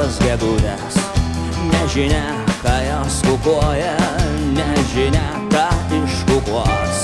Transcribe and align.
raibosios 0.00 0.18
gegutės. 0.24 0.96
Nežinia, 1.70 2.44
ką 2.62 2.76
jos 2.86 3.20
kukuoja, 3.26 3.96
nežinia, 4.54 5.28
ką 5.52 5.68
iškukuos. 5.92 7.02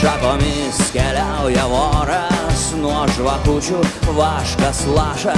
Šakomis 0.00 0.78
keliauja 0.92 1.66
voras, 1.68 2.72
nuo 2.80 3.04
žvakučių 3.16 3.82
vaškas 4.16 4.86
laša, 4.86 5.34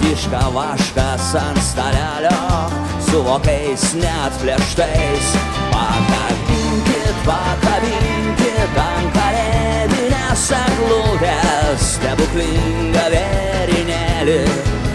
tiška 0.00 0.42
vaškas 0.54 1.34
ant 1.40 1.60
stalelio, 1.62 2.70
su 3.10 3.22
vokais 3.22 3.94
net 4.00 4.32
plėštais. 4.40 5.34
Pakabinkit, 5.72 7.16
pakabinkit 7.26 8.80
ant 8.80 9.12
kalėdinės 9.16 10.48
eglutės, 10.62 11.92
stebuklingą 11.96 13.06
vėrinėlį, 13.12 14.40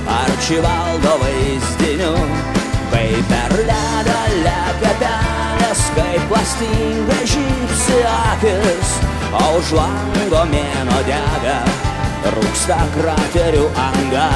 arčivaldo 0.07 1.13
vaizdiniu, 1.21 2.13
kaip 2.91 3.29
per 3.29 3.55
ledą 3.67 4.19
lekia 4.45 4.93
pelės, 5.01 5.83
kaip 5.97 6.27
plastingai 6.31 7.21
žypsi 7.33 8.01
akis, 8.13 8.95
o 9.31 9.45
už 9.59 9.73
lango 9.77 10.45
mėno 10.51 11.01
dega, 11.09 11.61
rūksta 12.37 12.79
kraterių 12.97 13.67
anga. 13.89 14.29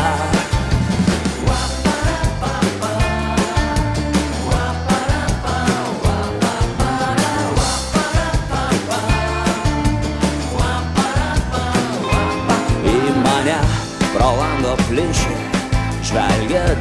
pro 14.16 14.32
lango 14.40 14.78
žvelgia 14.88 15.35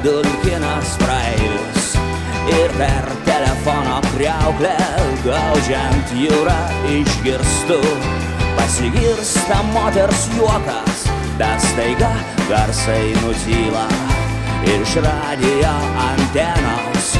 dulkinas 0.02 0.96
praeivis 1.02 1.94
ir 2.50 2.74
per 2.78 3.08
telefono 3.28 4.00
kriauklę 4.12 4.76
gaudžiant 5.24 6.14
jūrą 6.18 6.60
išgirstu. 6.98 7.80
Pasigirsta 8.54 9.62
moters 9.72 10.28
juokas 10.36 11.06
bet 11.38 11.60
staiga 11.60 12.12
garsai 12.48 13.14
nutyla 13.22 13.86
iš 14.74 14.96
radijo 15.04 15.74
antenos. 16.10 17.14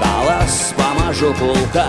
Galas 0.00 0.74
pamažu 0.76 1.32
pulka 1.38 1.86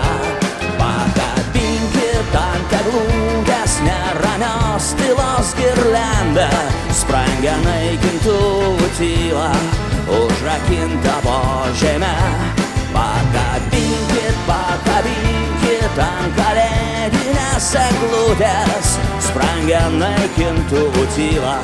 Pakabinkit 0.78 2.34
ant 2.38 2.74
eglutės 2.80 3.78
neramios 3.84 4.92
tylos 4.98 5.52
girlanda 5.58 6.48
Sprangia 6.94 7.56
naikintuvų 7.64 8.88
tyla, 8.98 9.50
užrakinta 10.08 11.20
po 11.22 11.38
žemę. 11.80 12.14
Pakabinkit, 12.92 14.38
pakabinkit 14.48 16.00
ant 16.02 16.38
kalėdinės 16.38 17.72
eglutės. 17.82 18.96
Sprangia 19.28 19.84
naikintuvų 19.98 21.04
tyla, 21.16 21.58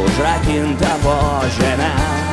užrakinta 0.00 0.98
po 1.04 1.20
žemę 1.60 2.29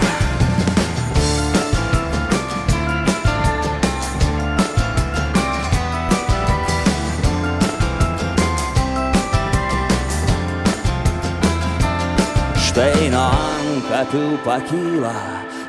Štai 12.77 13.08
nuo 13.10 13.23
ankapių 13.33 14.36
pakyla, 14.45 15.10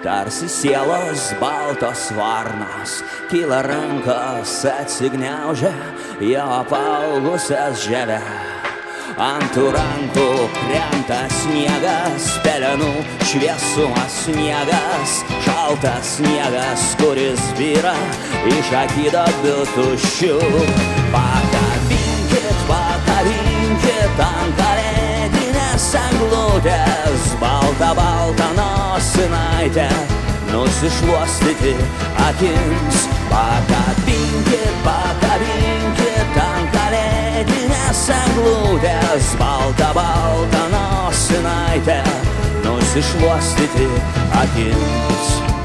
tarsi 0.04 0.44
sielos 0.52 1.30
baltos 1.40 2.02
varnos, 2.12 2.98
kyla 3.30 3.62
rankos 3.64 4.52
atsigniaužia 4.68 5.70
jo 6.20 6.42
apaugusias 6.58 7.86
žemę. 7.86 8.18
Ant 9.24 9.48
tų 9.56 9.70
rankų 9.72 10.26
krenta 10.58 11.22
sniegas, 11.32 12.28
pelenų 12.44 12.90
šviesumas 13.30 14.18
sniegas, 14.26 15.16
šaltas 15.48 16.12
sniegas, 16.18 16.90
kuris 17.00 17.40
vyra 17.56 17.96
iš 18.52 18.74
akidobių 18.84 19.56
tuščių. 19.72 20.36
Pakabinkit, 21.16 22.62
pakabinkit 22.68 24.22
ant 24.28 24.60
kalėdinės 24.60 24.87
eglutės, 25.96 27.28
balta, 27.40 27.92
balta 27.96 28.48
nosinaitė, 28.56 29.88
nusišluostyti 30.50 31.74
akims. 32.26 33.06
Pakabinkit, 33.28 34.68
pakabinkit 34.84 36.40
ant 36.44 36.72
kalėdinės 36.76 38.02
eglutės, 38.16 39.34
balta, 39.40 39.92
balta 39.96 40.64
nosinaitė, 40.72 42.00
nusišluostyti 42.64 43.88
akims. 44.42 45.57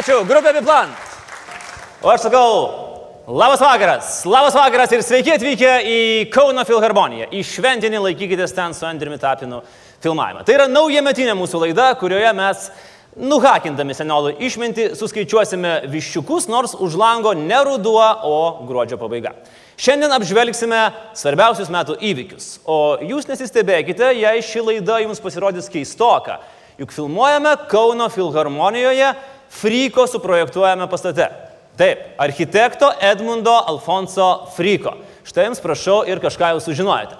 Ačiū, 0.00 0.22
grupė 0.24 0.54
Biplan. 0.56 0.94
O 2.00 2.08
aš 2.08 2.22
sakau, 2.24 2.52
labas 3.28 3.60
vakaras, 3.60 4.06
labas 4.24 4.54
vakaras 4.56 4.92
ir 4.96 5.02
sveiki 5.04 5.34
atvykę 5.34 5.72
į 5.84 5.96
Kauno 6.32 6.62
Filharmoniją. 6.64 7.26
Į 7.36 7.42
šventinį 7.44 7.98
laikykitės 8.06 8.54
ten 8.56 8.72
su 8.72 8.86
Andriumi 8.88 9.18
Tapinu 9.20 9.58
filmavimą. 10.00 10.46
Tai 10.48 10.54
yra 10.56 10.68
naujametinė 10.72 11.34
mūsų 11.36 11.60
laida, 11.66 11.90
kurioje 12.00 12.30
mes, 12.38 12.62
nuhakindami 13.12 13.96
senolų 13.98 14.30
išminti, 14.46 14.86
suskaičiuosime 14.96 15.74
viščiukus, 15.92 16.46
nors 16.48 16.72
už 16.80 16.96
lango 16.96 17.34
ne 17.36 17.58
ruduo, 17.68 18.06
o 18.24 18.38
gruodžio 18.70 18.96
pabaiga. 19.02 19.34
Šiandien 19.76 20.16
apžvelgsime 20.16 20.78
svarbiausius 21.18 21.68
metų 21.68 21.98
įvykius. 22.08 22.46
O 22.64 22.96
jūs 23.04 23.28
nesistebėkite, 23.28 24.14
jei 24.16 24.40
ši 24.48 24.64
laida 24.64 25.02
jums 25.04 25.20
pasirodys 25.20 25.68
keistoka. 25.68 26.38
Juk 26.80 26.96
filmuojame 26.96 27.52
Kauno 27.68 28.08
Filharmonijoje 28.08 29.10
Fryko 29.50 30.06
suprojektuojame 30.06 30.86
pastate. 30.90 31.28
Taip, 31.80 31.98
architekto 32.18 32.92
Edmundo 33.00 33.54
Alfonso 33.66 34.46
Fryko. 34.56 34.94
Štai 35.24 35.48
jums 35.48 35.62
prašau 35.62 36.02
ir 36.08 36.20
kažką 36.22 36.54
jau 36.54 36.62
sužinojate. 36.62 37.16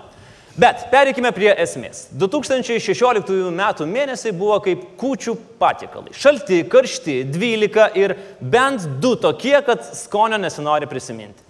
Bet 0.60 0.88
pereikime 0.90 1.30
prie 1.32 1.50
esmės. 1.62 2.08
2016 2.18 3.30
m. 3.48 3.62
mėnesiai 3.88 4.32
buvo 4.36 4.58
kaip 4.64 4.82
kūčių 5.00 5.36
patiekalai. 5.60 6.12
Šalti, 6.12 6.62
karšti, 6.68 7.20
12 7.30 7.96
ir 8.00 8.16
bent 8.40 8.84
du 9.00 9.14
tokie, 9.16 9.54
kad 9.66 9.84
skonio 9.96 10.40
nesinori 10.42 10.90
prisiminti. 10.90 11.46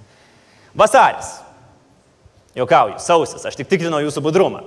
Vasaris. 0.77 1.39
Jokauju, 2.55 2.99
sausis, 3.03 3.47
aš 3.47 3.57
tik 3.59 3.71
tikrinau 3.71 4.03
jūsų 4.05 4.23
budrumą. 4.23 4.63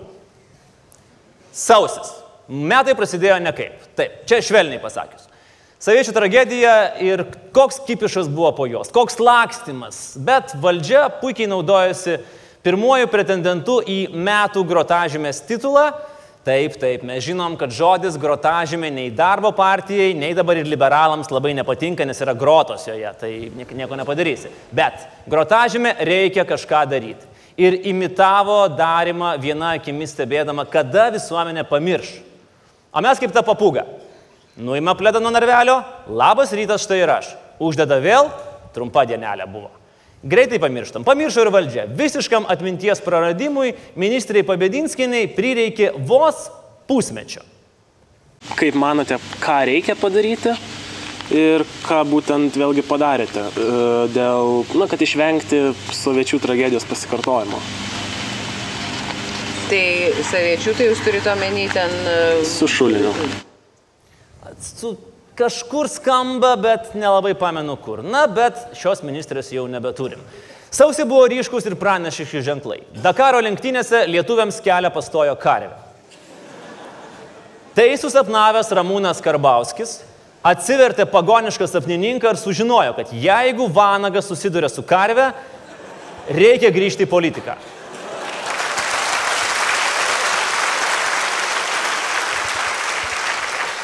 Sausis. 1.53 2.11
Metai 2.47 2.95
prasidėjo 2.97 3.37
nekaip. 3.43 3.85
Taip, 3.95 4.23
čia 4.27 4.41
švelniai 4.43 4.81
pasakius. 4.83 5.29
Saviečių 5.83 6.13
tragedija 6.15 6.73
ir 7.03 7.25
koks 7.51 7.81
kipišas 7.83 8.29
buvo 8.31 8.53
po 8.55 8.63
jos, 8.71 8.87
koks 8.95 9.17
lakstimas, 9.19 9.97
bet 10.15 10.53
valdžia 10.63 11.09
puikiai 11.19 11.49
naudojasi 11.51 12.21
pirmuoju 12.63 13.09
pretendentu 13.11 13.81
į 13.83 13.97
metų 14.15 14.63
grotažymės 14.69 15.41
titulą. 15.43 15.89
Taip, 16.47 16.77
taip, 16.79 17.03
mes 17.07 17.23
žinom, 17.23 17.57
kad 17.59 17.71
žodis 17.75 18.15
grotažymė 18.19 18.93
nei 18.95 19.09
darbo 19.11 19.51
partijai, 19.55 20.13
nei 20.15 20.31
dabar 20.35 20.61
ir 20.61 20.71
liberalams 20.71 21.31
labai 21.31 21.51
nepatinka, 21.59 22.07
nes 22.07 22.23
yra 22.23 22.35
grotos 22.35 22.87
joje, 22.87 23.11
tai 23.19 23.33
nieko 23.51 23.99
nepadarysi. 23.99 24.53
Bet 24.71 25.03
grotažymė 25.27 25.97
reikia 26.07 26.47
kažką 26.47 26.85
daryti. 26.95 27.27
Ir 27.59 27.81
imitavo 27.91 28.61
darimą 28.71 29.35
viena 29.43 29.75
akimi 29.75 30.07
stebėdama, 30.07 30.63
kada 30.63 31.09
visuomenė 31.15 31.67
pamirš. 31.67 32.15
O 32.95 33.03
mes 33.03 33.19
kaip 33.19 33.35
ta 33.35 33.43
papūga. 33.43 33.83
Nuima 34.53 34.93
plėdą 34.93 35.17
nuo 35.23 35.31
narvelio, 35.33 35.79
labas 36.13 36.51
rytas 36.53 36.83
štai 36.85 36.99
ir 37.01 37.09
aš. 37.09 37.31
Uždeda 37.63 37.97
vėl, 38.03 38.27
trumpa 38.75 39.05
dienelė 39.09 39.47
buvo. 39.49 39.71
Greitai 40.23 40.59
pamirštam. 40.61 41.03
Pamiršo 41.03 41.43
ir 41.43 41.49
valdžia. 41.51 41.87
Visiškam 41.99 42.45
atminties 42.47 43.01
praradimui 43.03 43.73
ministrai 43.99 44.45
Pabedinskiniai 44.47 45.27
prireikė 45.35 45.89
vos 46.07 46.45
pusmečio. 46.87 47.41
Kaip 48.59 48.77
manote, 48.79 49.17
ką 49.43 49.57
reikia 49.67 49.95
padaryti 49.99 50.53
ir 51.33 51.63
ką 51.87 52.01
būtent 52.07 52.55
vėlgi 52.59 52.83
padarėte 52.85 53.43
e, 53.47 53.69
dėl, 54.13 54.67
na, 54.77 54.87
kad 54.91 55.01
išvengti 55.01 55.61
soviečių 55.95 56.39
tragedijos 56.43 56.85
pasikartojimo? 56.87 57.61
Tai 59.71 59.85
saviečių, 60.29 60.75
tai 60.77 60.91
jūs 60.91 61.01
turite 61.07 61.31
omeny 61.33 61.65
ten... 61.73 61.97
e, 62.03 62.43
Su 62.47 62.67
šuliniu. 62.69 63.15
Su 64.61 64.95
kažkur 65.35 65.89
skamba, 65.89 66.55
bet 66.55 66.93
nelabai 66.93 67.33
pamenu 67.33 67.75
kur. 67.81 68.03
Na, 68.05 68.25
bet 68.27 68.59
šios 68.77 69.01
ministrės 69.05 69.51
jau 69.53 69.65
nebeturim. 69.71 70.21
Sausį 70.73 71.05
buvo 71.05 71.27
ryškus 71.29 71.67
ir 71.69 71.77
pranešiški 71.77 72.41
ženklai. 72.45 72.79
Dakaro 73.03 73.41
lenktynėse 73.45 74.07
lietuviams 74.09 74.57
kelią 74.65 74.89
pastojo 74.93 75.35
karvė. 75.41 75.75
Tai 77.73 77.85
susapnavęs 77.97 78.69
Ramūnas 78.77 79.21
Karbauskis 79.25 79.99
atsivertė 80.45 81.07
pagonišką 81.09 81.65
sapnininką 81.69 82.33
ir 82.33 82.37
sužinojo, 82.41 82.93
kad 82.97 83.13
jeigu 83.15 83.69
Vanagas 83.73 84.27
susiduria 84.29 84.69
su 84.69 84.83
karve, 84.85 85.31
reikia 86.29 86.69
grįžti 86.73 87.07
į 87.07 87.09
politiką. 87.09 87.55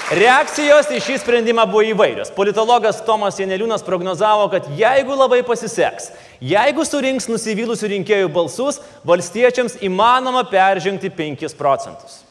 Reakcijos 0.10 0.88
į 0.90 1.00
šį 1.06 1.16
sprendimą 1.22 1.68
buvo 1.70 1.84
įvairios. 1.86 2.32
Politologas 2.34 2.98
Tomas 3.06 3.36
Janeliūnas 3.38 3.84
prognozavo, 3.86 4.48
kad 4.50 4.66
jeigu 4.74 5.14
labai 5.14 5.44
pasiseks, 5.46 6.08
jeigu 6.42 6.82
surinks 6.82 7.28
nusivylusių 7.30 7.92
rinkėjų 7.92 8.32
balsus, 8.34 8.80
valstiečiams 9.06 9.78
įmanoma 9.86 10.42
peržengti 10.50 11.12
5 11.14 11.54
procentus. 11.60 12.24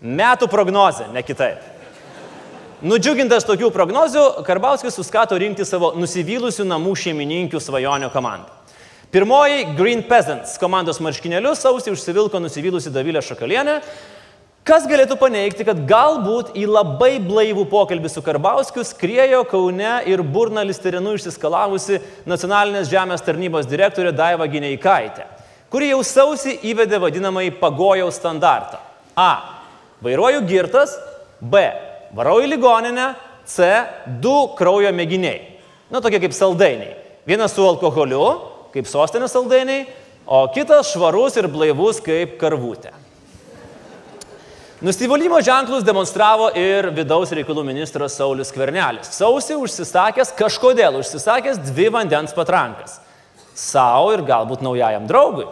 Metų 0.00 0.48
prognozė, 0.48 1.10
ne 1.12 1.20
kitaip. 1.20 1.60
Nudžiugintas 2.80 3.44
tokių 3.44 3.68
prognozių, 3.72 4.24
Karbauskis 4.48 4.96
suskato 4.96 5.36
rinkti 5.36 5.68
savo 5.68 5.92
nusivylusių 6.00 6.64
namų 6.72 6.96
šeimininkių 7.04 7.60
svajonių 7.60 8.08
komandą. 8.16 8.48
Pirmoji 9.12 9.74
Green 9.76 10.00
Peasants 10.08 10.56
komandos 10.60 11.04
marškinėlius 11.04 11.60
sausį 11.68 11.92
užsivilko 11.92 12.40
nusivylusi 12.40 12.90
Davilė 12.92 13.20
Šakalienė, 13.24 13.82
Kas 14.66 14.82
galėtų 14.90 15.14
paneigti, 15.20 15.62
kad 15.62 15.78
galbūt 15.86 16.56
į 16.58 16.64
labai 16.66 17.20
blaivų 17.22 17.68
pokalbį 17.70 18.10
su 18.10 18.18
Karbauskiu 18.26 18.82
skriejo 18.82 19.44
Kaune 19.46 19.92
ir 20.10 20.24
burna 20.26 20.64
listerinu 20.66 21.12
išsiskalavusi 21.14 22.00
nacionalinės 22.26 22.90
žemės 22.90 23.22
tarnybos 23.22 23.68
direktorė 23.70 24.10
Daiva 24.10 24.48
Gineikaitė, 24.50 25.28
kuri 25.70 25.92
jau 25.92 26.00
sausį 26.02 26.56
įvedė 26.72 26.98
vadinamąjį 26.98 27.54
pagojaus 27.62 28.18
standartą. 28.18 28.82
A. 29.14 29.62
Vairuoju 30.02 30.42
girtas. 30.50 30.98
B. 31.38 31.62
Varau 32.18 32.40
į 32.42 32.50
ligoninę. 32.56 33.12
C. 33.46 33.70
Du 34.18 34.34
kraujo 34.58 34.90
mėginiai. 34.90 35.60
Na, 35.94 36.02
tokie 36.02 36.18
kaip 36.18 36.34
saldainiai. 36.34 36.96
Vienas 37.22 37.54
su 37.54 37.62
alkoholiu, 37.62 38.26
kaip 38.74 38.90
sostinės 38.90 39.38
saldainiai, 39.38 39.86
o 40.26 40.42
kitas 40.50 40.90
švarus 40.90 41.38
ir 41.38 41.46
blaivus 41.54 42.02
kaip 42.02 42.34
karvutė. 42.42 43.05
Nusivylimų 44.84 45.38
ženklus 45.40 45.84
demonstravo 45.88 46.50
ir 46.52 46.90
vidaus 46.92 47.30
reikalų 47.32 47.62
ministras 47.64 48.18
Saulis 48.18 48.50
Kvernelis. 48.52 49.08
Sausį 49.08 49.56
užsisakęs, 49.56 50.34
kažkodėl 50.36 50.98
užsisakęs 50.98 51.62
dvi 51.70 51.86
vandens 51.94 52.36
patrankas. 52.36 52.98
Savo 53.56 54.10
ir 54.12 54.20
galbūt 54.28 54.60
naujajam 54.60 55.06
draugui. 55.08 55.46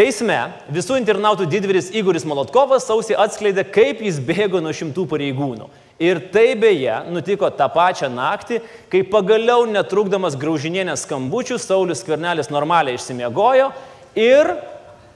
Teisme 0.00 0.38
visų 0.72 0.96
internautų 1.02 1.44
didvyris 1.52 1.92
Igoris 1.92 2.24
Molotkovas 2.24 2.88
sausį 2.88 3.18
atskleidė, 3.20 3.66
kaip 3.68 4.00
jis 4.00 4.16
bėgo 4.16 4.64
nuo 4.64 4.72
šimtų 4.72 5.04
pareigūnų. 5.12 5.68
Ir 6.00 6.22
tai 6.32 6.54
beje 6.56 7.02
nutiko 7.12 7.52
tą 7.52 7.68
pačią 7.68 8.08
naktį, 8.08 8.62
kai 8.88 9.04
pagaliau 9.04 9.68
netrukdamas 9.68 10.40
graužinienės 10.40 11.04
skambučių 11.04 11.60
Saulis 11.60 12.00
Kvernelis 12.02 12.48
normaliai 12.48 12.96
išsimiegojo 12.96 13.74
ir 14.16 14.56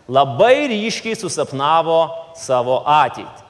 labai 0.08 0.68
ryškiai 0.72 1.16
susapnavo 1.18 2.00
savo 2.36 2.80
ateitį. 2.88 3.44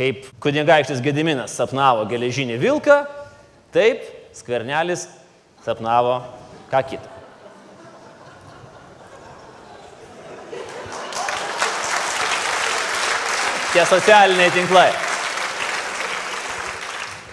Kaip 0.00 0.26
kunigaikštis 0.42 1.02
Gediminas 1.04 1.54
sapnavo 1.54 2.06
geležinį 2.08 2.56
vilką, 2.60 3.02
taip 3.74 4.02
skvernelis 4.34 5.06
sapnavo 5.64 6.20
ką 6.72 6.82
kitą. 6.88 7.16
Tie 13.70 13.84
socialiniai 13.86 14.50
tinklai. 14.50 14.88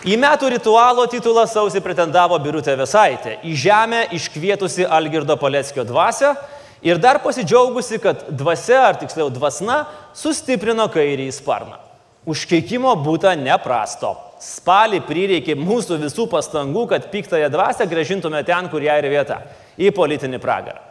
Į 0.07 0.19
metų 0.21 0.51
ritualo 0.53 1.07
titulą 1.09 1.47
sausį 1.49 1.81
pretendavo 1.83 2.37
Birutė 2.39 2.75
Vesaitė, 2.77 3.39
į 3.43 3.55
žemę 3.57 4.03
iškvietusi 4.15 4.85
Algirdo 4.85 5.35
Paleckio 5.41 5.83
dvasę 5.87 6.35
ir 6.81 6.99
dar 7.01 7.19
pasidžiaugusi, 7.23 7.99
kad 8.03 8.27
dvasia, 8.29 8.83
ar 8.89 8.99
tiksliau 9.01 9.31
dvasna, 9.33 9.85
sustiprino 10.17 10.87
kairį 10.91 11.29
sparną. 11.35 11.79
Užkeikimo 12.27 12.91
būta 12.99 13.33
neprasto. 13.39 14.17
Spalį 14.43 14.99
prireikė 15.07 15.55
mūsų 15.57 15.97
visų 16.03 16.27
pastangų, 16.29 16.83
kad 16.91 17.07
piktąją 17.09 17.47
dvasę 17.49 17.87
gražintume 17.89 18.43
ten, 18.45 18.69
kur 18.69 18.83
ją 18.83 18.97
ir 18.99 19.09
vieta- 19.09 19.41
į 19.85 19.91
politinį 19.95 20.39
pragarą. 20.39 20.81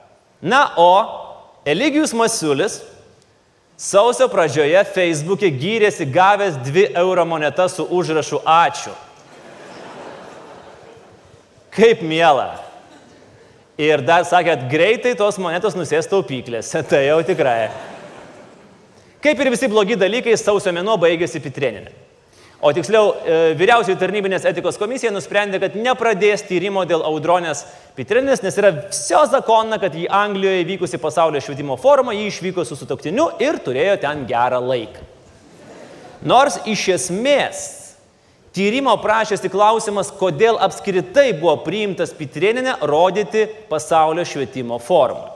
Na, 0.43 0.73
o 0.77 1.63
Eligijus 1.65 2.13
Masiulis 2.13 2.83
sausio 3.77 4.29
pradžioje 4.29 4.85
Facebook'e 4.95 5.51
gyrėsi 5.53 6.07
gavęs 6.11 6.57
2 6.65 6.95
euro 6.97 7.25
monetą 7.25 7.69
su 7.69 7.85
užrašu 7.85 8.41
Ačiū. 8.45 8.93
Kaip 11.71 12.03
miela. 12.03 12.66
Ir 13.77 14.01
dar 14.01 14.25
sakė, 14.25 14.55
kad 14.55 14.71
greitai 14.73 15.13
tos 15.19 15.37
monetos 15.41 15.77
nusės 15.77 16.09
taupyklėse. 16.09 16.81
Tai 16.91 17.03
jau 17.05 17.21
tikrai. 17.29 17.69
Kaip 19.25 19.41
ir 19.43 19.53
visi 19.53 19.69
blogi 19.69 19.99
dalykai, 20.01 20.37
sausio 20.41 20.73
mėnuo 20.73 20.97
baigėsi 21.01 21.43
Pitreninė. 21.45 21.93
O 22.65 22.71
tiksliau, 22.73 23.11
e, 23.21 23.39
vyriausiai 23.59 23.99
tarnybinės 24.01 24.47
etikos 24.49 24.79
komisija 24.81 25.11
nusprendė, 25.13 25.59
kad 25.61 25.75
nepradės 25.77 26.47
tyrimo 26.49 26.87
dėl 26.89 27.05
audronės 27.05 27.67
Pitreninės, 27.99 28.41
nes 28.43 28.57
yra 28.57 28.71
visio 28.79 29.21
zakona, 29.29 29.77
kad 29.83 29.93
į 29.93 30.07
Anglijoje 30.09 30.65
vykusi 30.71 31.01
pasaulio 31.03 31.43
švietimo 31.45 31.77
forumą 31.81 32.17
jį 32.17 32.31
išvyko 32.31 32.65
su 32.65 32.79
sutoktiniu 32.81 33.29
ir 33.45 33.61
turėjo 33.61 33.99
ten 34.01 34.25
gerą 34.29 34.63
laiką. 34.65 35.05
Nors 36.25 36.57
iš 36.65 36.89
esmės 36.97 37.86
Tyrimo 38.57 38.95
prašėsi 38.97 39.51
klausimas, 39.53 40.09
kodėl 40.17 40.57
apskritai 40.65 41.35
buvo 41.37 41.59
priimtas 41.61 42.15
Pitrėninė 42.17 42.79
rodyti 42.89 43.43
pasaulio 43.69 44.25
švietimo 44.25 44.79
formą. 44.81 45.27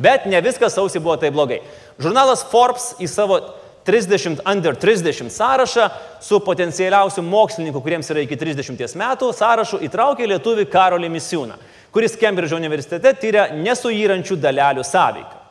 Bet 0.00 0.24
ne 0.24 0.40
viskas 0.40 0.72
sausi 0.72 1.02
buvo 1.04 1.18
taip 1.20 1.36
blogai. 1.36 1.60
Žurnalas 2.00 2.46
Forbes 2.48 2.94
į 2.96 3.10
savo 3.12 3.36
30 3.84 4.40
under 4.48 4.72
30 4.72 5.28
sąrašą 5.28 5.90
su 6.24 6.40
potencialiausiu 6.40 7.22
mokslininku, 7.28 7.84
kuriems 7.84 8.08
yra 8.10 8.24
iki 8.24 8.40
30 8.40 8.96
metų, 9.04 9.28
sąrašu 9.36 9.84
įtraukė 9.84 10.32
lietuvį 10.32 10.64
Karolį 10.72 11.12
Misiūną, 11.12 11.60
kuris 11.92 12.16
Kembridžo 12.16 12.56
universitete 12.56 13.12
tyria 13.20 13.50
nesuyrančių 13.52 14.40
dalelių 14.40 14.88
sąveiką. 14.88 15.43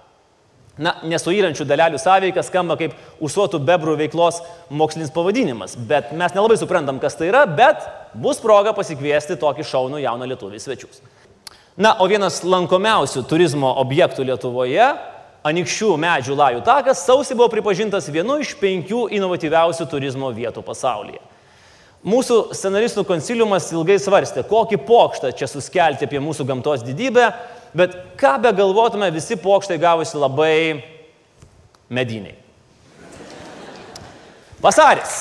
Na, 0.73 0.95
nesuyrančių 1.05 1.67
dalelių 1.69 1.99
sąveika 2.01 2.41
skamba 2.41 2.73
kaip 2.79 2.95
užsuotų 3.21 3.59
bebrų 3.61 3.93
veiklos 3.99 4.39
mokslinis 4.73 5.11
pavadinimas, 5.13 5.75
bet 5.77 6.09
mes 6.17 6.33
nelabai 6.33 6.57
suprantam, 6.57 6.97
kas 7.01 7.13
tai 7.19 7.27
yra, 7.29 7.43
bet 7.45 7.85
bus 8.17 8.41
proga 8.41 8.73
pasikviesti 8.73 9.37
tokį 9.37 9.67
šaunų 9.69 10.01
jauną 10.01 10.31
lietuvį 10.31 10.61
svečius. 10.63 11.03
Na, 11.77 11.93
o 12.01 12.07
vienas 12.09 12.41
lankomiausių 12.41 13.21
turizmo 13.29 13.69
objektų 13.83 14.25
Lietuvoje, 14.31 14.89
Anikščių 15.43 15.89
medžių 15.99 16.35
lajų 16.39 16.59
takas, 16.63 17.01
sausį 17.03 17.35
buvo 17.35 17.49
pripažintas 17.51 18.05
vienu 18.07 18.37
iš 18.39 18.53
penkių 18.61 19.09
inovatyviausių 19.17 19.89
turizmo 19.91 20.29
vietų 20.31 20.63
pasaulyje. 20.63 21.19
Mūsų 22.07 22.37
scenaristų 22.55 23.03
konsiliumas 23.07 23.67
ilgai 23.75 23.97
svarstė, 23.99 24.45
kokį 24.47 24.79
pokštą 24.87 25.33
čia 25.35 25.47
suskelti 25.51 26.07
apie 26.07 26.21
mūsų 26.23 26.47
gamtos 26.47 26.81
didybę, 26.87 27.29
bet 27.77 27.95
ką 28.19 28.37
be 28.41 28.53
galvotume, 28.55 29.11
visi 29.13 29.37
pokštai 29.39 29.79
gavosi 29.81 30.17
labai 30.17 30.83
mediniai. 31.89 32.37
Vasaris. 34.63 35.15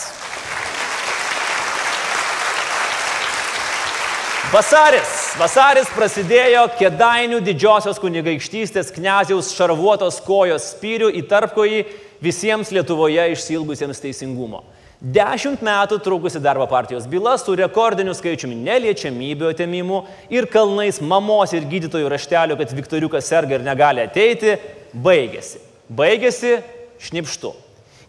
Vasaris. 4.53 5.13
Vasaris 5.41 5.89
prasidėjo 5.97 6.67
Kedainių 6.77 7.39
didžiosios 7.41 7.97
kunigaikštystės 8.03 8.93
kneziaus 8.93 9.49
šarvuotos 9.57 10.21
kojos 10.27 10.67
spyrių 10.75 11.09
į 11.17 11.23
tarpkojį 11.31 11.79
visiems 12.23 12.69
Lietuvoje 12.77 13.31
išsilgusiems 13.33 14.03
teisingumo. 14.05 14.61
Dešimt 15.03 15.65
metų 15.67 15.97
trukusi 15.99 16.39
darbo 16.39 16.63
partijos 16.71 17.09
byla 17.11 17.33
su 17.35 17.57
rekordiniu 17.59 18.13
skaičiumi 18.15 18.55
neliečiamybių 18.55 19.49
atėmimų 19.51 19.97
ir 20.31 20.47
kalnais 20.47 21.01
mamos 21.03 21.51
ir 21.59 21.67
gydytojų 21.67 22.07
raštelio, 22.13 22.55
kad 22.61 22.71
Viktoriukas 22.71 23.27
serga 23.27 23.57
ir 23.57 23.65
negali 23.67 24.05
ateiti, 24.05 24.53
baigėsi. 24.95 25.59
Baigėsi 25.91 26.61
šnipštu. 27.03 27.51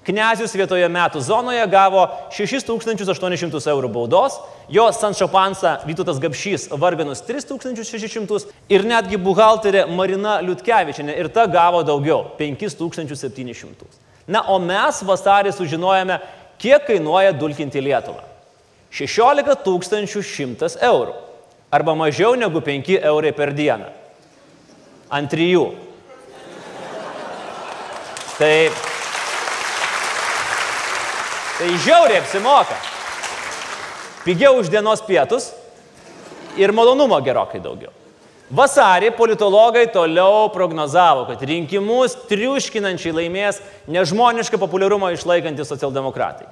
Knezius 0.05 0.53
vietoje 0.53 0.85
metų 0.93 1.23
zonoje 1.25 1.65
gavo 1.71 2.03
6800 2.37 3.65
eurų 3.73 3.89
baudos, 3.89 4.37
jo 4.69 4.85
Sančopansa 4.93 5.79
Vytutas 5.89 6.21
Gapšys 6.21 6.67
varganus 6.77 7.25
3600 7.25 8.45
ir 8.69 8.85
netgi 8.85 9.17
buhalterė 9.17 9.87
Marina 9.89 10.37
Liutkevičinė 10.45 11.17
ir 11.17 11.33
ta 11.33 11.49
gavo 11.49 11.81
daugiau- 11.81 12.27
5700. 12.37 14.03
Na, 14.27 14.39
o 14.47 14.59
mes 14.59 15.01
vasarį 15.03 15.51
sužinojame, 15.51 16.21
Kiek 16.63 16.85
kainuoja 16.87 17.33
dulkinti 17.35 17.81
Lietuvą? 17.83 18.21
16 18.93 19.57
100 20.23 20.77
eurų. 20.87 21.15
Arba 21.73 21.95
mažiau 21.97 22.37
negu 22.39 22.61
5 22.63 23.01
eurai 23.03 23.33
per 23.35 23.51
dieną. 23.51 23.89
Ant 25.11 25.27
trijų. 25.27 25.65
Tai, 28.37 28.53
tai 31.57 31.67
žiauriai 31.83 32.21
apsimoka. 32.21 32.77
Pigiau 34.23 34.55
už 34.61 34.71
dienos 34.71 35.03
pietus 35.03 35.51
ir 36.55 36.71
malonumo 36.71 37.19
gerokai 37.25 37.59
daugiau. 37.59 37.91
Vasarį 38.53 39.09
politologai 39.17 39.87
toliau 39.89 40.45
prognozavo, 40.53 41.23
kad 41.25 41.41
rinkimus 41.41 42.13
triuškinančiai 42.29 43.15
laimės 43.15 43.57
nežmonišką 43.89 44.59
populiarumą 44.61 45.09
išlaikantys 45.15 45.71
socialdemokratai. 45.73 46.45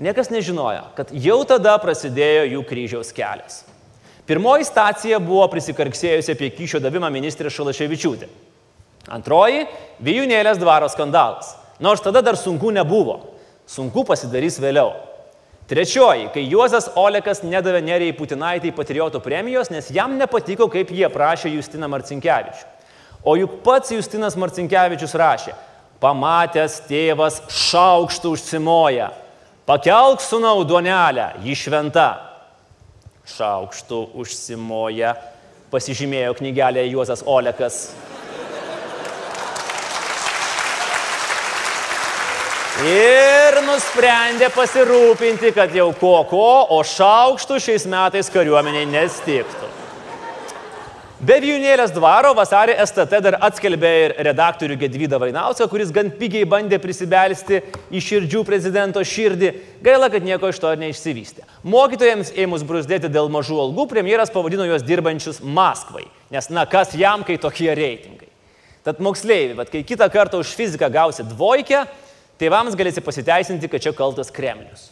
Niekas 0.00 0.32
nežinojo, 0.32 0.86
kad 0.96 1.12
jau 1.12 1.42
tada 1.44 1.76
prasidėjo 1.82 2.46
jų 2.48 2.62
kryžiaus 2.70 3.12
kelias. 3.12 3.60
Pirmoji 4.24 4.64
stacija 4.64 5.20
buvo 5.20 5.44
prisikarksėjusi 5.52 6.32
apie 6.32 6.48
kyšio 6.56 6.80
davimą 6.80 7.12
ministrė 7.12 7.52
Šalaševičiūtė. 7.52 8.30
Antroji- 9.12 9.66
Vijūnėlės 10.06 10.56
dvaro 10.56 10.88
skandalas. 10.88 11.58
Nors 11.78 12.00
tada 12.00 12.22
dar 12.22 12.40
sunku 12.40 12.72
nebuvo. 12.72 13.20
Sunku 13.68 14.04
pasidarys 14.04 14.56
vėliau. 14.58 14.94
Trečioji, 15.74 16.28
kai 16.30 16.44
Juozas 16.46 16.84
Olekas 16.94 17.40
nedavė 17.42 17.80
Nerijai 17.82 18.14
Putinaitai 18.14 18.70
patriotų 18.76 19.18
premijos, 19.18 19.72
nes 19.74 19.88
jam 19.90 20.12
nepatiko, 20.14 20.68
kaip 20.70 20.92
jie 20.94 21.08
prašė 21.10 21.50
Justiną 21.50 21.88
Marcinkievičių. 21.90 22.68
O 23.26 23.34
juk 23.34 23.56
pats 23.66 23.90
Justinas 23.90 24.36
Marcinkievičius 24.38 25.16
rašė, 25.18 25.56
pamatęs 25.98 26.76
tėvas 26.86 27.40
šaukštų 27.50 28.36
užsimoja, 28.36 29.10
pakelk 29.66 30.22
sunau 30.22 30.62
duonelę, 30.62 31.32
ji 31.42 31.58
šventa. 31.58 32.06
Šaukštų 33.34 34.02
užsimoja, 34.22 35.16
pasižymėjo 35.74 36.38
knygelėje 36.38 36.92
Juozas 36.94 37.26
Olekas. 37.26 37.88
Ir 42.82 43.60
nusprendė 43.62 44.48
pasirūpinti, 44.50 45.52
kad 45.54 45.70
jau 45.70 45.92
ko 45.94 46.16
ko, 46.26 46.48
o 46.74 46.80
šaukštų 46.82 47.60
šiais 47.62 47.84
metais 47.86 48.26
kariuomeniai 48.34 48.88
nestiktų. 48.90 49.68
Be 51.24 51.36
Vijūnėlės 51.38 51.92
dvaro 51.94 52.32
vasarį 52.34 52.74
STT 52.82 53.20
dar 53.22 53.36
atskelbė 53.46 53.92
ir 54.00 54.16
redaktorių 54.26 54.74
Gedvydą 54.82 55.20
Vainauską, 55.22 55.68
kuris 55.70 55.94
gan 55.94 56.10
pigiai 56.18 56.42
bandė 56.50 56.80
prisibelsti 56.82 57.62
į 57.94 58.02
širdžių 58.02 58.42
prezidento 58.44 59.06
širdį. 59.06 59.54
Gaila, 59.86 60.10
kad 60.10 60.26
nieko 60.26 60.50
iš 60.50 60.58
to 60.60 60.74
neišsivystė. 60.82 61.46
Mokytojams 61.62 62.34
ėmus 62.34 62.66
brusdėti 62.66 63.06
dėl 63.06 63.30
mažų 63.32 63.62
algų, 63.68 63.86
premjeras 63.94 64.34
pavadino 64.34 64.66
juos 64.66 64.82
dirbančius 64.84 65.38
Maskvai. 65.46 66.08
Nes 66.34 66.50
na 66.50 66.66
kas 66.66 66.98
jam, 66.98 67.22
kai 67.22 67.38
tokie 67.38 67.70
reitingai. 67.70 68.32
Tad 68.84 68.98
moksleiviai, 69.00 69.56
bet 69.62 69.70
kai 69.72 69.86
kitą 69.86 70.10
kartą 70.12 70.42
už 70.42 70.50
fiziką 70.58 70.90
gausi 70.92 71.24
dvojkę, 71.24 71.86
Tėvams 72.40 72.74
galėsi 72.74 73.02
pasiteisinti, 73.04 73.70
kad 73.70 73.82
čia 73.82 73.92
kaltas 73.94 74.32
Kremlius. 74.34 74.88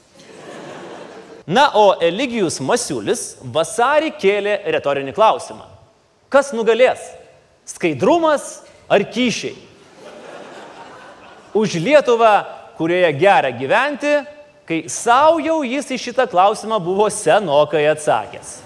Na, 1.46 1.72
o 1.74 1.96
Eligijus 1.98 2.60
Masiulis 2.62 3.36
vasarį 3.42 4.12
kėlė 4.14 4.60
retorinį 4.76 5.14
klausimą. 5.16 5.66
Kas 6.30 6.52
nugalės? 6.54 7.02
Skaidrumas 7.66 8.60
ar 8.90 9.02
kyšiai? 9.10 9.56
Už 11.52 11.74
Lietuvą, 11.82 12.32
kurioje 12.78 13.10
gera 13.18 13.50
gyventi, 13.52 14.14
kai 14.64 14.84
savo 14.88 15.42
jau 15.42 15.58
jis 15.66 15.90
į 15.92 15.98
šitą 16.00 16.28
klausimą 16.30 16.78
buvo 16.80 17.10
senokai 17.12 17.84
atsakęs. 17.90 18.60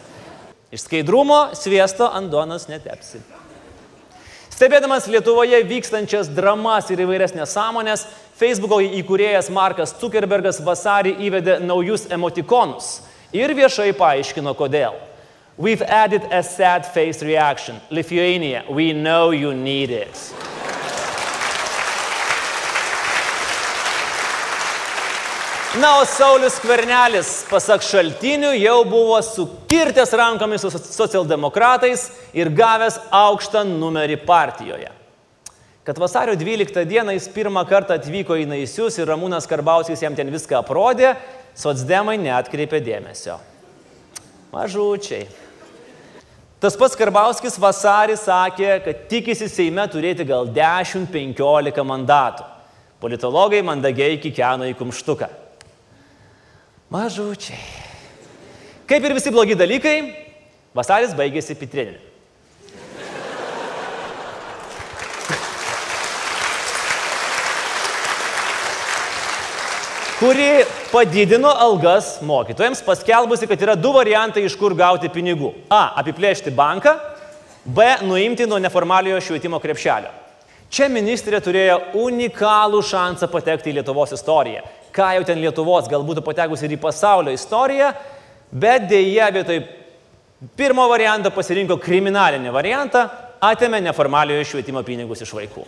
Iš 0.71 0.85
skaidrumo 0.85 1.56
sviesto 1.56 2.06
Andonas 2.12 2.68
netepsi. 2.68 3.23
Stebėdamas 4.52 5.09
Lietuvoje 5.11 5.59
vykstančias 5.68 6.30
dramas 6.33 6.88
ir 6.92 7.02
įvairias 7.04 7.35
nesąmonės, 7.37 8.06
Facebooko 8.37 8.83
įkūrėjas 8.85 9.47
Markas 9.49 9.95
Zuckerbergas 9.97 10.59
vasarį 10.61 11.14
įvedė 11.25 11.55
naujus 11.64 12.02
emotikonus 12.12 12.99
ir 13.33 13.55
viešai 13.57 13.95
paaiškino 13.97 14.52
kodėl. 14.59 14.99
We've 15.57 15.81
added 15.81 16.26
a 16.31 16.43
sad 16.45 16.85
face 16.85 17.25
reaction. 17.25 17.81
Lithuania, 17.88 18.62
we 18.69 18.93
know 18.93 19.31
you 19.31 19.55
need 19.55 19.88
it. 19.90 20.12
Na, 25.81 25.95
o 26.00 26.05
Saulis 26.09 26.61
Kvernelis, 26.61 27.31
pasak 27.49 27.83
šaltinių, 27.85 28.52
jau 28.61 28.78
buvo 28.88 29.16
sukirtęs 29.25 30.12
rankomis 30.16 30.64
su 30.64 30.71
socialdemokratais 30.76 32.07
ir 32.37 32.52
gavęs 32.52 33.00
aukštą 33.12 33.64
numerį 33.64 34.21
partijoje. 34.28 34.96
Kad 35.87 35.99
vasario 36.02 36.35
12 36.35 36.85
dieną 36.85 37.12
jis 37.14 37.28
pirmą 37.31 37.62
kartą 37.71 37.95
atvyko 37.95 38.35
į 38.35 38.49
Naisius 38.50 38.97
ir 38.99 39.07
Ramūnas 39.07 39.45
Karbauskis 39.47 40.00
jam 40.02 40.16
ten 40.19 40.33
viską 40.35 40.57
aprodė, 40.59 41.12
socdemai 41.55 42.16
neatkreipė 42.19 42.81
dėmesio. 42.83 43.37
Mažučiai. 44.50 45.28
Tas 46.59 46.75
pats 46.75 46.99
Karbauskis 46.99 47.55
vasarį 47.62 48.16
sakė, 48.19 48.73
kad 48.83 49.05
tikisi 49.12 49.47
Seime 49.47 49.85
turėti 49.93 50.26
gal 50.26 50.50
10-15 50.50 51.87
mandatų. 51.87 52.49
Politologai 52.99 53.62
mandagiai 53.62 54.19
kikeno 54.19 54.66
į 54.66 54.75
kumštuką. 54.75 55.31
Mažučiai. 56.90 57.62
Kaip 58.90 59.07
ir 59.07 59.14
visi 59.14 59.31
blogi 59.31 59.55
dalykai, 59.55 59.97
vasaris 60.75 61.14
baigėsi 61.14 61.55
pitrinė. 61.62 62.05
Kuri 70.20 70.64
padidino 70.92 71.50
algas 71.52 72.16
mokytojams, 72.25 72.85
paskelbusi, 72.87 73.49
kad 73.50 73.62
yra 73.62 73.75
du 73.76 73.92
variantai, 73.96 74.46
iš 74.46 74.56
kur 74.61 74.75
gauti 74.76 75.11
pinigų. 75.12 75.52
A. 75.68 75.99
Apiplėšti 76.02 76.54
banką. 76.56 76.96
B. 77.66 77.90
Nuimti 78.06 78.46
nuo 78.46 78.61
neformaliojo 78.62 79.20
švietimo 79.20 79.58
krepšelio. 79.62 80.12
Čia 80.70 80.88
ministrė 80.90 81.38
turėjo 81.42 81.78
unikalų 82.02 82.80
šansą 82.82 83.28
patekti 83.30 83.70
į 83.70 83.78
Lietuvos 83.78 84.14
istoriją 84.16 84.64
ką 84.96 85.12
jau 85.18 85.25
ten 85.28 85.40
Lietuvos, 85.42 85.88
gal 85.90 86.04
būtų 86.06 86.25
patekusi 86.25 86.66
ir 86.66 86.76
į 86.76 86.80
pasaulio 86.80 87.35
istoriją, 87.37 87.92
bet 88.52 88.88
dėja 88.90 89.28
vietoj 89.35 89.61
pirmo 90.56 90.87
varianto 90.90 91.32
pasirinko 91.35 91.76
kriminalinį 91.82 92.54
variantą, 92.54 93.06
atėmė 93.44 93.82
neformaliojo 93.85 94.46
švietimo 94.52 94.85
pinigus 94.87 95.25
iš 95.26 95.35
vaikų. 95.37 95.66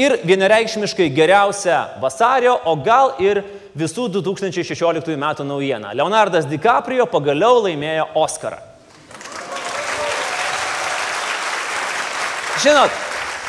Ir 0.00 0.14
vienareikšmiškai 0.24 1.10
geriausia 1.12 1.98
vasario, 2.00 2.54
o 2.64 2.72
gal 2.80 3.18
ir 3.20 3.42
visų 3.76 4.06
2016 4.14 5.18
metų 5.20 5.44
naujiena. 5.44 5.90
Leonardas 5.92 6.46
DiCaprio 6.48 7.04
pagaliau 7.12 7.60
laimėjo 7.66 8.06
Oscarą. 8.16 8.62
Žinot, 12.62 12.94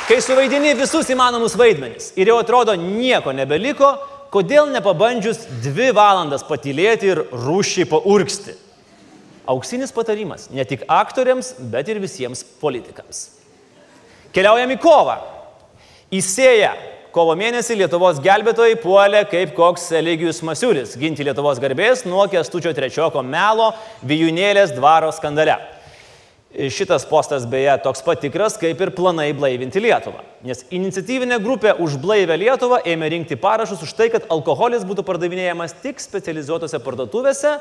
kai 0.09 0.17
suvaidini 0.25 0.73
visus 0.75 1.07
įmanomus 1.13 1.55
vaidmenis 1.59 2.11
ir 2.19 2.31
jau 2.31 2.39
atrodo 2.41 2.75
nieko 2.75 3.31
nebeliko, 3.35 3.93
kodėl 4.33 4.67
nepabandžius 4.73 5.45
dvi 5.63 5.91
valandas 5.95 6.43
patylėti 6.47 7.11
ir 7.13 7.21
rūšiai 7.31 7.87
paurksti? 7.87 8.57
Auksinis 9.53 9.95
patarimas 9.95 10.49
ne 10.51 10.65
tik 10.67 10.83
aktoriams, 10.91 11.53
bet 11.71 11.87
ir 11.91 12.01
visiems 12.03 12.43
politikams. 12.59 13.29
Keliaujam 14.35 14.75
į 14.75 14.79
kovą. 14.81 15.17
Įsėję 16.13 16.67
kovo 17.09 17.33
mėnesį 17.33 17.79
Lietuvos 17.79 18.19
gelbėtojai 18.21 18.75
puolė 18.77 19.23
kaip 19.31 19.55
koks 19.57 19.87
Eligijus 19.97 20.43
Masiulis 20.45 20.91
ginti 21.01 21.25
Lietuvos 21.25 21.57
garbės 21.63 22.03
nuo 22.05 22.27
Kestučio 22.29 22.69
trečioko 22.77 23.23
melo 23.25 23.71
Vijūnėlės 24.05 24.75
dvaro 24.75 25.09
skandale. 25.15 25.55
Šitas 26.53 27.07
postas 27.09 27.47
beje 27.49 27.73
toks 27.81 28.05
patikras 28.05 28.59
kaip 28.61 28.85
ir 28.85 28.93
planai 28.93 29.31
blaivinti 29.33 29.81
Lietuvą. 29.81 30.21
Nes 30.45 30.61
iniciatyvinė 30.69 31.41
grupė 31.41 31.73
už 31.81 31.97
blaivę 32.05 32.37
Lietuvą 32.43 32.83
ėmė 32.93 33.09
rinkti 33.15 33.39
parašus 33.41 33.81
už 33.81 33.97
tai, 33.97 34.11
kad 34.13 34.29
alkoholis 34.29 34.85
būtų 34.85 35.01
pardavinėjamas 35.09 35.73
tik 35.81 35.97
specializuotose 35.97 36.77
parduotuvėse, 36.77 37.57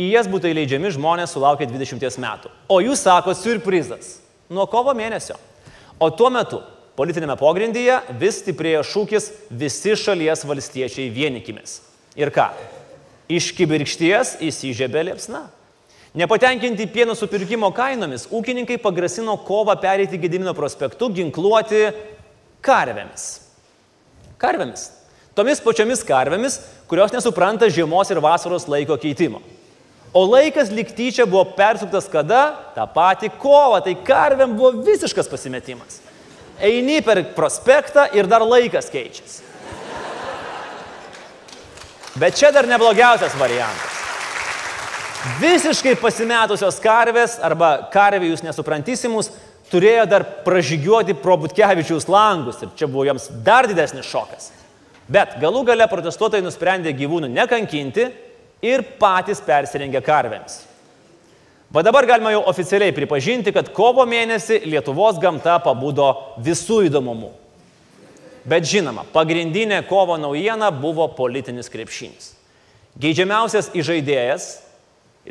į 0.00 0.08
jas 0.14 0.32
būtų 0.32 0.54
įleidžiami 0.54 0.96
žmonės 0.96 1.36
sulaukę 1.36 1.68
20 1.68 2.20
metų. 2.24 2.56
O 2.64 2.80
jūs 2.80 3.04
sako, 3.04 3.36
surprizas. 3.36 4.22
Nuo 4.48 4.64
kovo 4.72 4.96
mėnesio. 4.96 5.36
O 6.00 6.08
tuo 6.08 6.32
metu 6.32 6.64
politinėme 6.98 7.36
pogrindyje 7.40 8.00
vis 8.20 8.40
stiprėjo 8.42 8.82
šūkis 8.86 9.30
visi 9.50 9.94
šalies 9.98 10.44
valstiečiai 10.48 11.10
vienikimės. 11.14 11.80
Ir 12.18 12.32
ką? 12.34 12.50
Iš 13.30 13.52
kibirkšties 13.58 14.38
įsižiebė 14.42 15.04
liepsna. 15.10 15.46
Nepatenkinti 16.18 16.88
pieno 16.90 17.14
supirkimo 17.14 17.68
kainomis, 17.70 18.24
ūkininkai 18.34 18.80
pagrasino 18.82 19.36
kovą 19.46 19.76
pereiti 19.78 20.18
Gedimino 20.18 20.50
prospektu 20.58 21.06
ginkluoti 21.14 21.84
karvėmis. 22.66 23.28
Karvėmis. 24.40 24.88
Tomis 25.38 25.62
pačiomis 25.62 26.02
karvėmis, 26.02 26.58
kurios 26.90 27.14
nesupranta 27.14 27.70
žiemos 27.70 28.10
ir 28.10 28.18
vasaros 28.24 28.66
laiko 28.66 28.98
keitimo. 28.98 29.38
O 30.10 30.24
laikas 30.26 30.72
liktyčia 30.74 31.22
buvo 31.22 31.44
persuktas 31.54 32.10
kada? 32.10 32.56
Ta 32.74 32.88
pati 32.90 33.30
kova, 33.30 33.78
tai 33.78 33.94
karvėm 33.94 34.56
buvo 34.58 34.72
visiškas 34.82 35.30
pasimetimas. 35.30 36.00
Eini 36.60 37.00
per 37.04 37.22
prospektą 37.36 38.08
ir 38.16 38.28
dar 38.28 38.44
laikas 38.44 38.90
keičiasi. 38.92 39.46
Bet 42.20 42.36
čia 42.36 42.50
dar 42.52 42.66
neblogiausias 42.68 43.36
variantas. 43.38 43.98
Visiškai 45.40 45.94
pasimetusios 46.00 46.80
karvės 46.80 47.36
arba 47.44 47.74
karvė 47.92 48.30
jūs 48.30 48.42
nesuprantysimus 48.44 49.30
turėjo 49.70 50.06
dar 50.08 50.24
pražygiuoti 50.44 51.14
pro 51.20 51.36
Butkevičiaus 51.40 52.08
langus 52.10 52.62
ir 52.64 52.72
čia 52.76 52.88
buvo 52.90 53.04
jiems 53.08 53.28
dar 53.44 53.68
didesnis 53.70 54.08
šokas. 54.08 54.50
Bet 55.10 55.36
galų 55.42 55.64
gale 55.68 55.86
protestuotojai 55.90 56.44
nusprendė 56.44 56.92
gyvūnų 56.96 57.30
nekankinti 57.34 58.08
ir 58.64 58.84
patys 59.00 59.42
persirengė 59.44 60.02
karvėms. 60.06 60.69
Va 61.70 61.84
dabar 61.86 62.02
galima 62.02 62.32
jau 62.34 62.42
oficialiai 62.50 62.90
pripažinti, 62.90 63.52
kad 63.54 63.68
kovo 63.70 64.02
mėnesį 64.08 64.64
Lietuvos 64.66 65.20
gamta 65.22 65.60
pabudo 65.62 66.08
visų 66.42 66.80
įdomumų. 66.88 67.30
Bet 68.50 68.66
žinoma, 68.66 69.04
pagrindinė 69.12 69.84
kovo 69.86 70.16
naujiena 70.18 70.72
buvo 70.74 71.06
politinis 71.14 71.70
krepšinis. 71.70 72.32
Geidžiamiausias 72.98 73.70
įžaidėjas 73.78 74.48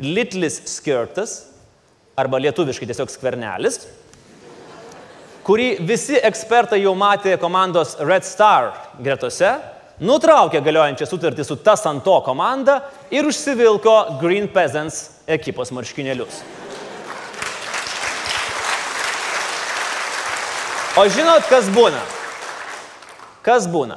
Litlis 0.00 0.56
skirtas, 0.70 1.50
arba 2.16 2.38
lietuviškai 2.40 2.88
tiesiog 2.88 3.10
skvernelis, 3.12 3.82
kurį 5.44 5.74
visi 5.84 6.16
ekspertai 6.16 6.80
jau 6.80 6.94
matė 6.96 7.36
komandos 7.42 7.98
Red 8.00 8.24
Star 8.24 8.70
gretose, 9.02 9.58
nutraukė 10.00 10.62
galiojančią 10.64 11.08
sutartį 11.10 11.44
su 11.44 11.58
tas 11.60 11.84
ant 11.90 12.04
to 12.06 12.16
komanda 12.24 12.80
ir 13.12 13.28
užsivilko 13.28 14.20
Green 14.22 14.48
Peasants 14.48 15.19
ekipos 15.30 15.70
marškinėlius. 15.74 16.42
O 20.98 21.06
žinot, 21.06 21.46
kas 21.48 21.68
būna? 21.70 22.00
Kas 23.46 23.68
būna? 23.70 23.96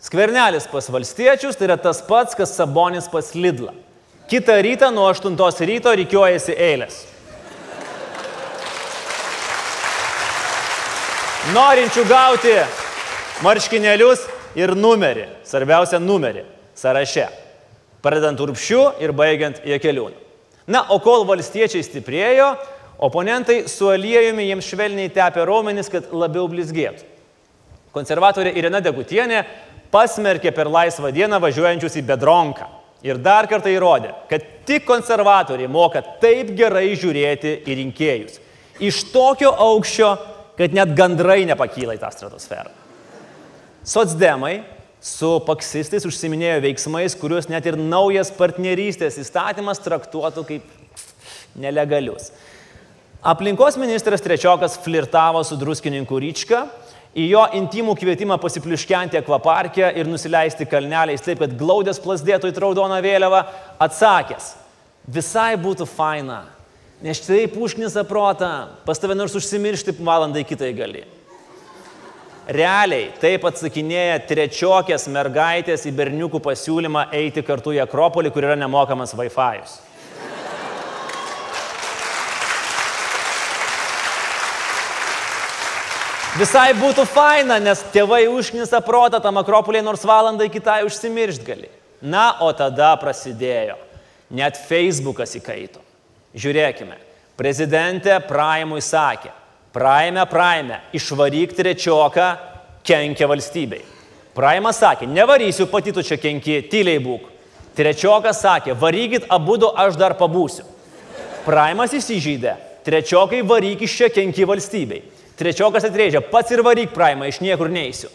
Skvernelis 0.00 0.66
pas 0.68 0.88
valstiečius 0.90 1.56
tai 1.56 1.68
yra 1.68 1.76
tas 1.78 2.00
pats, 2.02 2.34
kas 2.34 2.54
Sabonis 2.56 3.06
pas 3.08 3.30
Lidlą. 3.36 3.74
Kita 4.30 4.56
rytą 4.62 4.90
nuo 4.94 5.06
8 5.10 5.36
ryto 5.68 5.92
reikiuojasi 5.94 6.56
eilės. 6.56 7.02
Norinčių 11.54 12.04
gauti 12.06 12.54
marškinėlius 13.42 14.26
ir 14.60 14.74
numerį, 14.76 15.26
svarbiausia 15.46 15.98
numerį 15.98 16.44
sąraše, 16.78 17.26
pradedant 18.04 18.40
urpšių 18.40 18.82
ir 19.02 19.14
baigiant 19.16 19.62
jėkeliūną. 19.66 20.29
Na, 20.70 20.84
o 20.94 21.00
kol 21.02 21.24
valstiečiai 21.26 21.82
stiprėjo, 21.82 22.52
oponentai 23.02 23.64
su 23.68 23.88
aliejumi 23.90 24.46
jiems 24.46 24.68
švelniai 24.70 25.10
tepė 25.10 25.46
raumenis, 25.48 25.90
kad 25.90 26.12
labiau 26.14 26.46
blizgėtų. 26.50 27.08
Konservatorė 27.90 28.52
Irina 28.54 28.78
Degutienė 28.84 29.40
pasmerkė 29.90 30.52
per 30.54 30.70
laisvą 30.70 31.10
dieną 31.14 31.40
važiuojančius 31.42 31.98
į 31.98 32.04
Bedronką. 32.12 32.68
Ir 33.02 33.18
dar 33.18 33.48
kartą 33.50 33.72
įrodė, 33.72 34.12
kad 34.30 34.44
tik 34.68 34.84
konservatoriai 34.86 35.70
moka 35.72 36.02
taip 36.22 36.52
gerai 36.54 36.92
žiūrėti 36.92 37.56
į 37.64 37.76
rinkėjus. 37.80 38.36
Iš 38.80 39.06
tokio 39.10 39.50
aukščio, 39.50 40.10
kad 40.60 40.76
net 40.76 40.92
gandrai 40.96 41.42
nepakyla 41.48 41.96
į 41.96 42.02
tą 42.02 42.12
stratosferą. 42.12 42.70
Sotsdemai 43.82 44.60
su 45.00 45.32
paksistais 45.46 46.04
užsiminėjo 46.04 46.60
veiksmais, 46.66 47.16
kuriuos 47.16 47.48
net 47.48 47.66
ir 47.66 47.78
naujas 47.80 48.30
partnerystės 48.36 49.16
įstatymas 49.22 49.80
traktuotų 49.80 50.44
kaip 50.48 50.68
nelegalius. 51.60 52.30
Aplinkos 53.20 53.76
ministras 53.80 54.22
Trečiokas 54.24 54.78
flirtavo 54.80 55.42
su 55.44 55.56
druskininkų 55.60 56.20
Ryčka 56.24 56.62
į 57.16 57.26
jo 57.32 57.42
intimų 57.58 57.96
kvietimą 57.98 58.38
pasipliškenti 58.40 59.18
akvaparkę 59.20 59.90
ir 59.98 60.08
nusileisti 60.08 60.68
kalneliais 60.68 61.24
taip, 61.24 61.42
kad 61.42 61.56
glaudės 61.58 62.00
plasdėtų 62.00 62.52
į 62.52 62.56
raudoną 62.62 63.00
vėliavą, 63.04 63.42
atsakęs, 63.82 64.54
visai 65.04 65.52
būtų 65.60 65.88
faina, 65.90 66.44
nes 67.04 67.20
taip 67.24 67.56
užknisa 67.60 68.04
protą, 68.08 68.52
pas 68.86 69.00
tave 69.00 69.16
nors 69.18 69.34
užsimiršti 69.36 69.96
valandai 70.00 70.44
kitai 70.48 70.72
gali. 70.76 71.04
Realiai 72.48 73.10
taip 73.20 73.44
atsakinėja 73.46 74.16
trečiokės 74.26 75.04
mergaitės 75.12 75.84
į 75.86 75.92
berniukų 75.98 76.40
pasiūlymą 76.42 77.10
eiti 77.14 77.44
kartu 77.46 77.74
į 77.76 77.82
Akropolį, 77.84 78.32
kur 78.32 78.48
yra 78.48 78.56
nemokamas 78.58 79.12
Wi-Fi'us. 79.18 79.78
Visai 86.40 86.70
būtų 86.78 87.04
faina, 87.10 87.58
nes 87.60 87.82
tėvai 87.92 88.22
užknisa 88.30 88.78
protą 88.86 89.18
tam 89.20 89.36
akropoliai 89.36 89.82
nors 89.84 90.06
valandą 90.06 90.46
kitai 90.48 90.84
užsimiršt 90.86 91.42
gali. 91.44 91.68
Na, 92.00 92.38
o 92.40 92.48
tada 92.56 92.94
prasidėjo. 92.96 93.76
Net 94.32 94.56
Facebookas 94.56 95.34
įkaito. 95.36 95.82
Žiūrėkime. 96.32 96.96
Prezidentė 97.36 98.16
Praimui 98.24 98.80
sakė, 98.84 99.32
Praime, 99.72 100.24
Praime, 100.26 100.80
išvaryk 100.92 101.52
trečioką, 101.54 102.26
kenkia 102.82 103.28
valstybei. 103.30 103.84
Praimas 104.34 104.80
sakė, 104.82 105.06
nevarysiu 105.06 105.68
pati 105.70 105.92
tu 105.94 106.02
čia 106.02 106.18
kenki, 106.18 106.56
tyliai 106.70 106.98
būk. 107.02 107.28
Trečiokas 107.78 108.40
sakė, 108.42 108.74
varykit 108.74 109.28
abu 109.30 109.54
du, 109.62 109.68
aš 109.70 109.94
dar 110.00 110.16
pabūsiu. 110.18 110.66
Praimas 111.44 111.94
įsižeidė, 111.94 112.56
trečiokai 112.86 113.44
varyk 113.46 113.86
iš 113.86 113.94
čia 114.00 114.10
kenki 114.10 114.46
valstybei. 114.48 115.04
Trečiokas 115.38 115.86
atrėžia, 115.86 116.20
pats 116.32 116.50
ir 116.50 116.64
varyk 116.66 116.90
praimą, 116.94 117.30
iš 117.30 117.38
niekur 117.40 117.70
neįsiu. 117.70 118.10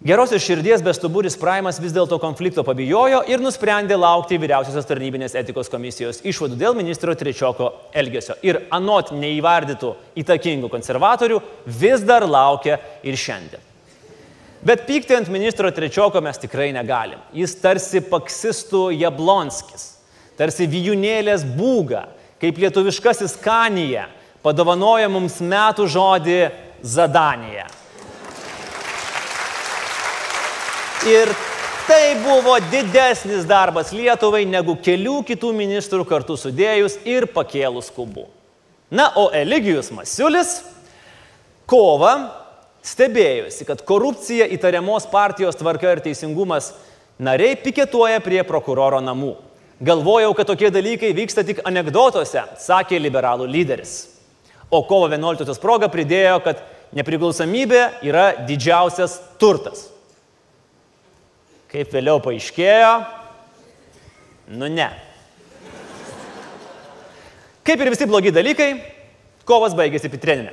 Gerosios 0.00 0.40
širdies 0.40 0.80
bestuburis 0.80 1.34
Praimas 1.36 1.76
vis 1.76 1.92
dėlto 1.92 2.16
konflikto 2.22 2.62
pabijojo 2.64 3.18
ir 3.28 3.42
nusprendė 3.44 3.98
laukti 4.00 4.38
vyriausiosios 4.40 4.86
tarnybinės 4.88 5.34
etikos 5.36 5.68
komisijos 5.68 6.22
išvadų 6.24 6.56
dėl 6.56 6.76
ministro 6.78 7.12
Trečioko 7.12 7.66
elgesio. 7.92 8.38
Ir 8.40 8.62
anot 8.72 9.10
neįvardytų 9.12 9.90
įtakingų 10.22 10.70
konservatorių 10.72 11.42
vis 11.82 12.00
dar 12.08 12.24
laukia 12.24 12.78
ir 13.04 13.18
šiandien. 13.20 13.60
Bet 14.64 14.86
pykti 14.88 15.18
ant 15.18 15.28
ministro 15.28 15.68
Trečioko 15.68 16.22
mes 16.24 16.40
tikrai 16.40 16.70
negalim. 16.72 17.20
Jis 17.36 17.58
tarsi 17.60 18.00
paksistų 18.00 18.86
Jablonskis, 19.02 19.84
tarsi 20.40 20.64
vijūnėlės 20.64 21.44
būga, 21.58 22.06
kaip 22.40 22.62
lietuviškasis 22.64 23.36
kanija 23.44 24.08
padovanoja 24.40 25.12
mums 25.12 25.42
metų 25.44 25.90
žodį 25.92 26.40
Zadanija. 26.80 27.68
Ir 31.08 31.30
tai 31.88 32.12
buvo 32.20 32.58
didesnis 32.68 33.46
darbas 33.48 33.88
Lietuvai 33.96 34.42
negu 34.44 34.74
kelių 34.76 35.22
kitų 35.24 35.54
ministrų 35.56 36.04
kartu 36.04 36.34
sudėjus 36.36 36.98
ir 37.08 37.24
pakėlus 37.32 37.88
kubų. 37.94 38.26
Na, 38.92 39.06
o 39.16 39.30
Eligijus 39.32 39.88
Masiulis 39.96 40.58
kova 41.64 42.12
stebėjosi, 42.84 43.64
kad 43.64 43.80
korupcija 43.88 44.44
įtariamos 44.52 45.06
partijos 45.08 45.56
tvarka 45.56 45.94
ir 45.94 46.02
teisingumas 46.04 46.74
nariai 47.16 47.56
piketuoja 47.56 48.20
prie 48.20 48.42
prokuroro 48.44 48.98
namų. 49.00 49.38
Galvojau, 49.80 50.34
kad 50.36 50.50
tokie 50.50 50.68
dalykai 50.68 51.14
vyksta 51.16 51.46
tik 51.48 51.62
anegdotuose, 51.64 52.42
sakė 52.60 53.00
liberalų 53.00 53.46
lyderis. 53.48 53.94
O 54.68 54.82
kovo 54.84 55.08
11 55.08 55.56
proga 55.62 55.88
pridėjo, 55.88 56.42
kad 56.44 56.60
nepriklausomybė 56.92 57.86
yra 58.04 58.34
didžiausias 58.44 59.16
turtas. 59.40 59.86
Kaip 61.70 61.92
vėliau 61.94 62.18
paaiškėjo, 62.18 62.94
nu 64.58 64.66
ne. 64.74 64.88
Kaip 67.62 67.84
ir 67.84 67.92
visi 67.94 68.08
blogi 68.10 68.32
dalykai, 68.34 68.72
Kovas 69.46 69.76
baigėsi 69.78 70.10
pitreninė. 70.10 70.52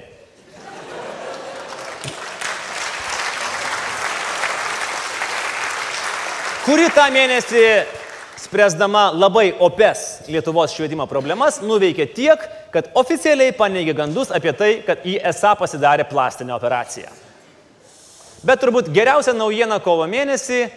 Kuri 6.68 6.88
tą 6.92 7.06
mėnesį, 7.16 7.66
spręsdama 8.44 9.08
labai 9.16 9.52
opes 9.64 10.28
Lietuvos 10.28 10.74
švietimo 10.76 11.06
problemas, 11.10 11.62
nuveikė 11.64 12.10
tiek, 12.14 12.42
kad 12.74 12.90
oficialiai 13.00 13.54
paneigė 13.56 13.94
gandus 13.98 14.34
apie 14.36 14.52
tai, 14.54 14.74
kad 14.86 15.06
į 15.08 15.18
esą 15.32 15.54
pasidarė 15.58 16.06
plastinę 16.10 16.54
operaciją. 16.58 17.10
Bet 18.44 18.60
turbūt 18.62 18.92
geriausia 18.94 19.34
naujiena 19.34 19.80
kovo 19.82 20.06
mėnesį 20.12 20.68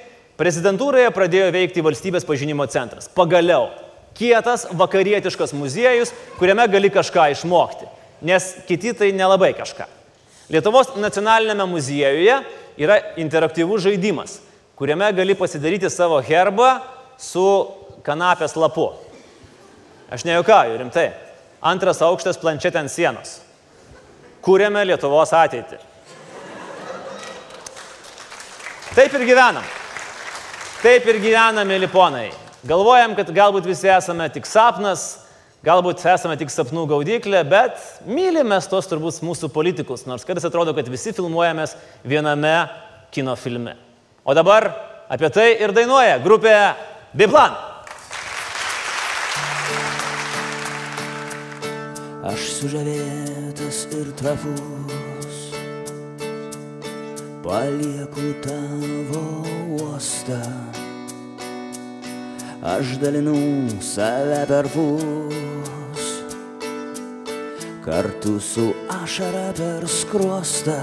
prezidentūroje 0.41 1.13
pradėjo 1.15 1.53
veikti 1.55 1.85
valstybės 1.85 2.27
pažinimo 2.29 2.65
centras. 2.73 3.09
Pagaliau, 3.13 3.69
kietas 4.17 4.67
vakarietiškas 4.73 5.53
muziejus, 5.57 6.15
kuriame 6.41 6.67
gali 6.73 6.91
kažką 6.93 7.31
išmokti, 7.37 7.89
nes 8.27 8.53
kiti 8.69 8.97
tai 8.97 9.13
nelabai 9.17 9.53
kažką. 9.59 9.87
Lietuvos 10.51 10.97
nacionalinėme 10.99 11.69
muziejuje 11.71 12.41
yra 12.81 13.03
interaktyvus 13.21 13.85
žaidimas 13.85 14.41
kuriame 14.81 15.13
gali 15.13 15.35
pasidaryti 15.35 15.91
savo 15.93 16.23
herbą 16.25 16.79
su 17.21 17.45
kanapės 18.01 18.55
lapu. 18.57 18.87
Aš 20.09 20.25
nejaukauju, 20.25 20.79
rimtai. 20.81 21.11
Antras 21.61 22.01
aukštas 22.01 22.41
planšetė 22.41 22.81
ant 22.81 22.89
sienos. 22.89 23.35
Kūrėme 24.41 24.87
Lietuvos 24.89 25.35
ateitį. 25.37 25.77
Taip 28.97 29.19
ir 29.21 29.27
gyvenam. 29.29 29.69
Taip 30.81 31.05
ir 31.13 31.19
gyvenam, 31.21 31.69
mėly 31.69 31.91
ponai. 31.93 32.31
Galvojam, 32.65 33.13
kad 33.13 33.29
galbūt 33.37 33.67
visi 33.69 33.91
esame 33.93 34.25
tik 34.33 34.47
sapnas, 34.49 35.27
galbūt 35.65 36.01
esame 36.09 36.39
tik 36.41 36.49
sapnų 36.49 36.87
gaudyklė, 36.89 37.43
bet 37.45 37.83
mylimės 38.09 38.69
tos 38.73 38.89
turbūt 38.89 39.19
mūsų 39.21 39.51
politikus, 39.53 40.07
nors 40.09 40.25
kartais 40.25 40.49
atrodo, 40.49 40.73
kad 40.77 40.89
visi 40.89 41.13
filmuojamės 41.13 41.75
viename 42.09 42.55
kino 43.13 43.37
filme. 43.37 43.77
O 44.25 44.33
dabar 44.33 44.71
apie 45.13 45.29
tai 45.29 45.51
ir 45.61 45.77
dainuoja 45.77 46.17
grupė 46.25 46.57
Biplan. 47.13 47.61
Aš 52.31 52.49
sužavėtas 52.57 53.85
ir 54.01 54.15
trapus, 54.17 55.00
palieku 57.43 58.35
tavo 58.45 59.25
uostą. 59.81 60.41
Aš 62.63 62.99
dalinu 63.01 63.37
save 63.81 64.45
per 64.47 64.69
pus, 64.69 66.05
kartu 67.85 68.41
su 68.41 68.75
ašara 68.89 69.53
per 69.57 69.89
skruostą. 69.89 70.81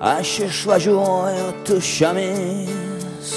Aš 0.00 0.30
išvažiuoju 0.48 1.50
tuščiomis, 1.68 3.28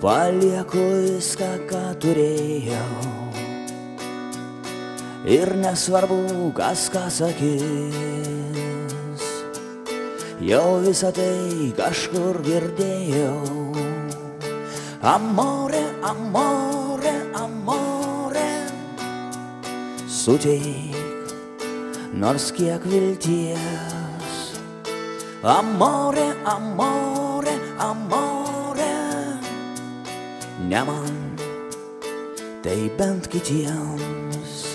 palieku 0.00 0.86
viską, 1.04 1.52
ką 1.70 1.84
turėjau. 2.02 3.12
Ir 5.22 5.52
nesvarbu, 5.54 6.50
kas 6.56 6.88
ką 6.90 7.04
sakys, 7.14 8.51
jau 10.42 10.80
visą 10.82 11.12
tai 11.14 11.70
kažkur 11.78 12.40
girdėjau. 12.42 13.38
Amore, 15.02 15.82
amore, 16.06 17.14
amore, 17.34 18.50
suteik 20.06 21.02
nors 22.14 22.50
kiek 22.54 22.82
vilties. 22.86 23.58
Amore, 25.42 26.28
amore, 26.46 27.54
amore. 27.78 28.92
Ne 30.68 30.84
man, 30.86 31.16
tai 32.62 32.90
bent 32.98 33.26
kitiems. 33.26 34.71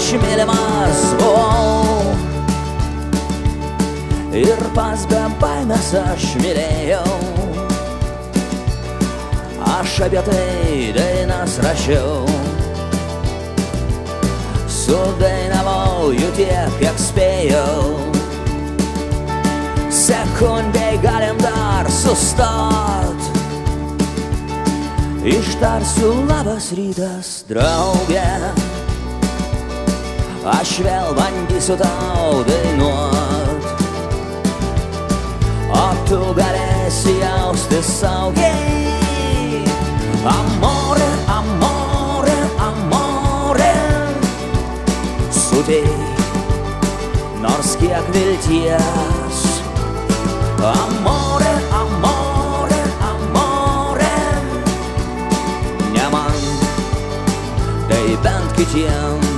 Aš 0.00 0.12
mylimas 0.12 1.00
buvau 1.20 2.14
Ir 4.32 4.60
pas 4.74 5.02
be 5.10 5.20
baimės 5.42 5.90
aš 5.98 6.24
mylėjau. 6.40 7.16
Aš 9.74 9.96
apie 10.06 10.22
tai 10.28 10.92
dainas 10.94 11.58
rašiau. 11.66 12.22
Sudainavau 14.70 16.14
jų 16.14 16.30
tiek, 16.38 16.78
kiek 16.78 17.02
spėjau. 17.04 17.74
Sekundai 19.90 20.94
galim 21.02 21.42
dar 21.42 21.90
sustot. 21.90 23.30
Ištarsiu 25.26 26.14
labas 26.30 26.70
rytas, 26.78 27.40
draugė 27.50 28.28
Aš 30.40 30.78
vėl 30.80 31.10
bandysiu 31.12 31.76
tau 31.76 32.40
dainuot. 32.48 33.66
O 35.68 35.82
tu 36.08 36.20
galėsi 36.36 37.18
jausti 37.20 37.82
saugiai 37.84 38.80
Amore, 40.24 41.08
amore, 41.28 42.36
amore. 42.56 43.72
Suteik 45.32 46.20
nors 47.40 47.76
kiek 47.80 48.04
vilties. 48.12 49.40
Amore, 50.60 51.54
amore, 51.80 52.82
amore. 53.12 54.14
Ne 55.92 56.06
man, 56.12 56.40
tai 57.88 58.16
bent 58.24 58.56
kitiems 58.56 59.29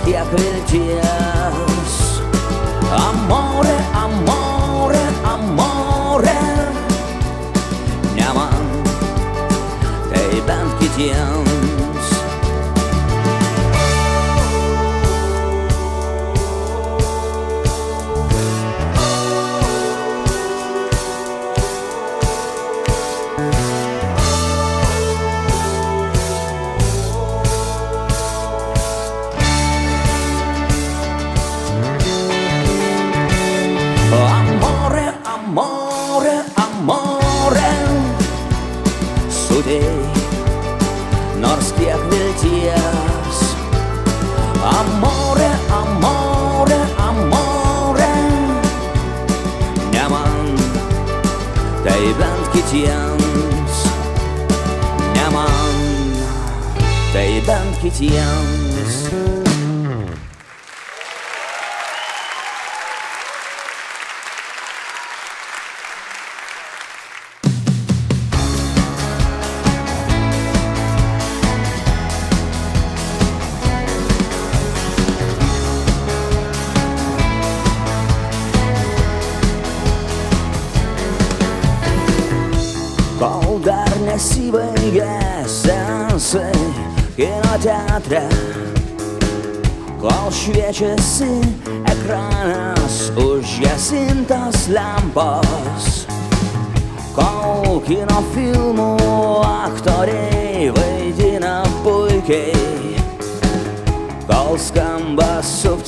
nors 0.00 0.04
kiek 0.04 0.26
vilties 0.30 2.20
Amore, 2.90 3.76
amore, 3.94 5.02
amore 5.24 6.40
Ne 8.16 8.32
man, 8.34 8.64
tai 10.12 10.42
bent 10.46 10.78
kitiems 10.78 11.49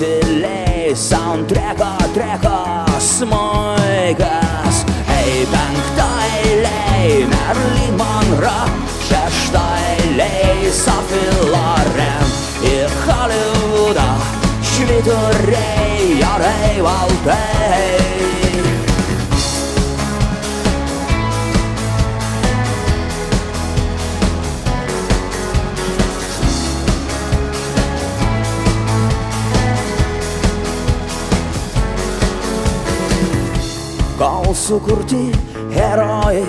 delay 0.03 0.95
Soundtreka, 0.95 1.97
treka, 2.15 2.85
smaigas 2.99 4.77
Ei, 5.19 5.47
penktai 5.53 6.43
lei, 6.67 7.27
Marilyn 7.31 7.95
Monroe 8.01 8.71
Šeštai 9.07 10.17
lei, 10.17 10.71
Sophie 10.73 11.33
Loren. 11.53 12.29
Ir 12.67 12.91
Hollywoodą 13.05 14.11
švyturiai, 14.73 16.21
jo 16.21 16.37
reivaltai 16.43 17.52
sukurti 34.73 35.29
herojai 35.75 36.45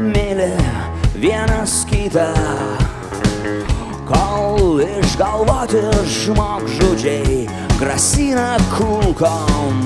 myli 0.00 0.48
vienas 1.20 1.84
kitą, 1.84 2.24
kol 4.08 4.80
išgalvoti 4.80 5.82
žmogžudžiai 6.14 7.42
grasina 7.76 8.54
kulkom, 8.72 9.82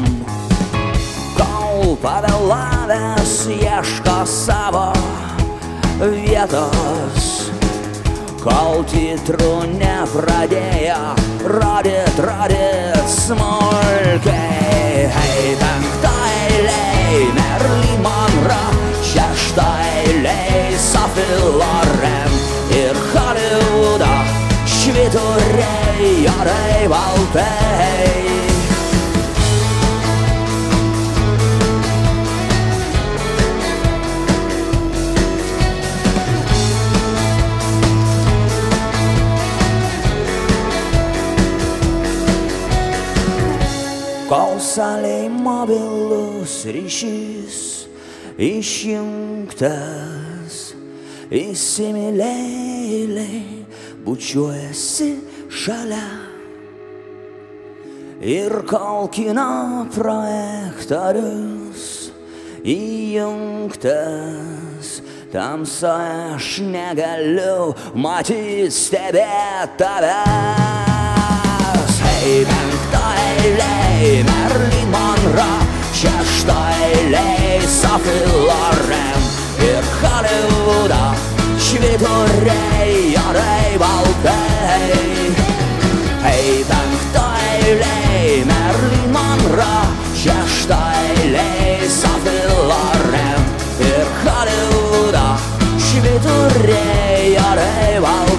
kol 1.35 1.97
pavėlavęs 2.05 3.35
ieško 3.57 4.21
savo 4.37 4.87
vietos, 5.99 7.27
kol 8.45 8.87
titrų 8.95 9.67
nepradėjo 9.75 11.03
rodyt, 11.59 12.23
rodyt 12.23 13.03
smulkiai. 13.19 15.11
Hei, 15.11 15.59
lej 20.23 20.79
safillarem 20.79 22.33
Irkary 22.71 23.53
udach 23.95 24.29
świturej 24.67 26.23
jarej 26.23 26.89
waltej 26.89 28.31
Konsale 44.31 45.29
mobilus 45.29 46.65
rishis 46.65 47.70
išjungtas, 48.41 49.75
įsimylėliai 51.29 53.61
bučiuojasi 54.07 55.11
šalia. 55.53 56.09
Ir 58.21 58.53
kol 58.69 59.09
kino 59.13 59.87
projektorius 59.95 62.11
įjungtas, 62.65 63.83
tamsoje 65.33 66.35
aš 66.37 66.61
negaliu 66.69 67.75
matyti 67.97 68.71
stebėti 68.73 69.77
tavęs. 69.81 70.21
Hei, 72.05 72.45
penktą 72.49 73.05
eilėj 73.27 74.25
Merlin 74.29 74.89
Monroe, 74.93 75.57
šeštą 75.97 76.59
eilėj 76.89 77.40
сафилорем 77.69 79.23
І 79.59 79.71
Голлівуда 80.03 81.15
Швітурей, 81.61 83.11
ярей, 83.11 83.79
балдей 83.79 85.31
Ей, 86.27 86.65
там 86.69 86.91
хто 87.01 87.23
ейлей, 87.65 88.45
Мерлін 88.45 89.13
Монро 89.13 89.83
Ще 90.17 90.35
што 90.61 90.77
ейлей, 91.11 91.89
сафилорем 91.89 93.43
І 93.81 93.91
Голлівуда 94.25 95.39
Швітурей, 95.79 97.33
ярей, 97.33 98.01
балдей 98.01 98.30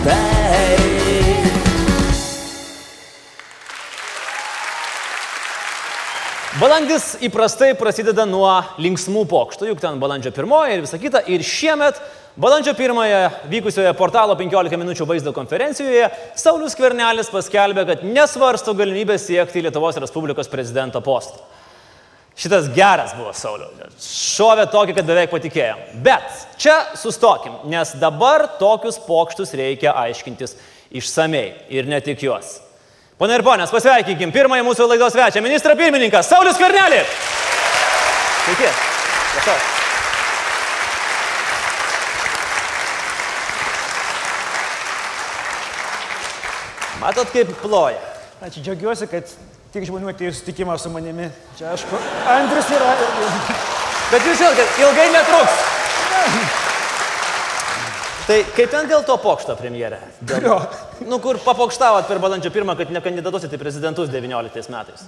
Balandis 6.62 7.16
įprastai 7.26 7.72
prasideda 7.74 8.22
nuo 8.30 8.52
linksmų 8.78 9.24
pokštų, 9.32 9.72
juk 9.72 9.80
ten 9.82 9.96
balandžio 9.98 10.30
pirmoji 10.36 10.76
ir 10.76 10.84
visa 10.84 11.00
kita. 11.02 11.24
Ir 11.34 11.42
šiemet, 11.42 11.98
balandžio 12.38 12.76
pirmąją 12.78 13.22
vykusioje 13.50 13.90
portalo 13.98 14.36
15 14.38 14.78
minučių 14.78 15.08
vaizdo 15.10 15.34
konferencijoje, 15.34 16.12
Saulis 16.38 16.78
Kvernelis 16.78 17.34
paskelbė, 17.34 17.88
kad 17.90 18.06
nesvarsto 18.06 18.76
galimybę 18.78 19.18
siekti 19.18 19.66
Lietuvos 19.66 19.98
Respublikos 20.06 20.52
prezidento 20.54 21.02
postą. 21.02 21.42
Šitas 22.38 22.70
geras 22.78 23.18
buvo 23.18 23.34
Saulio. 23.34 23.72
Šovė 23.98 24.70
tokį, 24.70 25.00
kad 25.00 25.10
beveik 25.10 25.34
patikėjom. 25.34 25.82
Bet 26.06 26.46
čia 26.62 26.78
sustokim, 26.94 27.58
nes 27.74 27.98
dabar 27.98 28.46
tokius 28.62 29.02
pokštus 29.10 29.58
reikia 29.58 29.98
aiškintis 30.06 30.60
išsamei 30.94 31.48
ir 31.74 31.90
ne 31.90 32.06
tik 32.06 32.22
juos. 32.30 32.60
Pone 33.22 33.36
ir 33.38 33.44
ponės, 33.46 33.70
pasveikinkim 33.70 34.32
pirmąjį 34.34 34.64
mūsų 34.66 34.88
laidos 34.90 35.14
svečią, 35.14 35.44
ministrą 35.46 35.76
pirmininką 35.78 36.24
Saulis 36.26 36.58
Kvernelį. 36.58 37.04
Sveiki. 38.48 38.70
Prašau. 39.36 39.58
Matot, 47.04 47.30
kaip 47.36 47.54
ploja. 47.62 48.02
Ačiū, 48.42 48.66
džiaugiuosi, 48.66 49.06
kad 49.14 49.30
tiek 49.70 49.86
žmonių 49.86 50.10
atėjo 50.16 50.34
į 50.34 50.40
susitikimą 50.40 50.80
su 50.82 50.90
manimi. 50.90 51.30
Čia 51.62 51.76
aš, 51.76 51.86
Andrius 52.26 52.74
yra. 52.74 52.98
Bet 54.10 54.26
jūs 54.32 54.42
žinote, 54.42 54.66
ilgai 54.82 55.08
netruks. 55.14 56.70
Tai 58.32 58.38
kaip 58.56 58.70
ten 58.72 58.86
dėl 58.88 59.02
to 59.04 59.18
pokšto 59.20 59.58
premjerė? 59.60 59.98
Dėl... 60.24 60.38
Kurio? 60.38 60.54
Nu, 61.04 61.18
kur 61.20 61.36
papokštavot 61.44 62.06
per 62.08 62.22
balandžio 62.24 62.48
pirmą, 62.56 62.78
kad 62.80 62.92
nekandidatuosite 62.96 63.58
į 63.58 63.60
prezidentus 63.60 64.08
19 64.08 64.72
metais. 64.72 65.02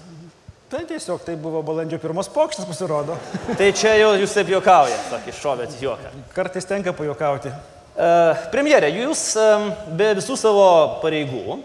Tai 0.68 0.82
tiesiog 0.90 1.22
tai 1.24 1.38
buvo 1.40 1.62
balandžio 1.64 2.02
pirmos 2.04 2.28
pokštas 2.34 2.68
pasirodo. 2.68 3.16
Tai 3.56 3.70
čia 3.80 3.94
jau 4.02 4.10
jūs 4.20 4.34
taip 4.36 4.52
juokaujat, 4.52 5.06
tokį 5.14 5.36
šovėt 5.38 5.78
juoką. 5.80 6.12
Kartais 6.36 6.68
tenka 6.68 6.92
pajokauti. 6.98 7.54
Uh, 7.94 8.44
premjerė, 8.52 8.90
jūs 9.06 9.22
um, 9.40 9.70
be 9.96 10.10
visų 10.20 10.36
savo 10.44 10.66
pareigų 11.00 11.62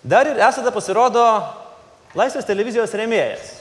dar 0.00 0.30
ir 0.30 0.40
esate 0.40 0.72
pasirodo 0.72 1.26
Laisvės 2.16 2.44
televizijos 2.44 2.92
remėjas. 2.96 3.52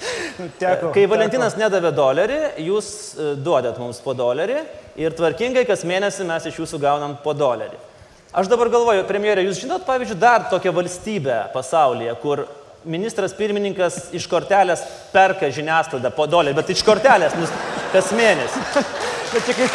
Teko. 0.60 0.92
Kai 0.92 1.02
Valentinas 1.08 1.56
nedavė 1.60 1.90
dolerį, 1.92 2.38
jūs 2.64 2.86
e, 2.88 3.26
duodat 3.44 3.76
mums 3.76 3.98
po 4.00 4.14
dolerį 4.16 4.62
ir 4.98 5.14
tvarkingai 5.16 5.64
kas 5.68 5.84
mėnesį 5.86 6.26
mes 6.28 6.48
iš 6.50 6.56
jūsų 6.62 6.80
gaunam 6.82 7.12
po 7.22 7.32
dolerį. 7.36 7.78
Aš 8.38 8.46
dabar 8.50 8.68
galvoju, 8.72 9.06
premjerė, 9.08 9.42
jūs 9.46 9.60
žinot, 9.62 9.82
pavyzdžiui, 9.88 10.18
dar 10.20 10.40
tokią 10.50 10.70
valstybę 10.76 11.36
pasaulyje, 11.54 12.12
kur 12.22 12.36
ministras 12.88 13.32
pirmininkas 13.36 13.94
iš 14.16 14.24
kortelės 14.30 14.80
perka 15.14 15.46
žiniasklaidą 15.54 16.10
po 16.14 16.24
dolerį, 16.30 16.56
bet 16.60 16.68
iš 16.74 16.80
kortelės 16.86 17.32
nus- 17.38 17.56
kas 17.94 18.06
mėnesį. 18.16 18.58
Bet 19.28 19.44
čia 19.44 19.54
kaip... 19.58 19.68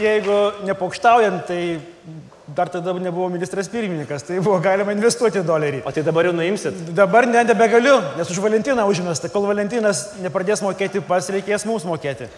jeigu 0.00 0.36
nepokštaujant, 0.68 1.46
tai 1.48 1.62
dar 2.56 2.68
tada 2.68 2.92
nebuvo 2.92 3.28
ministras 3.28 3.68
pirmininkas, 3.68 4.22
tai 4.26 4.40
buvo 4.40 4.58
galima 4.60 4.92
investuoti 4.92 5.42
dolerį. 5.46 5.82
O 5.86 5.92
tai 5.94 6.02
dabar 6.06 6.26
jau 6.28 6.32
nuimsit? 6.34 6.76
Dabar 6.96 7.28
ne, 7.28 7.44
nebegaliu, 7.46 7.98
nes 8.18 8.30
už 8.30 8.40
Valentiną 8.42 8.86
užmesta. 8.90 9.30
Kol 9.32 9.46
Valentinas 9.48 10.06
nepradės 10.24 10.62
mokėti, 10.64 11.02
pas 11.04 11.28
reikės 11.30 11.66
mums 11.68 11.86
mokėti. 11.88 12.30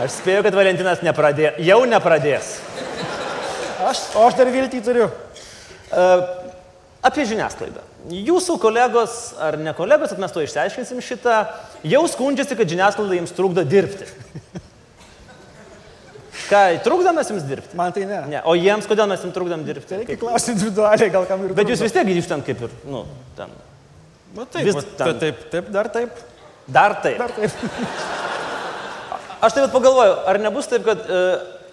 Aš 0.00 0.20
spėju, 0.20 0.44
kad 0.46 0.56
Valentinas 0.56 1.04
nepradės. 1.04 1.60
Jau 1.64 1.82
nepradės. 1.88 2.54
Aš, 3.90 4.04
o 4.16 4.26
aš 4.28 4.36
dar 4.38 4.52
viltį 4.52 4.82
turiu. 4.84 5.08
Apie 7.00 7.24
žiniasklaidą. 7.28 7.84
Jūsų 8.12 8.56
kolegos 8.60 9.34
ar 9.40 9.58
ne 9.60 9.72
kolegos, 9.76 10.12
bet 10.12 10.20
mes 10.22 10.32
to 10.32 10.42
išsiaiškinsim 10.44 11.00
šitą, 11.04 11.36
jau 11.84 12.02
skundžiasi, 12.08 12.56
kad 12.56 12.68
žiniasklaida 12.68 13.20
jums 13.20 13.32
trukdo 13.36 13.64
dirbti. 13.64 14.08
Ką, 16.50 16.60
trukdo 16.82 17.12
mes 17.14 17.28
jums 17.30 17.44
dirbti? 17.46 17.76
Man 17.78 17.92
tai 17.94 18.04
ne. 18.10 18.20
Ne. 18.32 18.40
O 18.50 18.56
jiems, 18.58 18.88
kodėl 18.90 19.06
mes 19.10 19.22
jums 19.22 19.34
trukdom 19.36 19.62
dirbti? 19.66 20.00
Reikia 20.00 20.16
Kaip? 20.16 20.22
klausti 20.24 20.54
individualiai, 20.56 21.10
gal 21.14 21.28
kam 21.28 21.44
ir 21.46 21.52
Bet 21.54 21.68
jūs 21.70 21.78
trukdo. 21.78 21.86
vis 21.86 21.94
tiek 21.94 22.08
grįžtant 22.10 22.46
kaip 22.48 22.64
ir, 22.66 22.72
nu, 22.90 23.04
ten. 23.38 23.52
Nu, 24.34 24.44
taip, 24.50 24.66
vis 24.66 24.74
vis 24.80 24.88
ten. 24.98 25.14
taip, 25.22 25.44
taip, 25.52 25.70
dar 25.74 25.88
taip, 25.94 26.20
Dar 26.70 26.94
taip. 27.02 27.18
dar 27.22 27.32
taip. 27.38 27.50
Aš 29.46 29.54
taip 29.56 29.64
pat 29.68 29.72
pagalvoju, 29.78 30.16
ar 30.28 30.38
nebus 30.42 30.66
taip, 30.68 30.84
kad 30.84 31.00
e, 31.06 31.20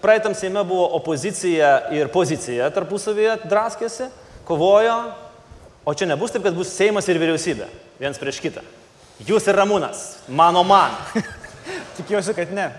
praeitam 0.00 0.32
Seime 0.38 0.62
buvo 0.64 0.86
opozicija 0.96 1.72
ir 1.92 2.08
pozicija 2.14 2.70
tarpusavėje 2.72 3.34
draskėsi, 3.50 4.06
kovojo, 4.48 4.94
o 5.84 5.92
čia 5.94 6.08
nebus 6.08 6.32
taip, 6.32 6.46
kad 6.46 6.56
bus 6.56 6.70
Seimas 6.72 7.06
ir 7.12 7.20
vyriausybė, 7.20 7.66
viens 8.00 8.18
prieš 8.22 8.38
kitą. 8.46 8.62
Jūs 9.28 9.50
ir 9.50 9.58
Ramūnas, 9.58 10.04
mano 10.30 10.62
man. 10.64 10.94
Tikiuosi, 11.98 12.32
kad 12.38 12.54
ne. 12.56 12.70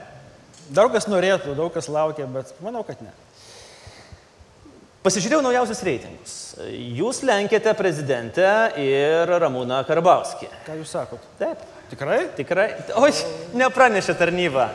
Daug 0.69 0.93
kas 0.93 1.07
norėtų, 1.09 1.55
daug 1.57 1.73
kas 1.73 1.89
laukia, 1.89 2.27
bet 2.29 2.53
manau, 2.63 2.83
kad 2.85 3.01
ne. 3.01 3.13
Pasižiūrėjau 4.99 5.39
naujausius 5.45 5.79
reitingus. 5.87 6.33
Jūs 6.99 7.21
lenkėte 7.23 7.71
prezidentę 7.79 8.49
ir 8.83 9.31
Ramūną 9.41 9.79
Karbauskį. 9.87 10.49
Ką 10.65 10.75
jūs 10.81 10.91
sakot? 10.91 11.23
Taip, 11.39 11.61
Tikrai? 11.89 12.19
tikrai. 12.37 12.67
Oi, 12.99 13.09
nepranešė 13.57 14.13
tarnyba. 14.19 14.67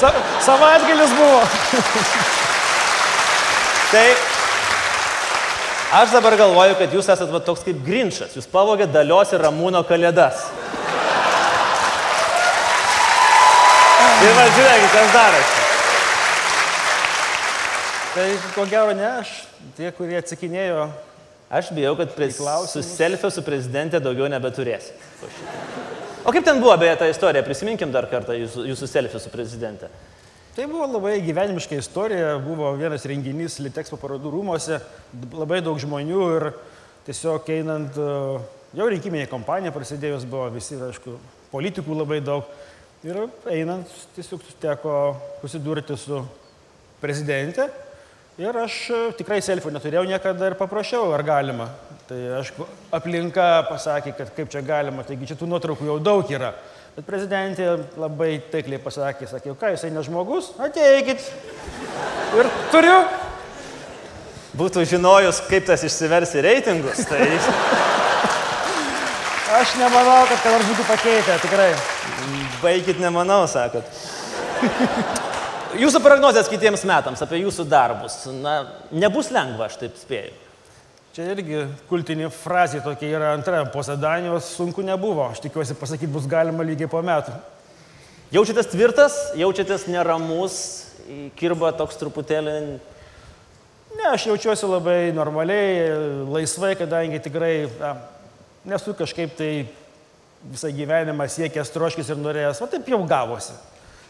Sa 0.00 0.10
savaitgalis 0.42 1.12
buvo. 1.14 1.42
Tai 3.92 4.06
aš 6.00 6.16
dabar 6.16 6.34
galvoju, 6.40 6.74
kad 6.80 6.96
jūs 6.96 7.06
esate 7.06 7.30
va, 7.30 7.38
toks 7.44 7.62
kaip 7.68 7.78
grinčas. 7.86 8.34
Jūs 8.40 8.48
pavogėte 8.50 8.96
dalios 8.96 9.36
ir 9.36 9.44
ramūno 9.46 9.84
kalėdas. 9.86 10.48
Ir 14.28 14.36
va, 14.36 14.46
žiūrėkit, 14.52 14.88
kas 14.92 15.12
darosi. 15.16 15.66
Tai 18.14 18.30
ko 18.54 18.64
gero 18.68 18.96
ne 18.98 19.06
aš. 19.18 19.36
Tie, 19.78 19.88
kurie 19.96 20.18
atsakinėjo, 20.20 20.88
Aš 21.48 21.70
bijau, 21.72 21.94
kad 21.96 22.10
prie, 22.12 22.28
su 22.68 22.82
selfio 22.84 23.30
su 23.32 23.40
prezidentė 23.40 24.02
daugiau 24.04 24.26
nebeturėsi. 24.28 24.92
O 26.28 26.32
kaip 26.34 26.44
ten 26.44 26.60
buvo 26.60 26.74
beje 26.76 26.98
ta 27.00 27.06
istorija? 27.08 27.40
Prisiminkim 27.46 27.88
dar 27.94 28.04
kartą 28.10 28.36
jūsų, 28.36 28.66
jūsų 28.68 28.88
selfie 28.90 29.20
su 29.22 29.32
prezidentė. 29.32 29.88
tai 30.56 30.66
buvo 30.66 30.84
labai 30.86 31.22
gyvenimiška 31.24 31.78
istorija. 31.78 32.36
Buvo 32.38 32.74
vienas 32.76 33.06
renginys 33.06 33.58
Litexpo 33.60 33.96
parodų 33.96 34.30
rūmose, 34.34 34.80
labai 35.32 35.62
daug 35.62 35.78
žmonių 35.80 36.22
ir 36.36 36.48
tiesiog 37.06 37.48
einant, 37.48 37.96
e, 37.96 38.38
jau 38.76 38.88
rinkiminė 38.92 39.26
kampanija 39.30 39.72
prasidėjus 39.72 40.28
buvo 40.28 40.50
visi, 40.50 40.76
aišku, 40.76 41.16
politikų 41.50 41.96
labai 41.96 42.20
daug. 42.20 42.44
Ir 43.06 43.18
einant 43.46 43.90
tiesiog 44.16 44.42
teko 44.58 44.92
susidurti 45.38 45.94
su 45.94 46.18
prezidentė. 46.98 47.68
Ir 48.38 48.56
aš 48.58 48.78
e, 48.90 48.98
tikrai 49.18 49.38
selfio 49.42 49.70
neturėjau 49.70 50.02
niekada 50.06 50.48
ir 50.50 50.56
paprašiau, 50.58 51.12
ar 51.14 51.22
galima. 51.26 51.68
Tai 52.08 52.18
aš 52.40 52.50
aplinka 52.94 53.46
pasakė, 53.68 54.16
kad 54.18 54.32
kaip 54.34 54.50
čia 54.50 54.62
galima, 54.66 55.04
taigi 55.06 55.28
čia 55.30 55.36
tų 55.38 55.46
nuotraukų 55.50 55.86
jau 55.86 55.96
daug 56.02 56.30
yra. 56.30 56.52
Bet 56.96 57.06
prezidentė 57.06 57.68
labai 57.98 58.40
taikliai 58.50 58.82
pasakė, 58.82 59.28
sakė, 59.30 59.54
ką 59.58 59.70
jisai 59.76 59.92
ne 59.94 60.02
žmogus, 60.06 60.52
ateikit. 60.58 61.22
Ir 62.38 62.50
turiu. 62.74 62.96
Būtų 64.58 64.82
žinojus, 64.90 65.44
kaip 65.46 65.68
tas 65.70 65.86
išsivers 65.86 66.34
į 66.34 66.42
reitingus, 66.48 67.04
tai 67.06 67.28
Aš 69.58 69.78
nemanau, 69.78 70.24
kad 70.30 70.42
ką 70.42 70.50
nors 70.56 70.66
būtų 70.72 70.88
pakeitę, 70.90 71.38
tikrai. 71.46 71.70
Baigit 72.62 73.00
nemanau, 73.02 73.44
sakot. 73.50 73.86
Jūsų 75.78 76.00
prognozijas 76.02 76.48
kitiems 76.50 76.84
metams 76.88 77.22
apie 77.22 77.42
jūsų 77.42 77.66
darbus. 77.68 78.22
Na, 78.40 78.60
nebus 78.90 79.28
lengva, 79.34 79.68
aš 79.68 79.78
taip 79.82 79.98
spėju. 80.00 80.34
Čia 81.16 81.32
irgi 81.34 81.64
kultinė 81.90 82.28
frazė 82.30 82.80
tokia 82.84 83.08
yra 83.18 83.32
antra, 83.34 83.64
po 83.72 83.82
Sadanijos 83.82 84.52
sunku 84.54 84.84
nebuvo. 84.86 85.26
Aš 85.32 85.42
tikiuosi 85.44 85.76
pasakyti 85.78 86.10
bus 86.14 86.28
galima 86.30 86.66
lygiai 86.66 86.90
po 86.90 87.02
metų. 87.04 87.34
Jaučiatės 88.32 88.68
tvirtas, 88.70 89.16
jaučiatės 89.40 89.86
neramus, 89.88 90.60
kirba 91.40 91.72
toks 91.76 91.96
truputėlį. 92.00 92.54
Ne, 93.96 94.06
aš 94.12 94.28
jaučiuosi 94.28 94.68
labai 94.68 94.98
normaliai, 95.16 95.88
laisvai, 96.28 96.74
kadangi 96.78 97.22
tikrai 97.24 97.52
na, 97.80 97.94
nesu 98.68 98.92
kažkaip 98.96 99.32
tai 99.38 99.52
visą 100.46 100.70
gyvenimą 100.74 101.26
siekęs, 101.30 101.72
troškis 101.74 102.12
ir 102.12 102.20
norėjęs, 102.20 102.62
o 102.62 102.68
taip 102.70 102.88
jau 102.88 103.00
gavosi. 103.08 103.56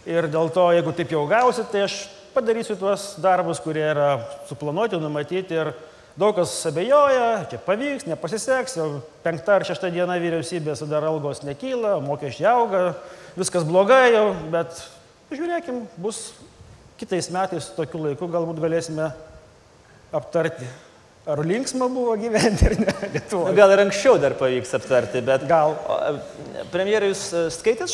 Ir 0.08 0.28
dėl 0.30 0.50
to, 0.52 0.68
jeigu 0.76 0.92
taip 0.96 1.12
jau 1.12 1.24
gausi, 1.28 1.64
tai 1.72 1.84
aš 1.86 2.00
padarysiu 2.34 2.76
tuos 2.78 3.14
darbus, 3.22 3.60
kurie 3.64 3.84
yra 3.84 4.18
suplanuoti, 4.48 5.00
numatyti 5.00 5.56
ir 5.56 5.72
daug 6.18 6.34
kas 6.36 6.52
abejoja, 6.68 7.46
čia 7.50 7.60
pavyks, 7.62 8.06
nepasiseks, 8.10 8.76
jau 8.78 8.88
penktą 9.24 9.58
ar 9.58 9.66
šeštą 9.68 9.90
dieną 9.94 10.18
vyriausybės 10.22 10.84
dar 10.90 11.06
algos 11.08 11.44
nekyla, 11.46 11.98
mokesčiai 12.04 12.50
auga, 12.52 12.82
viskas 13.38 13.66
blogai 13.68 14.12
jau, 14.14 14.26
bet 14.52 14.82
žiūrėkim, 15.30 15.84
bus 16.00 16.32
kitais 16.98 17.30
metais 17.34 17.70
tokiu 17.76 18.02
laiku 18.02 18.26
galbūt 18.30 18.58
galėsime 18.62 19.12
aptarti, 20.14 20.66
ar 21.28 21.42
linksma 21.44 21.86
buvo 21.92 22.14
gyventi 22.20 22.66
ar 22.70 22.74
ne 22.80 22.94
Lietuvoje. 23.14 23.54
gal 23.58 23.72
ir 23.74 23.82
anksčiau 23.84 24.16
dar 24.22 24.32
pavyks 24.38 24.74
aptarti, 24.78 25.20
bet... 25.26 25.44
Gal. 25.50 25.74
Premjerai, 26.72 27.10
jūs 27.12 27.22
e, 27.36 27.42
skaitėt 27.54 27.92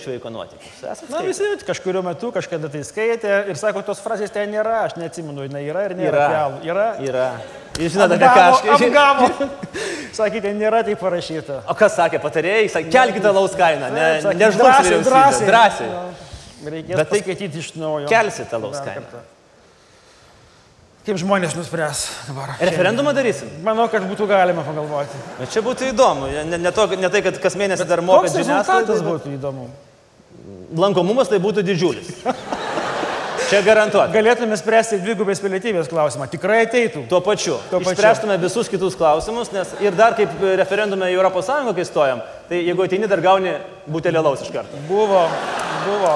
šveiko 0.00 0.32
nuotykius? 0.32 0.78
Esat 0.82 1.10
Na 1.12 1.20
visi 1.24 1.44
kažkurio 1.68 2.02
metu 2.06 2.32
kažkada 2.34 2.70
tai 2.72 2.82
skaitė 2.88 3.34
ir 3.52 3.60
sako, 3.60 3.84
tos 3.86 4.00
frazės 4.04 4.32
ten 4.34 4.50
nėra, 4.52 4.82
aš 4.88 4.96
neatsimenu, 5.00 5.44
jinai 5.46 5.62
yra 5.68 5.84
ir 5.90 5.94
nėra. 6.00 6.16
Yra. 6.16 6.30
Realų. 6.32 6.62
Yra. 6.72 6.86
Yra. 7.08 7.26
Jūs 7.80 7.94
žinote, 7.94 8.18
apie 8.18 8.32
ką 8.32 8.48
aš... 8.48 8.64
Apgavo. 8.76 9.50
Sakykite, 10.18 10.50
nėra 10.58 10.82
tai 10.84 10.96
parašyta. 11.00 11.60
O 11.72 11.76
kas 11.78 11.94
sakė, 11.96 12.18
patarėjai, 12.20 12.66
sakė, 12.74 12.90
kelkite 12.92 13.30
laus 13.32 13.54
kainą, 13.56 13.88
ne, 13.94 14.08
Sakė, 14.20 14.36
nežlugs 14.42 14.66
drąsiai, 14.66 14.98
drąsiai. 15.06 15.46
drąsiai. 15.48 15.86
Jo. 15.92 16.02
Reikės 16.72 16.98
Bet 17.00 17.08
tai 17.10 17.20
paskaityti 17.22 17.62
iš 17.62 17.70
naujo. 17.80 18.10
kelsite 18.12 18.58
alaus 18.58 18.76
Dar 18.76 18.90
kainą. 18.90 19.06
kartą. 19.08 19.22
Kaip 21.02 21.18
žmonės 21.18 21.56
nuspręs 21.58 22.00
dabar. 22.28 22.52
Referendumą 22.62 23.10
darysim. 23.16 23.48
Manau, 23.66 23.88
kad 23.90 24.04
būtų 24.06 24.28
galima 24.30 24.62
pagalvoti. 24.62 25.18
Bet 25.40 25.50
čia 25.50 25.62
būtų 25.66 25.88
įdomu. 25.90 26.28
Ne, 26.46 26.60
ne, 26.62 26.70
to, 26.74 26.84
ne 26.94 27.08
tai, 27.10 27.24
kad 27.26 27.40
kas 27.42 27.56
mėnesį 27.58 27.88
dar 27.90 28.04
moka 28.06 28.28
rezultatas 28.28 28.46
žiniasklaidą. 28.46 28.98
būtų 29.08 29.32
įdomu? 29.34 29.66
Lankomumas 30.78 31.32
tai 31.32 31.40
būtų 31.42 31.64
didžiulis. 31.66 32.12
Čia 33.52 33.58
garantuoti. 33.66 34.14
Galėtume 34.14 34.56
spręsti 34.56 35.00
dvigubės 35.02 35.42
pilietybės 35.42 35.90
klausimą. 35.90 36.28
Tikrai 36.32 36.62
ateitų. 36.68 37.02
Tuo 37.10 37.18
pačiu. 37.20 37.58
Tuo 37.68 37.82
pačiu. 37.82 37.96
Išspręstume 37.96 38.38
visus 38.40 38.70
kitus 38.70 38.94
klausimus, 38.96 39.50
nes 39.52 39.74
ir 39.82 39.98
dar 39.98 40.14
kaip 40.16 40.38
referendume 40.56 41.10
į 41.12 41.18
ES, 41.18 41.50
kai 41.76 41.84
stojam, 41.84 42.22
tai 42.48 42.62
jeigu 42.62 42.86
ateini, 42.86 43.10
dar 43.10 43.20
gauni 43.20 43.52
butelį 43.90 44.22
laus 44.22 44.46
iš 44.46 44.54
karto. 44.54 44.80
Buvo, 44.86 45.26
buvo. 45.84 46.14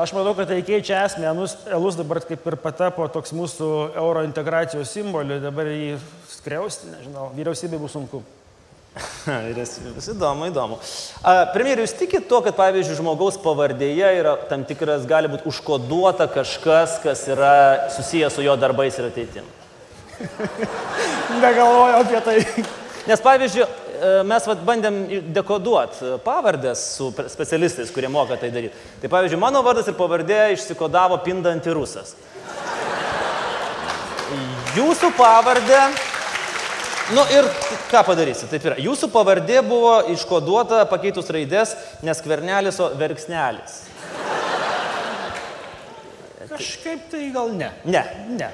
Aš 0.00 0.14
manau, 0.16 0.32
kad 0.32 0.48
tai 0.48 0.62
keičia 0.64 1.02
esmę. 1.04 1.28
Elus, 1.28 1.96
dabar 1.98 2.22
kaip 2.24 2.46
ir 2.48 2.56
patapo 2.62 3.04
toks 3.12 3.34
mūsų 3.36 3.66
euro 4.00 4.22
integracijos 4.24 4.88
simboliu. 4.96 5.36
Dabar 5.42 5.68
jį 5.68 5.98
skriausti, 6.32 6.88
nežinau, 6.94 7.26
vyriausybė 7.36 7.80
bus 7.82 7.92
sunku. 7.98 8.22
Vis 9.58 10.08
įdomu, 10.08 10.48
įdomu. 10.48 10.78
A, 11.20 11.44
Premjerė, 11.52 11.84
jūs 11.84 11.94
tikit 11.98 12.24
tuo, 12.30 12.40
kad 12.46 12.56
pavyzdžiui 12.56 12.96
žmogaus 13.02 13.36
pavardėje 13.44 14.08
yra 14.22 14.34
tam 14.48 14.64
tikras, 14.66 15.04
gali 15.10 15.28
būti 15.30 15.44
užkoduota 15.50 16.30
kažkas, 16.32 16.96
kas 17.04 17.26
yra 17.28 17.52
susijęs 17.92 18.38
su 18.38 18.46
jo 18.46 18.56
darbais 18.56 18.96
ir 18.96 19.10
ateitim? 19.10 19.52
Negalvojau 21.44 22.00
apie 22.06 22.24
tai. 22.24 22.38
Nes 23.04 23.22
pavyzdžiui, 23.24 23.68
mes 24.24 24.46
vat, 24.48 24.60
bandėm 24.66 25.00
dekoduoti 25.34 26.16
pavardės 26.24 26.82
su 26.96 27.10
specialistais, 27.32 27.90
kurie 27.94 28.08
moka 28.12 28.38
tai 28.40 28.50
daryti. 28.54 28.76
Tai 29.02 29.10
pavyzdžiui, 29.12 29.40
mano 29.40 29.62
vardas 29.66 29.88
ir 29.90 29.96
pavardė 29.98 30.38
išsikodavo 30.54 31.20
pindanti 31.24 31.74
rusas. 31.76 32.14
Jūsų 34.76 35.12
pavardė. 35.18 35.82
Nu 37.10 37.24
ir 37.34 37.46
ką 37.90 38.04
padarysi, 38.06 38.46
taip 38.46 38.62
yra. 38.68 38.76
Jūsų 38.78 39.08
pavardė 39.10 39.64
buvo 39.66 39.96
iškoduota 40.12 40.84
pakeitus 40.86 41.26
raidės, 41.34 41.72
nes 42.06 42.20
kvernelis, 42.22 42.78
o 42.78 42.92
verksnelis. 42.94 43.80
Kažkaip 46.50 47.08
tai 47.10 47.30
gal 47.34 47.50
ne. 47.56 47.72
Ne, 47.84 48.04
Ne. 48.36 48.50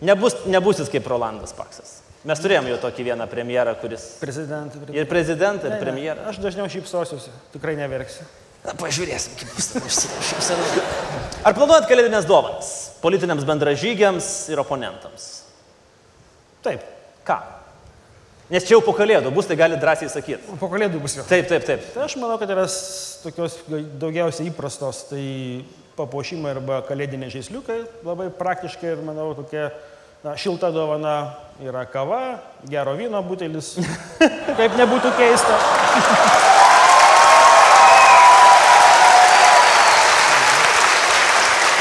nebus, 0.00 0.36
nebusit 0.46 0.88
kaip 0.92 1.06
Rolandas 1.08 1.52
Paksas. 1.56 2.03
Mes 2.24 2.40
turėjom 2.40 2.68
jau 2.70 2.78
tokį 2.80 3.04
vieną 3.10 3.26
premjerą, 3.28 3.74
kuris 3.82 4.04
Prezidentą. 4.20 4.80
ir 4.96 5.04
prezidentą, 5.10 5.68
ir 5.68 5.82
premjerą. 5.82 6.24
Aš 6.30 6.38
dažniau 6.40 6.68
šypsosiuosi, 6.72 7.32
tikrai 7.52 7.74
neverksiu. 7.76 8.24
Na, 8.64 8.72
pažiūrėsim, 8.80 9.34
kaip 9.36 9.50
bus. 9.52 9.66
tada 9.74 9.84
išsišypsenu. 9.90 10.84
Ar 11.44 11.52
planuojat 11.52 11.84
kalėdinės 11.90 12.24
dovanas 12.24 12.70
politiniams 13.04 13.44
bendražygiams 13.44 14.30
ir 14.54 14.62
oponentams? 14.62 15.26
Taip, 16.64 16.80
Ką? 17.28 17.36
Nes 18.52 18.64
čia 18.64 18.74
jau 18.76 18.82
po 18.84 18.92
kalėdų 18.96 19.30
bus, 19.32 19.46
tai 19.48 19.56
gali 19.56 19.76
drąsiai 19.80 20.08
sakyti. 20.12 20.56
po 20.60 20.68
kalėdų 20.68 21.00
bus 21.00 21.14
vėl. 21.16 21.24
Taip, 21.28 21.46
taip, 21.48 21.64
taip. 21.64 21.84
Tai 21.94 22.02
aš 22.04 22.16
manau, 22.20 22.36
kad 22.40 22.48
yra 22.52 22.64
tokios 23.24 23.56
daugiausiai 24.00 24.48
įprastos, 24.50 25.06
tai 25.08 25.64
papuošimai 25.96 26.52
arba 26.56 26.80
kalėdiniai 26.88 27.32
žaisliukai, 27.32 27.78
labai 28.04 28.28
praktiškai 28.32 28.90
ir 28.96 29.00
manau 29.04 29.30
tokia 29.38 29.70
na, 30.24 30.36
šilta 30.36 30.70
dovana 30.72 31.34
yra 31.60 31.84
kava, 31.84 32.38
gero 32.64 32.94
vyno 32.96 33.20
butelis, 33.22 33.74
kaip 34.58 34.76
nebūtų 34.78 35.10
keista. 35.18 35.58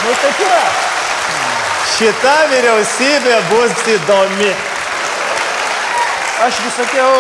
Nu, 0.04 0.12
taip 0.20 0.42
yra. 0.44 0.64
Šita 1.94 2.34
vyriausybė 2.52 3.38
bus 3.48 3.84
įdomi. 3.94 4.50
Aš 6.44 6.58
vis 6.66 6.76
sakiau, 6.82 7.14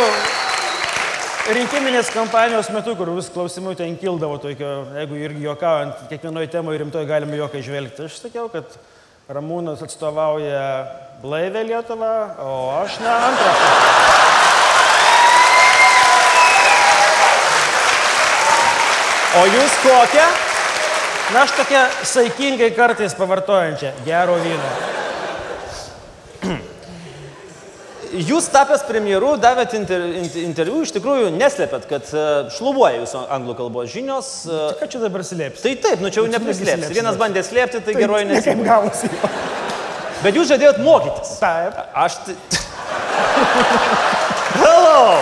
rinkiminės 1.55 2.09
kampanijos 2.11 2.67
metu, 2.75 2.97
kur 2.99 3.13
vis 3.15 3.29
klausimų 3.31 3.77
ten 3.79 3.95
kildavo 4.01 4.41
tokio, 4.43 4.73
jeigu 4.97 5.21
irgi 5.21 5.47
juokaujant, 5.47 6.03
kiekvienoje 6.11 6.51
temoje 6.51 6.83
rimtoje 6.83 7.07
galime 7.07 7.39
juoką 7.39 7.63
išvelgti. 7.63 8.09
Aš 8.09 8.19
sakiau, 8.25 8.49
kad 8.51 8.75
Ramūnas 9.31 9.79
atstovauja 9.85 10.63
blaivę 11.23 11.63
Lietuvą, 11.63 12.13
o 12.39 12.81
aš 12.83 12.99
ne 12.99 13.11
antrą. 13.11 13.51
O 19.39 19.45
jūs 19.49 19.77
kokią? 19.81 20.25
Na, 21.33 21.45
aš 21.47 21.53
tokia 21.57 21.85
saikingai 22.05 22.67
kartais 22.75 23.15
pavartojančia 23.17 23.93
gero 24.05 24.35
vyno. 24.43 24.73
Jūs 28.29 28.45
tapęs 28.53 28.83
premjeru, 28.85 29.31
davėt 29.41 29.73
inter, 29.79 30.03
inter, 30.19 30.43
interviu, 30.43 30.83
iš 30.85 30.91
tikrųjų 30.93 31.31
neslėpėt, 31.33 31.87
kad 31.89 32.11
e, 32.13 32.25
šlubuoja 32.53 32.99
jūsų 32.99 33.23
anglų 33.33 33.55
kalbos 33.63 33.89
žinios. 33.95 34.29
e, 34.45 34.59
Ką 34.83 34.85
čia 34.91 35.01
dabar 35.07 35.23
slėpsi? 35.25 35.63
Tai 35.65 35.73
taip, 35.87 36.03
nu 36.03 36.11
čia 36.13 36.21
jau 36.21 36.27
neprislėpsi. 36.35 36.75
neslėpsi, 36.83 36.99
Vienas 36.99 37.17
bandė 37.17 37.41
slėpti, 37.47 37.81
tai 37.87 37.95
Tai 37.95 38.03
geroji 38.03 38.27
gavosi. 38.67 39.09
Bet 40.23 40.37
jūs 40.39 40.47
žadėjot 40.47 40.77
mokytis. 40.79 41.33
Taip. 41.41 41.79
Aš 41.99 42.21
tai... 42.23 42.35
Hello! 44.55 45.19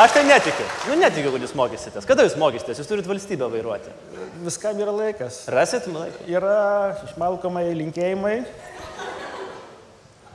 Aš 0.00 0.14
tai 0.16 0.24
netikiu. 0.26 0.64
Nu 0.88 0.96
netikiu, 0.98 1.30
kad 1.34 1.44
jūs 1.44 1.52
mokysitės. 1.58 2.06
Kada 2.08 2.24
jūs 2.26 2.38
mokysitės? 2.40 2.80
Jūs 2.80 2.88
turite 2.88 3.10
valstybę 3.10 3.46
vairuoti. 3.52 3.92
Viskam 4.42 4.80
yra 4.80 4.94
laikas. 4.94 5.44
Rasit 5.52 5.86
laiką? 5.86 6.24
Yra 6.32 6.56
išmalkomai 7.04 7.68
linkėjimai. 7.76 8.38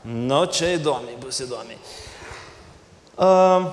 Nu, 0.05 0.45
čia 0.47 0.75
įdomiai, 0.77 1.17
bus 1.19 1.41
įdomiai. 1.43 1.81
Um, 3.19 3.67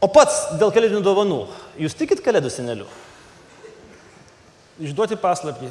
o 0.00 0.08
pats 0.08 0.54
dėl 0.56 0.72
kalėdinių 0.72 1.02
dovanų. 1.04 1.42
Jūs 1.82 1.98
tikit 1.98 2.22
kalėdų 2.24 2.54
seneliu? 2.54 2.88
Išduoti 4.80 5.18
paslapį. 5.20 5.68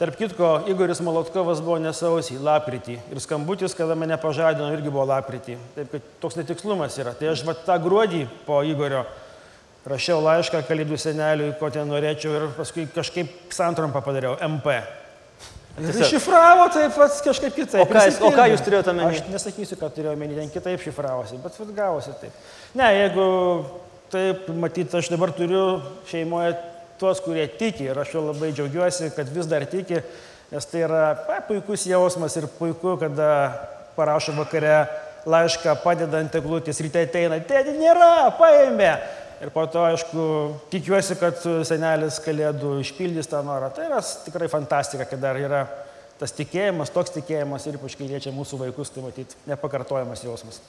Tarp 0.00 0.14
kitko, 0.16 0.62
Igoris 0.72 1.02
Molotkovas 1.04 1.58
buvo 1.60 1.74
nesausį, 1.76 2.38
lapkritį. 2.40 2.94
Ir 3.12 3.18
skambutis, 3.20 3.74
kada 3.76 3.92
mane 3.92 4.16
pažadino, 4.16 4.70
irgi 4.72 4.88
buvo 4.88 5.02
lapkritį. 5.10 5.58
Taip, 5.74 5.90
kad 5.92 6.06
toks 6.22 6.38
netikslumas 6.38 6.96
yra. 7.02 7.12
Tai 7.18 7.28
aš 7.34 7.42
va 7.44 7.52
tą 7.52 7.76
gruodį 7.84 8.22
po 8.46 8.62
Igorio 8.64 9.02
rašiau 9.84 10.22
laišką 10.24 10.62
kalėdų 10.68 10.96
seneliui, 11.00 11.50
ko 11.60 11.68
ten 11.74 11.92
norėčiau 11.92 12.32
ir 12.38 12.48
paskui 12.56 12.86
kažkaip 12.94 13.52
santrumpą 13.52 14.00
padariau, 14.06 14.38
MP. 14.48 14.78
Ir 15.76 15.92
Tiesiog- 15.92 16.08
šifravo 16.14 16.64
taip 16.72 16.96
pat 16.96 17.20
kažkaip 17.28 17.60
kitaip. 17.60 17.84
O 17.84 17.92
ką 17.92 18.06
o 18.24 18.32
ką 18.40 18.48
jūs 18.54 18.64
turėjote 18.64 18.94
omeny? 18.94 19.20
Aš 19.20 19.28
nesakysiu, 19.28 19.76
ką 19.84 19.92
turėjau 19.92 20.16
omeny, 20.16 20.40
ten 20.40 20.48
kitaip 20.56 20.80
šifravosi, 20.80 21.36
bet 21.44 21.60
gavosi 21.76 22.16
taip. 22.24 22.32
Ne, 22.74 22.88
jeigu 23.02 23.28
taip, 24.10 24.48
matyt, 24.48 24.96
aš 24.96 25.12
dabar 25.12 25.28
turiu 25.36 25.82
šeimoje 26.08 26.56
tuos, 27.00 27.22
kurie 27.24 27.46
tiki 27.58 27.88
ir 27.88 27.98
aš 27.98 28.14
jau 28.14 28.24
labai 28.26 28.52
džiaugiuosi, 28.54 29.10
kad 29.16 29.30
vis 29.32 29.48
dar 29.50 29.64
tiki, 29.68 30.02
nes 30.52 30.68
tai 30.70 30.84
yra 30.86 31.04
pa, 31.26 31.40
puikus 31.48 31.86
jausmas 31.88 32.36
ir 32.36 32.48
puiku, 32.58 32.96
kada 33.00 33.30
parašo 33.96 34.36
vakare 34.36 34.84
laišką 35.28 35.74
padedant 35.84 36.34
eglutės, 36.36 36.80
ryte 36.84 37.04
ateina, 37.04 37.40
tėdė 37.44 37.74
nėra, 37.76 38.12
paėmė. 38.38 38.92
Ir 39.40 39.52
po 39.54 39.64
to, 39.72 39.80
aišku, 39.88 40.24
tikiuosi, 40.72 41.16
kad 41.16 41.38
senelis 41.64 42.18
kalėdų 42.20 42.74
išpildys 42.82 43.30
tą 43.30 43.40
norą. 43.44 43.70
Tai 43.72 43.86
yra 43.88 44.00
tikrai 44.26 44.50
fantastika, 44.52 45.06
kad 45.08 45.22
dar 45.22 45.40
yra 45.40 45.62
tas 46.20 46.34
tikėjimas, 46.36 46.92
toks 46.92 47.14
tikėjimas 47.14 47.64
ir 47.64 47.78
ypač 47.78 47.96
kai 47.96 48.10
liečia 48.10 48.34
mūsų 48.36 48.60
vaikus, 48.66 48.92
tai 48.92 49.04
matyti 49.06 49.40
nepakartojamas 49.48 50.26
jausmas. 50.26 50.60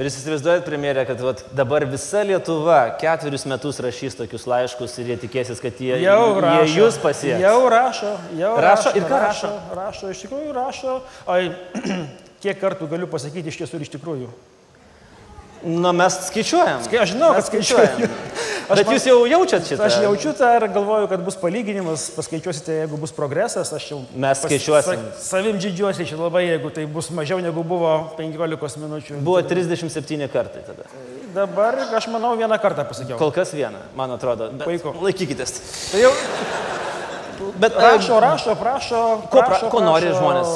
Ir 0.00 0.06
jūs 0.08 0.14
įsivaizduojat, 0.22 0.62
premjerė, 0.64 1.02
kad 1.04 1.18
vat, 1.20 1.42
dabar 1.52 1.84
visa 1.84 2.22
Lietuva 2.24 2.78
ketverius 3.00 3.42
metus 3.50 3.76
rašys 3.84 4.16
tokius 4.16 4.46
laiškus 4.48 4.94
ir 5.02 5.10
jie 5.12 5.16
tikėsis, 5.26 5.60
kad 5.60 5.76
jie, 5.84 5.98
Jau 6.00 6.38
rašo. 6.40 6.62
jie 6.64 6.78
jūs 6.80 6.96
pasieks. 7.02 7.42
Jau 7.44 7.58
rašo, 7.68 8.12
jau 8.40 8.54
Rašo 8.56 8.88
rašo. 8.88 8.94
ir 8.96 9.04
ką 9.10 9.18
rašo? 9.26 9.50
Rašo, 9.76 10.12
iš 10.14 10.22
tikrųjų 10.24 10.54
rašo. 10.56 10.94
O 11.28 11.36
kiek 12.42 12.56
kartų 12.62 12.88
galiu 12.88 13.10
pasakyti 13.12 13.52
iš 13.52 13.60
tiesų 13.60 13.76
ir 13.82 13.84
iš 13.84 13.92
tikrųjų? 13.98 14.30
Na, 15.62 15.92
mes 15.94 16.16
skaičiuojam. 16.30 16.88
Kai 16.90 16.98
aš 17.04 17.12
žinau, 17.12 17.34
Mes 17.36 17.52
kad 17.52 17.60
skaičiuoju. 18.62 18.76
Bet 18.78 18.90
jūs 18.94 19.06
jau 19.08 19.18
jaučiat 19.28 19.66
šitą. 19.68 19.86
Aš 19.86 19.96
jaučiu 20.04 20.32
tą 20.38 20.48
ir 20.56 20.66
galvoju, 20.74 21.08
kad 21.10 21.20
bus 21.26 21.36
palyginimas, 21.40 22.06
paskaičiuosite, 22.16 22.72
jeigu 22.82 22.96
bus 23.00 23.12
progresas, 23.12 23.72
aš 23.76 23.90
jau... 23.92 24.00
Mes 24.14 24.42
skaičiuosim. 24.44 25.02
sa- 25.18 25.24
Savim 25.36 25.58
didžiuosi 25.62 26.06
čia 26.08 26.16
labai, 26.20 26.44
jeigu 26.48 26.70
tai 26.74 26.86
bus 26.86 27.10
mažiau 27.10 27.40
negu 27.44 27.64
buvo 27.64 27.92
15 28.18 28.78
minučių. 28.84 29.20
Buvo 29.24 29.42
37 29.42 30.28
kartai 30.32 30.62
tada. 30.66 30.88
Dabar 31.34 31.78
aš 31.96 32.08
manau 32.12 32.34
vieną 32.36 32.58
kartą 32.60 32.84
pasakiau. 32.88 33.16
Kol 33.18 33.32
kas 33.32 33.54
vieną, 33.56 33.78
man 33.96 34.10
atrodo. 34.18 34.50
Puiku. 34.64 34.92
Laikykitės. 35.00 35.54
Tai 35.92 36.02
jau 36.06 36.12
Bet 37.58 37.74
rašo, 37.74 38.20
rašo, 38.22 38.54
prašo. 38.54 39.00
Ko 39.30 39.38
pra- 39.40 39.46
prašo, 39.48 39.68
ko 39.72 39.80
nori 39.82 40.06
prašo 40.06 40.20
žmonės? 40.20 40.50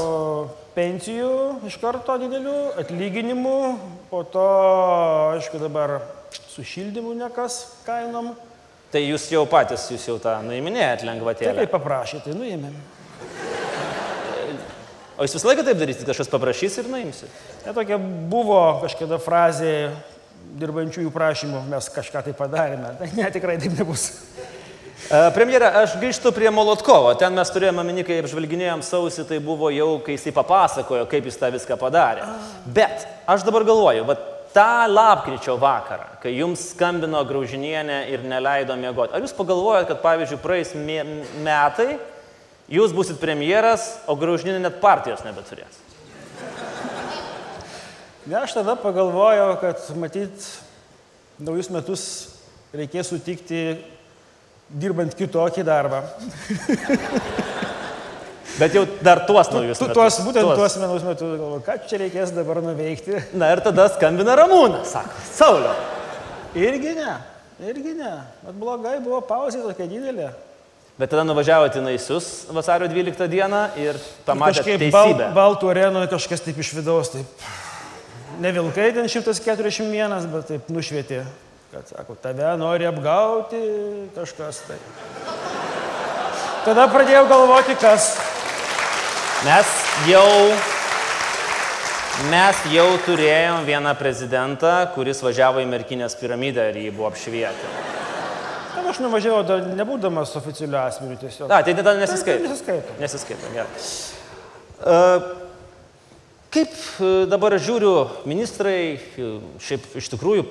Pensijų 0.77 1.31
iš 1.67 1.79
karto 1.81 2.15
didelių, 2.21 2.77
atlyginimų, 2.79 3.55
po 4.11 4.21
to, 4.29 4.45
aišku, 5.39 5.59
dabar 5.63 5.97
su 6.57 6.65
šildymu 6.65 7.13
nekas 7.19 7.61
kainom. 7.85 8.33
Tai 8.93 9.03
jūs 9.03 9.27
jau 9.29 9.43
patys, 9.51 9.91
jūs 9.93 10.07
jau 10.09 10.17
tą 10.23 10.39
nuiminėjat 10.47 11.03
lengvatėlę. 11.05 11.67
kaip 11.67 11.73
paprašė, 11.75 12.23
tai 12.25 12.37
nuėmėm. 12.39 12.77
O 15.17 15.25
jūs 15.25 15.37
visą 15.37 15.49
laiką 15.51 15.65
taip 15.67 15.81
darysit, 15.81 16.05
kažkas 16.09 16.31
paprašys 16.33 16.79
ir 16.81 16.89
nuimsit. 16.93 17.41
Ne 17.67 17.73
tokia 17.77 17.99
buvo 18.01 18.61
kažkada 18.83 19.19
frazė 19.21 19.75
dirbančiųjų 20.61 21.13
prašymų, 21.13 21.63
mes 21.69 21.89
kažką 21.93 22.23
tai 22.29 22.35
padarėme. 22.37 22.93
Tai 23.01 23.09
ne, 23.17 23.29
tikrai 23.35 23.57
taip 23.61 23.77
nebus. 23.77 24.07
E, 25.09 25.21
Premjera, 25.37 25.73
aš 25.83 25.99
grįžtu 26.01 26.33
prie 26.37 26.53
Molotkovo. 26.53 27.13
Ten 27.21 27.37
mes 27.37 27.53
turėjome 27.53 27.85
minį, 27.85 28.05
kai 28.07 28.21
apžvalginėjom 28.23 28.85
sausį, 28.87 29.27
tai 29.29 29.41
buvo 29.45 29.69
jau, 29.73 29.91
kai 30.05 30.17
jisai 30.17 30.33
papasakojo, 30.37 31.05
kaip 31.11 31.29
jis 31.29 31.41
tą 31.41 31.53
viską 31.53 31.77
padarė. 31.81 32.25
Bet 32.65 33.05
aš 33.29 33.45
dabar 33.49 33.65
galvoju, 33.69 34.07
va 34.09 34.17
tą 34.57 34.89
lapkričio 34.89 35.59
vakarą, 35.61 36.07
kai 36.23 36.33
jums 36.39 36.71
skambino 36.73 37.21
graužinienė 37.29 38.07
ir 38.13 38.25
neleido 38.25 38.77
miegoti, 38.81 39.13
ar 39.13 39.25
jūs 39.25 39.35
pagalvojat, 39.37 39.89
kad 39.91 40.01
pavyzdžiui 40.05 40.41
praeis 40.41 40.73
metai, 41.45 41.99
jūs 42.73 42.95
busit 42.97 43.21
premjeras, 43.21 43.91
o 44.09 44.17
graužinienė 44.17 44.63
net 44.65 44.81
partijos 44.81 45.25
nebeturės? 45.27 45.83
Ne, 48.27 48.41
aš 48.41 48.57
tada 48.57 48.75
pagalvojau, 48.81 49.53
kad 49.61 49.85
matyt, 50.01 50.49
naujus 51.39 51.69
metus 51.71 52.07
reikės 52.75 53.13
sutikti 53.13 53.61
dirbant 54.67 55.15
kitokį 55.15 55.63
darbą. 55.69 56.03
Bet 58.57 58.73
jau 58.73 58.87
dar 59.05 59.21
tuos 59.29 59.51
naujus 59.53 59.77
Tu, 59.77 59.85
metus. 59.85 59.97
tuos, 59.99 60.17
būtent 60.25 60.49
tuos 60.57 60.77
menus 60.81 61.03
metus 61.05 61.35
galvoju, 61.37 61.61
ką 61.67 61.75
čia 61.91 61.99
reikės 62.01 62.33
dabar 62.33 62.63
nuveikti. 62.65 63.19
Na 63.37 63.51
ir 63.53 63.61
tada 63.65 63.85
skambina 63.93 64.37
Ramūnas, 64.39 64.95
sako, 64.95 65.21
Saulio. 65.29 65.75
Irgi 66.57 66.95
ne, 66.97 67.13
irgi 67.69 67.93
ne. 67.99 68.15
Bet 68.47 68.57
blogai 68.57 68.97
buvo 69.05 69.21
pauzė 69.29 69.61
tokia 69.61 69.85
didelė. 69.91 70.31
Bet 70.97 71.11
tada 71.13 71.27
nuvažiavote 71.29 71.77
į 71.77 71.85
Naisius 71.85 72.47
vasario 72.57 72.89
12 72.89 73.29
dieną 73.29 73.59
ir 73.77 73.99
pamatėte 74.25 74.65
Kažkaip 74.79 74.95
bal, 74.95 75.13
baltų 75.37 75.69
arenoje 75.75 76.09
kažkas 76.15 76.41
taip 76.47 76.57
iš 76.63 76.71
vidaus, 76.79 77.11
taip. 77.13 77.45
Ne 78.41 78.53
vilkai 78.57 78.89
ten 78.97 79.05
141, 79.13 80.31
bet 80.33 80.49
taip 80.49 80.71
nušvietė, 80.73 81.21
kad, 81.75 81.93
sako, 81.93 82.17
tave 82.25 82.55
nori 82.61 82.89
apgauti 82.89 83.61
kažkas 84.17 84.63
tai. 84.65 84.81
tada 86.65 86.89
pradėjau 86.89 87.27
galvoti, 87.29 87.77
kas. 87.81 88.17
Mes 89.45 89.69
jau, 90.09 90.29
mes 92.31 92.61
jau 92.73 92.87
turėjom 93.05 93.67
vieną 93.69 93.93
prezidentą, 94.01 94.71
kuris 94.95 95.19
važiavo 95.21 95.61
į 95.61 95.67
Merkinės 95.69 96.17
piramidę 96.17 96.71
ir 96.71 96.79
jį 96.87 96.93
buvo 96.97 97.11
apšvietę. 97.11 97.73
Ten 98.73 98.89
aš 98.89 99.01
nuvažiavau, 99.05 99.43
dar 99.45 99.67
nebūdamas 99.77 100.33
oficialiu 100.41 100.79
asmeniu 100.81 101.19
tiesiog. 101.21 101.51
Na, 101.53 101.59
tai 101.67 101.75
tada 101.77 101.93
nesiskaito. 102.01 102.47
Nesiskaito. 102.49 102.97
Nesiskaito, 103.03 103.51
gerai. 103.53 103.85
Uh, 104.77 105.29
kaip 106.57 106.73
e, 106.73 107.13
dabar 107.29 107.59
žiūriu, 107.61 107.93
ministrai, 108.29 108.97
e, 108.97 109.29
šiaip 109.61 109.99
iš 110.01 110.09
tikrųjų 110.15 110.47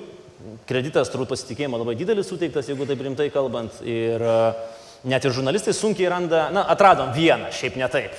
kreditas 0.69 1.09
turbūt 1.09 1.33
pasitikėjimo 1.33 1.81
labai 1.81 1.97
didelis 1.97 2.29
suteiktas, 2.29 2.69
jeigu 2.69 2.85
taip 2.85 3.01
rimtai 3.01 3.31
kalbant. 3.33 3.81
Ir 3.81 4.21
net 5.09 5.25
ir 5.25 5.33
žurnalistai 5.33 5.73
sunkiai 5.73 6.13
randa, 6.13 6.51
na, 6.53 6.67
atradom 6.69 7.09
vieną, 7.17 7.49
šiaip 7.53 7.81
ne 7.81 7.89
taip. 7.89 8.13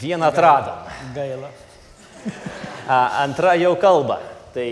Vieną 0.00 0.26
atradom. 0.26 0.74
Gaila. 1.14 1.48
A, 2.88 3.22
antra 3.22 3.54
jau 3.60 3.74
kalba. 3.76 4.18
Tai 4.54 4.68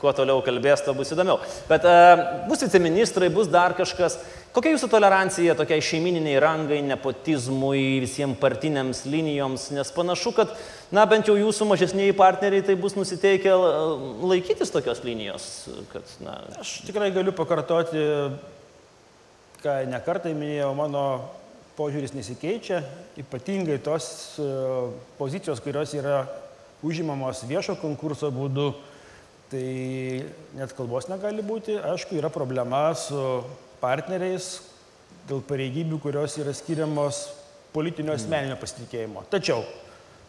kuo 0.00 0.12
toliau 0.12 0.42
kalbės, 0.44 0.82
to 0.84 0.92
bus 0.96 1.12
įdomiau. 1.14 1.38
Bet 1.68 1.84
uh, 1.88 2.22
bus 2.48 2.64
viceministrai, 2.64 3.30
bus 3.32 3.48
dar 3.48 3.76
kažkas. 3.76 4.18
Kokia 4.54 4.74
jūsų 4.74 4.86
tolerancija 4.92 5.56
tokiai 5.58 5.82
šeimininiai 5.82 6.36
rangai, 6.42 6.78
nepotizmui, 6.86 8.02
visiems 8.04 8.38
partiniams 8.38 9.00
linijoms? 9.10 9.70
Nes 9.74 9.90
panašu, 9.96 10.30
kad, 10.36 10.52
na, 10.94 11.06
bent 11.10 11.26
jau 11.26 11.34
jūsų 11.34 11.66
mažesniai 11.72 12.14
partneriai 12.14 12.62
tai 12.62 12.76
bus 12.78 12.94
nusiteikę 12.94 13.56
laikytis 14.30 14.70
tokios 14.70 15.02
linijos. 15.06 15.48
Kad, 15.90 16.12
na, 16.22 16.36
Aš 16.62 16.76
tikrai 16.86 17.10
galiu 17.16 17.34
pakartoti, 17.34 18.04
ką 19.64 19.80
nekartai 19.90 20.36
minėjau, 20.38 20.70
mano 20.78 21.06
požiūris 21.78 22.14
nesikeičia, 22.14 22.82
ypatingai 23.18 23.80
tos 23.82 24.06
e, 24.38 24.48
pozicijos, 25.18 25.62
kurios 25.64 25.94
yra 25.98 26.24
užimamos 26.84 27.42
viešo 27.48 27.76
konkurso 27.80 28.30
būdu, 28.34 28.72
tai 29.50 30.24
net 30.58 30.74
kalbos 30.76 31.08
negali 31.10 31.42
būti. 31.44 31.78
Aišku, 31.78 32.16
yra 32.18 32.30
problema 32.32 32.86
su 32.98 33.18
partneriais 33.82 34.58
dėl 35.28 35.42
pareigybių, 35.46 35.98
kurios 36.02 36.36
yra 36.40 36.54
skiriamos 36.54 37.24
politinio 37.74 38.14
asmeninio 38.14 38.56
pasitikėjimo. 38.60 39.24
Tačiau, 39.32 39.64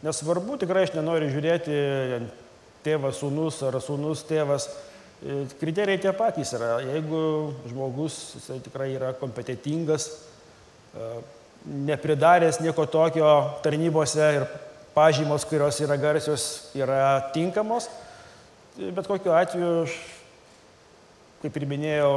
nesvarbu, 0.06 0.58
tikrai 0.62 0.86
aš 0.88 0.96
nenoriu 0.96 1.30
žiūrėti 1.34 1.78
tėvas, 2.86 3.20
sūnus 3.22 3.62
ar 3.68 3.78
sūnus 3.84 4.24
tėvas. 4.30 4.70
E, 5.22 5.44
Kriterijai 5.60 6.02
tie 6.02 6.14
patys 6.18 6.54
yra. 6.58 6.78
Jeigu 6.86 7.22
žmogus 7.70 8.18
jisai 8.38 8.60
tikrai 8.66 8.92
yra 8.96 9.14
kompetitingas, 9.20 10.10
e, 10.94 11.10
nepridaręs 11.66 12.62
nieko 12.62 12.86
tokio 12.86 13.32
tarnybose 13.66 14.32
ir 14.40 14.48
pažymos, 14.96 15.46
kurios 15.50 15.82
yra 15.84 15.98
garsios, 16.00 16.72
yra 16.78 17.20
tinkamos, 17.36 17.90
bet 18.78 19.08
kokiu 19.10 19.34
atveju, 19.36 19.86
kaip 21.42 21.58
ir 21.60 21.70
minėjau, 21.70 22.12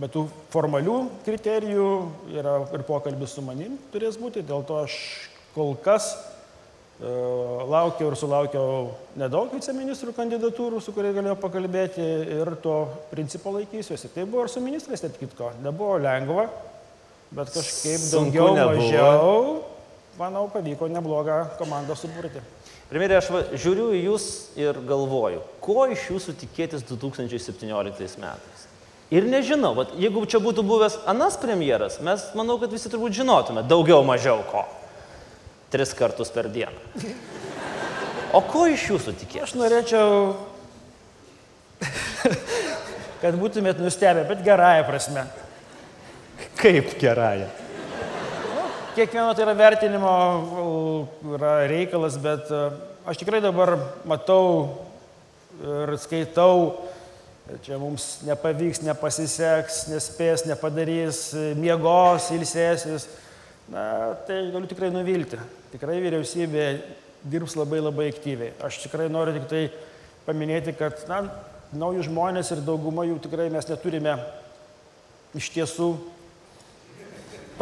Bet 0.00 0.14
tų 0.14 0.24
formalių 0.52 0.96
kriterijų 1.26 1.88
yra 2.32 2.62
ir 2.72 2.84
pokalbis 2.88 3.34
su 3.36 3.42
manim 3.44 3.74
turės 3.92 4.16
būti, 4.16 4.40
dėl 4.48 4.64
to 4.64 4.78
aš 4.80 4.94
kol 5.52 5.74
kas 5.84 6.14
e, 6.16 7.10
laukiau 7.68 8.08
ir 8.08 8.16
sulaukiau 8.16 8.86
nedaug 9.20 9.52
viceministrų 9.52 10.14
kandidatūrų, 10.16 10.80
su 10.80 10.94
kuriais 10.96 11.12
galėjau 11.18 11.36
pakalbėti 11.42 12.06
ir 12.38 12.54
to 12.64 12.78
principo 13.10 13.52
laikysiuosi. 13.58 14.14
Tai 14.14 14.24
buvo 14.24 14.46
ir 14.46 14.52
su 14.54 14.64
ministrais, 14.64 15.04
taip 15.04 15.18
kitko. 15.20 15.52
Nebuvo 15.60 16.00
lengva, 16.00 16.48
bet 17.32 17.52
kažkaip 17.54 18.08
daugiau, 18.12 18.50
nebuvo. 18.56 18.76
mažiau, 18.76 19.62
manau, 20.18 20.48
pavyko 20.52 20.88
neblogą 20.92 21.38
komandą 21.58 21.96
suburti. 21.96 22.42
Premjerė, 22.92 23.16
aš 23.22 23.30
va, 23.32 23.40
žiūriu 23.56 23.86
į 23.96 24.02
jūs 24.10 24.26
ir 24.60 24.76
galvoju, 24.84 25.40
ko 25.64 25.86
iš 25.94 26.10
jūsų 26.10 26.36
tikėtis 26.42 26.84
2017 26.90 28.20
metais. 28.20 28.66
Ir 29.12 29.24
nežinau, 29.28 29.74
vat, 29.76 29.94
jeigu 30.00 30.24
čia 30.28 30.40
būtų 30.40 30.64
buvęs 30.64 30.98
anas 31.08 31.36
premjeras, 31.40 31.98
mes 32.04 32.24
manau, 32.36 32.58
kad 32.60 32.72
visi 32.72 32.92
turbūt 32.92 33.16
žinotume 33.16 33.64
daugiau 33.68 34.04
mažiau 34.08 34.44
ko. 34.48 34.64
Tris 35.72 35.92
kartus 35.96 36.32
per 36.32 36.48
dieną. 36.52 36.76
O 38.36 38.40
ko 38.44 38.64
iš 38.72 38.86
jūsų 38.88 39.12
tikėtis? 39.20 39.50
Aš 39.50 39.56
norėčiau, 39.60 40.32
kad 43.24 43.36
būtumėt 43.40 43.80
nustebę, 43.80 44.24
bet 44.28 44.44
gerąją 44.44 44.84
prasme. 44.88 45.26
Kaip 46.62 46.98
gerąją. 46.98 47.46
Kiekvieno 48.94 49.34
tai 49.34 49.42
yra 49.42 49.54
vertinimo 49.58 50.10
yra 51.34 51.54
reikalas, 51.66 52.14
bet 52.22 52.52
uh, 52.54 52.76
aš 53.08 53.18
tikrai 53.18 53.40
dabar 53.42 53.72
matau 54.06 54.44
ir 55.58 55.90
skaitau, 55.98 56.84
čia 57.66 57.80
mums 57.82 58.20
nepavyks, 58.28 58.84
nepasiseks, 58.86 59.80
nespės, 59.90 60.46
nepadarys, 60.46 61.24
miegos, 61.58 62.30
ilsėsis. 62.36 63.08
Na, 63.72 64.14
tai 64.28 64.44
galiu 64.54 64.70
tikrai 64.70 64.92
nuvilti. 64.94 65.42
Tikrai 65.74 65.98
vyriausybė 66.04 66.70
dirbs 67.26 67.58
labai 67.58 67.82
labai 67.82 68.06
aktyviai. 68.14 68.54
Aš 68.62 68.84
tikrai 68.86 69.10
noriu 69.10 69.34
tik 69.40 69.50
tai 69.50 69.66
paminėti, 70.30 70.78
kad 70.78 71.02
na, 71.10 71.24
naujų 71.74 72.06
žmonės 72.06 72.54
ir 72.54 72.62
dauguma 72.62 73.10
jų 73.10 73.18
tikrai 73.26 73.50
mes 73.50 73.66
neturime 73.66 74.20
iš 75.34 75.50
tiesų 75.58 75.94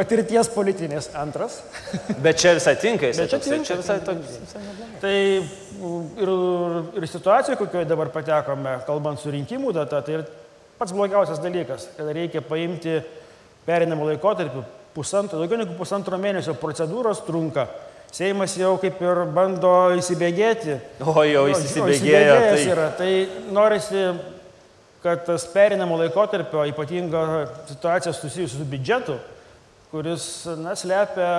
patirties 0.00 0.48
politinės 0.54 1.10
antras. 1.20 1.60
Bet 2.24 2.40
čia 2.40 2.56
visai 2.56 2.74
tinka, 2.80 3.10
jis 3.10 3.20
čia 3.20 3.28
toksai, 3.36 3.52
tinka, 3.58 3.68
čia 3.68 3.78
visai 3.82 3.98
toks. 4.08 4.58
Tai 5.04 5.14
ir, 6.24 6.32
ir 7.00 7.08
situacija, 7.08 7.58
kokioje 7.60 7.88
dabar 7.88 8.10
patekome, 8.14 8.78
kalbant 8.88 9.20
su 9.20 9.32
rinkimų 9.32 9.74
data, 9.76 10.00
tai 10.06 10.18
ir 10.18 10.26
pats 10.80 10.96
blogiausias 10.96 11.40
dalykas, 11.44 11.90
kad 11.98 12.08
reikia 12.16 12.40
paimti 12.44 12.98
perinamą 13.66 14.08
laikotarpį, 14.14 14.64
pusantro, 14.96 15.38
daugiau 15.42 15.60
negu 15.60 15.76
pusantro 15.78 16.18
mėnesio 16.20 16.56
procedūros 16.58 17.20
trunka. 17.26 17.68
Seimas 18.10 18.56
jau 18.58 18.72
kaip 18.82 18.98
ir 19.04 19.20
bando 19.30 19.70
įsibėgėti. 19.94 20.80
O 21.06 21.22
jau 21.22 21.44
Jo, 21.46 21.52
įsibėgėjo. 21.54 21.92
įsibėgėjęs 21.94 22.56
Tai... 22.56 22.70
yra. 22.72 22.86
Tai 22.98 23.10
norisi, 23.54 24.00
kad 25.04 25.22
tas 25.28 25.44
perinamo 25.52 26.00
laikotarpio 26.00 26.64
ypatinga 26.72 27.20
situacija 27.68 28.12
susijusi 28.16 28.58
su 28.58 28.66
biudžetu, 28.66 29.14
kuris 29.90 30.24
na, 30.60 30.76
slepia 30.78 31.30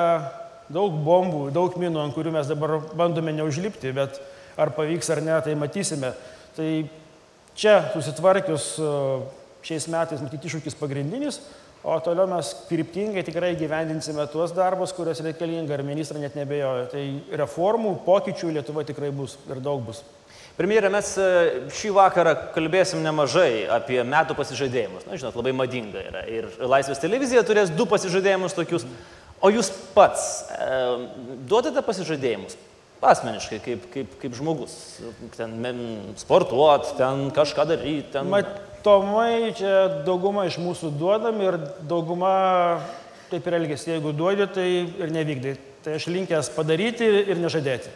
daug 0.72 0.96
bombų, 1.06 1.50
daug 1.56 1.76
minų, 1.80 2.02
ant 2.04 2.16
kurių 2.16 2.34
mes 2.36 2.50
dabar 2.50 2.78
bandome 2.98 3.34
neužlipti, 3.36 3.92
bet 3.96 4.20
ar 4.60 4.74
pavyks 4.76 5.12
ar 5.14 5.24
ne, 5.24 5.38
tai 5.44 5.56
matysime. 5.60 6.14
Tai 6.56 6.70
čia 7.58 7.78
susitvarkius 7.94 8.74
e, 8.80 8.94
šiais 9.68 9.88
metais 9.92 10.24
matyti 10.24 10.50
iššūkis 10.50 10.78
pagrindinis, 10.80 11.40
o 11.82 11.96
toliau 12.04 12.28
mes 12.30 12.52
kryptingai 12.70 13.24
tikrai 13.26 13.56
gyvendinsime 13.60 14.28
tuos 14.32 14.54
darbus, 14.56 14.94
kuriuos 14.96 15.24
reikalinga 15.26 15.76
ir 15.76 15.86
ministrai 15.88 16.22
net 16.22 16.36
nebejoja. 16.38 16.90
Tai 16.92 17.06
reformų, 17.42 17.96
pokyčių 18.06 18.56
Lietuva 18.58 18.86
tikrai 18.88 19.10
bus 19.16 19.38
ir 19.50 19.64
daug 19.64 19.84
bus. 19.88 20.04
Premjerė, 20.62 20.92
mes 20.94 21.08
e, 21.18 21.28
šį 21.74 21.90
vakarą 21.96 22.36
kalbėsim 22.54 23.00
nemažai 23.02 23.64
apie 23.74 23.98
metų 24.06 24.36
pasižadėjimus. 24.38 25.08
Na, 25.10 25.18
žinot, 25.18 25.34
labai 25.40 25.56
madinga 25.58 26.04
yra. 26.06 26.22
Ir 26.30 26.52
Laisvės 26.70 27.02
televizija 27.02 27.42
turės 27.48 27.72
du 27.74 27.88
pasižadėjimus 27.90 28.54
tokius. 28.54 28.86
O 29.42 29.50
jūs 29.50 29.72
pats 29.96 30.28
e, 30.54 30.68
duodate 31.50 31.82
pasižadėjimus? 31.88 32.60
Asmeniškai, 33.02 33.58
kaip, 33.66 33.88
kaip, 33.90 34.14
kaip 34.22 34.38
žmogus. 34.38 34.76
Ten 35.34 35.58
sportuot, 36.22 36.94
ten 37.00 37.26
kažką 37.34 37.66
daryti. 37.72 38.12
Ten... 38.14 38.30
Matomai 38.30 39.56
čia 39.58 40.04
dauguma 40.06 40.46
iš 40.46 40.60
mūsų 40.62 40.94
duodam 41.02 41.42
ir 41.42 41.58
dauguma 41.90 42.36
taip 43.34 43.50
ir 43.50 43.58
elgesi. 43.64 43.96
Jeigu 43.96 44.14
duodi, 44.14 44.46
tai 44.46 44.70
ir 44.86 45.18
nevykdai. 45.18 45.58
Tai 45.82 45.98
aš 45.98 46.06
linkęs 46.14 46.54
padaryti 46.54 47.10
ir 47.26 47.42
nežadėti. 47.42 47.90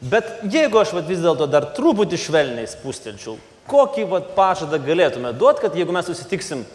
Bet 0.00 0.28
jeigu 0.52 0.76
aš 0.82 0.92
vat, 0.92 1.06
vis 1.08 1.22
dėlto 1.24 1.46
dar 1.48 1.70
truputį 1.76 2.18
švelniai 2.20 2.68
spustelčiau, 2.68 3.38
kokį 3.70 4.04
vat, 4.10 4.26
pažadą 4.36 4.78
galėtume 4.84 5.32
duoti, 5.34 5.62
kad 5.64 5.74
jeigu 5.78 5.94
mes 5.96 6.04
susitiksim, 6.06 6.66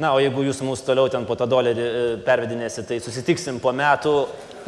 na, 0.00 0.14
o 0.16 0.22
jeigu 0.22 0.46
jūs 0.46 0.62
mūsų 0.64 0.86
toliau 0.88 1.10
ten 1.12 1.26
po 1.28 1.36
tą 1.36 1.44
dolerį 1.52 1.84
e, 1.84 2.04
pervedinėsite, 2.24 2.86
tai 2.88 2.98
susitiksim 3.04 3.60
po 3.60 3.74
metų 3.76 4.14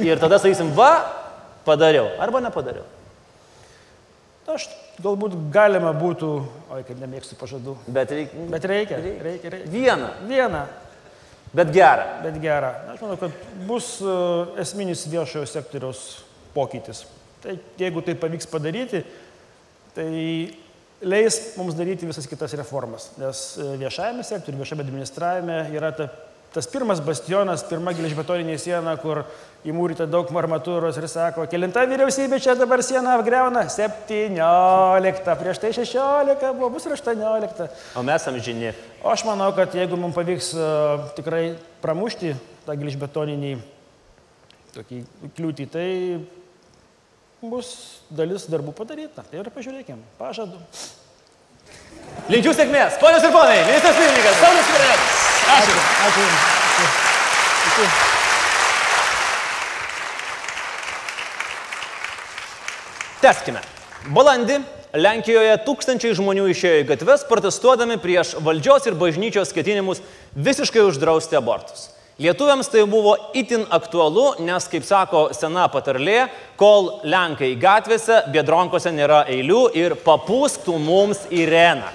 ir 0.04 0.20
tada 0.20 0.36
sakysim, 0.42 0.74
va, 0.76 0.90
padariau 1.64 2.10
arba 2.20 2.44
nepadariau. 2.44 2.84
Aš 4.52 4.68
galbūt 5.00 5.38
galima 5.50 5.94
būtų, 5.96 6.28
oi 6.76 6.82
kaip 6.84 7.00
nemėgstu 7.00 7.38
pažadų, 7.40 7.78
Bet 7.88 8.12
reikia. 8.12 8.44
bet 8.52 8.68
reikia, 8.68 9.00
reikia, 9.00 9.54
reikia. 9.56 9.70
Vieną, 9.72 10.10
Vieną, 10.28 10.60
bet 11.56 11.72
gerą. 11.72 12.04
bet 12.28 12.36
gerą. 12.44 12.74
Aš 12.92 13.00
manau, 13.00 13.16
kad 13.16 13.42
bus 13.66 13.94
e, 14.04 14.14
esminis 14.60 15.08
viešojo 15.08 15.48
sektoriaus 15.48 16.04
pokytis. 16.54 17.06
Tai 17.44 17.56
jeigu 17.78 18.02
tai 18.04 18.16
pavyks 18.16 18.48
padaryti, 18.48 19.04
tai 19.94 20.10
leis 21.04 21.40
mums 21.58 21.76
daryti 21.76 22.08
visas 22.08 22.28
kitas 22.30 22.54
reformas. 22.56 23.10
Nes 23.20 23.46
e, 23.60 23.74
viešajame 23.82 24.24
sektoriuje, 24.24 24.62
viešame 24.62 24.86
administravime 24.86 25.58
yra 25.76 25.92
ta 25.92 26.08
tas 26.54 26.68
pirmas 26.70 27.00
bastionas, 27.02 27.64
pirma 27.66 27.90
geležbetoninė 27.98 28.54
siena, 28.62 28.92
kur 29.02 29.24
įmūryta 29.66 30.06
daug 30.06 30.28
marmatūros 30.30 31.00
ir 31.00 31.08
sako, 31.10 31.48
kilinta 31.50 31.82
vyriausybė 31.90 32.38
čia 32.38 32.54
dabar 32.54 32.78
sieną 32.86 33.16
apgreuna? 33.18 33.64
17, 33.74 35.34
prieš 35.40 35.58
tai 35.64 35.72
16, 35.74 36.44
buvo 36.54 36.68
bus 36.76 36.86
ir 36.86 36.94
18. 36.94 37.66
O 37.98 38.04
mes 38.06 38.28
amžini. 38.30 38.70
O 39.02 39.10
aš 39.10 39.26
manau, 39.26 39.50
kad 39.56 39.74
jeigu 39.74 39.98
mums 39.98 40.14
pavyks 40.14 40.52
uh, 40.54 41.10
tikrai 41.18 41.42
pramušti 41.82 42.36
tą 42.68 42.78
geležbetoninį 42.78 43.56
tokį 44.78 45.02
kliūtį, 45.34 45.68
tai 45.74 45.88
bus 47.52 48.00
dalis 48.10 48.46
darbų 48.50 48.74
padaryta. 48.76 49.24
Tai 49.30 49.40
ir 49.40 49.50
pažiūrėkime, 49.54 50.02
pažadu. 50.18 50.60
Linkiu 52.30 52.54
sėkmės. 52.56 52.98
Ponios 53.02 53.24
ir 53.26 53.32
ponai, 53.34 53.60
ministras 53.68 53.96
pirmininkas, 53.98 54.36
Saulis 54.40 54.68
Skvernelis. 54.68 55.22
Ačiū. 55.54 55.74
Ačiū 56.08 56.20
Jums. 56.24 56.42
Ačiū. 56.74 56.88
Ačiū. 57.72 57.86
Teskime. 63.24 63.60
Balandį 64.12 64.58
Lenkijoje 64.94 65.54
tūkstančiai 65.66 66.14
žmonių 66.14 66.44
išėjo 66.52 66.82
į 66.82 66.86
gatves 66.86 67.24
protestuodami 67.26 67.96
prieš 67.98 68.36
valdžios 68.44 68.84
ir 68.86 68.94
bažnyčios 69.00 69.50
ketinimus 69.56 70.02
visiškai 70.36 70.84
uždrausti 70.86 71.34
abortus. 71.38 71.88
Lietuviams 72.18 72.68
tai 72.70 72.84
buvo 72.86 73.16
itin 73.34 73.64
aktualu, 73.74 74.36
nes, 74.46 74.68
kaip 74.70 74.84
sako 74.86 75.24
sena 75.34 75.64
patarlė, 75.66 76.28
kol 76.54 77.00
Lenkai 77.10 77.56
gatvėse, 77.58 78.20
bėdronkose 78.30 78.92
nėra 78.94 79.24
eilių 79.34 79.64
ir 79.74 79.96
papūstų 79.98 80.76
mums 80.78 81.24
į 81.34 81.48
reną. 81.50 81.88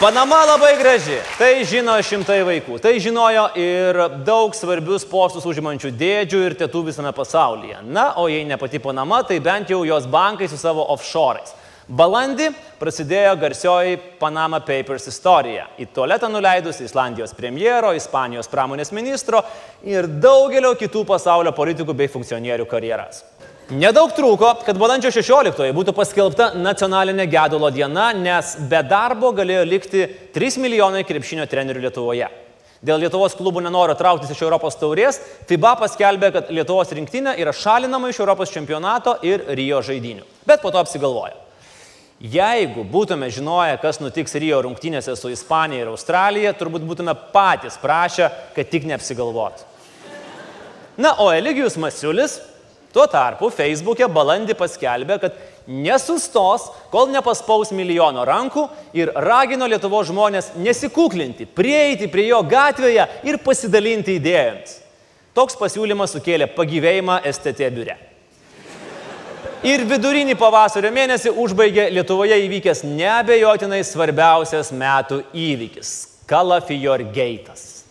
Panama 0.00 0.38
labai 0.48 0.78
graži. 0.80 1.18
Tai 1.36 1.50
žino 1.68 1.98
šimtai 2.00 2.38
vaikų. 2.48 2.80
Tai 2.80 2.94
žinojo 3.00 3.44
ir 3.60 4.00
daug 4.24 4.56
svarbius 4.56 5.04
postus 5.08 5.44
užimančių 5.48 5.92
dėdžių 6.00 6.42
ir 6.48 6.56
tėtų 6.56 6.86
visame 6.88 7.12
pasaulyje. 7.16 7.82
Na, 7.84 8.10
o 8.16 8.24
jei 8.32 8.48
ne 8.48 8.56
pati 8.56 8.80
Panama, 8.80 9.20
tai 9.24 9.36
bent 9.44 9.68
jau 9.72 9.84
jos 9.84 10.08
bankai 10.08 10.48
su 10.48 10.56
savo 10.60 10.84
offshore'ais. 10.96 11.52
Balandį 11.86 12.48
prasidėjo 12.80 13.36
garsioji 13.38 14.00
Panama 14.18 14.58
Papers 14.58 15.04
istorija. 15.06 15.68
Į 15.78 15.84
tualetą 15.94 16.26
nuleidus 16.26 16.80
Islandijos 16.82 17.30
premjero, 17.38 17.92
Ispanijos 17.94 18.50
pramonės 18.50 18.90
ministro 18.90 19.44
ir 19.86 20.08
daugelio 20.10 20.72
kitų 20.74 21.04
pasaulio 21.06 21.52
politikų 21.54 21.94
bei 21.94 22.10
funkcionierių 22.10 22.66
karjeras. 22.66 23.22
Nedaug 23.70 24.10
trūko, 24.18 24.50
kad 24.66 24.82
balandžio 24.82 25.14
16 25.14 25.70
būtų 25.78 25.94
paskelbta 25.94 26.50
nacionalinė 26.58 27.28
gedulo 27.30 27.70
diena, 27.70 28.08
nes 28.18 28.56
be 28.66 28.82
darbo 28.82 29.30
galėjo 29.30 29.62
likti 29.70 30.04
3 30.34 30.58
milijonai 30.66 31.06
krepšinio 31.06 31.46
trenerių 31.46 31.86
Lietuvoje. 31.86 32.32
Dėl 32.82 33.06
Lietuvos 33.06 33.38
klubų 33.38 33.62
nenoro 33.62 33.94
trauktis 33.94 34.34
iš 34.34 34.42
Europos 34.42 34.74
taurės, 34.82 35.22
FIBA 35.46 35.76
paskelbė, 35.86 36.34
kad 36.34 36.50
Lietuvos 36.50 36.90
rinktinė 36.98 37.38
yra 37.38 37.54
šalinama 37.54 38.10
iš 38.10 38.24
Europos 38.26 38.50
čempionato 38.50 39.20
ir 39.22 39.46
Rio 39.54 39.82
žaidinių. 39.86 40.26
Bet 40.46 40.66
po 40.66 40.74
to 40.74 40.82
apsigalvojo. 40.82 41.45
Jeigu 42.20 42.86
būtume 42.88 43.28
žinoję, 43.28 43.76
kas 43.82 44.00
nutiks 44.00 44.34
Rio 44.40 44.62
rungtynėse 44.64 45.12
su 45.20 45.28
Ispanija 45.28 45.84
ir 45.84 45.92
Australija, 45.92 46.54
turbūt 46.56 46.86
būtume 46.88 47.12
patys 47.34 47.76
prašę, 47.82 48.30
kad 48.56 48.70
tik 48.72 48.88
neapsigalvotų. 48.88 49.72
Na, 50.96 51.12
o 51.20 51.28
Eligijus 51.28 51.76
Masiulis 51.76 52.38
Tuo 52.96 53.04
tarpu 53.12 53.50
Facebook'e 53.52 54.06
balandį 54.08 54.54
paskelbė, 54.56 55.18
kad 55.20 55.34
nesustos, 55.68 56.70
kol 56.88 57.10
nepaspaus 57.12 57.68
milijono 57.76 58.22
rankų 58.24 58.62
ir 58.96 59.12
ragino 59.20 59.68
Lietuvo 59.68 60.00
žmonės 60.08 60.54
nesikuklinti, 60.56 61.44
prieiti 61.44 62.08
prie 62.08 62.30
jo 62.30 62.40
gatvėje 62.48 63.04
ir 63.28 63.36
pasidalinti 63.44 64.16
idėjomis. 64.16 64.78
Toks 65.36 65.60
pasiūlymas 65.60 66.16
sukėlė 66.16 66.48
pagyvėjimą 66.56 67.20
STT 67.28 67.68
biure. 67.76 67.98
Ir 69.64 69.86
vidurinį 69.88 70.34
pavasario 70.36 70.90
mėnesį 70.92 71.30
užbaigė 71.40 71.86
Lietuvoje 71.94 72.36
įvykęs 72.44 72.82
neabejotinai 72.84 73.80
svarbiausias 73.88 74.68
metų 74.68 75.22
įvykis- 75.32 75.92
Kalafior 76.28 77.00
Geitas. 77.14 77.84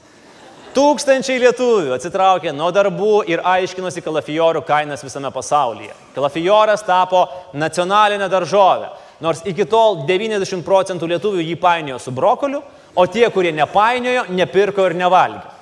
Tūkstančiai 0.76 1.40
lietuvių 1.40 1.96
atsitraukė 1.96 2.52
nuo 2.54 2.70
darbų 2.70 3.24
ir 3.32 3.40
aiškinosi 3.40 4.04
kalafiorų 4.04 4.62
kainas 4.68 5.02
visame 5.02 5.32
pasaulyje. 5.32 5.94
Kalafioras 6.14 6.84
tapo 6.84 7.30
nacionalinė 7.54 8.30
daržovė, 8.30 8.90
nors 9.22 9.42
iki 9.46 9.66
tol 9.66 10.06
90 10.06 10.62
procentų 10.62 11.08
lietuvių 11.08 11.42
jį 11.42 11.56
painiojo 11.56 12.00
su 12.00 12.12
brokoliu, 12.12 12.62
o 12.96 13.06
tie, 13.08 13.30
kurie 13.32 13.52
nepainiojo, 13.52 14.26
nepirko 14.30 14.86
ir 14.86 14.94
nevalgė. 14.94 15.56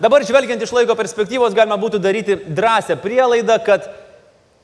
Dabar 0.00 0.24
žvelgiant 0.24 0.62
iš 0.64 0.72
laiko 0.72 0.94
perspektyvos 0.96 1.54
galima 1.54 1.76
būtų 1.76 1.98
daryti 2.00 2.36
drąsią 2.48 2.96
prielaidą, 3.02 3.58
kad 3.64 3.88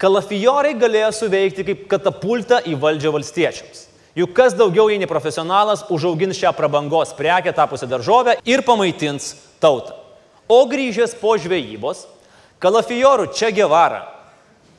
kalafiorai 0.01 0.75
galėjo 0.79 1.13
suveikti 1.17 1.65
kaip 1.67 1.85
katapulta 1.91 2.61
į 2.67 2.77
valdžią 2.81 3.13
valstiečiams. 3.15 3.85
Juk 4.17 4.33
kas 4.37 4.55
daugiau, 4.57 4.89
jei 4.89 5.01
ne 5.01 5.09
profesionalas, 5.09 5.85
užaugins 5.93 6.39
šią 6.39 6.55
prabangos 6.57 7.13
prekę 7.17 7.53
tapusią 7.53 7.89
daržovę 7.91 8.39
ir 8.49 8.63
pamaitins 8.65 9.35
tautą. 9.61 9.93
O 10.49 10.63
grįžęs 10.71 11.17
po 11.21 11.35
žvejybos, 11.37 12.07
Kalafijorų 12.57 13.35
čia 13.37 13.51
Gevara, 13.53 14.07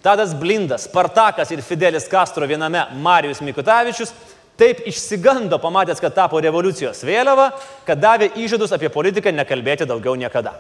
Tadas 0.02 0.32
Blindas, 0.34 0.88
Spartakas 0.88 1.52
ir 1.54 1.62
Fidelis 1.62 2.08
Castro 2.10 2.48
viename 2.50 2.88
Marijus 2.98 3.44
Mikutavičius 3.46 4.14
taip 4.58 4.82
išsigando 4.90 5.60
pamatęs, 5.62 6.02
kad 6.02 6.16
tapo 6.16 6.40
revoliucijos 6.42 7.04
vėliava, 7.06 7.52
kad 7.86 8.02
davė 8.02 8.32
įžadus 8.42 8.74
apie 8.74 8.90
politiką 8.90 9.30
nekalbėti 9.36 9.86
daugiau 9.86 10.16
niekada. 10.18 10.56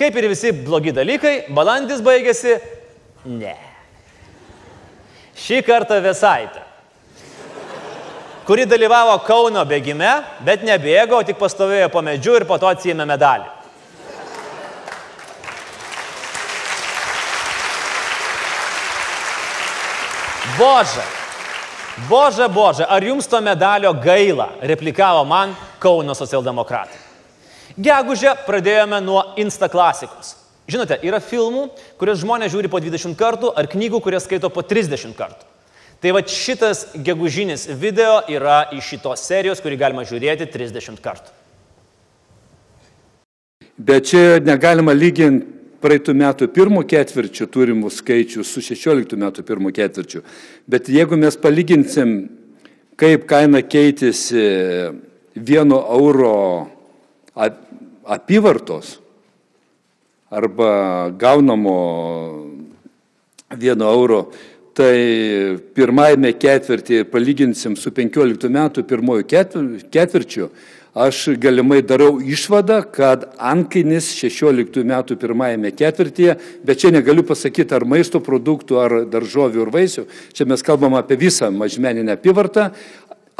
Kaip 0.00 0.16
ir 0.16 0.30
visi 0.32 0.54
blogi 0.56 0.94
dalykai, 0.96 1.52
balandis 1.52 2.00
baigėsi 2.00 2.56
ne. 3.24 3.56
Šį 5.40 5.62
kartą 5.66 6.00
Vesaitė 6.04 6.70
kuri 8.50 8.64
dalyvavo 8.66 9.12
Kauno 9.22 9.62
bėgime, 9.62 10.10
bet 10.42 10.64
nebėgo, 10.66 11.20
tik 11.22 11.36
pastovėjo 11.38 11.86
po 11.92 12.00
medžiu 12.02 12.32
ir 12.34 12.44
po 12.48 12.56
to 12.58 12.66
atsijėmė 12.66 13.04
medalį. 13.06 13.46
Bože, 20.58 21.04
Bože, 22.08 22.50
Bože, 22.50 22.88
ar 22.90 23.06
jums 23.06 23.30
to 23.30 23.38
medalio 23.38 23.94
gaila, 23.94 24.48
replikavo 24.66 25.22
man 25.24 25.54
Kauno 25.78 26.18
socialdemokratai. 26.18 26.98
Gegužę 27.78 28.34
pradėjome 28.50 28.98
nuo 29.00 29.22
Insta 29.38 29.70
klasikos. 29.70 30.39
Žinote, 30.70 31.00
yra 31.06 31.18
filmų, 31.24 31.68
kurias 31.98 32.20
žmonės 32.22 32.52
žiūri 32.54 32.70
po 32.70 32.78
20 32.82 33.16
kartų, 33.18 33.50
ar 33.58 33.66
knygų, 33.70 34.02
kurias 34.04 34.28
skaito 34.28 34.50
po 34.54 34.62
30 34.62 35.16
kartų. 35.18 35.48
Tai 36.00 36.14
va 36.16 36.22
šitas 36.24 36.86
gegužinis 36.96 37.66
video 37.76 38.22
yra 38.30 38.62
iš 38.72 38.94
šitos 38.94 39.24
serijos, 39.26 39.60
kurį 39.60 39.76
galima 39.82 40.06
žiūrėti 40.08 40.46
30 40.48 41.02
kartų. 41.04 41.34
Bet 43.80 44.08
čia 44.08 44.38
negalima 44.44 44.94
lyginti 44.96 45.58
praeitų 45.80 46.14
metų 46.16 46.48
pirmų 46.52 46.84
ketvirčių 46.88 47.46
turimų 47.52 47.90
skaičių 47.94 48.44
su 48.44 48.62
16 48.64 49.16
metų 49.20 49.44
pirmų 49.48 49.72
ketvirčių. 49.76 50.20
Bet 50.68 50.90
jeigu 50.92 51.16
mes 51.20 51.38
palyginsim, 51.40 52.16
kaip 53.00 53.24
kaina 53.28 53.62
keitėsi 53.64 54.44
vieno 55.34 55.80
euro 55.96 56.34
apyvartos 58.04 58.98
arba 60.30 61.10
gaunamo 61.18 61.76
vieno 63.58 63.92
euro 63.92 64.30
Tai 64.80 65.58
pirmajame 65.74 66.32
ketvirtyje 66.38 67.04
palyginsim 67.10 67.74
su 67.76 67.90
15 67.90 68.46
metų 68.54 68.84
pirmoju 68.86 69.26
ketvirčiu, 69.90 70.46
aš 70.94 71.24
galimai 71.42 71.80
darau 71.82 72.20
išvadą, 72.22 72.78
kad 72.94 73.26
ankainis 73.36 74.12
16 74.14 74.86
metų 74.86 75.18
pirmajame 75.20 75.74
ketvirtyje, 75.74 76.36
bet 76.64 76.80
čia 76.80 76.94
negaliu 76.94 77.26
pasakyti 77.26 77.74
ar 77.74 77.84
maisto 77.84 78.22
produktų, 78.22 78.78
ar 78.80 78.96
daržovių, 79.10 79.66
ar 79.66 79.74
vaisių, 79.74 80.06
čia 80.32 80.46
mes 80.46 80.62
kalbam 80.64 80.94
apie 80.96 81.18
visą 81.18 81.50
mažmeninę 81.50 82.14
apyvartą, 82.14 82.70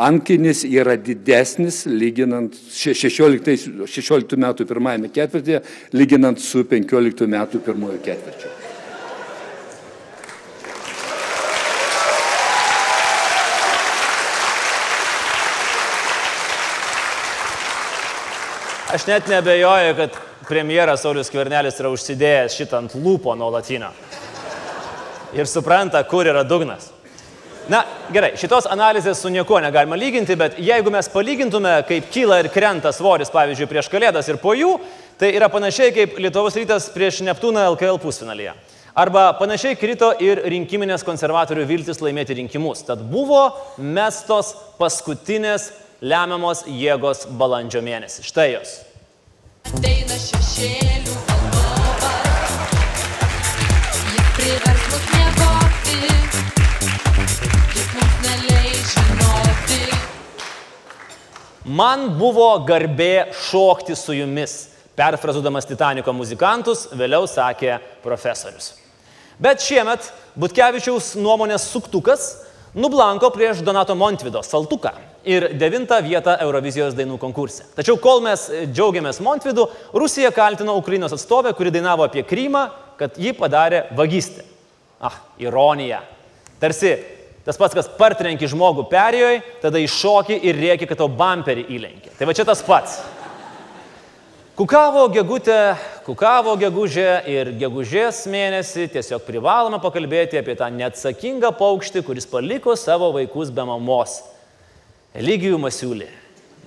ankainis 0.01 0.65
yra 0.65 0.97
didesnis 0.97 1.85
lyginant 1.87 2.57
16, 2.73 3.87
16 3.87 4.41
metų 4.41 4.67
pirmajame 4.69 5.11
ketvirtyje, 5.13 5.63
lyginant 5.97 6.41
su 6.41 6.65
15 6.69 7.29
metų 7.29 7.61
pirmojo 7.65 8.01
ketvirčiu. 8.05 8.53
Aš 18.91 19.05
net 19.07 19.29
nebejoju, 19.31 19.93
kad 19.97 20.17
premjeras 20.49 21.05
Saulis 21.05 21.29
Kvernelis 21.31 21.77
yra 21.79 21.93
užsidėjęs 21.95 22.57
šitą 22.59 22.81
ant 22.81 22.97
lūpo 22.99 23.37
nuolatinio. 23.39 23.93
Ir 25.39 25.47
supranta, 25.47 26.03
kur 26.11 26.27
yra 26.27 26.43
dugnas. 26.43 26.89
Na, 27.71 27.85
Gerai, 28.11 28.33
šitos 28.35 28.67
analizės 28.67 29.21
su 29.23 29.31
niekuo 29.31 29.61
negalima 29.63 29.95
lyginti, 29.95 30.35
bet 30.35 30.57
jeigu 30.59 30.91
mes 30.91 31.07
palygintume, 31.13 31.77
kaip 31.87 32.09
kyla 32.11 32.41
ir 32.43 32.49
krenta 32.51 32.91
svoris, 32.91 33.31
pavyzdžiui, 33.31 33.69
prieš 33.71 33.87
Kalėdas 33.93 34.27
ir 34.27 34.41
po 34.43 34.57
jų, 34.59 34.73
tai 35.21 35.31
yra 35.37 35.47
panašiai 35.53 35.93
kaip 35.95 36.19
Lietuvos 36.19 36.59
rytas 36.59 36.89
prieš 36.91 37.21
Neptūną 37.29 37.69
LKL 37.77 38.01
pusfinalyje. 38.03 38.57
Arba 38.99 39.29
panašiai 39.39 39.79
krito 39.79 40.11
ir 40.19 40.43
rinkiminės 40.51 41.07
konservatorių 41.07 41.69
viltis 41.69 42.03
laimėti 42.03 42.35
rinkimus. 42.41 42.83
Tad 42.89 43.05
buvo 43.07 43.45
mestos 43.79 44.51
paskutinės 44.81 45.71
lemiamos 46.03 46.65
jėgos 46.67 47.29
balandžio 47.39 47.85
mėnesį. 47.87 48.27
Štai 48.27 48.49
jos. 48.57 48.81
Ateina 49.71 50.19
šešėlių 50.19 51.15
valdovas, 51.31 52.57
jis 54.11 54.35
privers 54.41 54.91
mus 54.91 55.07
miegoti, 55.15 56.01
Man 61.69 62.15
buvo 62.17 62.49
garbė 62.65 63.31
šokti 63.37 63.93
su 63.99 64.15
jumis, 64.17 64.71
perfrazudamas 64.97 65.69
Titaniko 65.69 66.13
muzikantus, 66.17 66.87
vėliau 66.97 67.27
sakė 67.29 67.77
profesorius. 68.01 68.73
Bet 69.41 69.61
šiemet 69.65 70.09
Butkevičiaus 70.41 71.15
nuomonės 71.21 71.67
suktukas 71.69 72.31
nublanko 72.73 73.29
prieš 73.35 73.61
Donato 73.65 73.97
Montvido 73.97 74.41
saltuką 74.45 74.95
ir 75.29 75.51
devintą 75.61 76.01
vietą 76.05 76.39
Eurovizijos 76.41 76.97
dainų 76.97 77.19
konkurse. 77.21 77.67
Tačiau 77.77 78.01
kol 78.01 78.25
mes 78.25 78.47
džiaugiamės 78.73 79.21
Montvidu, 79.21 79.69
Rusija 79.93 80.33
kaltino 80.33 80.79
Ukrainos 80.81 81.13
atstovę, 81.13 81.53
kuri 81.57 81.73
dainavo 81.75 82.09
apie 82.09 82.25
Krymą, 82.25 82.71
kad 82.97 83.21
ji 83.21 83.37
padarė 83.37 83.85
vagystę. 83.97 84.47
Ah, 85.01 85.17
ironija. 85.41 86.01
Tarsi 86.61 86.97
tas 87.47 87.59
pats, 87.61 87.77
kas 87.77 87.89
partrenki 87.99 88.49
žmogų 88.51 88.89
perėjoj, 88.91 89.41
tada 89.63 89.81
iššoki 89.81 90.37
ir 90.47 90.61
reikia, 90.61 90.89
kad 90.91 91.01
tau 91.01 91.09
bumperį 91.09 91.67
įlenkė. 91.77 92.13
Tai 92.19 92.29
va 92.29 92.37
čia 92.37 92.47
tas 92.49 92.63
pats. 92.67 93.01
Kukavo 94.61 95.07
gegutė, 95.09 95.73
kukavo 96.05 96.53
gegužė 96.61 97.23
ir 97.33 97.49
gegužės 97.57 98.27
mėnesį 98.29 98.91
tiesiog 98.93 99.23
privalome 99.25 99.79
pakalbėti 99.81 100.37
apie 100.37 100.53
tą 100.59 100.69
neatsakingą 100.75 101.55
paukštį, 101.57 102.03
kuris 102.05 102.29
paliko 102.29 102.75
savo 102.77 103.09
vaikus 103.15 103.49
be 103.57 103.65
mamos. 103.65 104.19
Eligijų 105.17 105.57
Masiulį. 105.65 106.11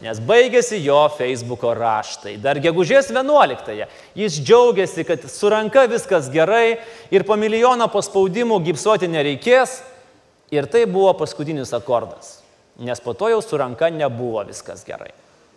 Nes 0.01 0.17
baigėsi 0.17 0.81
jo 0.81 0.97
Facebook'o 1.19 1.75
raštai. 1.77 2.33
Dar 2.41 2.57
gegužės 2.57 3.11
11-ąją 3.13 3.85
jis 4.17 4.41
džiaugiasi, 4.41 5.05
kad 5.05 5.29
su 5.29 5.53
ranka 5.53 5.85
viskas 5.87 6.33
gerai 6.33 6.79
ir 7.13 7.23
po 7.29 7.37
milijono 7.37 7.85
paspaudimų 7.93 8.57
gipsuoti 8.71 9.07
nereikės. 9.07 9.83
Ir 10.53 10.67
tai 10.69 10.85
buvo 10.85 11.11
paskutinis 11.17 11.73
akordas. 11.73 12.37
Nes 12.77 13.01
po 13.01 13.13
to 13.17 13.29
jau 13.31 13.41
su 13.41 13.57
ranka 13.57 13.89
nebuvo 13.89 14.43
viskas 14.45 14.83
gerai. 14.85 15.11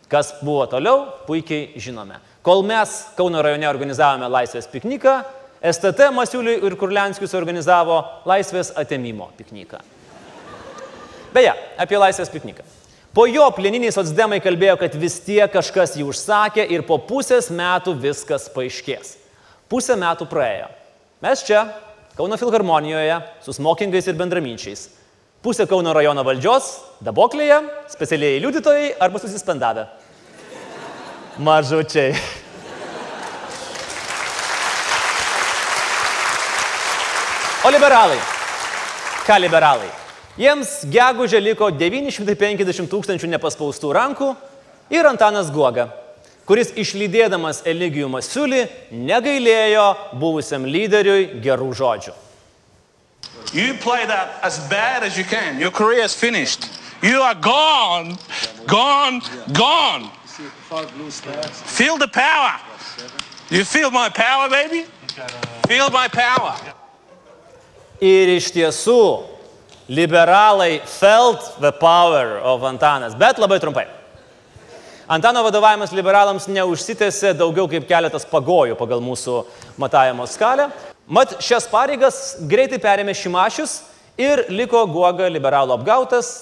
Kas 0.09 0.34
buvo 0.40 0.64
toliau, 0.70 1.07
puikiai 1.26 1.80
žinome. 1.82 2.20
Kol 2.47 2.62
mes 2.62 2.92
Kauno 3.18 3.42
rajone 3.42 3.66
organizavome 3.68 4.28
Laisvės 4.30 4.68
pikniką, 4.70 5.16
STT 5.61 6.12
Masiuliui 6.14 6.61
ir 6.62 6.76
Kurlenskius 6.78 7.34
organizavo 7.34 7.99
Laisvės 8.28 8.70
atėmimo 8.78 9.32
pikniką. 9.36 9.80
Beje, 11.34 11.53
apie 11.80 11.99
Laisvės 11.99 12.30
pikniką. 12.32 12.64
Po 13.16 13.24
jo 13.26 13.49
plieniniai 13.57 13.92
socdemai 13.92 14.38
kalbėjo, 14.44 14.76
kad 14.80 14.94
vis 15.01 15.16
tiek 15.24 15.49
kažkas 15.53 15.97
jį 15.97 16.05
užsakė 16.07 16.66
ir 16.72 16.84
po 16.86 17.01
pusės 17.01 17.49
metų 17.49 17.97
viskas 18.01 18.47
paaiškės. 18.53 19.14
Pusę 19.72 19.97
metų 19.99 20.28
praėjo. 20.30 20.68
Mes 21.24 21.42
čia, 21.49 21.64
Kauno 22.16 22.36
Filharmonijoje, 22.36 23.20
su 23.44 23.52
smokingais 23.52 24.06
ir 24.08 24.16
bendraminčiais. 24.16 24.86
Pusė 25.44 25.66
Kauno 25.68 25.92
rajono 25.92 26.22
valdžios, 26.24 26.70
daboklėje, 27.04 27.58
specialiai 27.92 28.38
liudytojai 28.40 28.94
arba 29.04 29.20
susispendavę. 29.20 29.84
Mažučiai. 31.44 32.14
O 37.68 37.74
liberalai? 37.76 38.16
Ką 39.28 39.36
liberalai? 39.44 39.92
Jiems 40.40 40.86
gegužė 40.88 41.44
liko 41.44 41.68
950 41.68 42.88
tūkstančių 42.96 43.28
nepaspaustų 43.36 43.92
rankų 43.92 44.32
ir 44.88 45.04
Antanas 45.12 45.52
Guoga, 45.52 45.90
kuris 46.47 46.70
išlydėdamas 46.78 47.64
Eligijų 47.66 48.09
Masiulį 48.12 48.62
negailėjo 48.90 49.86
buvusiam 50.20 50.66
lyderiui 50.66 51.42
gerų 51.42 51.72
žodžių. 51.74 52.14
You 53.53 53.74
play 53.74 54.07
that 54.07 54.38
as 54.42 54.59
bad 54.68 55.03
as 55.03 55.16
you 55.16 55.24
can. 55.24 55.61
Your 55.61 55.70
career 55.70 56.05
is 56.05 56.14
finished. 56.14 56.66
You 57.03 57.20
are 57.22 57.34
gone, 57.34 58.18
gone, 58.66 59.20
gone. 59.53 60.11
Feel 61.76 61.99
the 61.99 62.09
power. 62.09 62.59
You 63.51 63.64
feel 63.64 63.90
my 63.90 64.09
power, 64.09 64.49
baby? 64.51 64.84
Feel 65.68 65.90
my 65.90 66.09
power. 66.09 66.57
Ir 68.01 68.34
iš 68.36 68.51
tiesų, 68.53 69.24
liberalai 69.88 70.82
felt 70.84 71.61
the 71.62 71.72
power 71.72 72.36
of 72.42 72.66
Antanas, 72.66 73.14
bet 73.16 73.38
labai 73.40 73.61
trumpai. 73.62 73.86
Antano 75.07 75.38
vadovavimas 75.46 75.92
liberalams 75.94 76.48
neužsitęsė 76.50 77.30
daugiau 77.38 77.68
kaip 77.70 77.84
keletas 77.86 78.24
pagojų 78.26 78.74
pagal 78.74 78.98
mūsų 78.98 79.44
matavimo 79.78 80.26
skalę. 80.26 80.66
Mat, 81.07 81.36
šias 81.46 81.68
pareigas 81.70 82.16
greitai 82.50 82.80
perėmė 82.82 83.14
Šimašius 83.14 83.76
ir 84.18 84.42
liko 84.50 84.82
Guoga 84.90 85.28
liberalų 85.30 85.76
apgautas, 85.76 86.32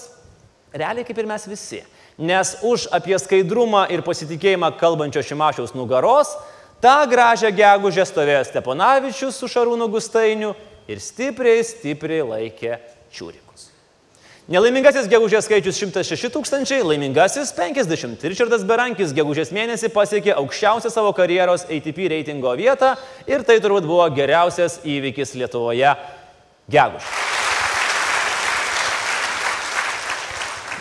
realiai 0.73 1.05
kaip 1.05 1.21
ir 1.21 1.29
mes 1.29 1.45
visi. 1.45 1.83
Nes 2.17 2.55
už 2.65 2.89
apie 2.97 3.19
skaidrumą 3.21 3.85
ir 3.93 4.01
pasitikėjimą 4.07 4.73
kalbančio 4.81 5.21
Šimašiaus 5.21 5.77
nugaros 5.77 6.33
tą 6.81 6.97
gražią 7.11 7.53
gegužę 7.53 8.09
stovėjo 8.09 8.47
Steponavičius 8.49 9.45
su 9.45 9.51
Šarūnu 9.51 9.93
Gustainiu 9.93 10.55
ir 10.89 11.05
stipriai, 11.05 11.61
stipriai 11.69 12.25
laikė 12.33 12.79
čiūrikus. 13.13 13.44
Nelaimingasis 14.45 15.07
gegužės 15.09 15.47
skaičius 15.49 15.79
106 15.81 16.29
tūkstančiai, 16.35 16.83
laimingasis 16.85 17.49
50. 17.57 18.27
Richardas 18.29 18.67
Berankis 18.69 19.15
gegužės 19.17 19.55
mėnesį 19.57 19.89
pasiekė 19.95 20.35
aukščiausią 20.37 20.93
savo 20.93 21.15
karjeros 21.17 21.65
ATP 21.65 22.11
reitingo 22.13 22.53
vietą 22.61 22.93
ir 23.25 23.47
tai 23.49 23.57
turbūt 23.65 23.89
buvo 23.89 24.05
geriausias 24.13 24.83
įvykis 24.85 25.33
Lietuvoje 25.41 25.97
gegužė. 26.69 27.34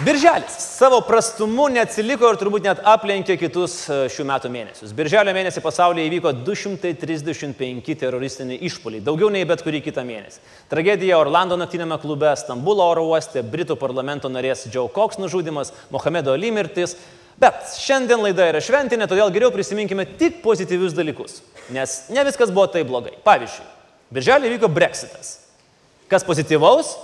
Birželis 0.06 0.52
savo 0.58 0.98
prastumu 1.08 1.70
neatsiliko 1.72 2.28
ir 2.34 2.38
turbūt 2.42 2.66
net 2.66 2.80
aplenkė 2.92 3.38
kitus 3.40 3.76
e, 3.88 4.00
šių 4.12 4.26
metų 4.28 4.50
mėnesius. 4.52 4.92
Birželio 4.98 5.32
mėnesį 5.36 5.62
pasaulyje 5.64 6.10
įvyko 6.10 6.34
235 6.44 7.96
teroristiniai 8.02 8.58
išpoliai, 8.68 9.04
daugiau 9.06 9.30
nei 9.32 9.46
bet 9.48 9.64
kurį 9.64 9.80
kitą 9.86 10.04
mėnesį. 10.04 10.42
Tragedija 10.74 11.22
Orlando 11.22 11.56
naktinėme 11.62 11.96
klube, 12.04 12.34
Stambulo 12.42 12.90
oro 12.92 13.06
uoste, 13.14 13.46
Britų 13.48 13.78
parlamento 13.80 14.28
narės 14.34 14.66
Joe 14.74 14.92
Cox 14.92 15.22
nužudimas, 15.24 15.72
Mohamedo 15.94 16.36
Ali 16.36 16.52
mirtis. 16.52 16.98
Bet 17.40 17.72
šiandien 17.80 18.26
laida 18.26 18.50
yra 18.52 18.60
šventinė, 18.66 19.08
todėl 19.08 19.32
geriau 19.32 19.56
prisiminkime 19.56 20.10
tik 20.20 20.44
pozityvius 20.44 20.98
dalykus, 21.00 21.40
nes 21.72 21.98
ne 22.12 22.28
viskas 22.28 22.52
buvo 22.52 22.68
taip 22.76 22.92
blogai. 22.92 23.16
Pavyzdžiui, 23.24 23.72
Birželį 24.20 24.52
įvyko 24.52 24.74
Brexitas. 24.74 25.38
Kas 26.12 26.28
pozityvaus? 26.28 26.98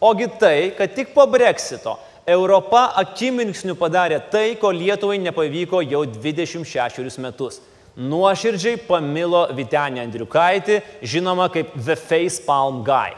Ogi 0.00 0.28
tai, 0.38 0.70
kad 0.78 0.94
tik 0.94 1.10
po 1.10 1.24
Brexito 1.26 1.98
Europa 2.28 2.82
akimirksniu 3.00 3.72
padarė 3.78 4.18
tai, 4.30 4.52
ko 4.60 4.68
Lietuvai 4.74 5.16
nepavyko 5.22 5.80
jau 5.88 6.04
26 6.04 7.16
metus. 7.24 7.62
Nuoširdžiai 7.98 8.78
pamilo 8.86 9.46
Vitenį 9.56 10.04
Andriukaitį, 10.04 10.82
žinoma 11.02 11.48
kaip 11.50 11.72
The 11.74 11.96
Face 11.96 12.44
Palm 12.44 12.84
Guy. 12.86 13.16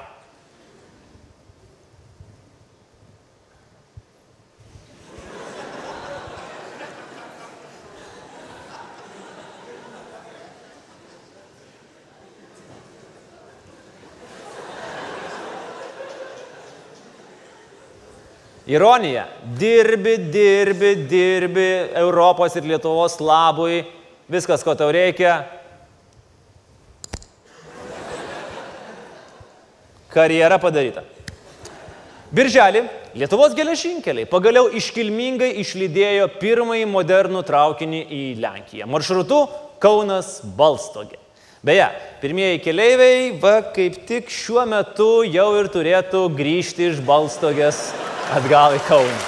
Ironija. 18.70 19.26
Dirbi, 19.58 20.16
dirbi, 20.30 20.94
dirbi 21.10 21.68
Europos 21.98 22.54
ir 22.54 22.68
Lietuvos 22.70 23.16
labui. 23.18 23.82
Viskas, 24.30 24.62
ko 24.62 24.76
tau 24.78 24.92
reikia. 24.94 25.40
Karjera 30.10 30.58
padaryta. 30.62 31.02
Birželį 32.30 32.84
Lietuvos 33.18 33.56
geležinkeliai 33.58 34.28
pagaliau 34.30 34.68
iškilmingai 34.78 35.50
išlydėjo 35.64 36.28
pirmąjį 36.38 36.86
modernų 36.86 37.42
traukinį 37.48 38.04
į 38.06 38.22
Lenkiją. 38.38 38.86
Maršrutu 38.86 39.40
Kaunas 39.82 40.36
Balstogė. 40.44 41.18
Beje, 41.60 41.90
pirmieji 42.22 42.62
keleiviai, 42.64 43.24
va 43.36 43.58
kaip 43.74 43.98
tik 44.08 44.30
šiuo 44.32 44.62
metu 44.64 45.26
jau 45.28 45.50
ir 45.60 45.66
turėtų 45.68 46.22
grįžti 46.32 46.86
iš 46.88 47.00
Balstogės 47.04 47.80
atgal 48.32 48.78
į 48.78 48.78
Kauną. 48.86 49.18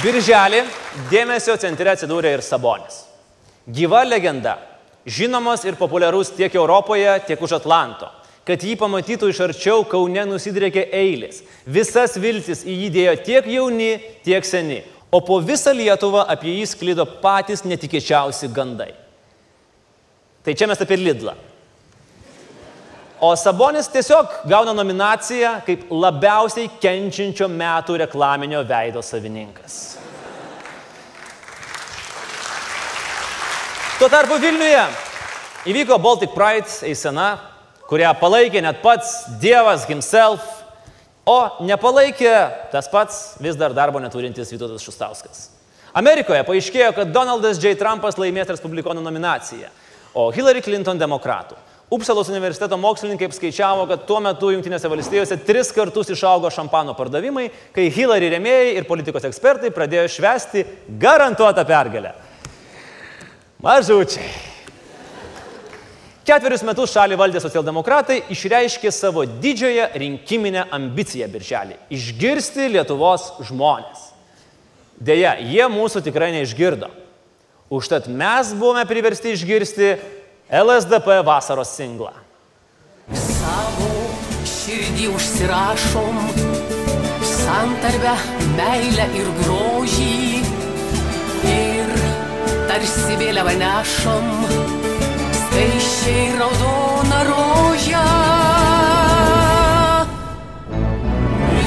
Birželį 0.00 0.62
dėmesio 1.10 1.58
centre 1.60 1.92
atsidūrė 1.92 2.32
ir 2.38 2.44
Sabonis. 2.46 3.02
Gyva 3.68 4.00
legenda, 4.06 4.54
žinomas 5.04 5.66
ir 5.68 5.76
populiarus 5.76 6.30
tiek 6.38 6.56
Europoje, 6.56 7.18
tiek 7.26 7.42
už 7.44 7.58
Atlanto. 7.58 8.08
Kad 8.48 8.64
jį 8.64 8.78
pamatytų 8.80 9.28
iš 9.28 9.42
arčiau, 9.44 9.84
Kaune 9.84 10.24
nusidrėkė 10.24 10.86
eilės. 11.02 11.42
Visas 11.68 12.16
viltis 12.16 12.64
į 12.64 12.78
jį 12.86 12.88
dėjo 12.96 13.14
tiek 13.28 13.52
jauni, 13.58 13.90
tiek 14.24 14.48
seni. 14.48 14.80
O 15.10 15.20
po 15.20 15.40
visą 15.42 15.72
Lietuvą 15.74 16.22
apie 16.30 16.52
jį 16.60 16.66
sklido 16.70 17.06
patys 17.22 17.64
netikėčiausi 17.66 18.50
gandai. 18.54 18.92
Tai 20.46 20.54
čia 20.54 20.68
mes 20.70 20.80
apie 20.80 20.98
Lidlą. 21.00 21.34
O 23.20 23.34
Sabonis 23.36 23.90
tiesiog 23.92 24.46
gauna 24.48 24.72
nominaciją 24.72 25.58
kaip 25.66 25.90
labiausiai 25.92 26.70
kenčiančio 26.80 27.50
metų 27.52 27.98
reklaminio 28.00 28.62
veido 28.64 29.02
savininkas. 29.04 29.98
Tuo 34.00 34.08
tarpu 34.08 34.38
Vilniuje 34.40 34.86
įvyko 35.68 35.98
Baltic 36.00 36.32
Pride 36.32 36.70
eisena, 36.88 37.34
kurią 37.90 38.14
palaikė 38.16 38.62
net 38.64 38.80
pats 38.80 39.26
Dievas 39.42 39.84
himself, 39.90 40.40
o 41.30 41.38
nepalaikė 41.66 42.34
tas 42.72 42.88
pats 42.90 43.22
vis 43.42 43.58
dar 43.58 43.74
darbo 43.76 44.02
neturintis 44.02 44.50
Vytautas 44.50 44.84
Šustauskas. 44.84 45.48
Amerikoje 45.94 46.42
paaiškėjo, 46.46 46.92
kad 46.94 47.10
Donaldas 47.14 47.58
J. 47.62 47.74
Trumpas 47.78 48.18
laimės 48.18 48.50
Respublikonų 48.52 49.02
nominaciją, 49.02 49.70
o 50.14 50.30
Hillary 50.34 50.62
Clinton 50.62 50.98
demokratų. 50.98 51.58
Upsalos 51.90 52.28
universiteto 52.30 52.76
mokslininkai 52.78 53.26
apskaičiavo, 53.26 53.88
kad 53.90 54.04
tuo 54.06 54.20
metu 54.22 54.52
Junktinėse 54.54 54.90
valstijose 54.92 55.40
tris 55.42 55.72
kartus 55.74 56.12
išaugo 56.14 56.50
šampano 56.54 56.94
pardavimai, 56.94 57.48
kai 57.74 57.88
Hillary 57.90 58.30
remėjai 58.36 58.76
ir 58.78 58.86
politikos 58.86 59.26
ekspertai 59.26 59.72
pradėjo 59.74 60.06
švesti 60.14 60.62
garantuotą 61.02 61.66
pergalę. 61.66 62.14
Mažučiai. 63.66 64.49
Ketverius 66.26 66.62
metus 66.68 66.92
šalį 66.92 67.16
valdė 67.16 67.40
socialdemokratai 67.40 68.18
išreiškė 68.34 68.90
savo 68.92 69.24
didžiąją 69.24 69.86
rinkiminę 70.02 70.66
ambiciją 70.70 71.28
birželį- 71.32 71.76
išgirsti 71.96 72.68
Lietuvos 72.68 73.32
žmonės. 73.48 74.10
Deja, 75.00 75.38
jie 75.40 75.64
mūsų 75.64 76.02
tikrai 76.04 76.30
neišgirdo. 76.32 76.90
Užtat 77.70 78.08
mes 78.08 78.52
buvome 78.52 78.84
priversti 78.84 79.32
išgirsti 79.32 79.96
LSDP 80.50 81.22
vasaros 81.24 81.70
singlą. 81.72 82.12
Savo 83.14 83.88
širdį 84.44 85.06
užsirašom, 85.14 86.18
santarbę, 87.24 88.12
meilę 88.58 89.06
ir 89.16 89.30
grožį. 89.40 90.42
Ir 91.54 91.94
tarsi 92.68 93.16
vėliavą 93.22 93.56
nešam, 93.62 94.79
skaičiai 95.60 96.38
raudoną 96.40 97.20
rožę. 97.28 98.04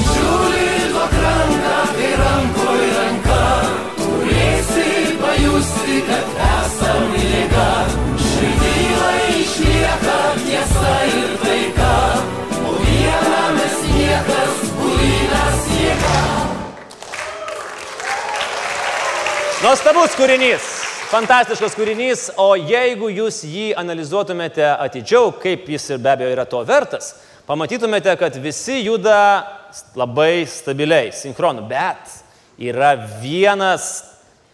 Žiūri 0.06 0.70
duok 0.90 1.14
ranką, 1.24 1.76
kai 1.94 2.10
rankoj 2.22 2.82
ranka, 2.96 3.42
turėsi 4.00 4.88
pajusti, 5.22 5.98
kad 6.08 6.26
esam 6.48 7.06
lyga. 7.14 7.70
Širdylai 8.26 9.22
išlieka 9.44 10.18
tiesa 10.42 10.94
ir 11.14 11.36
taika, 11.44 11.94
o 12.66 12.74
viena 12.82 13.44
mes 13.58 13.78
niekas, 13.94 14.64
būlynas 14.80 15.68
jėga. 15.78 16.18
Nuostabus 19.62 20.18
kūrinys, 20.18 20.66
fantastiškas 21.14 21.76
kūrinys, 21.78 22.22
o 22.42 22.56
jeigu 22.58 23.06
jūs 23.12 23.44
jį 23.46 23.68
analizuotumėte 23.78 24.64
atidžiau, 24.66 25.30
kaip 25.38 25.68
jis 25.70 25.86
ir 25.92 26.00
be 26.02 26.10
abejo 26.10 26.32
yra 26.32 26.46
to 26.50 26.58
vertas, 26.66 27.12
pamatytumėte, 27.46 28.10
kad 28.18 28.34
visi 28.42 28.80
juda 28.82 29.18
labai 29.94 30.42
stabiliai, 30.50 31.12
sinchronu, 31.14 31.68
bet 31.70 32.16
yra 32.58 32.96
vienas 33.22 33.92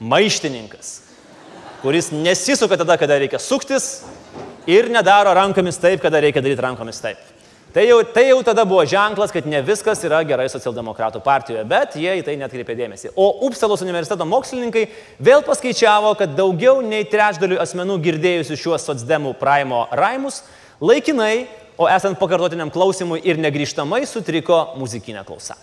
maištininkas, 0.04 0.92
kuris 1.80 2.10
nesisuka 2.12 2.76
tada, 2.80 2.98
kada 3.00 3.16
reikia 3.22 3.40
suktis 3.40 4.02
ir 4.68 4.92
nedaro 4.92 5.32
rankomis 5.36 5.80
taip, 5.80 6.02
kada 6.04 6.20
reikia 6.20 6.44
daryti 6.44 6.66
rankomis 6.66 7.00
taip. 7.00 7.39
Tai 7.70 7.84
jau, 7.86 8.00
tai 8.02 8.24
jau 8.26 8.40
tada 8.42 8.64
buvo 8.66 8.82
ženklas, 8.82 9.30
kad 9.30 9.46
ne 9.46 9.60
viskas 9.62 10.00
yra 10.02 10.24
gerai 10.26 10.48
socialdemokratų 10.50 11.20
partijoje, 11.22 11.62
bet 11.70 11.92
jie 11.94 12.16
į 12.18 12.24
tai 12.26 12.34
netkreipė 12.40 12.74
dėmesį. 12.74 13.12
O 13.14 13.28
Upsalos 13.46 13.84
universiteto 13.84 14.26
mokslininkai 14.26 14.88
vėl 15.22 15.44
paskaičiavo, 15.46 16.16
kad 16.18 16.34
daugiau 16.34 16.80
nei 16.82 17.06
trečdalių 17.06 17.60
asmenų 17.62 18.00
girdėjusių 18.08 18.58
šiuos 18.58 18.88
socdemų 18.90 19.36
praimo 19.38 19.84
raimus 19.94 20.40
laikinai, 20.82 21.46
o 21.78 21.86
esant 21.86 22.18
pakartotiniam 22.18 22.74
klausimui 22.74 23.20
ir 23.22 23.38
negryžtamai 23.38 24.02
sutriko 24.02 24.74
muzikinė 24.80 25.22
klausa. 25.28 25.54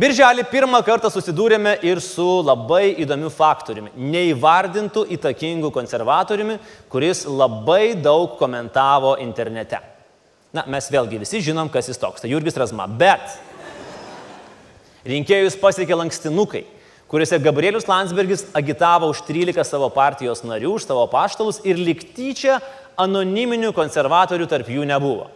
Birželį 0.00 0.46
pirmą 0.48 0.80
kartą 0.86 1.12
susidūrėme 1.12 1.76
ir 1.84 2.00
su 2.00 2.40
labai 2.46 2.94
įdomiu 3.04 3.28
faktoriumi- 3.28 3.92
neįvardintų 4.16 5.04
įtakingų 5.18 5.68
konservatoriumi, 5.68 6.58
kuris 6.88 7.26
labai 7.26 7.92
daug 8.00 8.38
komentavo 8.38 9.18
internete. 9.20 9.89
Na, 10.56 10.64
mes 10.66 10.88
vėlgi 10.90 11.20
visi 11.22 11.38
žinom, 11.46 11.70
kas 11.70 11.86
jis 11.90 12.00
toks. 12.00 12.24
Tai 12.24 12.30
Jurgis 12.32 12.58
Razma. 12.58 12.88
Bet 12.90 13.22
rinkėjus 15.06 15.56
pasiekė 15.60 15.94
lankstinukai, 16.00 16.64
kuriuose 17.10 17.38
Gabrielius 17.42 17.86
Landsbergis 17.88 18.48
agitavo 18.58 19.12
už 19.12 19.22
13 19.28 19.62
savo 19.66 19.88
partijos 19.94 20.42
narių, 20.42 20.74
už 20.74 20.88
savo 20.88 21.06
paštalus 21.12 21.62
ir 21.62 21.78
liktyčia 21.78 22.58
anoniminių 23.00 23.70
konservatorių 23.76 24.50
tarp 24.50 24.68
jų 24.74 24.88
nebuvo. 24.90 25.30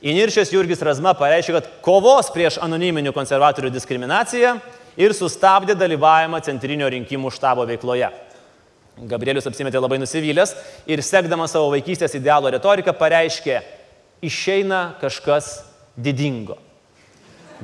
Įniršęs 0.00 0.50
Jurgis 0.54 0.82
Razma 0.82 1.12
pareiškė, 1.14 1.54
kad 1.58 1.72
kovos 1.84 2.32
prieš 2.34 2.58
anoniminių 2.64 3.12
konservatorių 3.14 3.70
diskriminaciją 3.70 4.54
ir 4.98 5.14
sustabdė 5.14 5.76
dalyvavimą 5.78 6.40
Centrinio 6.42 6.88
rinkimų 6.90 7.30
štabo 7.36 7.66
veikloje. 7.68 8.08
Gabrielius 9.10 9.46
apsimetė 9.48 9.80
labai 9.80 10.00
nusivylęs 10.00 10.56
ir 10.90 11.02
sekdamas 11.04 11.54
savo 11.54 11.70
vaikystės 11.72 12.16
idealo 12.18 12.50
retoriką 12.52 12.92
pareiškė, 12.96 13.60
išeina 14.22 14.94
kažkas 15.00 15.60
didingo. 15.96 16.56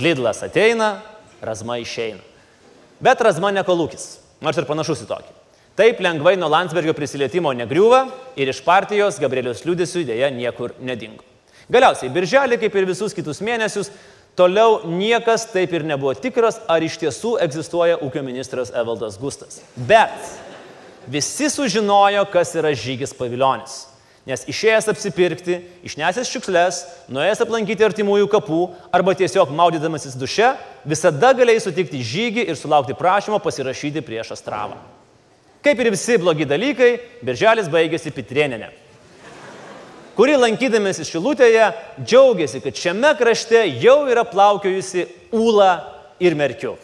Lidlas 0.01 0.43
ateina, 0.43 1.01
Razma 1.43 1.79
išeina. 1.79 2.23
Bet 3.01 3.21
Razma 3.21 3.51
nekolūkis, 3.53 4.07
nors 4.41 4.57
ir 4.57 4.65
panašus 4.69 5.05
į 5.05 5.09
tokį. 5.11 5.33
Taip 5.77 6.01
lengvai 6.01 6.39
nuo 6.41 6.49
Landsbergio 6.49 6.95
prisilietimo 6.97 7.53
negriuva 7.53 8.07
ir 8.41 8.49
iš 8.49 8.63
partijos 8.65 9.19
Gabrielius 9.21 9.61
liūdėsiu 9.67 10.07
dėja 10.09 10.31
niekur 10.33 10.73
nedingo. 10.81 11.25
Galiausiai, 11.69 12.09
birželį, 12.15 12.57
kaip 12.63 12.79
ir 12.79 12.87
visus 12.89 13.13
kitus 13.13 13.43
mėnesius, 13.45 13.91
toliau 14.39 14.87
niekas 14.89 15.49
taip 15.53 15.75
ir 15.77 15.85
nebuvo 15.85 16.15
tikras, 16.17 16.63
ar 16.71 16.85
iš 16.85 16.97
tiesų 17.03 17.35
egzistuoja 17.45 17.99
ūkio 18.05 18.23
ministras 18.25 18.73
Evaldas 18.73 19.19
Gustas. 19.21 19.61
Bet 19.77 20.17
visi 21.11 21.51
sužinojo, 21.53 22.25
kas 22.33 22.55
yra 22.57 22.73
žygis 22.73 23.13
paviljonis. 23.19 23.83
Nes 24.27 24.43
išėjęs 24.51 24.89
apsipirkti, 24.91 25.61
išnešęs 25.87 26.31
šiukšles, 26.33 26.79
nuėjęs 27.15 27.45
aplankyti 27.45 27.85
artimųjų 27.87 28.27
kapų 28.33 28.59
arba 28.91 29.15
tiesiog 29.15 29.53
maudydamasis 29.55 30.17
duše, 30.19 30.49
visada 30.83 31.31
galėjai 31.39 31.63
sutikti 31.63 32.01
žygį 32.03 32.49
ir 32.51 32.59
sulaukti 32.59 32.97
prašymo 32.99 33.39
pasirašyti 33.45 34.03
prieš 34.03 34.33
astravą. 34.35 34.81
Kaip 35.63 35.79
ir 35.79 35.93
visi 35.95 36.19
blogi 36.19 36.43
dalykai, 36.43 36.91
birželis 37.23 37.71
baigėsi 37.71 38.11
Pitrieninė, 38.15 38.73
kuri 40.19 40.35
lankydamėsi 40.43 41.07
Šilutėje 41.07 41.71
džiaugiasi, 42.03 42.65
kad 42.67 42.83
šiame 42.83 43.15
krašte 43.19 43.63
jau 43.79 44.01
yra 44.11 44.27
plaukiojusi 44.27 45.07
Ūla 45.39 45.73
ir 46.19 46.35
Merkiu. 46.35 46.75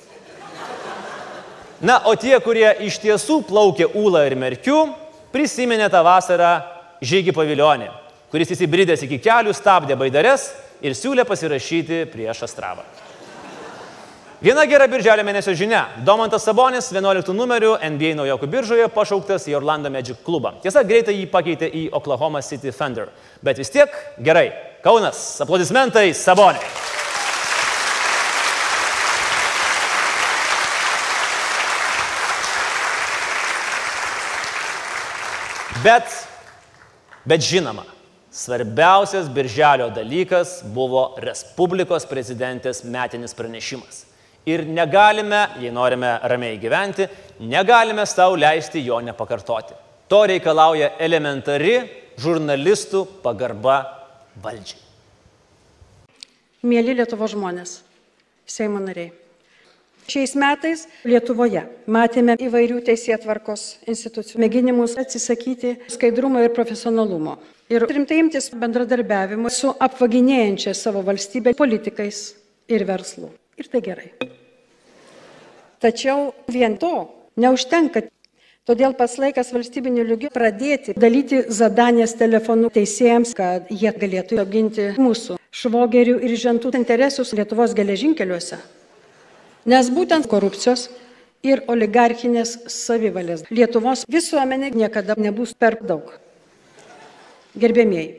Na, 1.83 2.05
o 2.07 2.15
tie, 2.15 2.37
kurie 2.39 2.69
iš 2.87 3.03
tiesų 3.03 3.43
plaukė 3.51 3.91
Ūla 3.99 4.29
ir 4.29 4.39
Merkiu, 4.39 4.93
prisiminė 5.35 5.91
tą 5.91 6.05
vasarą 6.07 6.53
Žygį 7.03 7.33
Paviljonį, 7.35 7.89
kuris 8.31 8.53
įsibridęs 8.55 9.01
iki 9.03 9.19
kelių 9.23 9.51
stabdė 9.57 9.97
baidares 9.99 10.53
ir 10.87 10.95
siūlė 10.95 11.25
pasirašyti 11.27 12.05
prieš 12.13 12.45
Astravą. 12.47 12.85
Viena 14.43 14.65
gera 14.67 14.89
birželio 14.91 15.23
mėnesio 15.27 15.53
žinia. 15.55 15.85
Domantas 16.07 16.43
Sabonis 16.47 16.89
11 16.91 17.35
numeriu 17.35 17.77
NBA 17.79 18.17
naujokų 18.19 18.49
biržoje 18.51 18.89
pašauktas 18.91 19.47
į 19.51 19.55
Orlando 19.59 19.91
Magic 19.91 20.19
klubą. 20.27 20.57
Tiesa, 20.63 20.83
greitai 20.87 21.15
jį 21.15 21.29
pakeitė 21.31 21.69
į 21.71 21.85
Oklahoma 21.95 22.43
City 22.43 22.75
Thunder. 22.75 23.11
Bet 23.43 23.59
vis 23.63 23.71
tiek 23.71 23.95
gerai. 24.19 24.49
Kaunas, 24.83 25.21
aplaudismentai 25.43 26.09
Saboniui. 26.11 26.67
Bet 35.83 36.22
bet 37.25 37.45
žinoma, 37.45 37.85
svarbiausias 38.33 39.29
birželio 39.29 39.91
dalykas 39.95 40.61
buvo 40.75 41.15
Respublikos 41.23 42.07
prezidentės 42.09 42.83
metinis 42.85 43.37
pranešimas. 43.37 44.07
Ir 44.47 44.65
negalime, 44.67 45.45
jei 45.63 45.71
norime 45.71 46.17
ramiai 46.27 46.59
gyventi, 46.59 47.07
negalime 47.47 48.07
savo 48.07 48.35
leisti 48.37 48.83
jo 48.83 48.99
nepakartoti. 49.01 49.77
To 50.11 50.25
reikalauja 50.27 50.97
elementari 50.99 51.77
žurnalistų 52.21 53.05
pagarba 53.23 53.79
valdžiai. 54.43 54.81
Mėly 56.67 56.99
Lietuvo 56.99 57.27
žmonės, 57.31 57.81
Seimo 58.47 58.83
nariai. 58.83 59.22
Šiais 60.13 60.35
metais 60.37 60.83
Lietuvoje 61.09 61.63
matėme 61.89 62.35
įvairių 62.37 62.83
teisėtvarkos 62.85 63.63
institucijų 63.89 64.43
mėginimus 64.43 64.99
atsisakyti 65.01 65.79
skaidrumo 65.95 66.43
ir 66.45 66.53
profesionalumo 66.53 67.39
ir 67.73 67.87
rimtai 67.89 68.19
imtis 68.21 68.51
bendradarbiavimo 68.53 69.49
su 69.49 69.71
apvaginėjančia 69.87 70.75
savo 70.77 71.01
valstybę 71.07 71.55
politikais 71.57 72.19
ir 72.69 72.85
verslu. 72.89 73.31
Ir 73.57 73.71
tai 73.73 73.81
gerai. 73.87 74.11
Tačiau 75.81 76.29
vien 76.59 76.77
to 76.83 76.93
neužtenka. 77.41 78.05
Todėl 78.69 78.93
pats 78.99 79.17
laikas 79.19 79.55
valstybiniu 79.55 80.05
lygiu 80.07 80.29
pradėti 80.35 80.93
dalyti 80.95 81.41
zadanės 81.49 82.15
telefonu 82.21 82.69
teisėjams, 82.75 83.33
kad 83.35 83.73
jie 83.73 83.91
galėtų 84.05 84.39
apginti 84.45 84.93
mūsų 85.01 85.41
švogerių 85.63 86.21
ir 86.21 86.37
žentų 86.45 86.77
interesus 86.79 87.33
Lietuvos 87.39 87.75
geležinkeliuose. 87.75 88.61
Nes 89.63 89.87
būtent 89.95 90.27
korupcijos 90.27 90.89
ir 91.47 91.61
oligarchinės 91.71 92.57
savivalės 92.71 93.45
Lietuvos 93.51 94.03
visuomenė 94.11 94.73
niekada 94.75 95.15
nebus 95.19 95.53
per 95.55 95.77
daug. 95.87 96.09
Gerbėmieji, 97.55 98.17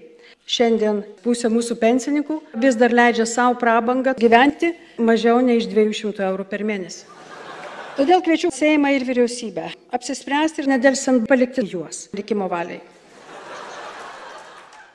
šiandien 0.48 1.02
pusė 1.24 1.52
mūsų 1.52 1.76
pensininkų 1.82 2.40
vis 2.64 2.80
dar 2.80 2.96
leidžia 2.96 3.28
savo 3.28 3.58
prabangą 3.60 4.16
gyventi 4.20 4.72
mažiau 4.98 5.42
nei 5.44 5.60
iš 5.60 5.68
200 5.74 6.24
eurų 6.30 6.48
per 6.48 6.64
mėnesį. 6.64 7.04
Todėl 7.98 8.24
kviečiu 8.26 8.50
Seimą 8.50 8.96
ir 8.96 9.04
vyriausybę 9.06 9.68
apsispręsti 9.94 10.64
ir 10.64 10.72
nedelsiant 10.72 11.28
palikti 11.28 11.68
juos 11.68 12.08
likimo 12.16 12.48
valiai. 12.50 12.80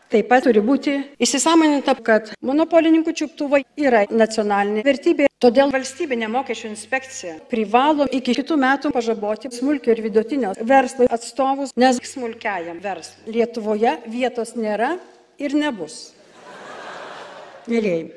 Taip 0.08 0.24
pat 0.30 0.46
turi 0.46 0.62
būti 0.64 0.92
įsisamoninta, 1.20 1.92
kad 2.00 2.30
monopolininkų 2.40 3.12
čiuptuvai 3.12 3.60
yra 3.76 4.06
nacionalinė 4.08 4.80
vertybė. 4.86 5.26
Todėl 5.38 5.68
valstybinė 5.68 6.30
mokesčių 6.32 6.70
inspekcija 6.70 7.34
privalo 7.50 8.06
iki 8.08 8.32
kitų 8.38 8.56
metų 8.62 8.92
pažaboti 8.94 9.52
smulkio 9.52 9.92
ir 9.92 10.00
vidutinio 10.06 10.54
verslo 10.70 11.10
atstovus, 11.12 11.74
nes 11.76 12.00
smulkiajam 12.08 12.80
verslui 12.80 13.36
Lietuvoje 13.36 13.98
vietos 14.08 14.56
nėra 14.56 14.94
ir 15.36 15.52
nebus. 15.52 16.00
Mėlyjei, 17.68 18.08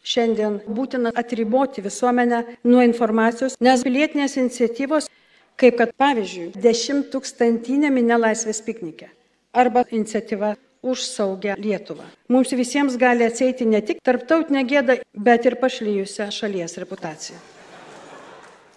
šiandien 0.00 0.62
būtina 0.64 1.12
atriboti 1.12 1.84
visuomenę 1.84 2.40
nuo 2.64 2.80
informacijos, 2.88 3.60
nes 3.60 3.84
pilietinės 3.84 4.40
iniciatyvos, 4.40 5.12
kaip 5.60 5.76
kad 5.76 5.92
pavyzdžiui, 6.00 6.54
10 6.56 7.10
tūkstantinė 7.12 7.92
minė 7.92 8.22
laisvės 8.30 8.64
piknikė 8.64 9.12
arba 9.54 9.84
iniciatyva 9.92 10.56
už 10.84 11.06
saugę 11.08 11.56
Lietuvą. 11.58 12.04
Mums 12.28 12.52
visiems 12.52 12.96
gali 13.00 13.24
atseiti 13.24 13.66
ne 13.66 13.80
tik 13.82 14.04
tarptautinę 14.04 14.66
gėdą, 14.68 15.00
bet 15.16 15.48
ir 15.48 15.56
pašlyjusią 15.56 16.28
šalies 16.34 16.76
reputaciją. 16.82 17.40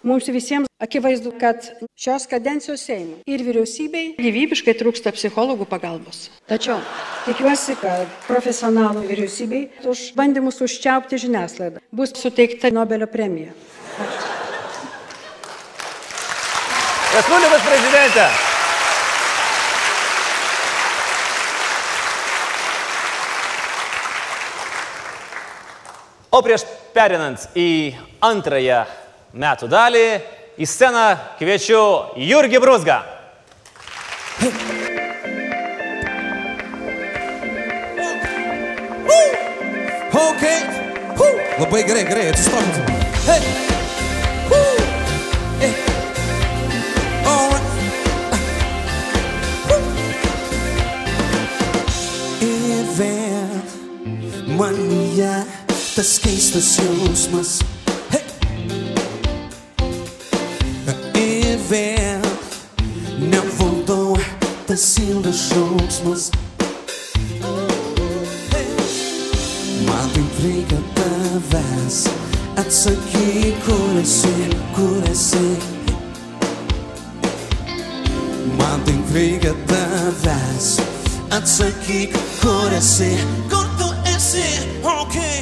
Mums 0.08 0.28
visiems 0.30 0.68
akivaizdu, 0.80 1.32
kad 1.40 1.64
šios 1.98 2.24
kadencijos 2.30 2.84
Seimui 2.86 3.18
ir 3.26 3.42
vyriausybei 3.42 4.14
gyvybiškai 4.16 4.76
trūksta 4.78 5.12
psichologų 5.12 5.66
pagalbos. 5.68 6.28
Tačiau 6.48 6.78
tikiuosi, 7.26 7.74
kad 7.82 8.06
profesionalų 8.28 9.02
vyriausybei 9.10 9.64
už 9.90 10.12
bandymus 10.16 10.62
užčiaupti 10.64 11.18
žiniasklaidą 11.26 11.82
bus 11.92 12.14
suteikta 12.16 12.70
Nobelio 12.70 13.10
premija. 13.10 13.52
Respublikos 17.18 17.66
prezidentė. 17.66 18.47
O 26.38 26.42
prieš 26.46 26.62
perinant 26.94 27.48
į 27.58 27.90
antrąją 28.22 28.84
metų 29.42 29.66
dalį, 29.72 30.02
į 30.54 30.66
sceną 30.70 31.06
kviečiu 31.40 31.80
Jurgį 32.14 32.60
Brusgą. 32.62 32.98
Ok. 40.14 40.44
Huh. 41.18 41.42
Labai 41.58 41.82
gerai, 41.90 42.06
gerai, 42.06 42.30
atsistokit. 42.30 42.78
Hey. 43.26 43.42
Hey. 45.58 45.74
Right. 47.26 47.58
Huh. 49.66 49.82
Ir 52.46 52.86
vėl 53.02 53.28
manyje 55.98 56.02
tas 56.02 56.18
keistas 56.18 56.78
jausmas. 56.78 57.60
Hey. 58.10 58.22
Ir 61.18 61.58
vėl 61.68 62.22
nevaldau 63.18 64.16
tas 64.66 64.98
ilgas 64.98 65.48
šauksmas. 65.50 66.30
Man 69.88 70.10
taip 70.14 70.38
reikia 70.42 70.78
tavęs 70.94 72.06
Atsakyk, 72.58 73.58
kur 73.64 73.98
esi, 74.02 74.50
kur 74.74 75.02
esi 75.10 75.56
Man 78.58 78.84
taip 78.84 79.14
reikia 79.14 79.54
tavęs 79.66 80.78
Atsakyk, 81.30 82.14
kur 82.42 82.72
esi, 82.78 83.16
kur 83.48 83.66
tu 83.78 83.92
esi 84.14 84.48
Okay 84.84 85.37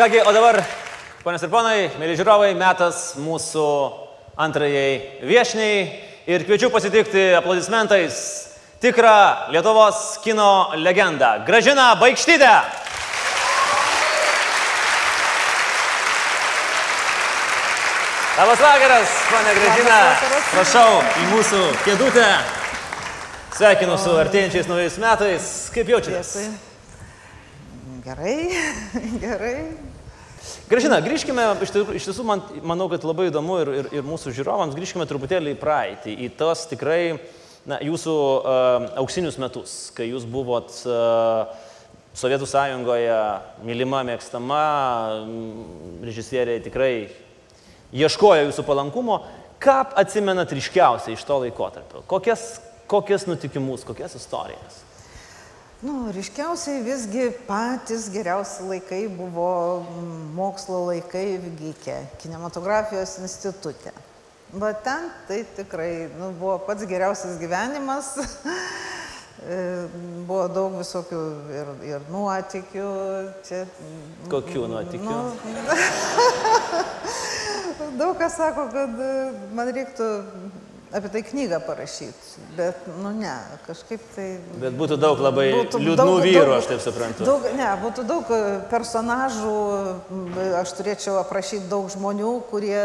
Kągi, 0.00 0.22
o 0.22 0.32
dabar, 0.32 0.62
ponios 1.20 1.42
ir 1.44 1.50
ponai, 1.52 1.80
mėly 2.00 2.14
žiūrovai, 2.16 2.54
metas 2.56 3.18
mūsų 3.20 3.64
antrajai 4.40 5.26
viešniai 5.28 5.82
ir 6.24 6.44
kviečiu 6.48 6.70
pasitikti 6.72 7.26
aplodismentais 7.36 8.14
tikrą 8.80 9.50
Lietuvos 9.52 9.98
kino 10.24 10.72
legendą- 10.80 11.34
Gražiną 11.48 11.90
Baigštytę. 12.00 12.54
Labas 18.38 18.64
vakaras, 18.64 19.12
ponia 19.28 19.54
Gražina. 19.60 20.00
Prašau 20.54 20.96
į 21.04 21.28
mūsų 21.34 21.62
kėdutę. 21.84 22.26
Sveikinu 23.52 24.00
su 24.00 24.16
artėjančiais 24.16 24.72
naujais 24.72 24.96
metais. 24.96 25.52
Kaip 25.76 25.92
jaučiatės? 25.92 26.34
Gerai, 28.00 28.48
gerai. 29.26 29.89
Gražina, 30.70 31.00
grįžkime, 31.02 31.42
iš 31.64 31.72
tiesų, 31.74 31.94
iš 31.98 32.04
tiesų 32.06 32.24
man, 32.28 32.42
manau, 32.62 32.84
kad 32.92 33.02
labai 33.02 33.24
įdomu 33.26 33.56
ir, 33.58 33.70
ir, 33.74 33.86
ir 33.98 34.04
mūsų 34.06 34.30
žiūrovams, 34.36 34.76
grįžkime 34.78 35.02
truputėlį 35.10 35.56
į 35.56 35.58
praeitį, 35.58 36.12
į 36.14 36.28
tos 36.38 36.60
tikrai 36.70 37.16
na, 37.66 37.80
jūsų 37.82 38.14
uh, 38.14 38.84
auksinius 39.02 39.40
metus, 39.42 39.72
kai 39.96 40.06
jūs 40.12 40.28
buvot 40.30 40.70
uh, 40.86 41.50
Sovietų 42.14 42.46
sąjungoje 42.46 43.16
mylima, 43.66 44.04
mėgstama, 44.06 44.60
režisieriai 46.06 46.62
tikrai 46.62 46.92
ieškojo 47.90 48.46
jūsų 48.46 48.66
palankumo. 48.66 49.20
Ką 49.62 49.80
atsimenat 49.98 50.54
ryškiausiai 50.54 51.18
iš 51.18 51.26
to 51.26 51.40
laikotarpio? 51.48 52.04
Kokias, 52.10 52.60
kokias 52.90 53.26
nutikimus, 53.26 53.82
kokias 53.86 54.14
istorijas? 54.18 54.84
Nu, 55.80 56.10
ryškiausiai 56.12 56.82
visgi 56.84 57.30
patys 57.46 58.10
geriausi 58.12 58.66
laikai 58.68 59.06
buvo 59.08 59.80
mokslo 60.36 60.82
laikai 60.90 61.38
Vygykė, 61.40 61.94
kinematografijos 62.20 63.14
institutė. 63.24 63.94
Bet 64.52 64.82
ten 64.84 65.08
tai 65.24 65.38
tikrai 65.56 66.10
nu, 66.18 66.34
buvo 66.36 66.58
pats 66.68 66.84
geriausias 66.90 67.40
gyvenimas. 67.40 68.12
E, 69.40 69.86
buvo 70.28 70.42
daug 70.52 70.74
visokių 70.76 71.18
ir, 71.56 71.68
ir 71.88 72.02
nuotikių. 72.12 72.88
Čia, 73.46 73.62
Kokių 74.28 74.66
nuotykių? 74.68 75.14
Daug 78.02 78.18
kas 78.20 78.36
sako, 78.36 78.66
kad 78.74 79.00
man 79.56 79.72
reiktų 79.72 80.10
apie 80.92 81.08
tai 81.08 81.22
knygą 81.22 81.60
parašyti, 81.66 82.40
bet, 82.56 82.76
nu 83.02 83.10
ne, 83.14 83.34
kažkaip 83.66 84.00
tai... 84.14 84.24
Bet 84.58 84.74
būtų 84.74 84.96
daug 84.98 85.20
labai 85.22 85.44
Būtų 85.54 85.78
liūdnų 85.84 86.06
daug- 86.08 86.24
vyrų, 86.24 86.54
aš 86.56 86.66
taip 86.72 86.80
suprantu. 86.82 87.26
Daug, 87.28 87.44
ne, 87.54 87.68
būtų 87.82 88.02
daug 88.08 88.30
e, 88.34 88.38
personažų, 88.72 89.52
aš 90.58 90.72
turėčiau 90.80 91.14
aprašyti 91.20 91.68
daug 91.70 91.86
žmonių, 91.94 92.32
kurie, 92.50 92.82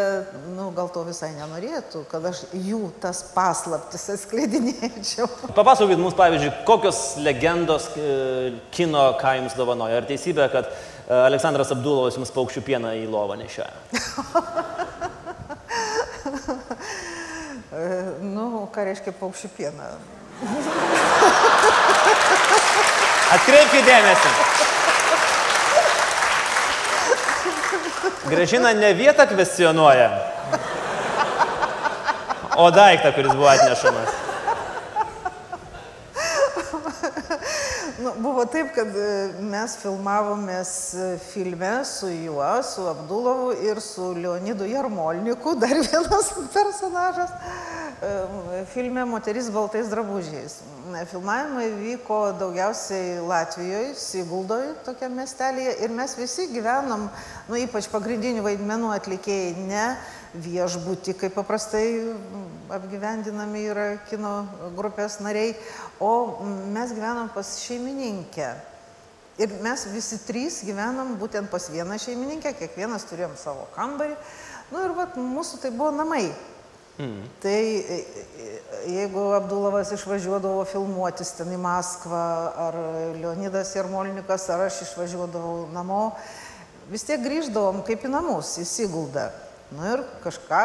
nu, 0.54 0.68
gal 0.78 0.92
to 0.94 1.02
visai 1.08 1.32
nenorėtų, 1.34 2.04
kad 2.12 2.28
aš 2.30 2.44
jų 2.54 2.92
tas 3.02 3.24
paslaptis 3.34 4.06
atskleidinėčiau. 4.14 5.26
Papasakokit 5.58 5.98
mums, 6.02 6.18
pavyzdžiui, 6.20 6.54
kokios 6.70 7.02
legendos 7.26 7.90
e, 7.98 8.54
kino 8.76 9.08
ką 9.22 9.34
jums 9.42 9.58
dovanoja. 9.58 9.98
Ar 10.04 10.10
teisybė, 10.12 10.46
kad 10.54 10.70
e, 10.70 10.74
Aleksandras 11.26 11.74
Abdulovas 11.74 12.22
jums 12.22 12.30
paukščių 12.38 12.62
pieną 12.70 12.94
į 13.02 13.10
lovą 13.10 13.42
nešioja? 13.42 13.74
Nu, 18.24 18.68
ką 18.72 18.86
reiškia 18.88 19.12
paukščių 19.20 19.50
pieną? 19.58 19.88
Atkreipkite 23.36 23.84
dėmesį. 23.88 24.32
Gražina 28.26 28.72
ne 28.74 28.94
vietą 28.98 29.26
kvestionuoja, 29.30 30.10
o 32.58 32.70
daiktą, 32.74 33.12
kuris 33.14 33.34
buvo 33.36 33.50
atnešamas. 33.52 34.10
Nu, 38.06 38.12
buvo 38.22 38.46
taip, 38.50 38.72
kad 38.76 38.90
mes 39.42 39.76
filmavomės 39.82 40.72
filme 41.32 41.74
su 41.90 42.10
juo, 42.12 42.50
su 42.66 42.88
Abdulovu 42.90 43.54
ir 43.66 43.82
su 43.82 44.12
Leonidu 44.18 44.68
Jarmolniku, 44.70 45.56
dar 45.62 45.74
vienas 45.78 46.34
personažas. 46.54 47.32
Filme 48.74 49.06
Moteris 49.06 49.48
baltais 49.50 49.88
drabužiais. 49.88 50.60
Filmavimai 51.10 51.70
vyko 51.80 52.34
daugiausiai 52.40 53.22
Latvijoje, 53.24 53.96
Siguldoje, 53.96 54.74
tokia 54.86 55.08
miestelėje. 55.10 55.78
Ir 55.86 55.94
mes 55.96 56.16
visi 56.20 56.50
gyvenom, 56.52 57.08
nu, 57.48 57.58
ypač 57.64 57.88
pagrindinių 57.90 58.44
vaidmenų 58.46 58.92
atlikėjai, 58.98 59.56
ne 59.70 59.86
viešbutį, 60.44 61.16
kaip 61.22 61.38
paprastai 61.40 61.88
apgyvendinami 62.76 63.64
yra 63.72 63.88
kino 64.10 64.34
grupės 64.76 65.22
nariai, 65.24 65.56
o 66.04 66.44
mes 66.76 66.92
gyvenom 66.94 67.32
pas 67.34 67.54
šeimininkę. 67.64 68.50
Ir 69.40 69.56
mes 69.64 69.88
visi 69.92 70.20
trys 70.28 70.62
gyvenam 70.68 71.16
būtent 71.20 71.48
pas 71.52 71.72
vieną 71.72 71.96
šeimininkę, 72.00 72.54
kiekvienas 72.60 73.08
turėjom 73.08 73.40
savo 73.40 73.66
kambarį. 73.76 74.20
Nu 74.72 74.84
ir 74.84 74.94
vat, 75.00 75.16
mūsų 75.20 75.64
tai 75.64 75.72
buvo 75.76 75.92
namai. 75.96 76.28
Tai 77.44 77.52
e, 77.52 77.98
e, 78.00 78.58
jeigu 78.88 79.20
Abdulovas 79.36 79.92
išvažiuodavo 79.92 80.62
filmuotis 80.70 81.34
ten 81.36 81.52
į 81.52 81.58
Maskvą, 81.60 82.26
ar 82.68 82.78
Leonidas 83.18 83.74
Jarmolnikas, 83.76 84.48
ar 84.54 84.64
aš 84.70 84.86
išvažiuodavau 84.88 85.66
namo, 85.76 86.14
vis 86.92 87.04
tiek 87.04 87.20
grįždavom 87.20 87.84
kaip 87.88 88.06
į 88.08 88.14
namus, 88.16 88.56
į 88.64 88.68
Siguldą. 88.70 89.28
Nu 89.76 89.84
ir 89.90 90.06
kažką 90.24 90.62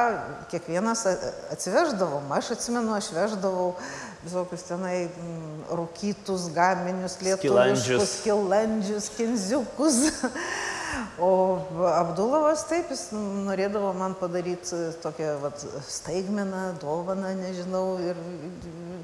kiekvienas 0.52 1.06
atsiveždavom. 1.50 2.30
Aš 2.36 2.52
atsimenu, 2.54 2.92
aš 2.94 3.10
veždavau 3.16 3.72
visokius 4.20 4.66
tenai 4.68 5.08
mm, 5.08 5.62
rūkytus 5.72 6.50
gaminius, 6.54 7.16
lietuviškus, 7.24 8.18
skilandžius, 8.20 9.08
kinziukus. 9.16 10.04
O 11.20 11.30
Abdulovas 11.90 12.62
taip, 12.68 12.90
jis 12.90 13.10
norėdavo 13.12 13.92
man 13.98 14.14
padaryti 14.18 14.78
tokią 15.02 15.34
vat, 15.42 15.62
staigmeną, 15.86 16.62
dovaną, 16.82 17.34
nežinau. 17.38 17.98
Ir 18.02 18.18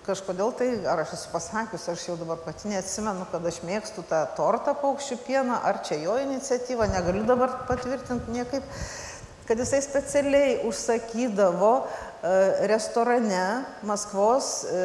kažkodėl 0.07 0.53
tai, 0.57 0.69
ar 0.89 1.03
aš 1.05 1.17
esu 1.19 1.33
pasakius, 1.33 1.89
aš 1.93 2.07
jau 2.09 2.17
dabar 2.21 2.41
pati 2.45 2.71
neatsimenu, 2.73 3.27
kad 3.33 3.45
aš 3.47 3.61
mėgstu 3.67 4.07
tą 4.09 4.23
tortą 4.39 4.77
paukščių 4.81 5.19
pieną, 5.27 5.61
ar 5.67 5.83
čia 5.87 6.01
jo 6.05 6.17
iniciatyva, 6.23 6.89
negaliu 6.95 7.27
dabar 7.29 7.61
patvirtinti 7.69 8.39
niekaip 8.39 8.65
kad 9.47 9.61
jisai 9.63 9.79
specialiai 9.83 10.55
užsakydavo 10.67 11.73
e, 11.79 11.87
restorane, 12.67 13.45
Maskvos 13.87 14.49
e, 14.67 14.81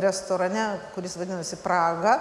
restorane, 0.00 0.64
kuris 0.94 1.16
vadinasi 1.20 1.58
Praga, 1.60 2.16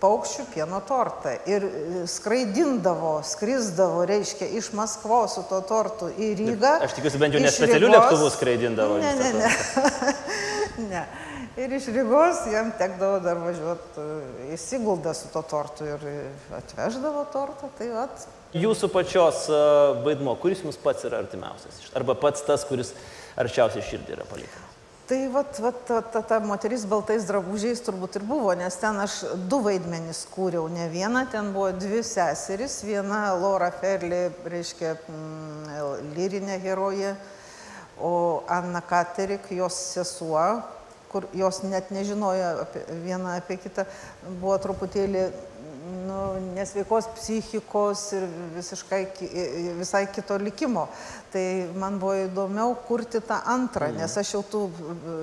paukščių 0.00 0.46
pieno 0.52 0.80
tortą. 0.86 1.32
Ir 1.48 1.66
e, 1.66 2.02
skraidindavo, 2.10 3.18
skrisdavo, 3.26 4.04
reiškia, 4.08 4.48
iš 4.60 4.72
Maskvos 4.76 5.38
su 5.38 5.44
tuo 5.48 5.62
tortu 5.66 6.10
į 6.12 6.32
Rygą. 6.40 6.76
Aš 6.86 6.96
tikiuosi, 6.98 7.20
bent 7.22 7.36
jau 7.36 7.42
ne 7.44 7.52
specialių 7.54 7.92
lėktuvų 7.94 8.32
skraidindavo. 8.36 8.98
Ne, 9.02 9.14
ne, 9.20 9.32
ne. 9.40 10.16
ne. 10.92 11.04
Ir 11.56 11.72
iš 11.72 11.88
Rygos 11.94 12.42
jam 12.52 12.68
tekdavo 12.76 13.20
dar 13.24 13.40
važiuoti 13.40 14.08
į 14.52 14.58
Siguldą 14.60 15.14
su 15.16 15.30
to 15.32 15.40
tortu 15.48 15.88
ir 15.88 16.02
atveždavo 16.58 17.24
tortą. 17.32 17.72
Tai 17.78 17.88
vat, 17.94 18.26
Jūsų 18.56 18.88
pačios 18.92 19.46
e, 19.50 19.56
vaidmo, 20.04 20.36
kuris 20.40 20.62
jums 20.64 20.78
pats 20.80 21.04
yra 21.08 21.18
artimiausias? 21.24 21.80
Arba 21.98 22.14
pats 22.16 22.44
tas, 22.46 22.64
kuris 22.68 22.92
arčiausiai 23.36 23.84
širdį 23.84 24.16
yra 24.16 24.28
palikęs? 24.30 24.65
Tai 25.06 25.28
vat, 25.30 25.58
vat, 25.62 25.76
ta, 25.86 26.00
ta, 26.02 26.20
ta 26.26 26.36
moteris 26.42 26.82
baltais 26.90 27.28
drabužiais 27.28 27.78
turbūt 27.86 28.16
ir 28.18 28.24
buvo, 28.26 28.50
nes 28.58 28.74
ten 28.80 28.96
aš 28.98 29.20
du 29.46 29.60
vaidmenys 29.62 30.24
kūriau, 30.32 30.64
ne 30.66 30.88
vieną, 30.90 31.20
ten 31.30 31.52
buvo 31.54 31.68
dvi 31.78 32.00
seseris, 32.02 32.80
viena 32.82 33.20
Laura 33.38 33.68
Ferli, 33.70 34.24
reiškia, 34.50 34.96
mm, 35.06 36.08
lyrinė 36.16 36.56
herojė, 36.64 37.12
o 38.02 38.42
Anna 38.50 38.82
Katerik, 38.82 39.46
jos 39.54 39.78
sesuo, 39.92 40.42
kur 41.12 41.28
jos 41.38 41.62
net 41.62 41.94
nežinojo 41.94 42.50
apie, 42.64 42.82
viena 43.06 43.36
apie 43.38 43.60
kitą, 43.62 43.86
buvo 44.40 44.58
truputėlį 44.66 45.28
nu, 46.06 46.18
nesveikos 46.54 47.08
psichikos 47.16 48.02
ir 48.16 48.26
visiškai, 48.54 49.02
visai 49.78 50.06
kito 50.14 50.38
likimo. 50.38 50.86
Tai 51.32 51.44
man 51.78 51.98
buvo 52.02 52.14
įdomiau 52.26 52.76
kurti 52.86 53.20
tą 53.24 53.40
antrą, 53.52 53.90
nes 53.96 54.16
aš 54.16 54.36
jau 54.36 54.42
tų 54.52 54.62
e, 54.70 55.16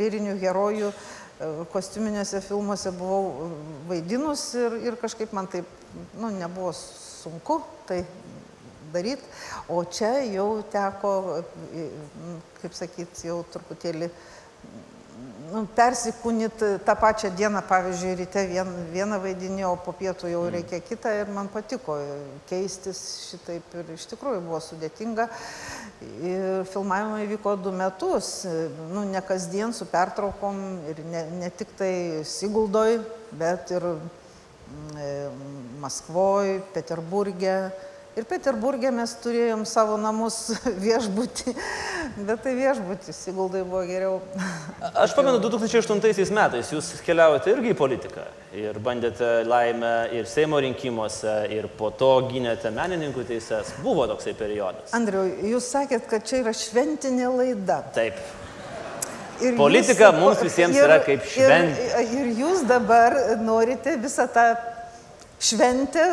lyrinių 0.00 0.36
herojų 0.42 0.90
e, 0.90 1.50
kostiuminiuose 1.72 2.42
filmuose 2.44 2.94
buvau 2.96 3.50
vaidinus 3.90 4.48
ir, 4.58 4.78
ir 4.88 5.00
kažkaip 5.00 5.34
man 5.36 5.50
taip 5.52 5.68
nu, 6.18 6.32
nebuvo 6.32 6.72
sunku 6.74 7.60
tai 7.88 8.02
daryti. 8.94 9.26
O 9.68 9.84
čia 9.84 10.16
jau 10.30 10.62
teko, 10.72 11.14
e, 11.74 11.88
kaip 12.62 12.76
sakyti, 12.76 13.28
jau 13.28 13.42
truputėlį 13.52 14.10
nu, 15.52 15.64
persikūnyti 15.76 16.68
tą 16.86 16.94
pačią 16.98 17.30
dieną, 17.36 17.62
pavyzdžiui, 17.68 18.14
ryte 18.20 18.44
vien, 18.48 18.70
vieną 18.92 19.18
vaidinį, 19.22 19.64
o 19.68 19.74
po 19.80 19.94
pietų 19.96 20.30
jau 20.32 20.42
reikia 20.52 20.80
kitą 20.84 21.12
ir 21.20 21.30
man 21.34 21.48
patiko 21.52 21.96
keistis 22.48 23.00
šitaip 23.30 23.76
ir 23.80 23.94
iš 23.96 24.06
tikrųjų 24.12 24.42
buvo 24.46 24.60
sudėtinga. 24.64 25.28
Ir 26.24 26.66
filmavimai 26.72 27.24
vyko 27.30 27.54
du 27.60 27.72
metus, 27.74 28.44
nu, 28.90 29.06
ne 29.08 29.22
kasdien 29.24 29.72
su 29.76 29.86
pertraukom 29.88 30.60
ir 30.90 31.00
ne, 31.08 31.24
ne 31.40 31.50
tik 31.54 31.72
tai 31.78 31.94
Siguldoj, 32.28 32.98
bet 33.38 33.72
ir 33.74 33.88
mm, 33.94 35.00
e, 35.00 35.10
Maskvoj, 35.84 36.58
Peterburgė. 36.74 37.58
Ir 38.14 38.22
Peterburgė 38.30 38.92
mes 38.94 39.10
turėjom 39.24 39.64
savo 39.66 39.96
namus 39.98 40.52
viešbutį, 40.84 41.54
bet 42.28 42.44
tai 42.44 42.52
viešbutis, 42.54 43.16
Siguldai 43.26 43.64
buvo 43.66 43.80
geriau. 43.88 44.20
Aš 45.02 45.16
pamenu, 45.16 45.40
2008 45.42 46.30
metais 46.36 46.70
jūs 46.70 46.92
keliavote 47.02 47.50
irgi 47.50 47.72
į 47.72 47.78
politiką 47.78 48.26
ir 48.54 48.78
bandėte 48.78 49.42
laimę 49.50 49.90
ir 50.14 50.28
Seimo 50.30 50.60
rinkimuose, 50.62 51.32
ir 51.56 51.66
po 51.74 51.90
to 51.90 52.12
gynėte 52.28 52.70
menininkų 52.74 53.26
teises. 53.32 53.74
Buvo 53.82 54.06
toksai 54.12 54.36
periodas. 54.38 54.94
Andriu, 54.94 55.24
jūs 55.50 55.72
sakėt, 55.74 56.06
kad 56.10 56.22
čia 56.28 56.44
yra 56.44 56.54
šventinė 56.54 57.32
laida. 57.34 57.80
Taip. 57.98 58.22
Ir 59.42 59.58
Politika 59.58 60.12
mums 60.14 60.38
visiems 60.44 60.78
yra 60.78 61.00
kaip 61.02 61.26
šventė. 61.26 61.90
Ir, 61.98 62.14
ir 62.20 62.32
jūs 62.44 62.62
dabar 62.70 63.18
norite 63.42 63.98
visą 63.98 64.28
tą 64.30 64.52
šventę 65.42 66.06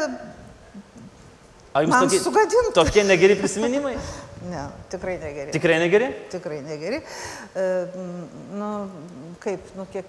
Ar 1.71 1.85
jums 1.85 1.93
man 1.95 2.09
tokie, 2.09 2.19
sugadinti. 2.19 2.73
tokie 2.75 3.03
negeri 3.07 3.35
prisiminimai? 3.39 3.93
Ne, 4.49 4.63
tikrai 4.91 5.15
negeri. 5.21 5.51
Tikrai 5.55 5.77
negeri? 5.79 6.07
Tikrai 6.33 6.59
negeri. 6.65 6.97
E, 7.55 7.65
nu, 8.57 8.71
kaip, 9.39 9.69
nu, 9.77 9.85
kiek, 9.93 10.05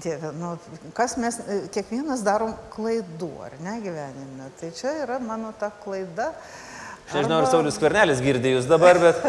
dieve, 0.00 0.30
nu, 0.38 0.54
kas 0.96 1.18
mes, 1.20 1.40
e, 1.42 1.58
kiekvienas 1.74 2.22
darom 2.24 2.54
klaidų, 2.72 3.32
ar 3.44 3.58
ne 3.64 3.74
gyvenime. 3.84 4.48
Tai 4.60 4.70
čia 4.78 4.94
yra 5.02 5.18
mano 5.20 5.52
ta 5.58 5.68
klaida. 5.84 6.30
Aš 7.08 7.18
nežinau, 7.18 7.42
ar 7.42 7.50
Saulis 7.50 7.80
Kvernelis 7.80 8.24
girdė 8.24 8.54
jūs 8.54 8.68
dabar, 8.70 9.00
bet 9.02 9.16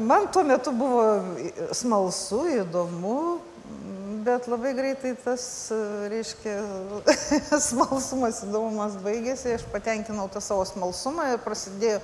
Man 0.00 0.26
tuo 0.32 0.42
metu 0.42 0.72
buvo 0.74 1.04
smalsu, 1.72 2.40
įdomu, 2.62 3.38
bet 4.24 4.48
labai 4.48 4.72
greitai 4.76 5.12
tas, 5.24 5.44
e, 5.72 5.78
reiškia, 6.12 6.54
smalsumas, 7.68 8.40
įdomumas 8.46 8.96
baigėsi, 9.04 9.54
aš 9.58 9.64
patenkinau 9.72 10.26
tą 10.32 10.42
savo 10.44 10.64
smalsumą 10.68 11.30
ir 11.34 11.42
prasidėjo, 11.44 12.00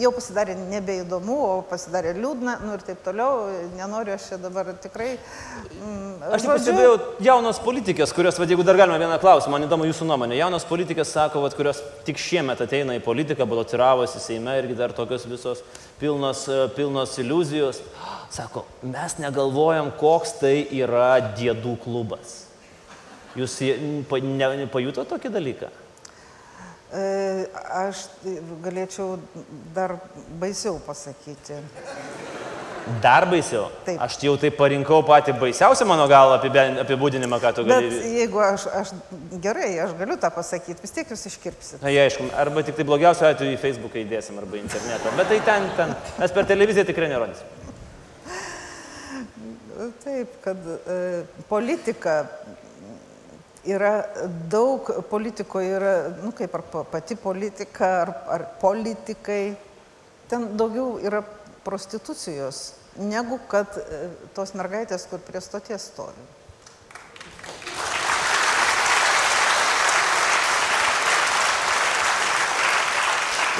jau 0.00 0.12
pasidarė 0.16 0.56
nebeįdomu, 0.60 1.36
o 1.36 1.60
pasidarė 1.68 2.14
liūdna, 2.18 2.58
nu 2.64 2.76
ir 2.76 2.86
taip 2.86 3.02
toliau, 3.04 3.46
nenoriu 3.76 4.16
aš 4.16 4.30
čia 4.30 4.40
dabar 4.42 4.72
tikrai. 4.82 5.16
mm, 5.18 6.12
aš 6.30 6.46
žodžiu, 6.46 6.52
pastebėjau 6.54 6.96
jaunos 7.28 7.60
politikės, 7.62 8.14
kurios, 8.16 8.40
va, 8.40 8.48
jeigu 8.48 8.66
dar 8.66 8.80
galima 8.80 9.00
vieną 9.02 9.20
klausimą, 9.22 9.56
man 9.56 9.68
įdomu 9.68 9.90
jūsų 9.90 10.08
nuomonė. 10.08 10.38
Jaunos 10.40 10.66
politikės 10.68 11.12
sako, 11.12 11.44
va, 11.44 11.52
kurios 11.56 11.82
tik 12.06 12.20
šiemet 12.20 12.62
ateina 12.64 12.96
į 12.96 13.04
politiką, 13.04 13.46
balotiravosi 13.48 14.22
Seime 14.22 14.54
irgi 14.60 14.76
dar 14.78 14.94
tokios 14.96 15.26
visos 15.28 15.62
pilnos, 16.00 16.46
e, 16.48 16.68
pilnos 16.76 17.18
iliuzijos. 17.18 17.82
Sako, 18.32 18.64
mes 18.88 19.18
negalvojam, 19.20 19.90
koks 20.00 20.38
tai 20.40 20.54
yra 20.80 21.18
diedų 21.36 21.74
klubas. 21.84 22.46
Jūs 23.36 23.58
pajuto 24.72 25.04
tokį 25.08 25.32
dalyką? 25.34 25.68
e, 26.92 27.46
Aš 27.82 28.06
galėčiau 28.64 29.18
dar 29.76 29.98
baisiau 30.40 30.78
pasakyti. 30.86 31.60
Dar 33.02 33.28
baisiau. 33.30 33.68
Taip. 33.86 34.00
Aš 34.02 34.16
jau 34.24 34.34
tai 34.40 34.50
parinkau 34.50 35.04
patį 35.06 35.36
baisiausią 35.38 35.86
mano 35.86 36.08
galą 36.10 36.40
apibūdinimą, 36.82 37.38
ką 37.40 37.52
tu 37.54 37.64
Bet 37.68 37.84
gali. 37.84 38.00
jeigu 38.18 38.40
aš, 38.42 38.64
aš 38.80 38.90
gerai, 39.44 39.70
aš 39.84 39.92
galiu 40.00 40.16
tą 40.18 40.32
pasakyti, 40.34 40.80
vis 40.82 40.90
tiek 40.96 41.12
jūs 41.14 41.22
iškirpsit. 41.30 41.82
Na, 41.84 41.92
jie, 41.94 42.02
aišku, 42.08 42.26
arba 42.34 42.64
tik 42.66 42.74
tai 42.80 42.88
blogiausiu 42.88 43.28
atveju 43.30 43.54
į 43.54 43.60
Facebooką 43.62 44.02
įdėsim, 44.02 44.40
arba 44.42 44.58
internetą. 44.58 45.14
Bet 45.20 45.30
tai 45.30 45.38
ten, 45.46 45.68
ten, 45.78 45.94
mes 46.18 46.34
per 46.34 46.48
televiziją 46.50 46.88
tikrai 46.90 47.12
nerodysim. 47.14 47.61
Taip, 50.04 50.34
kad 50.44 50.58
e, 50.66 51.24
politika 51.48 52.24
yra 53.66 53.92
daug, 54.50 54.90
politikoje 55.10 55.72
yra, 55.78 55.94
nu 56.22 56.30
kaip 56.36 56.54
ar 56.54 56.62
pa- 56.72 56.84
pati 56.92 57.16
politika, 57.16 57.88
ar, 58.02 58.12
ar 58.36 58.44
politikai, 58.60 59.54
ten 60.30 60.48
daugiau 60.58 60.98
yra 61.02 61.22
prostitucijos, 61.64 62.62
negu 62.98 63.40
kad 63.50 63.78
e, 63.78 64.04
tos 64.36 64.54
mergaitės, 64.58 65.08
kur 65.10 65.22
prie 65.26 65.42
stoties 65.42 65.88
stovi. 65.92 66.30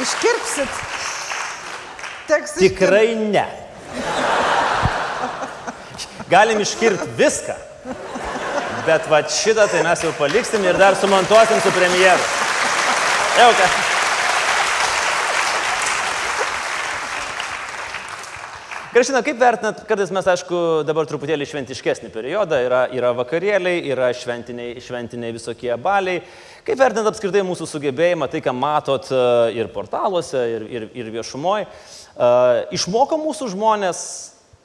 Iškirpsit. 0.02 0.68
Teks 2.26 2.54
Tikrai 2.58 3.14
ne. 3.16 3.44
Galim 6.32 6.60
iškirti 6.64 7.10
viską. 7.18 7.58
Bet 8.86 9.04
va 9.12 9.20
šitą 9.28 9.66
tai 9.68 9.82
mes 9.84 10.00
jau 10.00 10.14
paliksim 10.16 10.64
ir 10.64 10.78
dar 10.80 10.96
sumontuosim 10.96 11.60
su 11.60 11.72
premjeru. 11.76 12.24
Ką. 13.36 13.66
Gražina, 18.92 19.22
kaip 19.24 19.38
vertinat, 19.40 19.84
kartais 19.88 20.10
mes, 20.12 20.26
aišku, 20.28 20.56
dabar 20.88 21.06
truputėlį 21.08 21.46
šventiškesnį 21.48 22.10
periodą, 22.12 22.58
yra, 22.64 22.82
yra 22.92 23.12
vakarėliai, 23.16 23.84
yra 23.92 24.10
šventiniai, 24.16 24.80
šventiniai 24.84 25.36
visokie 25.36 25.72
baliai. 25.80 26.24
Kaip 26.64 26.80
vertinat 26.80 27.12
apskritai 27.12 27.44
mūsų 27.44 27.68
sugebėjimą, 27.70 28.28
tai 28.32 28.40
ką 28.44 28.56
matot 28.56 29.08
e, 29.12 29.22
ir 29.60 29.72
portaluose, 29.72 30.48
ir, 30.56 30.68
ir, 30.68 30.90
ir 30.96 31.08
viešumoje, 31.12 31.68
išmoko 32.76 33.20
mūsų 33.20 33.52
žmonės 33.52 34.04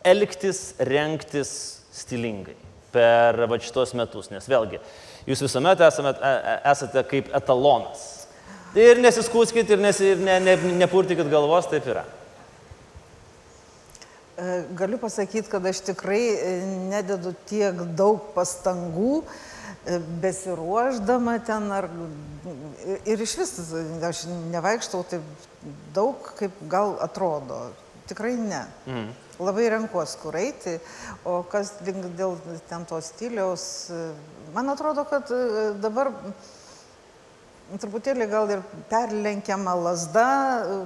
elgtis, 0.06 0.74
renktis 0.80 1.52
stilingai 1.94 2.56
per 2.92 3.48
va 3.50 3.60
šitos 3.62 3.94
metus, 3.98 4.30
nes 4.32 4.48
vėlgi, 4.50 4.80
jūs 5.28 5.44
visuomet 5.44 5.82
esame, 5.88 6.14
e- 6.16 6.36
e- 6.54 6.60
esate 6.72 7.04
kaip 7.10 7.34
etalonas. 7.36 8.06
Ir 8.78 9.02
nesiskūskit, 9.02 9.70
ir, 9.74 9.82
nesi, 9.82 10.14
ir 10.14 10.22
ne, 10.22 10.40
ne, 10.44 10.56
nepurtikit 10.78 11.30
galvos, 11.32 11.68
taip 11.72 11.88
yra. 11.90 12.06
E, 14.38 14.64
Galiu 14.78 15.00
pasakyti, 15.02 15.50
kad 15.50 15.66
aš 15.66 15.82
tikrai 15.88 16.22
nededu 16.92 17.34
tiek 17.50 17.80
daug 17.98 18.34
pastangų 18.36 19.24
besiruoždama 20.22 21.38
ten 21.48 21.72
ar 21.72 21.88
ir 23.08 23.22
iš 23.24 23.36
vis 23.40 23.54
aš 24.04 24.26
nevaikštau 24.52 25.04
taip 25.10 25.48
daug, 25.96 26.32
kaip 26.40 26.60
gal 26.70 26.98
atrodo. 27.04 27.70
Tikrai 28.08 28.36
ne. 28.40 28.66
Mhm. 28.86 29.08
Labai 29.38 29.68
renkuos, 29.70 30.16
kur 30.22 30.36
eiti, 30.40 30.80
o 31.28 31.44
kas 31.50 31.76
dėl 31.86 32.38
ten 32.70 32.86
to 32.90 32.98
stiliaus, 33.06 33.66
man 34.56 34.74
atrodo, 34.74 35.04
kad 35.10 35.30
e, 35.30 35.74
dabar 35.78 36.10
truputėlį 37.78 38.30
gal 38.32 38.50
ir 38.56 38.64
perlenkiama 38.90 39.76
lasda, 39.78 40.30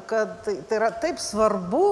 kad 0.10 0.42
tai, 0.44 0.58
tai 0.68 0.82
yra 0.82 0.92
taip 1.00 1.22
svarbu 1.22 1.86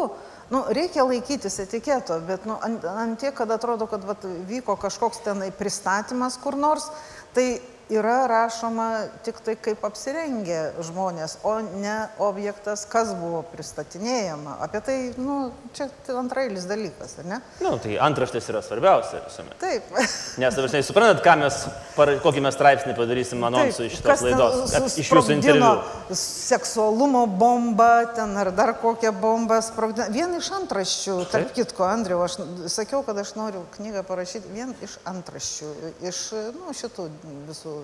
Nu, 0.49 0.63
reikia 0.73 1.03
laikytis 1.05 1.59
etiketo, 1.61 2.15
bet 2.25 2.45
nu, 2.49 2.55
ant, 2.65 2.85
ant 2.89 3.19
tiek, 3.21 3.35
kad 3.37 3.51
atrodo, 3.53 3.85
kad 3.89 4.05
vat, 4.05 4.23
vyko 4.49 4.73
kažkoks 4.81 5.21
tenai 5.21 5.51
pristatymas 5.53 6.39
kur 6.41 6.57
nors, 6.57 6.87
tai 7.35 7.59
yra 7.89 8.27
rašoma 8.27 9.07
tik 9.25 9.39
tai 9.43 9.55
kaip 9.57 9.83
apsirengę 9.85 10.59
žmonės, 10.85 11.39
o 11.47 11.55
ne 11.81 11.95
objektas, 12.21 12.85
kas 12.89 13.11
buvo 13.17 13.41
pristatinėjama. 13.49 14.57
Apie 14.63 14.81
tai, 14.85 14.97
nu, 15.17 15.39
čia 15.73 15.89
antrailis 16.19 16.67
dalykas, 16.69 17.17
ar 17.21 17.29
ne? 17.29 17.39
Na, 17.59 17.65
nu, 17.65 17.81
tai 17.81 17.97
antraštės 18.09 18.49
yra 18.53 18.61
svarbiausia 18.65 19.23
visuomet. 19.25 19.57
Taip. 19.61 19.89
Nes, 20.41 20.57
dabar, 20.59 20.75
suprantat, 20.85 21.23
ką 21.25 21.35
mes, 21.41 21.59
par, 21.95 22.13
kokį 22.23 22.45
mes 22.45 22.57
straipsnį 22.57 22.95
padarysim 22.97 23.47
anonsų 23.49 23.87
iš 23.89 23.97
šitos 23.99 24.23
laidos, 24.27 24.75
iš 25.01 25.09
jūsų 25.09 25.37
interviu. 25.39 25.71
Seksualumo 26.19 27.25
bomba, 27.29 27.91
ten 28.17 28.37
ar 28.39 28.53
dar 28.55 28.75
kokią 28.81 29.13
bombą 29.17 29.59
sprogdino. 29.65 30.09
Vien 30.13 30.37
iš 30.37 30.51
antraščių, 30.61 31.17
tarp 31.33 31.53
kitko, 31.57 31.87
Andriu, 31.89 32.21
aš 32.21 32.37
sakiau, 32.69 33.01
kad 33.07 33.17
aš 33.17 33.33
noriu 33.39 33.65
knygą 33.77 34.05
parašyti 34.07 34.53
vien 34.53 34.75
iš 34.85 34.99
antraščių, 35.09 35.73
iš 36.05 36.23
nu, 36.57 36.73
šitų 36.77 37.07
visų 37.49 37.78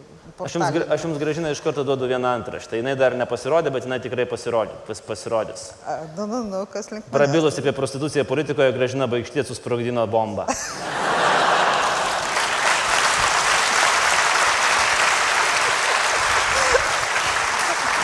Aš 0.46 0.58
jums, 0.58 0.82
aš 0.92 1.06
jums 1.06 1.20
gražinai 1.22 1.54
iš 1.56 1.62
karto 1.64 1.86
duodu 1.88 2.10
vieną 2.12 2.34
antraštę. 2.42 2.82
Jis 2.82 2.98
dar 3.00 3.16
nepasirodė, 3.16 3.72
bet 3.72 3.88
jinai 3.88 4.02
tikrai 4.04 4.26
pasirodė, 4.28 4.76
pas, 4.88 5.00
pasirodys. 5.06 5.70
A, 5.88 6.02
Nu, 6.18 6.28
nu, 6.28 6.44
nu, 6.50 6.66
kas 6.72 6.92
link. 6.92 7.08
Prabilus 7.14 7.60
apie 7.62 7.72
prostituciją 7.76 8.26
politikoje, 8.28 8.76
gražina 8.76 9.08
baigštė 9.08 9.46
susprogdino 9.48 10.08
bombą. 10.12 10.50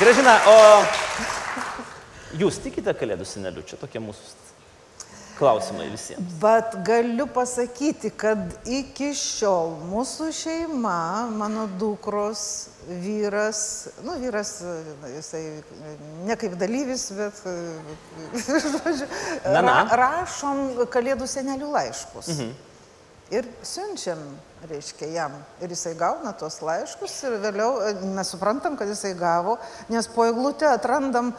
Gražina, 0.02 0.32
o 0.50 0.58
jūs 2.42 2.56
tikite 2.64 2.90
kalėdų 2.98 3.26
seneliu? 3.30 3.62
Čia 3.70 3.78
tokie 3.78 4.02
mūsų 4.02 4.24
klausimai 5.42 5.90
visiems. 5.92 6.36
Bet 6.42 6.76
galiu 6.86 7.26
pasakyti, 7.34 8.12
kad 8.14 8.42
iki 8.70 9.12
šiol 9.18 9.74
mūsų 9.90 10.30
šeima, 10.38 11.28
mano 11.34 11.66
dukros, 11.82 12.44
vyras, 13.02 13.62
nu 14.06 14.18
vyras, 14.22 14.56
jisai 15.16 15.44
ne 16.28 16.38
kaip 16.40 16.58
dalyvis, 16.62 17.08
bet, 17.18 17.42
žodžiu, 18.46 19.10
Na, 19.46 19.62
na. 19.62 19.78
ra, 19.90 20.12
rašom 20.22 20.84
kalėdų 20.94 21.30
senelių 21.30 21.72
laiškus. 21.78 22.36
Mhm. 22.36 22.54
Ir 23.32 23.48
siunčiam, 23.64 24.20
reiškia, 24.68 25.08
jam. 25.16 25.36
Ir 25.64 25.72
jisai 25.72 25.94
gauna 25.96 26.34
tuos 26.36 26.58
laiškus 26.62 27.14
ir 27.30 27.38
vėliau 27.46 27.78
mes 28.18 28.34
suprantam, 28.34 28.76
kad 28.78 28.92
jisai 28.92 29.14
gavo, 29.16 29.56
nes 29.90 30.10
po 30.12 30.26
eglutę 30.28 30.68
atrandam 30.68 31.32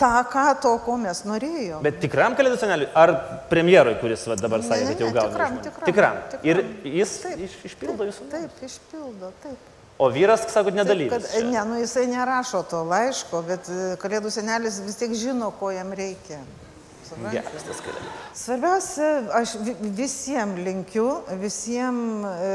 tą, 0.00 0.12
ką 0.32 0.44
to, 0.62 0.74
ko 0.84 0.98
mes 1.00 1.22
norėjom. 1.28 1.82
Bet 1.84 1.98
tikram 2.02 2.36
kalėdų 2.38 2.60
seneliui 2.60 2.90
ar 2.98 3.14
premjerui, 3.50 3.96
kuris 4.02 4.26
va, 4.30 4.36
dabar 4.40 4.62
sakė, 4.66 4.92
kad 4.92 5.02
jau 5.04 5.10
gauna? 5.14 5.32
tikram, 5.32 5.56
žmonių? 5.56 5.64
tikram, 5.88 6.20
tikram. 6.30 6.46
Ir 6.46 6.62
jis 7.00 7.16
iš, 7.34 7.58
išpildo 7.72 8.08
jūsų. 8.08 8.28
Taip, 8.32 8.62
išpildo, 8.68 9.32
taip. 9.44 9.74
O 9.98 10.06
vyras, 10.14 10.44
sakot, 10.46 10.70
Taip, 10.70 10.78
nedalyvis. 10.78 11.10
kad, 11.10 11.44
ne, 11.50 11.64
nu 11.66 11.80
jisai 11.80 12.06
nerašo 12.06 12.62
to 12.70 12.84
laiško, 12.86 13.42
bet 13.48 13.66
e, 13.66 13.96
kalėdų 13.98 14.30
senelis 14.30 14.78
vis 14.86 14.98
tiek 15.00 15.14
žino, 15.18 15.50
ko 15.58 15.72
jam 15.74 15.90
reikia. 15.90 16.38
Geras 17.32 17.64
tas 17.66 17.80
kalėdų. 17.82 18.12
Svarbiausia, 18.36 19.08
aš 19.34 19.56
visiems 19.96 20.60
linkiu, 20.62 21.08
visiems 21.40 22.28
e, 22.30 22.52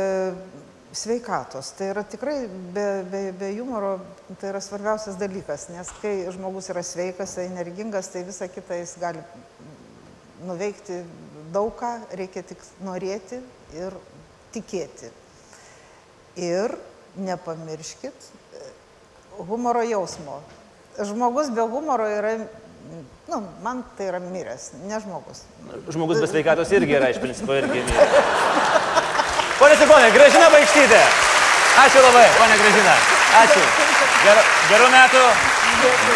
sveikatos. 0.93 1.73
Tai 1.77 1.89
yra 1.93 2.03
tikrai 2.03 2.47
be, 2.47 2.85
be, 3.09 3.21
be 3.39 3.51
humoro, 3.57 3.97
tai 4.39 4.51
yra 4.53 4.61
svarbiausias 4.61 5.17
dalykas, 5.19 5.67
nes 5.73 5.89
kai 6.01 6.15
žmogus 6.33 6.69
yra 6.73 6.83
sveikas, 6.85 7.37
energingas, 7.43 8.11
tai 8.13 8.23
visą 8.27 8.47
kitą 8.51 8.77
jis 8.79 8.95
gali 9.01 9.23
nuveikti 10.45 11.01
daug 11.53 11.73
ką, 11.79 11.91
reikia 12.19 12.43
tik 12.45 12.61
norėti 12.85 13.41
ir 13.77 13.95
tikėti. 14.53 15.11
Ir 16.41 16.73
nepamirškit 17.21 18.27
e, 18.57 18.67
humoro 19.49 19.83
jausmo. 19.85 20.41
Žmogus 20.97 21.49
be 21.53 21.65
humoro 21.69 22.05
yra, 22.09 22.35
nu, 23.29 23.41
man 23.65 23.81
tai 23.97 24.09
yra 24.11 24.21
miręs, 24.21 24.71
ne 24.85 25.01
žmogus. 25.01 25.45
Žmogus 25.93 26.21
be 26.21 26.29
sveikatos 26.29 26.73
irgi 26.73 26.97
yra 26.97 27.13
iš 27.13 27.21
principo 27.21 27.57
irgi. 27.57 27.85
Pone 29.63 29.77
ponai, 29.87 30.09
gražina 30.11 30.49
baigštytė. 30.51 30.97
Ačiū 31.79 32.01
labai, 32.03 32.23
ponė 32.35 32.55
gražina. 32.59 32.95
Ačiū. 33.39 33.61
Gerų, 34.25 34.41
gerų 34.67 34.89
metų. 34.91 35.21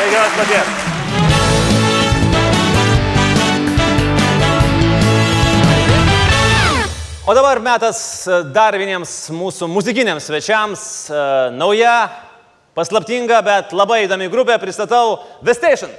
Ir 0.01 0.09
geros 0.11 0.33
paties. 0.35 0.67
O 7.23 7.37
dabar 7.39 7.63
metas 7.63 8.01
e, 8.27 8.41
dar 8.51 8.75
vieniems 8.75 9.15
mūsų 9.31 9.71
muzikiniams 9.71 10.27
svečiams. 10.27 10.83
E, 11.07 11.23
Nauja, 11.55 11.95
paslaptinga, 12.75 13.39
bet 13.47 13.71
labai 13.71 14.01
įdomi 14.09 14.27
grupė. 14.27 14.59
Pristatau 14.59 15.21
The 15.39 15.55
Station. 15.55 15.95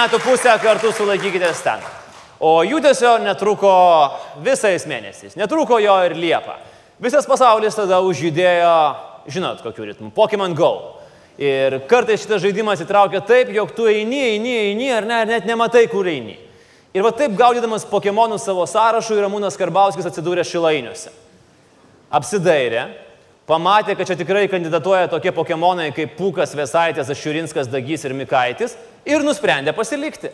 Metų 0.00 0.20
pusę 0.24 0.52
kartu 0.62 0.92
sulaikykitės 0.96 1.60
ten. 1.64 1.82
O 2.40 2.62
judesio 2.64 3.18
netruko 3.20 3.70
visais 4.40 4.86
mėnesiais, 4.88 5.36
netruko 5.36 5.76
jo 5.82 5.96
ir 6.06 6.14
Liepa. 6.16 6.56
Visas 7.00 7.28
pasaulis 7.28 7.76
tada 7.76 7.98
užjudėjo, 8.04 8.76
žinot, 9.28 9.60
kokiu 9.64 9.90
ritmu- 9.90 10.10
Pokemon 10.16 10.54
Go. 10.54 10.96
Ir 11.38 11.80
kartais 11.88 12.20
šitas 12.20 12.40
žaidimas 12.42 12.80
įtraukia 12.80 13.20
taip, 13.26 13.48
jog 13.52 13.74
tu 13.76 13.82
eini, 13.88 14.20
eini, 14.36 14.54
eini, 14.72 14.90
ar 14.92 15.04
ne, 15.04 15.20
ar 15.20 15.26
net 15.26 15.44
nematai, 15.46 15.86
kur 15.88 16.04
eini. 16.04 16.38
Ir 16.94 17.02
va 17.02 17.12
taip 17.12 17.36
gaudydamas 17.36 17.84
Pokemonų 17.84 18.38
savo 18.38 18.64
sąrašų, 18.66 19.20
Ramūnas 19.20 19.56
Karbauskis 19.56 20.06
atsidūrė 20.06 20.44
Šilainiuose. 20.44 21.10
Apsidairė, 22.12 22.88
pamatė, 23.50 23.96
kad 23.98 24.06
čia 24.06 24.16
tikrai 24.20 24.46
kandidatuoja 24.50 25.10
tokie 25.10 25.32
Pokemonai 25.34 25.90
kaip 25.96 26.14
Pūkas, 26.18 26.54
Vesaitis, 26.58 27.10
Ašiurinskas, 27.10 27.70
Dagys 27.70 28.06
ir 28.06 28.14
Mikaitis 28.14 28.78
ir 29.08 29.26
nusprendė 29.26 29.74
pasilikti. 29.76 30.30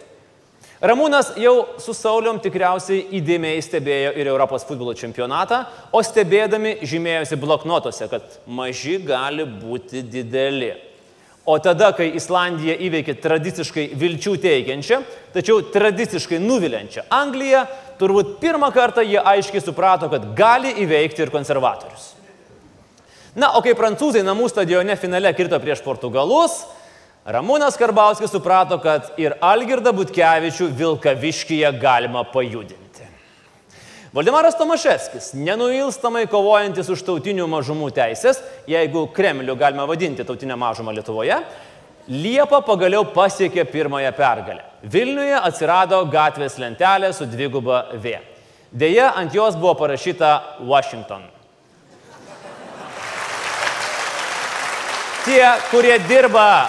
Ramūnas 0.76 1.30
jau 1.40 1.54
su 1.80 1.94
Saulium 1.96 2.36
tikriausiai 2.44 3.06
įdėmiai 3.16 3.62
stebėjo 3.64 4.10
ir 4.20 4.28
Europos 4.28 4.66
futbolo 4.68 4.92
čempionatą, 4.92 5.62
o 5.88 6.02
stebėdami 6.04 6.74
žymėjosi 6.84 7.38
bloknotuose, 7.40 8.08
kad 8.10 8.34
maži 8.44 8.98
gali 9.00 9.46
būti 9.48 10.02
dideli. 10.04 10.74
O 11.48 11.56
tada, 11.62 11.92
kai 11.96 12.10
Islandija 12.18 12.74
įveikė 12.82 13.14
tradiciškai 13.22 13.86
vilčių 13.96 14.34
teikiančią, 14.42 14.98
tačiau 15.32 15.62
tradiciškai 15.72 16.42
nuviliančią 16.42 17.06
Angliją, 17.14 17.62
turbūt 17.96 18.36
pirmą 18.42 18.68
kartą 18.74 19.06
jie 19.06 19.22
aiškiai 19.22 19.64
suprato, 19.64 20.10
kad 20.12 20.28
gali 20.36 20.74
įveikti 20.84 21.24
ir 21.24 21.32
konservatorius. 21.32 22.15
Na, 23.36 23.50
o 23.52 23.60
kai 23.60 23.74
prancūzai 23.76 24.22
namų 24.24 24.48
stadione 24.48 24.96
finale 24.96 25.28
kirto 25.36 25.58
prieš 25.60 25.82
portugalus, 25.84 26.62
Ramūnas 27.26 27.74
Karbauskis 27.76 28.30
suprato, 28.30 28.78
kad 28.78 29.10
ir 29.20 29.34
Algirdą 29.44 29.90
Butkevičių 29.92 30.70
Vilkaviškyje 30.78 31.72
galima 31.82 32.22
pajudinti. 32.30 32.86
Valdemaras 34.16 34.56
Tomaševskis, 34.56 35.32
nenuilstamai 35.36 36.24
kovojantis 36.32 36.88
už 36.88 37.02
tautinių 37.04 37.44
mažumų 37.52 37.90
teisės, 37.98 38.40
jeigu 38.70 39.04
Kremlių 39.12 39.58
galima 39.58 39.84
vadinti 39.90 40.24
tautinę 40.24 40.56
mažumą 40.56 40.94
Lietuvoje, 40.96 41.42
Liepa 42.08 42.62
pagaliau 42.62 43.02
pasiekė 43.10 43.66
pirmąją 43.68 44.12
pergalę. 44.14 44.62
Vilniuje 44.86 45.36
atsirado 45.36 46.04
gatvės 46.08 46.56
lentelė 46.62 47.10
su 47.12 47.26
dviguba 47.26 47.88
V. 47.98 48.16
Deja, 48.70 49.10
ant 49.18 49.34
jos 49.34 49.58
buvo 49.58 49.74
parašyta 49.74 50.62
Washington. 50.62 51.26
Tie, 55.26 55.42
kurie 55.70 55.98
dirba 56.06 56.68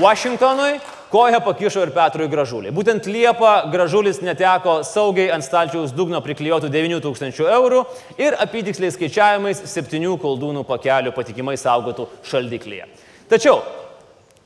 Washingtonui, 0.00 0.80
koją 1.10 1.38
pakišo 1.46 1.84
ir 1.84 1.92
Petrui 1.94 2.26
Gražuliai. 2.26 2.72
Būtent 2.74 3.06
Liepa 3.06 3.68
Gražulis 3.70 4.18
neteko 4.18 4.80
saugiai 4.82 5.28
ant 5.30 5.46
stalčiaus 5.46 5.92
dugno 5.94 6.18
priklijuotų 6.24 6.72
9000 6.74 7.46
eurų 7.54 7.84
ir 8.18 8.34
apytiksliai 8.42 8.90
skaičiavimais 8.96 9.62
7 9.70 10.16
koldūnų 10.24 10.64
pakelių 10.66 11.12
patikimai 11.14 11.54
saugotų 11.54 12.08
šaldiklyje. 12.26 12.88
Tačiau 13.30 13.60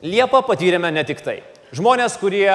Liepa 0.05 0.43
patyrėme 0.45 0.93
ne 0.93 1.07
tik 1.09 1.25
tai. 1.25 1.39
Žmonės, 1.73 2.21
kurie 2.21 2.53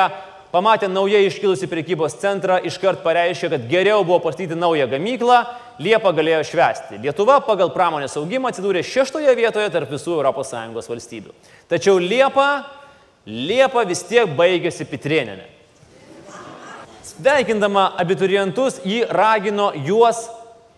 pamatė 0.53 0.87
naujai 0.91 1.25
iškilusi 1.25 1.67
prekybos 1.69 2.15
centrą, 2.21 2.59
iškart 2.61 3.01
pareiškė, 3.05 3.49
kad 3.55 3.65
geriau 3.71 4.03
buvo 4.05 4.19
pastatyti 4.27 4.57
naują 4.57 4.87
gamyklą, 4.91 5.43
Liepa 5.81 6.11
galėjo 6.13 6.43
švęsti. 6.45 6.99
Lietuva 7.01 7.39
pagal 7.41 7.71
pramonės 7.73 8.13
augimą 8.19 8.51
atsidūrė 8.51 8.83
šeštoje 8.85 9.33
vietoje 9.33 9.71
tarp 9.73 9.89
visų 9.89 10.19
ES 10.21 10.89
valstybių. 10.91 11.33
Tačiau 11.71 11.97
Liepa, 11.97 12.67
Liepa 13.25 13.81
vis 13.89 14.03
tiek 14.05 14.29
baigėsi 14.37 14.85
Pitrieninė. 14.85 15.49
Sveikindama 17.03 17.87
abiturientus, 17.97 18.79
ji 18.85 19.01
ragino 19.09 19.71
juos 19.85 20.27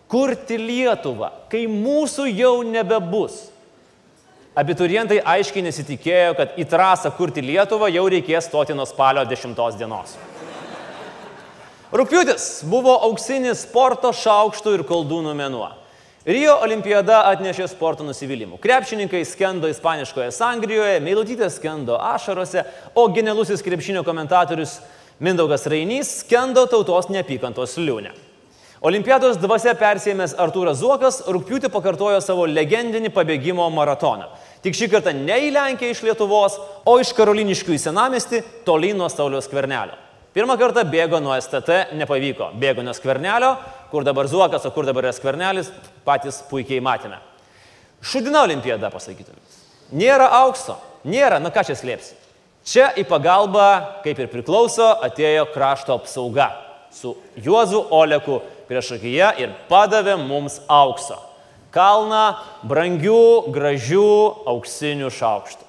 kurti 0.08 0.56
Lietuvą, 0.56 1.30
kai 1.52 1.66
mūsų 1.68 2.26
jau 2.32 2.62
nebebus. 2.64 3.50
Abiturientai 4.56 5.18
aiškiai 5.20 5.66
nesitikėjo, 5.66 6.30
kad 6.38 6.54
į 6.56 6.64
trasą 6.70 7.10
kurti 7.12 7.42
Lietuvą 7.44 7.90
jau 7.92 8.06
reikės 8.08 8.46
stoti 8.48 8.72
nuo 8.72 8.86
spalio 8.88 9.20
10 9.28 9.58
dienos. 9.76 10.14
Rūpiutis 11.92 12.64
buvo 12.64 12.94
auksinis 13.04 13.66
sporto 13.66 14.14
šaukštų 14.16 14.78
ir 14.78 14.84
koldūnų 14.88 15.34
mėnuo. 15.36 15.68
Rio 16.26 16.56
olimpiada 16.64 17.20
atnešė 17.28 17.68
sporto 17.70 18.02
nusivylimų. 18.02 18.56
Krepšininkai 18.58 19.20
skendo 19.28 19.68
ispaniškoje 19.70 20.32
Sangrijoje, 20.34 21.02
Meilutytė 21.04 21.46
skendo 21.52 22.00
ašarose, 22.02 22.64
o 22.96 23.04
genialusis 23.12 23.62
krepšinio 23.62 24.02
komentatorius 24.08 24.80
Mindaugas 25.20 25.68
Rainys 25.68 26.22
skendo 26.24 26.64
tautos 26.66 27.12
neapykantos 27.12 27.76
liūnę. 27.76 28.25
Olimpiados 28.84 29.38
dvasia 29.40 29.72
persėmęs 29.78 30.34
Artūras 30.36 30.82
Zuokas 30.82 31.22
rūpiutį 31.32 31.70
pakartojo 31.72 32.18
savo 32.20 32.44
legendinį 32.44 33.08
pabėgimo 33.14 33.64
maratoną. 33.72 34.26
Tik 34.60 34.76
šį 34.76 34.88
kartą 34.92 35.14
ne 35.16 35.38
į 35.46 35.52
Lenkiją 35.54 35.94
iš 35.94 36.02
Lietuvos, 36.04 36.58
o 36.84 36.98
iš 37.00 37.14
Karoliniškių 37.16 37.72
į 37.72 37.78
Senamestį, 37.80 38.42
tolyn 38.66 38.98
nuo 39.00 39.08
Sauliaus 39.08 39.48
Kvernelio. 39.48 39.96
Pirmą 40.36 40.58
kartą 40.60 40.84
bėgo 40.84 41.22
nuo 41.24 41.32
STT, 41.40 41.94
nepavyko. 41.96 42.50
Bėgo 42.60 42.84
nuo 42.84 42.92
Skvernelio, 42.92 43.54
kur 43.88 44.04
dabar 44.04 44.28
Zuokas, 44.28 44.66
o 44.68 44.74
kur 44.74 44.84
dabar 44.84 45.08
yra 45.08 45.14
Skvernelis, 45.16 45.72
patys 46.04 46.42
puikiai 46.50 46.82
matėme. 46.84 47.16
Šudina 48.04 48.42
olimpiada, 48.44 48.90
pasakytumės. 48.92 49.62
Nėra 49.96 50.28
aukso, 50.42 50.76
nėra, 51.08 51.40
na 51.40 51.48
ką 51.54 51.64
čia 51.64 51.78
slėpsi. 51.80 52.12
Čia 52.66 52.90
į 53.00 53.06
pagalbą, 53.08 54.02
kaip 54.04 54.20
ir 54.20 54.28
priklauso, 54.28 54.90
atėjo 55.06 55.48
krašto 55.54 55.96
apsauga 55.96 56.50
su 56.96 57.14
Juozu 57.36 57.86
Oleku 57.90 58.40
priešakyje 58.68 59.30
ir 59.42 59.54
padavė 59.70 60.16
mums 60.20 60.60
aukso. 60.68 61.18
Kalną 61.74 62.36
brangių, 62.64 63.52
gražių, 63.52 64.10
auksinių 64.48 65.10
šaukštų. 65.12 65.64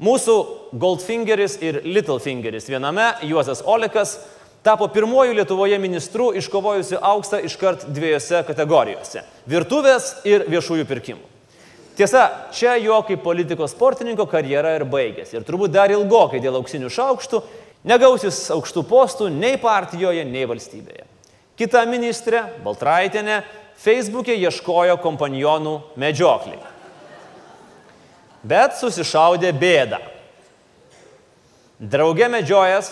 Mūsų 0.00 0.34
Goldfingeris 0.80 1.58
ir 1.60 1.82
Littlefingeris 1.84 2.68
viename, 2.70 3.10
Juozas 3.28 3.60
Olekas, 3.68 4.18
tapo 4.64 4.88
pirmoju 4.88 5.34
Lietuvoje 5.36 5.78
ministru 5.80 6.30
iškovojusi 6.36 6.96
auksą 6.96 7.42
iškart 7.44 7.84
dviejose 7.92 8.42
kategorijose- 8.48 9.24
virtuvės 9.54 10.14
ir 10.24 10.44
viešųjų 10.48 10.86
pirkimų. 10.88 11.26
Tiesa, 11.96 12.30
čia 12.52 12.78
jo 12.80 13.02
kaip 13.02 13.22
politikos 13.22 13.74
sportininko 13.74 14.24
karjera 14.26 14.76
ir 14.76 14.86
baigėsi. 14.88 15.34
Ir 15.36 15.44
turbūt 15.44 15.68
dar 15.68 15.90
ilgokai 15.90 16.40
dėl 16.40 16.56
auksinių 16.56 16.88
šaukštų 16.88 17.42
negausis 17.84 18.50
aukštų 18.54 18.84
postų 18.88 19.28
nei 19.32 19.58
partijoje, 19.60 20.24
nei 20.24 20.46
valstybėje. 20.48 21.09
Kita 21.60 21.82
ministrė, 21.84 22.40
Baltraitinė, 22.64 23.42
Facebook'e 23.80 24.32
ieškojo 24.32 24.94
kompanionų 25.02 25.74
medžioklį. 26.00 26.56
Bet 28.48 28.78
susišaudė 28.78 29.50
bėdą. 29.52 29.98
Drauge 31.80 32.28
medžiojas 32.32 32.88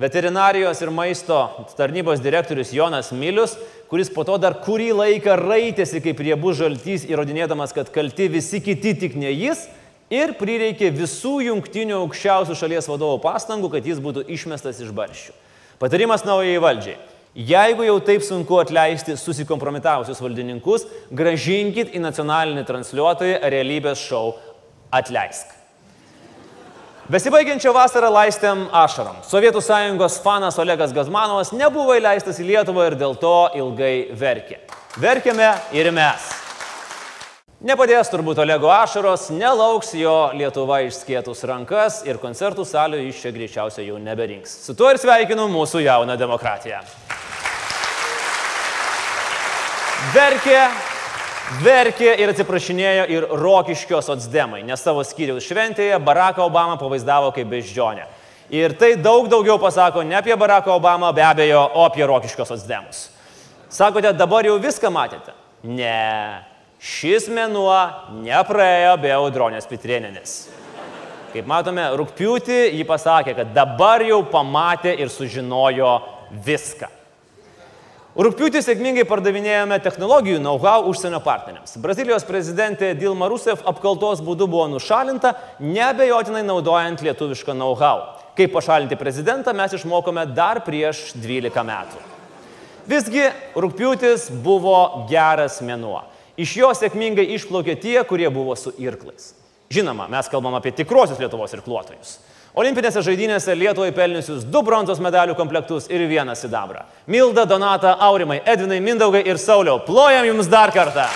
veterinarijos 0.00 0.82
ir 0.84 0.92
maisto 0.92 1.38
tarnybos 1.78 2.20
direktorius 2.20 2.74
Jonas 2.76 3.08
Milius, 3.12 3.54
kuris 3.88 4.12
po 4.12 4.26
to 4.28 4.36
dar 4.40 4.58
kurį 4.64 4.90
laiką 4.96 5.38
raitėsi 5.40 6.02
kaip 6.04 6.20
riebus 6.20 6.58
žaltys, 6.60 7.06
įrodinėdamas, 7.08 7.72
kad 7.76 7.88
kalti 7.92 8.28
visi 8.32 8.60
kiti 8.64 8.92
tik 9.00 9.16
ne 9.16 9.32
jis, 9.32 9.64
ir 10.12 10.34
prireikė 10.36 10.92
visų 10.92 11.38
jungtinių 11.46 12.02
aukščiausių 12.02 12.56
šalies 12.56 12.88
vadovų 12.92 13.22
pastangų, 13.24 13.72
kad 13.76 13.88
jis 13.88 14.00
būtų 14.04 14.26
išmestas 14.36 14.84
iš 14.84 14.92
barščių. 14.92 15.32
Patarimas 15.80 16.28
naujai 16.28 16.60
valdžiai. 16.60 16.98
Jeigu 17.30 17.84
jau 17.86 18.00
taip 18.02 18.24
sunku 18.26 18.56
atleisti 18.58 19.14
susikompromitavusius 19.14 20.18
valdininkus, 20.18 20.82
gražinkit 21.14 21.92
į 21.94 22.02
nacionalinį 22.02 22.64
transliuotoją 22.66 23.38
realybės 23.54 24.02
šou 24.02 24.32
Atleisk. 24.90 25.52
Besibaigiančią 27.10 27.70
vasarą 27.74 28.10
laistėm 28.10 28.64
ašarom. 28.74 29.22
Sovietų 29.26 29.62
sąjungos 29.62 30.18
fanas 30.22 30.58
Olegas 30.58 30.90
Gazmanovas 30.94 31.54
nebuvo 31.54 31.94
įleistas 31.98 32.42
į 32.42 32.48
Lietuvą 32.50 32.88
ir 32.90 32.98
dėl 32.98 33.14
to 33.18 33.34
ilgai 33.58 34.10
verkė. 34.18 34.58
Verkėme 34.98 35.52
ir 35.74 35.92
mes. 35.94 36.26
Nepadės 37.62 38.10
turbūt 38.10 38.42
Olego 38.42 38.70
ašaros, 38.74 39.28
nelauks 39.36 39.94
jo 39.98 40.16
Lietuva 40.34 40.80
išskėtus 40.86 41.44
rankas 41.46 42.02
ir 42.08 42.18
koncertų 42.18 42.66
salių 42.66 43.04
iš 43.06 43.22
čia 43.22 43.34
greičiausiai 43.36 43.90
jau 43.92 44.02
neberinks. 44.02 44.64
Su 44.66 44.74
tuo 44.74 44.90
ir 44.90 44.98
sveikinu 44.98 45.46
mūsų 45.52 45.86
jauną 45.86 46.18
demokratiją. 46.18 46.82
Verkė, 50.00 50.60
verkė 51.60 52.14
ir 52.22 52.30
atsiprašinėjo 52.32 53.02
ir 53.12 53.24
rokiškio 53.36 53.98
socdemai, 54.00 54.62
nes 54.64 54.80
savo 54.80 55.02
skyriaus 55.04 55.44
šventėje 55.44 55.98
Baracką 56.00 56.46
Obamą 56.46 56.78
pavaizdavo 56.80 57.28
kaip 57.36 57.50
beždžionę. 57.50 58.06
Ir 58.50 58.72
tai 58.80 58.94
daug 58.96 59.28
daugiau 59.28 59.58
pasako 59.60 60.00
ne 60.02 60.16
apie 60.16 60.32
Baracką 60.40 60.72
Obamą, 60.78 61.12
be 61.12 61.22
abejo, 61.22 61.60
o 61.76 61.84
apie 61.84 62.06
rokiškio 62.08 62.46
socdemus. 62.48 63.10
Sakote, 63.68 64.14
dabar 64.16 64.48
jau 64.48 64.56
viską 64.58 64.88
matėte? 64.90 65.34
Ne, 65.68 66.40
šis 66.80 67.28
mėnuo 67.28 67.76
nepraėjo 68.24 68.94
be 69.04 69.12
audronės 69.18 69.68
Pitrieninės. 69.68 70.38
Kaip 71.34 71.44
matome, 71.46 71.84
rūpjūtį 72.00 72.62
ji 72.72 72.88
pasakė, 72.88 73.36
kad 73.36 73.52
dabar 73.54 74.00
jau 74.02 74.22
pamatė 74.32 74.96
ir 74.96 75.12
sužinojo 75.12 75.92
viską. 76.48 76.88
Rūpiutį 78.20 78.60
sėkmingai 78.60 79.06
pardavinėjome 79.08 79.78
technologijų 79.80 80.42
know-how 80.42 80.82
užsienio 80.90 81.22
partneriams. 81.24 81.78
Brazilijos 81.80 82.26
prezidentė 82.28 82.90
Dilma 82.98 83.30
Rousseff 83.32 83.64
apkaltos 83.64 84.20
būdu 84.20 84.44
buvo 84.44 84.66
nušalinta, 84.68 85.30
nebejotinai 85.64 86.42
naudojant 86.44 87.00
lietuvišką 87.00 87.54
know-how. 87.56 88.02
Kaip 88.36 88.52
pašalinti 88.52 88.98
prezidentą 89.00 89.54
mes 89.56 89.72
išmokome 89.78 90.26
dar 90.36 90.60
prieš 90.66 91.14
12 91.16 91.64
metų. 91.64 92.02
Visgi 92.92 93.24
rūpiutis 93.56 94.28
buvo 94.44 95.06
geras 95.08 95.62
mėnuo. 95.64 96.02
Iš 96.36 96.58
jo 96.60 96.74
sėkmingai 96.76 97.24
išplaukė 97.38 97.78
tie, 97.80 97.96
kurie 98.04 98.28
buvo 98.28 98.52
su 98.52 98.74
irklais. 98.76 99.32
Žinoma, 99.72 100.10
mes 100.12 100.28
kalbam 100.28 100.60
apie 100.60 100.74
tikrosius 100.76 101.22
Lietuvos 101.24 101.56
irkluotojus. 101.56 102.18
Olimpinėse 102.58 102.98
žaidynėse 103.06 103.54
Lietuvai 103.54 103.92
pelniusius 103.94 104.42
du 104.42 104.62
bronzos 104.66 104.98
medalių 104.98 105.36
komplektus 105.38 105.84
ir 105.86 106.02
vieną 106.10 106.34
sidabrą. 106.34 106.82
Milda, 107.06 107.44
Donata, 107.46 107.92
Aurimai, 108.02 108.40
Edvinai, 108.42 108.80
Mindaugai 108.82 109.22
ir 109.22 109.38
Sauliau. 109.38 109.78
Plojam 109.86 110.26
jums 110.26 110.50
dar 110.50 110.72
kartą. 110.74 111.06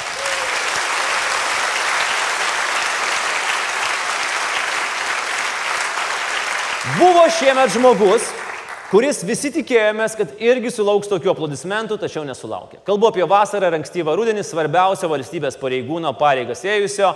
Buvo 6.94 7.24
šiemet 7.32 7.73
žmogus, 7.74 8.28
kuris 8.93 9.24
visi 9.27 9.51
tikėjomės, 9.56 10.15
kad 10.15 10.36
irgi 10.39 10.70
sulauks 10.70 11.11
tokių 11.11 11.32
aplodismentų, 11.32 11.97
tačiau 11.98 12.23
nesulaukė. 12.28 12.78
Kalbu 12.86 13.09
apie 13.09 13.27
vasarą 13.27 13.73
ir 13.73 13.78
ankstyvą 13.81 14.15
rudenį 14.15 14.44
svarbiausio 14.47 15.11
valstybės 15.11 15.59
pareigūno 15.59 16.15
pareigas 16.20 16.62
ėjusio 16.62 17.11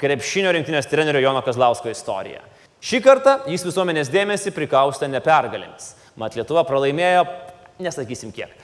krepšinio 0.00 0.54
rinktinės 0.56 0.88
trenerio 0.88 1.20
Jono 1.26 1.44
Kazlausko 1.44 1.92
istoriją. 1.92 2.40
Šį 2.80 3.02
kartą 3.04 3.36
jis 3.50 3.64
visuomenės 3.66 4.08
dėmesį 4.12 4.54
prikaustė 4.56 5.08
nepergalėmis. 5.12 5.94
Mat 6.20 6.36
Lietuva 6.36 6.62
pralaimėjo, 6.64 7.26
nesakysim 7.84 8.32
kiek. 8.32 8.54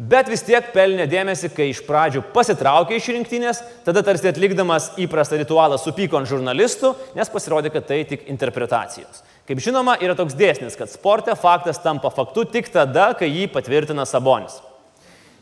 Bet 0.00 0.30
vis 0.32 0.40
tiek 0.42 0.70
pelnė 0.72 1.04
dėmesį, 1.10 1.50
kai 1.52 1.66
iš 1.70 1.82
pradžių 1.84 2.22
pasitraukė 2.34 2.96
iš 2.96 3.10
rinktinės, 3.12 3.60
tada 3.84 4.00
tarsi 4.06 4.30
atlikdamas 4.30 4.88
įprastą 5.02 5.36
ritualą 5.36 5.76
supyko 5.78 6.16
ant 6.16 6.30
žurnalistų, 6.30 6.94
nes 7.18 7.30
pasirodė, 7.30 7.70
kad 7.74 7.84
tai 7.90 8.00
tik 8.08 8.24
interpretacijos. 8.32 9.20
Kaip 9.46 9.60
žinoma, 9.60 9.98
yra 10.00 10.16
toks 10.16 10.34
dėsnis, 10.38 10.78
kad 10.78 10.90
sporte 10.90 11.36
faktas 11.36 11.82
tampa 11.84 12.10
faktu 12.14 12.46
tik 12.48 12.72
tada, 12.72 13.10
kai 13.18 13.28
jį 13.28 13.50
patvirtina 13.52 14.06
Sabonis. 14.08 14.56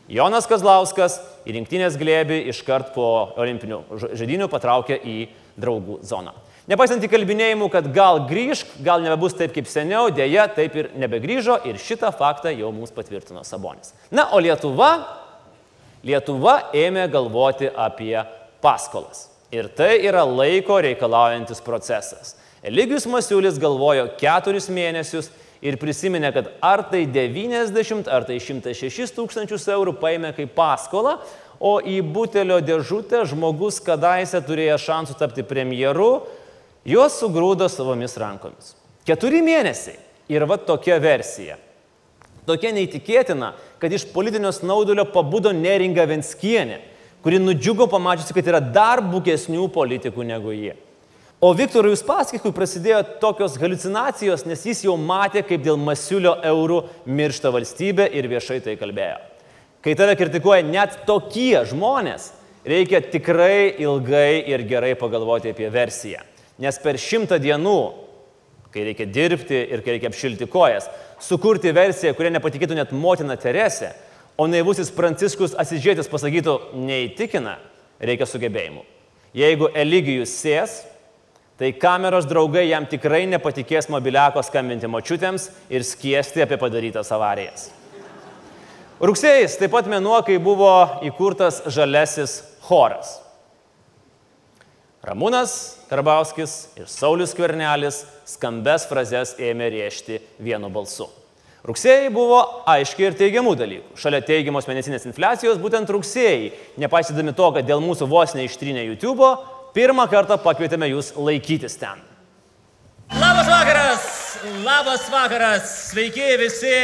Jonas 0.09 0.49
Kazlauskas 0.49 1.19
į 1.47 1.55
rinktinės 1.55 1.95
glėbį 2.01 2.41
iškart 2.51 2.91
po 2.95 3.07
olimpinių 3.39 3.83
žaidinių 4.17 4.49
patraukė 4.51 4.97
į 4.97 5.17
draugų 5.61 6.01
zoną. 6.09 6.33
Nepaisant 6.69 7.01
įkalbinėjimų, 7.01 7.65
kad 7.73 7.87
gal 7.89 8.19
grįžk, 8.29 8.75
gal 8.85 9.01
nebebus 9.01 9.33
taip 9.33 9.55
kaip 9.55 9.65
seniau, 9.65 10.11
dėja 10.13 10.43
taip 10.53 10.75
ir 10.77 10.91
nebegrįžo 11.01 11.55
ir 11.65 11.79
šitą 11.81 12.11
faktą 12.13 12.51
jau 12.53 12.69
mums 12.75 12.93
patvirtino 12.93 13.41
Sabonis. 13.47 13.95
Na, 14.13 14.27
o 14.37 14.41
Lietuva, 14.43 14.91
Lietuva 16.05 16.59
ėmė 16.77 17.07
galvoti 17.09 17.71
apie 17.73 18.13
paskolas. 18.61 19.25
Ir 19.49 19.71
tai 19.73 19.95
yra 20.05 20.21
laiko 20.29 20.77
reikalaujantis 20.85 21.63
procesas. 21.65 22.35
Eligijus 22.61 23.07
Masiulis 23.09 23.57
galvojo 23.57 24.05
keturis 24.19 24.69
mėnesius 24.69 25.31
ir 25.65 25.79
prisiminė, 25.81 26.29
kad 26.35 26.51
ar 26.61 26.83
tai 26.91 27.07
90, 27.09 28.05
ar 28.05 28.27
tai 28.27 28.37
106 28.37 29.15
tūkstančius 29.17 29.65
eurų 29.73 29.95
paėmė 29.97 30.35
kaip 30.37 30.53
paskolą, 30.53 31.17
o 31.59 31.79
į 31.81 31.97
butelio 32.13 32.59
dėžutę 32.61 33.25
žmogus 33.31 33.81
kadaise 33.83 34.37
turėjo 34.45 34.77
šansų 34.85 35.17
tapti 35.19 35.43
premjeru, 35.43 36.11
juos 36.85 37.17
sugrūdo 37.19 37.67
savomis 37.71 38.17
rankomis. 38.19 38.75
Keturi 39.07 39.41
mėnesiai 39.45 39.97
ir 40.29 40.45
va 40.49 40.59
tokia 40.61 40.99
versija. 41.01 41.57
Tokia 42.47 42.71
neįtikėtina, 42.73 43.53
kad 43.81 43.93
iš 43.93 44.07
politinio 44.13 44.51
snaudulio 44.55 45.05
pabudo 45.13 45.51
neringa 45.53 46.05
Venskienė, 46.09 46.79
kuri 47.23 47.39
nudžiugo 47.41 47.87
pamačiusi, 47.91 48.33
kad 48.33 48.47
yra 48.47 48.61
dar 48.63 49.03
bukesnių 49.05 49.67
politikų 49.73 50.25
negu 50.25 50.53
jie. 50.55 50.75
O 51.39 51.53
Viktorui 51.55 51.93
Uspaskichui 51.95 52.51
prasidėjo 52.51 52.99
tokios 53.21 53.53
halucinacijos, 53.61 54.43
nes 54.43 54.65
jis 54.67 54.81
jau 54.83 54.97
matė, 54.99 55.39
kaip 55.47 55.61
dėl 55.63 55.77
masiulio 55.79 56.33
eurų 56.43 56.81
miršta 57.07 57.51
valstybė 57.55 58.09
ir 58.11 58.27
viešai 58.27 58.59
tai 58.65 58.75
kalbėjo. 58.79 59.21
Kai 59.79 59.93
tave 59.95 60.17
kritikuoja 60.19 60.65
net 60.67 60.97
tokie 61.07 61.61
žmonės, 61.69 62.33
reikia 62.67 62.99
tikrai 62.99 63.71
ilgai 63.79 64.41
ir 64.51 64.65
gerai 64.67 64.91
pagalvoti 64.99 65.53
apie 65.53 65.69
versiją. 65.71 66.25
Nes 66.59 66.79
per 66.83 66.99
šimtą 66.99 67.39
dienų, 67.39 67.79
kai 68.73 68.83
reikia 68.89 69.07
dirbti 69.07 69.57
ir 69.71 69.81
kai 69.85 69.95
reikia 69.95 70.11
apšilti 70.11 70.47
kojas, 70.51 70.89
sukurti 71.23 71.71
versiją, 71.75 72.13
kuria 72.17 72.33
nepatikėtų 72.35 72.75
net 72.77 72.91
motina 72.91 73.37
Teresė, 73.39 73.93
o 74.39 74.47
naivusis 74.47 74.91
Pranciškus 74.95 75.55
Asižėtis 75.59 76.11
pasakytų 76.11 76.57
neįtikina, 76.75 77.57
reikia 77.99 78.27
sugebėjimų. 78.29 78.83
Jeigu 79.35 79.69
Eligijus 79.77 80.33
sės, 80.41 80.81
tai 81.59 81.71
kameros 81.75 82.27
draugai 82.27 82.69
jam 82.69 82.87
tikrai 82.89 83.25
nepatikės 83.29 83.89
mobiliako 83.91 84.43
skambinti 84.43 84.87
močiutėms 84.89 85.49
ir 85.71 85.83
skiesti 85.87 86.43
apie 86.43 86.59
padarytas 86.59 87.11
avarijas. 87.15 87.69
Rugsėjais 88.99 89.55
taip 89.59 89.71
pat 89.71 89.87
mėnuo, 89.87 90.17
kai 90.27 90.35
buvo 90.43 90.99
įkurtas 91.07 91.61
žalesis 91.71 92.41
choras. 92.67 93.19
Ramūnas 95.07 95.78
Karbauskis 95.89 96.67
ir 96.77 96.85
Saulis 96.85 97.31
Kvernelis 97.33 98.03
skambes 98.29 98.85
frazes 98.85 99.33
ėmė 99.41 99.71
rėžti 99.73 100.19
vienu 100.37 100.69
balsu. 100.69 101.07
Rugsėjai 101.65 102.11
buvo 102.13 102.37
aiškiai 102.69 103.09
ir 103.09 103.17
teigiamų 103.19 103.55
dalykų. 103.57 103.97
Šalia 103.99 104.21
teigiamos 104.23 104.69
mėnesinės 104.69 105.07
infliacijos, 105.09 105.57
būtent 105.59 105.89
rugsėjai, 105.91 106.53
nepaisydami 106.79 107.33
to, 107.35 107.49
kad 107.57 107.67
dėl 107.67 107.81
mūsų 107.83 108.07
vos 108.07 108.35
neištrynė 108.37 108.85
YouTube, 108.85 109.33
pirmą 109.75 110.05
kartą 110.13 110.37
pakvietėme 110.39 110.87
jūs 110.93 111.11
laikytis 111.17 111.75
ten. 111.81 112.05
Labas 113.09 113.49
vakaras, 113.49 114.07
labas 114.61 115.09
vakaras, 115.09 115.75
sveiki 115.89 116.31
visi 116.39 116.77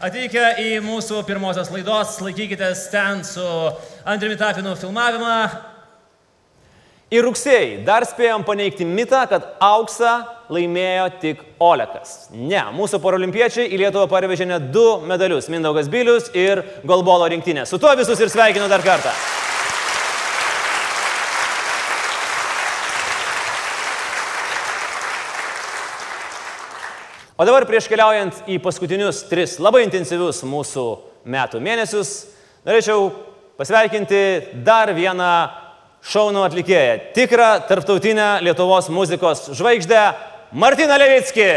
atvykę 0.00 0.56
į 0.64 0.68
mūsų 0.84 1.20
pirmosios 1.28 1.68
laidos, 1.70 2.16
laikykitės 2.24 2.88
ten 2.90 3.20
su 3.24 3.46
Andriumi 4.08 4.40
Tapinu 4.40 4.72
filmavimą. 4.80 5.75
Ir 7.06 7.22
rugsėjai 7.22 7.84
dar 7.86 8.02
spėjom 8.02 8.42
paneigti 8.42 8.82
mitą, 8.82 9.20
kad 9.30 9.44
auksą 9.62 10.24
laimėjo 10.50 11.04
tik 11.22 11.42
Olekas. 11.62 12.32
Ne, 12.34 12.58
mūsų 12.74 12.98
paralimpiečiai 12.98 13.68
į 13.70 13.78
Lietuvą 13.78 14.08
parvežė 14.10 14.48
net 14.50 14.72
du 14.74 14.82
medalius- 15.06 15.46
Mindaugas 15.52 15.86
Bilius 15.86 16.32
ir 16.34 16.64
Golbolo 16.82 17.28
rinktinė. 17.30 17.62
Su 17.64 17.78
tuo 17.78 17.94
visus 17.94 18.18
ir 18.18 18.26
sveikinu 18.26 18.66
dar 18.68 18.82
kartą. 18.82 19.12
O 27.38 27.44
dabar 27.44 27.66
prieš 27.66 27.86
keliaujant 27.86 28.34
į 28.48 28.58
paskutinius 28.58 29.28
tris 29.28 29.60
labai 29.60 29.84
intensyvius 29.84 30.42
mūsų 30.42 30.98
metų 31.24 31.60
mėnesius, 31.60 32.26
norėčiau 32.66 33.12
pasveikinti 33.56 34.64
dar 34.64 34.88
vieną 34.88 35.65
šaunų 36.06 36.44
atlikėją, 36.46 36.98
tikrą 37.16 37.48
tarptautinę 37.68 38.28
Lietuvos 38.46 38.90
muzikos 38.94 39.48
žvaigždę 39.56 40.02
Martiną 40.54 40.98
Levitskį. 41.02 41.48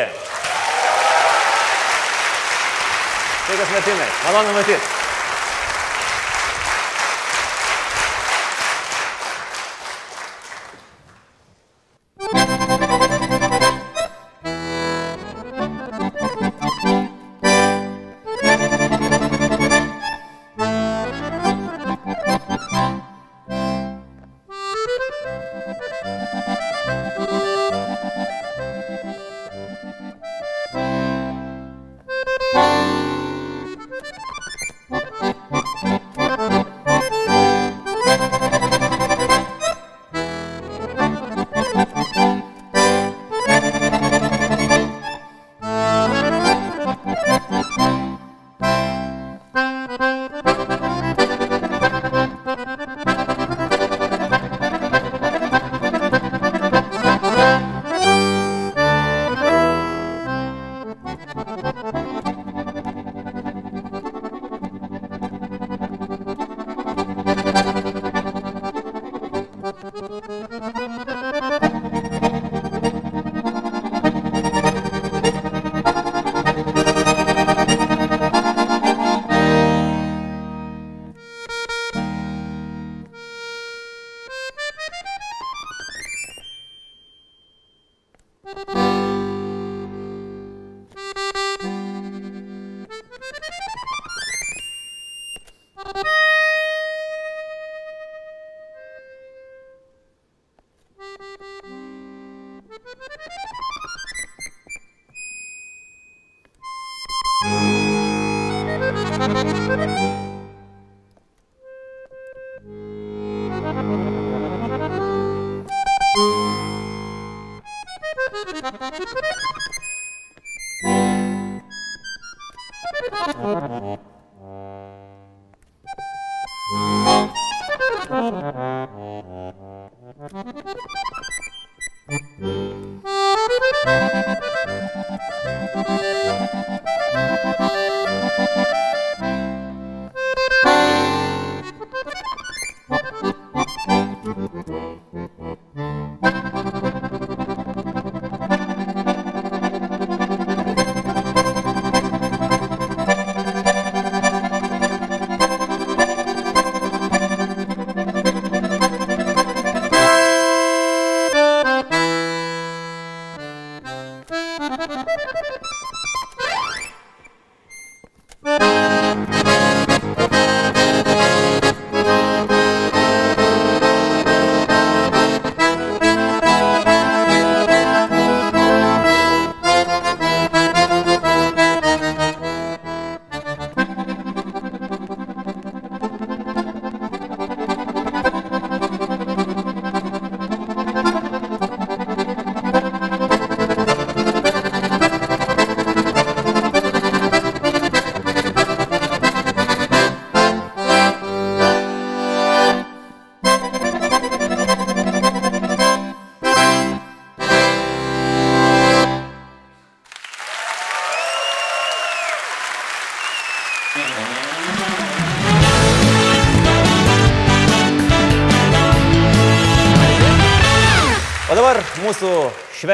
Sveikas 3.49 3.75
Martinai, 3.75 4.09
malonu 4.25 4.57
matyti. 4.57 4.98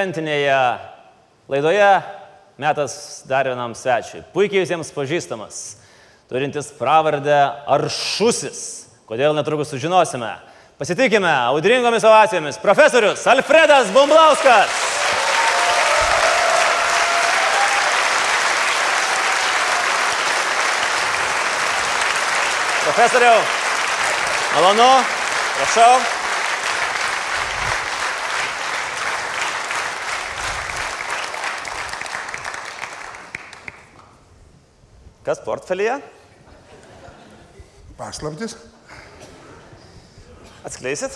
Šventinėje 0.06 0.57
laidoje 1.49 1.94
metas 2.61 3.23
dar 3.26 3.48
vienam 3.49 3.73
svečiui. 3.73 4.22
Puikiai 4.36 4.61
visiems 4.61 4.91
pažįstamas, 4.94 5.77
turintis 6.30 6.69
pravardę 6.77 7.65
Aršusis. 7.65 8.86
Kodėl 9.10 9.34
netrukus 9.38 9.72
sužinosime. 9.73 10.30
Pasitikime 10.77 11.32
audringomis 11.49 12.06
ovacijomis. 12.06 12.60
Profesorius 12.61 13.26
Alfredas 13.26 13.90
Bumblauskas. 13.95 14.69
Profesoriau, 22.86 23.41
malonu, 24.53 24.91
prašau. 25.57 26.15
Kas 35.36 35.44
portfelyje? 35.44 35.98
Paslaptis. 37.98 38.53
Atskleisit? 40.64 41.12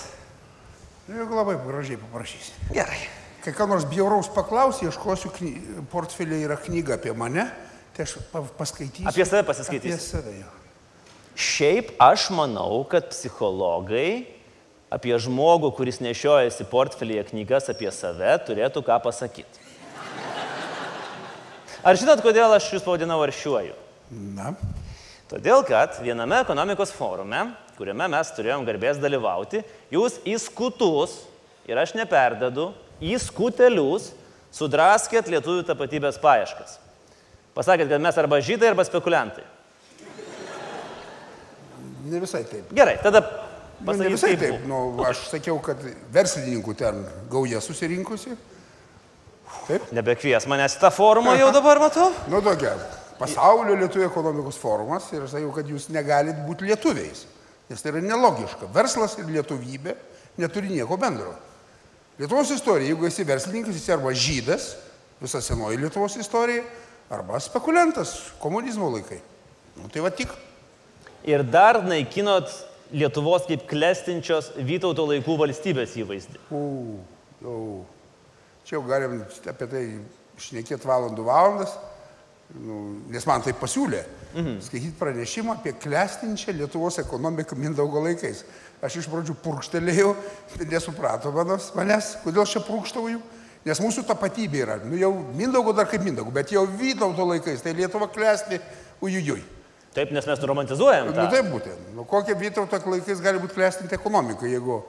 Nu, 1.08 1.22
Jeigu 1.22 1.38
labai 1.38 1.56
gražiai 1.64 1.96
paprašysi. 2.02 2.52
Gerai. 2.76 3.00
Kai 3.46 3.54
ką 3.56 3.70
nors 3.72 3.88
bjauraus 3.88 4.28
paklaus, 4.36 4.82
ieškosiu, 4.84 5.32
kny... 5.38 5.54
portfelė 5.94 6.42
yra 6.44 6.60
knyga 6.60 6.98
apie 7.00 7.16
mane, 7.16 7.48
tai 7.96 8.10
aš 8.10 8.18
pa- 8.34 8.44
paskaitysiu. 8.60 9.08
Apie 9.08 9.24
save 9.24 9.48
pasiskaitysit. 9.48 9.96
Apie 9.96 10.12
save 10.12 10.36
jau. 10.42 10.52
Šiaip 11.40 11.96
aš 12.04 12.28
manau, 12.36 12.84
kad 12.92 13.08
psichologai 13.16 14.28
apie 14.92 15.16
žmogų, 15.16 15.72
kuris 15.80 16.04
nešiojasi 16.04 16.68
portfelyje 16.68 17.30
knygas 17.32 17.72
apie 17.72 17.88
save, 17.96 18.36
turėtų 18.44 18.84
ką 18.84 19.00
pasakyti. 19.08 19.68
Ar 21.88 21.96
žinot, 21.96 22.20
kodėl 22.20 22.52
aš 22.60 22.74
jūs 22.76 22.84
pavadinau 22.84 23.24
aršiuoju? 23.24 23.86
Na. 24.10 24.54
Todėl, 25.30 25.62
kad 25.68 26.00
viename 26.02 26.40
ekonomikos 26.42 26.92
forume, 26.96 27.44
kuriame 27.78 28.08
mes 28.10 28.32
turėjom 28.34 28.66
garbės 28.66 28.98
dalyvauti, 29.02 29.62
jūs 29.94 30.18
į 30.26 30.40
skutus, 30.42 31.14
ir 31.70 31.78
aš 31.78 31.94
neperdedu, 31.98 32.72
į 33.00 33.20
skutelius 33.22 34.10
sudraskėt 34.56 35.30
lietuvių 35.30 35.68
tapatybės 35.68 36.18
paieškas. 36.22 36.80
Pasakėt, 37.54 37.92
kad 37.92 38.02
mes 38.02 38.18
arba 38.18 38.40
žydai, 38.42 38.72
arba 38.74 38.86
spekuliantai. 38.88 39.46
Ne 42.10 42.22
visai 42.24 42.42
taip. 42.48 42.74
Gerai, 42.74 42.98
tada 43.04 43.22
Nu, 43.80 43.94
ne 43.96 44.10
visai 44.12 44.34
kaip 44.36 44.42
taip. 44.44 44.64
Nu, 44.68 44.78
aš 45.08 45.22
sakiau, 45.32 45.56
kad 45.64 45.80
verslininkų 46.12 46.74
ten 46.76 46.98
gauja 47.32 47.62
susirinkusi. 47.64 48.34
Taip? 49.70 49.86
Nebekvies 49.96 50.48
manęs 50.52 50.76
į 50.76 50.82
tą 50.82 50.90
forumą 50.92 51.38
jau 51.40 51.48
dabar 51.56 51.80
matau. 51.80 52.10
Nu, 52.28 52.42
tokia. 52.44 52.74
Pasaulio 53.20 53.76
lietuvių 53.76 54.08
ekonomikos 54.08 54.58
forumas 54.62 55.10
ir 55.12 55.26
aš 55.26 55.36
sakiau, 55.36 55.52
kad 55.56 55.68
jūs 55.68 55.90
negalit 55.92 56.38
būti 56.48 56.70
lietuviais. 56.70 57.26
Nes 57.70 57.84
tai 57.84 57.92
yra 57.92 58.02
nelogiška. 58.02 58.70
Verslas 58.74 59.18
ir 59.20 59.28
lietuvybė 59.30 59.96
neturi 60.40 60.72
nieko 60.72 60.98
bendro. 60.98 61.34
Lietuvos 62.20 62.52
istorija, 62.56 62.90
jeigu 62.92 63.08
esi 63.08 63.26
verslininkas, 63.28 63.78
esi 63.80 63.94
arba 63.96 64.12
žydas, 64.16 64.74
visa 65.22 65.42
senoji 65.44 65.80
Lietuvos 65.80 66.18
istorija, 66.20 66.64
arba 67.12 67.40
spekuliantas 67.40 68.16
komunizmo 68.42 68.90
laikai. 68.96 69.20
Nu, 69.80 69.88
tai 69.92 70.04
va 70.04 70.12
tik. 70.12 70.34
Ir 71.28 71.44
dar 71.44 71.82
naikinot 71.84 72.52
Lietuvos 72.92 73.46
kaip 73.46 73.68
klestinčios 73.70 74.50
Vytauto 74.66 75.06
laikų 75.12 75.36
valstybės 75.40 75.94
įvaizdį. 76.02 76.42
U, 76.50 76.64
jau. 77.44 77.60
Čia 78.66 78.78
jau 78.78 78.84
galim 78.88 79.20
apie 79.52 79.68
tai 79.70 79.84
šnekėti 80.40 80.88
valandų 80.90 81.24
valandas, 81.28 81.72
nu, 82.58 82.80
nes 83.12 83.26
man 83.30 83.44
tai 83.46 83.54
pasiūlė. 83.58 84.02
Mhm. 84.34 84.58
Skaityti 84.62 84.98
pranešimą 84.98 85.58
apie 85.58 85.74
klestinčią 85.78 86.54
Lietuvos 86.58 87.00
ekonomiką 87.02 87.58
Mindaugo 87.58 88.02
laikais. 88.06 88.44
Aš 88.82 89.02
iš 89.02 89.10
pradžių 89.12 89.36
purkštelėjau, 89.44 90.14
nesuprato 90.70 91.34
manos, 91.36 91.72
manęs, 91.76 92.16
kodėl 92.24 92.46
aš 92.46 92.58
čia 92.58 92.64
purkštauju. 92.66 93.22
Nes 93.68 93.82
mūsų 93.84 94.06
tapatybė 94.08 94.62
yra, 94.64 94.78
nu 94.88 94.96
jau 94.98 95.12
Mindaugo 95.36 95.74
dar 95.76 95.90
kaip 95.90 96.06
Mindaugo, 96.06 96.32
bet 96.32 96.54
jau 96.54 96.64
Vytauto 96.80 97.26
laikais, 97.28 97.60
tai 97.62 97.74
Lietuva 97.76 98.08
klesti, 98.08 98.62
ujujui. 99.04 99.42
Taip, 99.94 100.14
nes 100.16 100.26
mes 100.30 100.46
romantizuojam. 100.48 101.10
Nu 101.12 101.26
taip 101.34 101.50
būtent. 101.52 101.90
Nu, 101.98 102.06
kokia 102.08 102.38
Vytauto 102.40 102.80
laikais 102.86 103.20
gali 103.26 103.42
būti 103.42 103.58
klestinti 103.58 103.98
ekonomika, 103.98 104.48
jeigu 104.48 104.80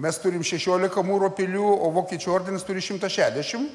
mes 0.00 0.18
turim 0.22 0.40
16 0.46 1.04
mūro 1.04 1.28
pilių, 1.36 1.68
o 1.84 1.92
Vokiečių 1.98 2.32
ordinas 2.32 2.64
turi 2.64 2.80
160 2.84 3.68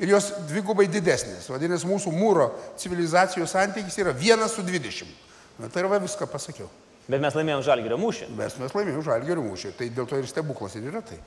ir 0.00 0.12
jos 0.14 0.30
dvigubai 0.48 0.88
didesnės. 0.90 1.48
Vadinasi, 1.52 1.88
mūsų 1.88 2.12
mūro 2.14 2.50
civilizacijos 2.80 3.52
santykis 3.52 4.00
yra 4.00 4.14
1 4.16 4.48
su 4.48 4.64
20. 4.66 5.12
Na, 5.60 5.68
tai 5.68 5.84
yra 5.84 5.92
va 5.92 6.00
viską 6.00 6.28
pasakiau. 6.30 6.68
Bet 7.10 7.20
mes 7.22 7.36
laimėjom 7.36 7.64
žalgerio 7.66 7.98
mūšį. 8.00 8.30
Mes, 8.38 8.56
mes 8.60 8.74
laimėjome 8.76 9.04
žalgerio 9.04 9.44
mūšį, 9.44 9.74
tai 9.78 9.90
dėl 9.92 10.08
to 10.08 10.20
ir 10.20 10.28
stebuklas 10.30 10.76
ir 10.78 10.88
yra 10.88 11.02
tai. 11.04 11.18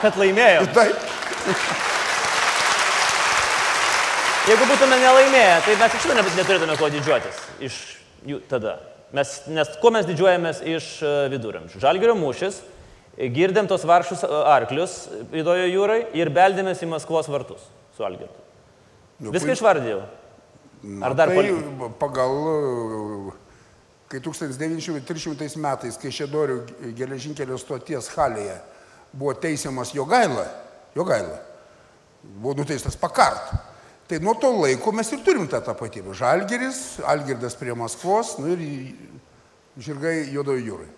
Kad 0.00 0.18
laimėjom. 0.20 0.68
Taip. 0.76 1.08
Jeigu 4.50 4.66
būtume 4.66 4.96
nelaimėję, 4.98 5.56
tai 5.66 5.74
mes 5.78 5.94
iš 5.94 6.04
tikrųjų 6.06 6.36
neturėtume 6.38 6.76
ko 6.80 6.88
didžiuotis 6.92 7.42
iš 7.66 7.76
jų 8.26 8.40
tada. 8.50 8.78
Mes, 9.16 9.32
nes 9.50 9.70
kuo 9.82 9.90
mes 9.94 10.06
didžiuojamės 10.06 10.62
iš 10.70 10.86
e, 11.02 11.10
viduramžių? 11.32 11.80
Žalgerio 11.82 12.14
mūšis, 12.18 12.60
girdėm 13.34 13.68
tos 13.70 13.84
varšus 13.88 14.24
e, 14.24 14.30
arklius 14.52 14.96
Vidojo 15.32 15.66
jūrai 15.68 16.00
ir 16.16 16.32
beldėmės 16.34 16.80
į 16.84 16.88
Maskvos 16.94 17.28
vartus 17.32 17.66
su 17.96 18.06
Algirdu. 18.06 18.46
Nu, 19.20 19.34
Viską 19.34 19.52
išvardėjau. 19.52 20.00
Ar 21.04 21.12
dar 21.12 21.28
tai 21.28 21.44
pagal, 22.00 22.36
kai 24.08 24.22
1903 24.24 25.60
metais, 25.60 25.98
kai 26.00 26.12
Šedorių 26.16 26.62
geležinkelio 26.96 27.58
stoties 27.60 28.08
Halėje 28.14 28.56
buvo 29.12 29.34
teisiamas 29.36 29.92
Jogaila, 29.92 30.46
Jogaila 30.96 31.36
buvo 32.40 32.56
nuteistas 32.62 32.96
pakart, 32.96 33.52
Tai 34.10 34.18
nuo 34.18 34.32
to 34.34 34.48
laiko 34.50 34.90
mes 34.90 35.06
ir 35.14 35.20
turim 35.22 35.44
tą 35.46 35.60
tapatybę. 35.62 36.10
Žalgeris, 36.18 36.98
Algirdas 37.06 37.54
prie 37.54 37.76
Maskvos, 37.78 38.32
nu 38.42 38.50
ir 38.50 38.64
žirgai 39.78 40.32
juodojo 40.34 40.64
jūrai. 40.66 40.88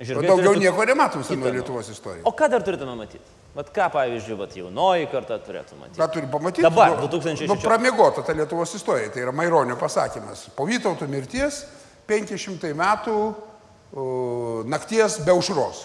Žirgai 0.00 0.26
daugiau 0.26 0.54
turėtų 0.54 0.62
nieko 0.64 0.84
nematom 0.88 1.22
senoje 1.26 1.52
Lietuvos 1.58 1.88
istorijoje. 1.92 2.24
O 2.26 2.32
ką 2.32 2.48
dar 2.50 2.62
turėtume 2.64 2.94
matyti? 2.96 3.24
Vat 3.54 3.68
ką, 3.76 3.90
pavyzdžiui, 3.92 4.36
vat 4.40 4.54
jaunoji 4.56 5.06
karta 5.12 5.36
turėtų 5.44 5.76
matyti? 5.78 6.00
Ką 6.00 6.06
turi 6.14 6.26
pamatyti? 6.32 6.64
Dabar, 6.64 6.94
Nu, 6.96 7.08
2016. 7.12 7.48
Nu, 7.52 7.56
pramiegota 7.60 8.22
ta 8.24 8.32
Lietuvos 8.32 8.72
istorija. 8.74 9.10
Tai 9.12 9.20
yra 9.26 9.32
Maironio 9.36 9.76
pasakymas. 9.76 10.46
Po 10.56 10.64
Vytauto 10.66 11.04
mirties 11.06 11.66
500 12.08 12.72
metų 12.74 13.16
uh, 13.28 14.64
nakties 14.72 15.20
be 15.26 15.36
užros. 15.36 15.84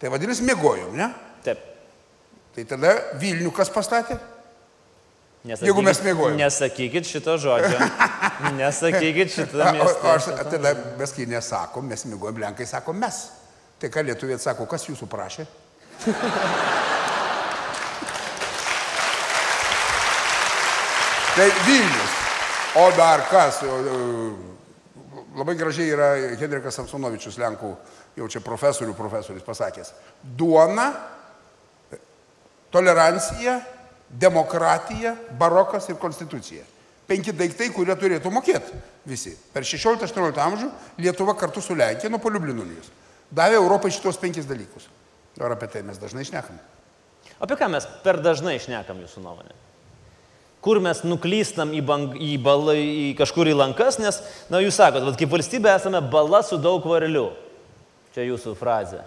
Tai 0.00 0.08
vadinasi, 0.16 0.42
mėgojom, 0.48 0.96
ne? 0.96 1.10
Taip. 1.44 1.60
Tai 2.56 2.64
tada 2.72 2.96
Vilnių 3.20 3.52
kas 3.52 3.68
pastatė? 3.70 4.16
Nesakykit- 5.46 5.68
Jeigu 5.68 5.82
mes 5.86 6.00
mėgojom. 6.02 6.40
Nesakykit 6.40 7.06
šito 7.06 7.36
žodžio. 7.38 7.76
Nesakykit 8.56 9.32
šito 9.32 9.62
A, 9.62 9.72
O, 9.80 9.86
o 9.86 10.10
aš 10.12 10.24
tada 10.50 10.74
mes 10.98 11.12
kai 11.16 11.26
nesakom, 11.30 11.86
mes 11.88 12.04
mėgojom, 12.04 12.40
Lenkai 12.42 12.66
sako 12.68 12.92
mes. 12.96 13.30
Tai 13.80 13.88
ką 13.92 14.04
lietuvė 14.08 14.38
sako, 14.40 14.66
kas 14.68 14.88
jūsų 14.88 15.08
prašė? 15.08 15.46
tai 21.36 21.48
Vilnius. 21.66 22.12
O 22.76 22.90
dar 22.96 23.24
kas? 23.30 23.62
Labai 25.36 25.56
gražiai 25.56 25.92
yra 25.92 26.08
Henrikas 26.40 26.76
Samsonovičius, 26.78 27.36
Lenkų, 27.40 27.74
jau 28.16 28.28
čia 28.32 28.40
profesorių 28.44 28.94
profesorius 28.96 29.44
pasakęs. 29.44 29.92
Duona, 30.22 30.86
tolerancija, 32.72 33.60
demokratija, 34.08 35.12
barokas 35.36 35.88
ir 35.92 36.00
konstitucija. 36.00 36.64
Penki 37.06 37.32
daiktai, 37.36 37.70
kurie 37.70 37.94
turėtų 37.94 38.30
mokėti 38.34 38.78
visi. 39.06 39.36
Per 39.54 39.62
16-18 39.62 40.40
amžių 40.42 40.70
Lietuva 40.98 41.36
kartu 41.38 41.62
su 41.62 41.76
Lenkija 41.78 42.10
nuo 42.10 42.18
Poliublino 42.22 42.64
unijos 42.66 42.90
davė 43.30 43.58
Europai 43.60 43.92
šitos 43.94 44.18
penkis 44.20 44.48
dalykus. 44.48 44.88
Ar 45.40 45.54
apie 45.56 45.68
tai 45.70 45.82
mes 45.86 45.98
dažnai 46.00 46.24
šnekam? 46.26 46.58
Apie 47.42 47.56
ką 47.58 47.68
mes 47.72 47.86
per 48.04 48.20
dažnai 48.24 48.56
šnekam 48.62 49.00
jūsų 49.02 49.22
nuomonė? 49.24 49.56
Kur 50.64 50.80
mes 50.82 51.02
nuklystam 51.06 51.74
į, 51.76 51.82
bang, 51.86 52.14
į, 52.18 52.36
balą, 52.42 52.74
į 52.74 53.10
kažkur 53.18 53.50
į 53.50 53.58
lankas, 53.58 54.00
nes, 54.02 54.18
na, 54.50 54.58
jūs 54.64 54.78
sakot, 54.80 55.04
vat, 55.04 55.18
kaip 55.20 55.30
valstybė 55.30 55.76
esame 55.76 56.00
bala 56.10 56.40
su 56.42 56.58
daug 56.58 56.86
varlių. 56.88 57.28
Čia 58.16 58.24
jūsų 58.26 58.56
frazė. 58.58 59.04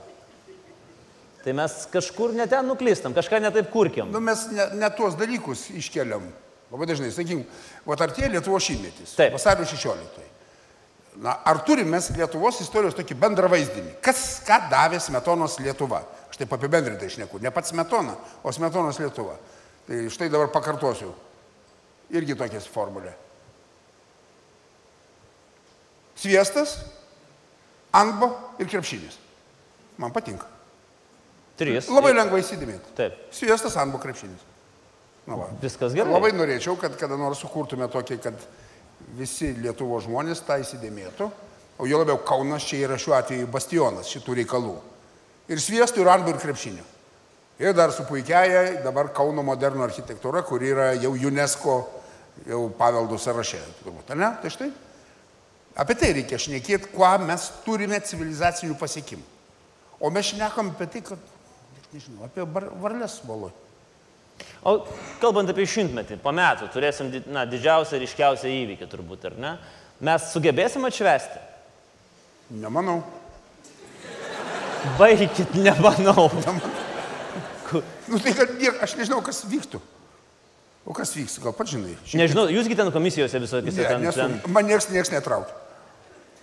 Tai 1.43 1.55
mes 1.57 1.73
kažkur 1.91 2.35
neten 2.37 2.67
nuklystam, 2.69 3.15
kažką 3.17 3.41
netaip 3.43 3.71
kurkiam. 3.73 4.11
Nu, 4.13 4.21
mes 4.23 4.45
ne, 4.53 4.69
ne 4.77 4.91
tuos 4.95 5.17
dalykus 5.19 5.65
iškeliam. 5.81 6.29
Labai 6.69 6.85
dažnai, 6.89 7.09
sakykim, 7.13 7.45
o 7.85 7.95
artėja 7.95 8.29
Lietuvos 8.29 8.65
šimtmetis. 8.67 9.15
Taip. 9.17 9.33
Vasario 9.33 9.65
16. 9.65 10.27
Na, 11.19 11.33
ar 11.45 11.63
turime 11.65 11.95
mes 11.95 12.11
Lietuvos 12.13 12.61
istorijos 12.61 12.97
tokį 12.97 13.17
bendrą 13.19 13.49
vaizdinį? 13.51 13.95
Kas, 14.05 14.39
ką 14.45 14.61
davė 14.71 15.01
Smetonos 15.01 15.57
Lietuva? 15.63 16.03
Aš 16.29 16.37
taip 16.37 16.53
apibendrintai 16.55 17.09
išneku. 17.09 17.41
Ne 17.41 17.51
pats 17.51 17.73
Smetona, 17.73 18.13
o 18.45 18.53
Smetonos 18.53 19.01
Lietuva. 19.01 19.33
Tai 19.87 20.03
štai 20.13 20.29
dabar 20.29 20.51
pakartosiu. 20.53 21.09
Irgi 22.13 22.37
tokia 22.37 22.61
formulė. 22.69 23.15
Sviestas, 26.19 26.77
antbo 27.95 28.31
ir 28.59 28.69
krepšinis. 28.69 29.17
Man 29.99 30.13
patinka. 30.15 30.47
Trys. 31.59 31.89
Labai 31.91 32.13
lengva 32.15 32.39
įsidėmėti. 32.39 32.93
Taip. 32.95 33.17
Sviestas, 33.35 33.75
antbo 33.79 33.99
krepšinis. 33.99 34.45
Na, 35.29 35.37
va. 35.37 35.47
Viskas 35.61 35.93
gerai. 35.93 36.09
Labai 36.09 36.31
norėčiau, 36.33 36.73
kad 36.81 36.95
kada 36.97 37.17
nors 37.19 37.41
sukurtume 37.43 37.85
tokį, 37.91 38.17
kad 38.23 38.45
visi 39.17 39.51
Lietuvo 39.61 39.99
žmonės 40.01 40.41
tą 40.47 40.57
įsidėmėtų, 40.63 41.27
o 41.79 41.87
jo 41.87 41.99
labiau 42.01 42.17
Kaunas 42.25 42.65
čia 42.65 42.81
yra 42.87 42.97
šiuo 42.99 43.13
atveju 43.19 43.49
bastionas 43.53 44.09
šitų 44.09 44.39
reikalų. 44.41 44.73
Ir 45.49 45.61
sviestų, 45.61 46.01
ir 46.01 46.11
anbų, 46.15 46.33
ir 46.33 46.41
krepšinio. 46.41 46.87
Ir 47.59 47.77
dar 47.77 47.93
su 47.93 48.05
puikiaja 48.09 48.81
dabar 48.85 49.11
Kauno 49.13 49.43
modernų 49.45 49.85
architektūra, 49.85 50.41
kur 50.47 50.63
yra 50.65 50.93
jau 50.97 51.13
UNESCO 51.13 51.77
jau 52.47 52.65
paveldų 52.79 53.17
sąraše. 53.19 53.61
Turbūt, 53.83 54.13
ne? 54.17 54.33
Tai 54.41 54.53
štai. 54.53 54.69
Apie 55.79 55.95
tai 55.99 56.13
reikia 56.17 56.39
šnekėti, 56.41 56.89
kuo 56.95 57.09
mes 57.21 57.49
turime 57.65 57.99
civilizacinių 58.01 58.77
pasiekimų. 58.79 59.25
O 59.99 60.09
mes 60.13 60.31
šnekam 60.31 60.73
apie 60.73 60.87
tai, 60.89 61.03
kad, 61.05 61.33
nežinau, 61.93 62.25
apie 62.25 62.47
varlės 62.81 63.19
valoj. 63.27 63.53
O 64.67 64.73
kalbant 65.21 65.47
apie 65.51 65.63
šimtmetį, 65.69 66.17
po 66.23 66.33
metų 66.35 66.67
turėsim 66.73 67.11
na, 67.31 67.45
didžiausią, 67.47 67.99
ryškiausią 68.01 68.49
įvykį 68.51 68.87
turbūt, 68.91 69.29
ar 69.29 69.37
ne? 69.39 69.53
Mes 70.03 70.25
sugebėsim 70.33 70.83
atšvesti? 70.87 71.39
Nemanau. 72.59 73.01
Baikit, 74.99 75.53
nemanau. 75.59 76.29
Nu 78.09 78.17
tai 78.17 78.33
kad 78.33 78.51
aš 78.81 78.95
nežinau, 78.97 79.19
kas 79.23 79.43
vyktų. 79.45 79.79
O 80.89 80.95
kas 80.97 81.11
vyks, 81.13 81.35
gal 81.43 81.53
pats 81.53 81.75
žinai? 81.75 81.91
Šiek 82.01 82.07
tiek- 82.15 82.21
Nežinau, 82.23 82.47
jūsgi 82.49 82.75
ten 82.79 82.89
komisijose 82.91 83.39
visokiose 83.43 83.83
Ne, 83.83 83.89
ten. 83.91 84.01
nesu, 84.07 84.17
ten... 84.23 84.39
man 84.49 84.65
nieks, 84.65 84.87
nieks 84.89 85.11
netraukia. 85.13 85.53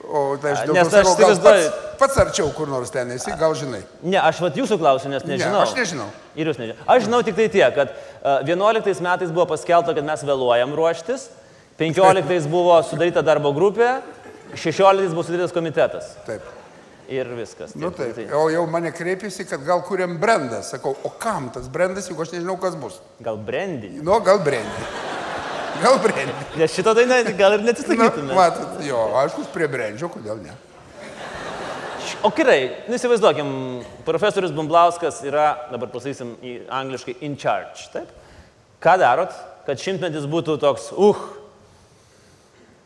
O 0.07 0.37
tai 0.39 0.53
aš 0.55 0.61
daugiau 0.69 0.85
sakau, 0.91 1.15
gal 1.19 1.31
įsivaizduoju- 1.33 1.71
pats, 1.71 1.99
pats 1.99 2.17
arčiau 2.23 2.51
kur 2.55 2.69
nors 2.71 2.91
ten 2.95 3.11
esi, 3.11 3.33
gal 3.41 3.55
žinai. 3.59 3.81
Ne, 4.03 4.19
aš 4.23 4.39
vat 4.41 4.55
jūsų 4.55 4.79
klausiu, 4.79 5.09
nes 5.11 5.25
Ne, 5.25 5.35
nežinau. 5.37 5.63
aš 5.65 5.73
nežinau. 5.75 6.07
Ir 6.37 6.47
jūs 6.47 6.59
nežinau. 6.61 6.77
Aš 6.87 7.03
žinau 7.09 7.23
tik 7.27 7.35
tai 7.35 7.49
tiek, 7.49 7.75
kad 7.75 7.89
uh, 7.91 8.43
11 8.47 9.01
metais 9.03 9.31
buvo 9.35 9.47
paskelbta, 9.51 9.95
kad 9.95 10.05
mes 10.05 10.23
vėluojam 10.23 10.75
ruoštis, 10.79 11.29
15 11.79 12.47
buvo 12.49 12.79
sudaryta 12.87 13.23
darbo 13.27 13.51
grupė, 13.53 14.01
16 14.55 15.11
buvo 15.11 15.25
sudarytas 15.27 15.53
komitetas. 15.53 16.15
Taip. 16.27 16.43
Ir 17.09 17.27
viskas. 17.39 17.75
Nu 17.79 17.91
Tiek, 17.95 18.15
taip. 18.15 18.33
O 18.35 18.49
jau 18.51 18.65
mane 18.67 18.91
kreipėsi, 18.91 19.45
kad 19.49 19.63
gal 19.67 19.83
kuriam 19.87 20.17
brandą. 20.19 20.63
Sakau, 20.67 20.97
o 21.07 21.11
kam 21.23 21.51
tas 21.55 21.69
brandas, 21.69 22.09
jeigu 22.09 22.23
aš 22.23 22.33
nežinau, 22.35 22.57
kas 22.61 22.75
bus. 22.75 23.01
Gal 23.23 23.37
brandy? 23.37 23.91
Nu, 24.03 24.21
gal 24.21 24.39
brandy. 24.39 24.87
Gal 25.83 25.99
brandy. 26.03 26.33
Nes 26.57 26.75
šito 26.75 26.95
tai 26.97 27.07
ne, 27.09 27.23
gal 27.37 27.57
ir 27.57 27.65
Na, 27.65 27.71
neatsisakytume. 27.71 28.35
matot, 28.35 28.79
jo, 28.87 29.01
aišku, 29.23 29.45
prie 29.55 29.69
brandžio, 29.71 30.09
kodėl 30.13 30.41
ne. 30.45 30.55
O 32.25 32.31
gerai, 32.35 32.61
nu 32.89 32.97
įsivaizduokim, 32.97 33.49
profesorius 34.07 34.55
Bumblauskas 34.55 35.19
yra, 35.27 35.51
dabar 35.73 35.91
pasakysim 35.93 36.37
angliškai, 36.73 37.17
in 37.27 37.37
charge. 37.37 37.89
Taip? 37.93 38.13
Ką 38.83 38.97
darot, 39.03 39.35
kad 39.67 39.83
šimtmetis 39.83 40.29
būtų 40.31 40.57
toks, 40.63 40.93
uh. 40.97 41.19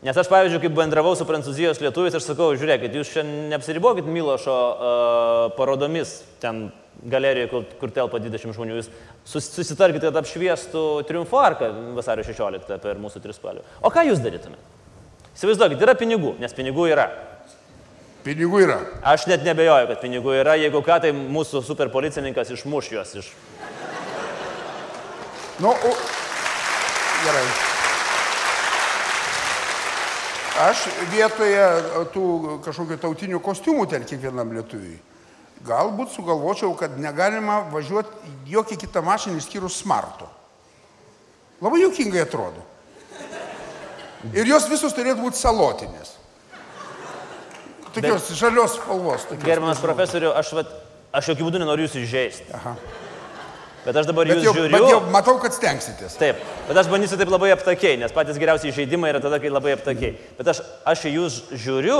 Nes 0.01 0.17
aš, 0.17 0.27
pavyzdžiui, 0.33 0.63
kai 0.63 0.71
bendravau 0.73 1.13
su 1.13 1.27
prancūzijos 1.29 1.79
lietuviais, 1.83 2.15
aš 2.17 2.25
sakau, 2.31 2.49
žiūrėkit, 2.57 2.95
jūs 2.97 3.11
šiandien 3.13 3.51
neapsiribokit 3.53 4.07
Milošo 4.09 4.55
uh, 4.57 5.43
parodomis, 5.53 6.23
ten 6.41 6.71
galerijoje, 7.03 7.49
kur, 7.49 7.65
kur 7.79 7.93
telpa 7.93 8.19
20 8.21 8.53
žmonių, 8.55 8.77
jūs 8.77 8.91
sus, 9.25 9.47
susitarkite, 9.55 10.09
kad 10.09 10.21
apšviestų 10.21 10.83
triumfo 11.09 11.39
arką 11.41 11.71
vasario 11.97 12.25
16 12.27 12.77
per 12.83 13.01
mūsų 13.01 13.23
trispalių. 13.23 13.65
O 13.81 13.91
ką 13.93 14.05
jūs 14.09 14.21
darytumėte? 14.21 14.61
Įsivaizduokit, 15.35 15.81
yra 15.81 15.95
pinigų, 15.97 16.35
nes 16.41 16.53
pinigų 16.53 16.89
yra. 16.91 17.07
Pinigų 18.25 18.61
yra. 18.67 18.77
Aš 19.13 19.25
net 19.31 19.45
nebejoju, 19.47 19.87
kad 19.89 20.01
pinigų 20.03 20.35
yra, 20.43 20.57
jeigu 20.59 20.83
ką, 20.85 20.99
tai 21.01 21.13
mūsų 21.15 21.63
superpolicininkas 21.65 22.53
išmuš 22.53 22.91
juos 22.93 23.15
iš... 23.23 23.31
Nu, 25.61 25.71
o... 25.73 25.93
gerai. 27.25 27.45
Aš 30.61 30.83
vietoje 31.09 31.65
tų 32.13 32.25
kažkokių 32.65 32.97
tautinių 33.01 33.39
kostiumų 33.41 33.87
ten 33.89 34.05
kiekvienam 34.05 34.51
lietuviui. 34.53 34.99
Galbūt 35.65 36.13
sugalvočiau, 36.15 36.71
kad 36.77 36.95
negalima 36.97 37.59
važiuoti 37.69 38.31
jokią 38.49 38.77
kitą 38.81 39.03
mašiną 39.05 39.37
išskyrus 39.37 39.81
smarto. 39.83 40.29
Labai 41.61 41.83
juokingai 41.83 42.23
atrodo. 42.23 42.63
Ir 44.33 44.49
jos 44.49 44.65
visos 44.69 44.93
turėtų 44.97 45.21
būti 45.21 45.37
salotinės. 45.37 46.15
Tokios 47.91 48.29
Bet... 48.29 48.37
žalios 48.39 48.75
spalvos. 48.77 49.27
Gerbiamas 49.43 49.81
profesoriu, 49.83 50.31
aš, 50.37 50.53
vat, 50.57 50.73
aš 51.13 51.33
jokių 51.33 51.47
būdų 51.49 51.61
nenoriu 51.61 51.85
jūsų 51.87 52.03
įžeisti. 52.05 52.49
Aha. 52.57 52.75
Bet 53.81 53.97
aš 53.97 54.07
dabar 54.11 54.29
Bet 54.29 54.37
jūs 54.37 54.45
jau, 54.45 54.53
žiūriu. 54.55 54.73
bet 54.77 54.87
jau 54.93 54.99
matau, 55.13 55.35
kad 55.41 55.55
stengsitės. 55.57 56.15
Taip, 56.21 56.41
bet 56.67 56.77
aš 56.77 56.89
bandysiu 56.91 57.17
taip 57.17 57.31
labai 57.33 57.49
aptakiai, 57.55 57.97
nes 57.97 58.13
patys 58.13 58.37
geriausiai 58.41 58.73
žaidimai 58.77 59.09
yra 59.09 59.21
tada, 59.23 59.39
kai 59.41 59.49
labai 59.49 59.73
aptakiai. 59.73 60.13
Bet 60.37 60.51
aš, 60.53 60.61
aš 60.85 61.07
į 61.09 61.15
jūs 61.15 61.39
žiūriu, 61.63 61.97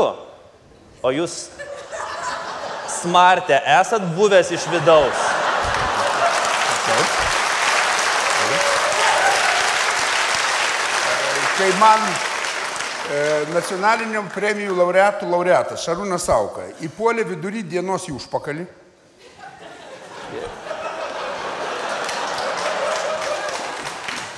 o 1.02 1.14
jūs 1.16 1.40
smarte 3.02 3.62
esat 3.80 4.06
buvęs 4.16 4.52
iš 4.56 4.68
vidaus. 4.72 5.30
kai 11.62 11.72
man 11.78 12.02
e, 12.02 13.18
nacionaliniam 13.54 14.26
premijų 14.34 14.74
laureatų 14.74 15.28
laureatas 15.30 15.84
Šarūnas 15.86 16.26
Sauka 16.26 16.64
įpuolė 16.82 17.26
vidury 17.30 17.62
dienos 17.62 18.08
į 18.10 18.16
užpakalį. 18.18 18.66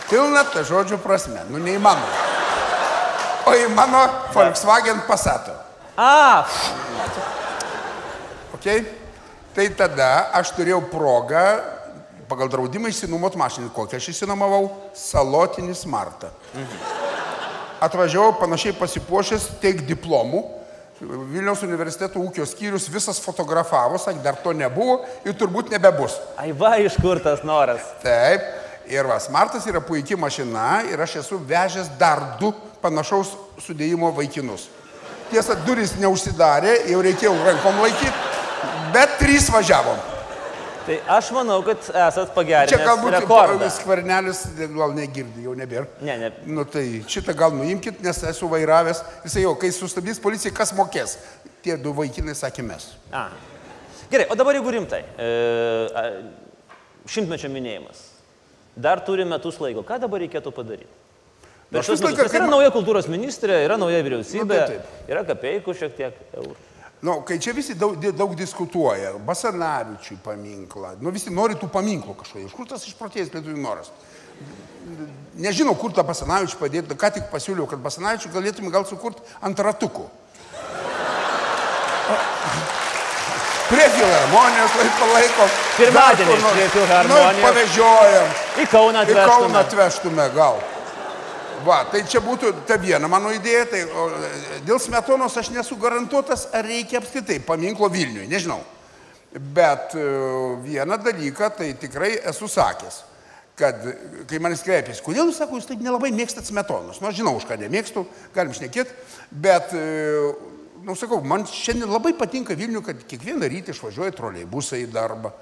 Pilna 0.10 0.44
ta 0.52 0.65
žodžio 0.68 0.99
prasme. 1.02 1.41
Nu, 1.49 1.61
neįmanoma. 1.64 2.19
O 3.48 3.56
į 3.56 3.69
mano 3.73 4.03
Volkswagen 4.35 4.99
Passato. 5.07 5.56
A, 5.95 6.44
Okay? 8.64 8.85
Tai 9.52 9.65
tada 9.76 10.31
aš 10.40 10.53
turėjau 10.56 10.80
progą 10.88 11.44
pagal 12.31 12.48
draudimą 12.48 12.88
išsinuomot 12.88 13.35
mašiną. 13.35 13.68
Kokią 13.76 13.99
aš 13.99 14.07
išsinuomavau? 14.14 14.69
Salotinis 14.95 15.84
Marta. 15.85 16.31
Atvažiavau 17.84 18.38
panašiai 18.40 18.72
pasipuošęs, 18.80 19.49
teik 19.60 19.84
diplomų. 19.90 20.45
Vilniaus 21.03 21.65
universiteto 21.68 22.22
ūkio 22.23 22.45
skyrius 22.48 22.88
visas 22.88 23.19
fotografavo, 23.19 23.99
sakė, 23.99 24.22
dar 24.23 24.38
to 24.40 24.53
nebuvo 24.56 25.02
ir 25.27 25.35
turbūt 25.35 25.73
nebebus. 25.73 26.15
ai 26.40 26.53
va, 26.56 26.77
iš 26.80 26.95
kur 27.03 27.19
tas 27.19 27.44
noras. 27.44 27.84
Taip. 27.99 28.45
Ir 28.88 29.07
vas, 29.07 29.27
Martas 29.31 29.68
yra 29.68 29.80
puikia 29.84 30.15
mašina 30.19 30.84
ir 30.91 30.99
aš 31.03 31.18
esu 31.22 31.38
vežęs 31.40 31.91
dar 31.99 32.38
du 32.40 32.53
panašaus 32.84 33.35
sudėjimo 33.64 34.11
vaikinus. 34.15 34.69
Tiesa, 35.31 35.56
durys 35.68 35.95
neužsidarė, 35.99 36.77
jau 36.91 36.99
reikėjo 37.03 37.31
rankom 37.45 37.80
laikyti, 37.84 38.34
bet 38.94 39.18
trys 39.20 39.49
važiavom. 39.53 39.98
Tai 40.84 40.98
aš 41.15 41.30
manau, 41.32 41.61
kad 41.64 41.80
esat 41.95 42.34
pagerinęs 42.36 42.74
Čia 42.74 42.82
galbūt 42.84 43.14
rekordą. 43.15 43.70
skvernelis 43.72 44.41
gal 44.60 44.91
negirdi, 44.98 45.45
jau 45.45 45.53
nebėra. 45.56 45.86
Ne, 46.03 46.18
ne. 46.20 46.32
Nu 46.45 46.65
tai 46.68 46.84
šitą 47.07 47.32
gal 47.40 47.53
nuimkit, 47.56 48.02
nes 48.03 48.20
esu 48.28 48.49
vairavęs. 48.52 48.99
Jisai 49.24 49.45
jau, 49.45 49.53
kai 49.56 49.70
sustabdys 49.72 50.20
policija, 50.20 50.52
kas 50.52 50.74
mokės? 50.76 51.18
Tie 51.64 51.78
du 51.80 51.94
vaikinai 51.95 52.36
sakė 52.36 52.65
mes. 52.68 52.90
A. 53.15 53.30
Gerai, 54.11 54.26
o 54.30 54.36
dabar 54.36 54.57
jeigu 54.60 54.74
rimtai. 54.76 54.99
E, 55.15 55.30
šimtmečio 57.07 57.48
minėjimas. 57.53 58.03
Dar 58.76 58.99
turime 59.07 59.32
metus 59.38 59.61
laiko. 59.64 59.86
Ką 59.88 60.02
dabar 60.03 60.20
reikėtų 60.26 60.52
padaryti? 60.52 60.90
Per 61.72 61.82
šios 61.88 62.03
laiką, 62.03 62.18
metus. 62.20 62.32
kai 62.34 62.40
Yra 62.41 62.49
ma- 62.49 62.57
nauja 62.57 62.70
kultūros 62.76 63.07
ministrė, 63.10 63.64
yra 63.65 63.78
nauja 63.82 64.03
vyriausybė, 64.06 64.60
Nu, 64.60 64.68
tai 64.68 64.82
yra 65.10 65.24
kapeikų 65.26 65.74
šiek 65.80 65.95
tiek 65.98 66.20
eurų. 66.36 66.56
Nu, 67.04 67.18
kai 67.28 67.36
čia 67.44 67.52
visi 67.52 67.76
daug, 67.76 67.98
daug 68.16 68.32
diskutuoja, 68.40 69.12
Basanavičiui 69.28 70.22
paminklą, 70.24 70.94
nu 71.04 71.12
visi 71.12 71.34
nori 71.36 71.58
tų 71.60 71.68
paminklų 71.74 72.16
kažko. 72.22 72.40
Iš 72.46 72.54
kur 72.56 72.70
tas 72.70 72.86
išprotėjęs 72.88 73.34
lietuvių 73.34 73.60
noras? 73.60 73.92
Nežinau, 75.44 75.76
kur 75.80 75.92
tą 75.96 76.06
Basanavičių 76.08 76.60
padėti, 76.62 76.96
ką 76.96 77.10
tik 77.18 77.28
pasiūliau, 77.34 77.68
kad 77.68 77.84
Basanavičių 77.84 78.32
galėtume 78.32 78.72
gal 78.72 78.88
sukurti 78.88 79.20
ant 79.44 79.60
ratukų. 79.60 80.08
Prie 83.68 83.86
filharmonijos 83.90 84.74
laiko 84.80 85.06
laiko. 85.12 85.46
Pirmadienį 85.78 86.36
prie 86.54 86.68
filharmonijos. 86.76 87.36
Nu, 87.36 87.46
pavežiojam. 87.48 88.34
Į 88.64 88.68
Kauną 88.72 89.04
Į 89.04 89.16
Kauną 89.18 89.60
atvežtume. 89.60 89.62
atvežtume 89.66 90.30
gal. 90.36 90.60
Va, 91.64 91.84
tai 91.88 92.03
čia 92.10 92.19
būtų 92.23 92.52
ta 92.68 92.77
viena 92.81 93.07
mano 93.11 93.31
idėja. 93.34 93.65
Tai, 93.72 93.81
o, 93.88 94.06
dėl 94.68 94.80
smetonos 94.81 95.38
aš 95.40 95.52
nesu 95.53 95.77
garantuotas, 95.80 96.48
ar 96.56 96.65
reikia 96.68 96.99
apskritai 96.99 97.40
paminklo 97.44 97.90
Vilniui, 97.94 98.27
nežinau. 98.31 98.60
Bet 99.34 99.95
e, 99.98 100.03
vieną 100.61 100.99
dalyką 101.02 101.49
tai 101.57 101.72
tikrai 101.80 102.11
esu 102.30 102.49
sakęs, 102.52 102.99
kad 103.57 103.80
kai 104.30 104.41
manęs 104.41 104.61
kreipėsi, 104.65 105.02
kodėl 105.06 105.31
jūs 105.31 105.40
sako, 105.41 105.57
jūs 105.57 105.69
taip 105.69 105.81
nelabai 105.81 106.11
mėgstat 106.14 106.45
smetonos. 106.49 106.99
Nu, 107.02 107.10
aš 107.10 107.22
žinau, 107.22 107.34
už 107.40 107.48
ką 107.49 107.57
nemėgstu, 107.61 108.06
galim 108.35 108.53
šnekėti, 108.53 108.94
bet, 109.31 109.73
e, 109.73 110.35
nu, 110.85 110.98
sakau, 110.99 111.22
man 111.26 111.48
šiandien 111.49 111.90
labai 111.90 112.14
patinka 112.18 112.57
Vilniui, 112.60 112.85
kad 112.85 113.02
kiekvieną 113.10 113.49
rytą 113.49 113.73
išvažiuoja 113.73 114.14
troleibusai 114.19 114.84
į 114.84 114.91
darbą, 114.94 115.34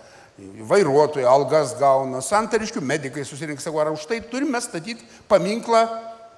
vairuotojai 0.72 1.28
algas 1.28 1.76
gauna, 1.80 2.22
santariškių 2.24 2.82
medikai 2.86 3.26
susirinks, 3.28 3.66
sako, 3.68 3.82
ar 3.84 3.92
už 3.92 4.08
tai 4.10 4.22
turime 4.24 4.62
statyti 4.64 5.04
paminklą, 5.30 5.84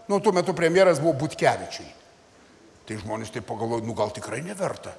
nu, 0.08 0.20
tuo 0.20 0.32
metu 0.36 0.54
premjeras 0.54 1.00
buvo 1.02 1.14
Butkevičiui. 1.24 1.90
Tai 2.88 2.98
žmonės 3.00 3.32
taip 3.32 3.46
pagalvojo, 3.48 3.86
nu 3.88 3.94
gal 3.96 4.12
tikrai 4.12 4.42
neverta. 4.44 4.92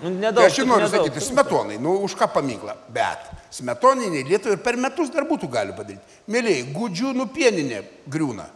Nu, 0.00 0.08
Tai 0.08 0.16
nedaug. 0.16 0.44
aš 0.46 0.58
ir 0.62 0.66
noriu 0.70 0.86
nedaug. 0.86 1.04
sakyti, 1.08 1.20
smetonai, 1.26 1.76
nu 1.82 1.96
už 2.06 2.14
ką 2.16 2.28
paminklą, 2.32 2.72
bet 2.88 3.26
smetoniniai 3.52 4.22
Lietuvai 4.24 4.54
ir 4.56 4.62
per 4.64 4.78
metus 4.80 5.10
dar 5.12 5.26
būtų 5.28 5.50
gali 5.52 5.74
padaryti. 5.76 6.00
Mėlyjei, 6.30 6.62
gudžiūnų 6.72 7.26
pieninė 7.34 7.82
griūna. 8.08 8.46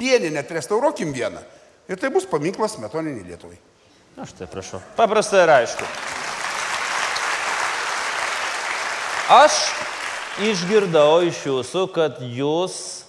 Pieninę 0.00 0.42
restauruokim 0.50 1.12
vieną. 1.14 1.38
Ir 1.88 1.96
tai 2.02 2.10
bus 2.10 2.26
paminklas 2.26 2.74
smetoniniai 2.74 3.22
Lietuvai. 3.28 3.58
Aš 4.18 4.32
tai 4.32 4.48
prašau. 4.50 4.80
Paprasta 4.96 5.44
ir 5.44 5.52
aišku. 5.60 5.84
Aš 9.30 9.54
išgirdau 10.46 11.22
iš 11.26 11.40
jūsų, 11.46 11.86
kad 11.94 12.18
jūs 12.22 13.05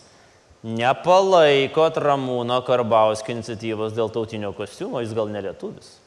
nepalaikot 0.66 2.00
Ramūno 2.02 2.58
Karbauskio 2.66 3.36
iniciatyvos 3.36 3.96
dėl 3.98 4.10
tautinio 4.14 4.52
kostiumo, 4.58 5.02
jis 5.04 5.14
gal 5.18 5.30
nelietuvis. 5.32 5.98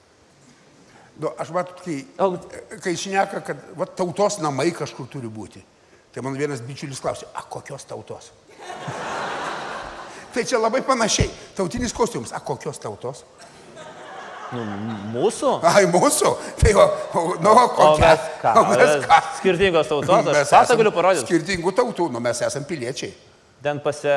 Nu, 1.21 1.31
aš 1.39 1.53
matot, 1.53 1.83
kai, 1.85 2.01
kai 2.81 2.95
šneka, 2.97 3.43
kad 3.45 3.61
va, 3.77 3.87
tautos 3.87 4.41
namai 4.41 4.71
kažkur 4.75 5.09
turi 5.11 5.29
būti. 5.31 5.61
Tai 6.11 6.25
man 6.27 6.39
vienas 6.39 6.63
bičiulis 6.65 7.03
klausė, 7.03 7.29
a 7.37 7.45
kokios 7.47 7.85
tautos? 7.87 8.33
tai 10.35 10.47
čia 10.49 10.59
labai 10.59 10.81
panašiai. 10.87 11.31
Tautinis 11.59 11.95
kostiumas, 11.95 12.33
a 12.35 12.41
kokios 12.43 12.81
tautos? 12.83 13.23
Nu, 14.51 14.65
mūsų? 15.13 15.51
Ai, 15.71 15.85
mūsų. 15.87 16.33
Tai 16.59 16.73
o, 16.75 16.87
o, 17.15 17.25
nu, 17.39 17.53
O 17.55 17.67
kokia? 17.77 18.09
mes 18.09 18.31
ką? 18.41 18.55
O 18.59 18.65
mes 18.73 19.05
ką? 19.05 19.19
Skirtingos 19.39 19.91
tautos, 19.93 20.11
aš 20.11 20.27
Mes 20.27 20.41
pasą 20.49 20.65
esam 20.65 20.81
galiu 20.81 20.93
parodyti. 20.95 21.27
Skirtingų 21.29 21.75
tautų, 21.79 22.09
nu 22.11 22.23
mes 22.25 22.41
esame 22.49 22.67
piliečiai. 22.67 23.13
Ten 23.63 23.81
pase. 23.85 24.15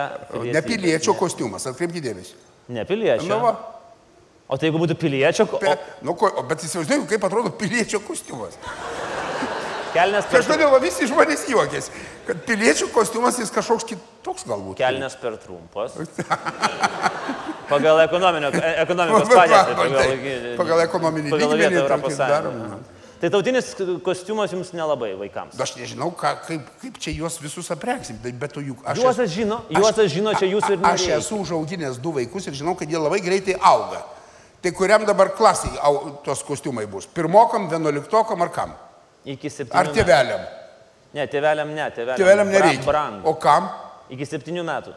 Ne 0.48 0.62
piliečio 0.64 1.14
kostiumas, 1.20 1.66
atkreipkite 1.68 2.10
dėmesį. 2.14 2.36
Ne 2.74 2.86
piliečio. 2.88 3.28
Nu, 3.28 3.40
va. 3.44 3.54
O 4.48 4.58
tai 4.60 4.70
jeigu 4.70 4.80
būtų 4.80 4.96
piliečio, 5.00 5.46
ko- 5.50 5.58
Pe, 5.60 5.74
nu, 6.06 6.14
ko, 6.20 6.30
o, 6.30 6.44
bet 6.48 6.62
įsivaizduoju, 6.64 7.08
kaip 7.10 7.24
atrodo 7.28 7.50
piliečio 7.60 8.00
kostiumas. 8.06 8.56
kelnes 9.94 10.26
per, 10.26 10.40
Kažkodėl 10.42 10.80
visi 10.82 11.06
žmonės 11.10 11.44
juokėsi, 11.50 11.92
kad 12.28 12.40
piliečio 12.48 12.88
kostiumas 12.94 13.38
jis 13.40 13.52
kažkoks 13.54 13.84
kitoks 13.92 14.46
galbūt. 14.50 14.76
kelnes 14.80 15.16
per 15.22 15.38
trumpos. 15.38 15.94
Pagal 17.70 18.00
ekonominio, 18.04 18.50
e- 18.54 18.74
ekonomikos 18.84 19.30
padėtį. 19.32 19.76
Va, 19.80 20.04
taip, 20.04 20.58
pagal 20.60 20.82
ekonominį 20.88 21.32
pagal 21.34 21.54
lygmenį 21.54 21.70
vietą 21.70 21.88
tam, 21.88 22.04
Europos. 22.04 22.18
Sąjungoje. 22.20 23.03
Tai 23.24 23.30
tautinis 23.32 23.70
kostiumas 24.04 24.52
jums 24.52 24.74
nelabai 24.76 25.14
vaikams. 25.16 25.56
Aš 25.64 25.78
nežinau, 25.80 26.10
ką, 26.12 26.34
kaip, 26.44 26.66
kaip 26.82 26.98
čia 27.00 27.14
juos 27.16 27.38
visus 27.40 27.70
aprengsim, 27.72 28.18
tai 28.20 28.34
bet 28.36 28.52
to 28.52 28.60
juk 28.60 28.82
aš. 28.84 29.00
Juozas 29.00 29.32
žino, 29.32 29.62
Juozas 29.72 30.12
žino, 30.12 30.34
čia 30.36 30.50
jūsų 30.52 30.74
ir 30.76 30.82
a- 30.84 30.92
Aš 30.92 31.06
esu 31.22 31.38
užauginęs 31.40 32.02
du 32.04 32.12
vaikus 32.12 32.50
ir 32.52 32.58
žinau, 32.60 32.76
kad 32.76 32.92
jie 32.92 33.00
labai 33.00 33.22
greitai 33.24 33.56
auga. 33.62 34.02
Tai 34.62 34.72
kuriam 34.76 35.06
dabar 35.08 35.32
klasiai 35.38 35.80
au, 35.80 36.20
tos 36.26 36.44
kostiumai 36.44 36.84
bus? 36.86 37.06
Pirmokam, 37.08 37.70
vienuoliktokam 37.72 38.42
ar 38.44 38.52
kam? 38.52 38.76
Iki 39.24 39.48
septynių. 39.48 39.80
Ar 39.80 39.88
tėveliam? 39.96 40.44
Ne, 41.14 41.28
tėveliam 41.32 41.74
ne, 41.74 41.88
tėveliam. 41.96 42.20
Tėveliam 42.20 42.52
nereikia. 42.52 42.84
Brangu. 42.84 43.24
O 43.24 43.36
kam? 43.40 43.72
Iki 44.12 44.26
septynių 44.36 44.68
metų. 44.68 44.94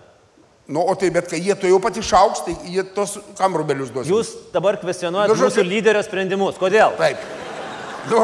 Nu, 0.66 0.82
o 0.82 0.94
tai 0.98 1.10
bet 1.14 1.30
kai 1.30 1.38
jie 1.38 1.54
to 1.54 1.70
jau 1.70 1.78
pat 1.78 1.94
išauks, 1.94 2.42
tai 2.42 2.58
jie 2.66 2.82
tos 2.90 3.20
kam 3.38 3.54
rubelius 3.54 3.94
duos. 3.94 4.10
Jūs 4.10 4.34
dabar 4.50 4.74
kvestionuojate 4.82 5.30
Nu, 5.30 5.44
mūsų 5.46 5.62
lyderio 5.62 6.02
sprendimus. 6.02 6.58
Kodėl? 6.58 6.96
Taip. 6.98 7.45
Nu, 8.10 8.20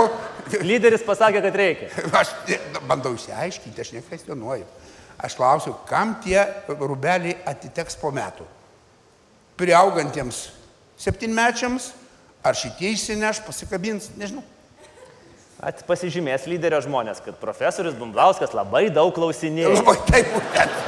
Lyderis 0.62 1.02
pasakė, 1.06 1.40
kad 1.44 1.56
reikia. 1.59 1.88
Aš 2.20 2.32
ne- 2.48 2.59
bandau 2.88 3.14
išsiaiškinti, 3.16 3.80
aš 3.84 3.92
nekvestionuoju. 3.96 4.66
Aš 5.22 5.36
klausiu, 5.38 5.74
kam 5.88 6.16
tie 6.24 6.42
rubeliai 6.68 7.36
atiteks 7.46 7.94
po 8.00 8.10
metų? 8.14 8.46
Priaugantiems 9.60 10.48
septynmečiams, 11.02 11.90
ar 12.42 12.56
šitie 12.59 12.90
išsineš, 12.96 13.42
pasikabins, 13.46 14.10
nežinau. 14.18 14.42
At 15.62 15.84
pasižymės 15.86 16.48
lyderio 16.50 16.80
žmonės, 16.82 17.20
kad 17.22 17.36
profesorius 17.38 17.94
Bumblauskas 17.94 18.50
labai 18.56 18.88
daug 18.90 19.12
klausinėjo. 19.14 19.74
Labai 19.78 19.94
taip 20.09 20.32
būtent. 20.34 20.80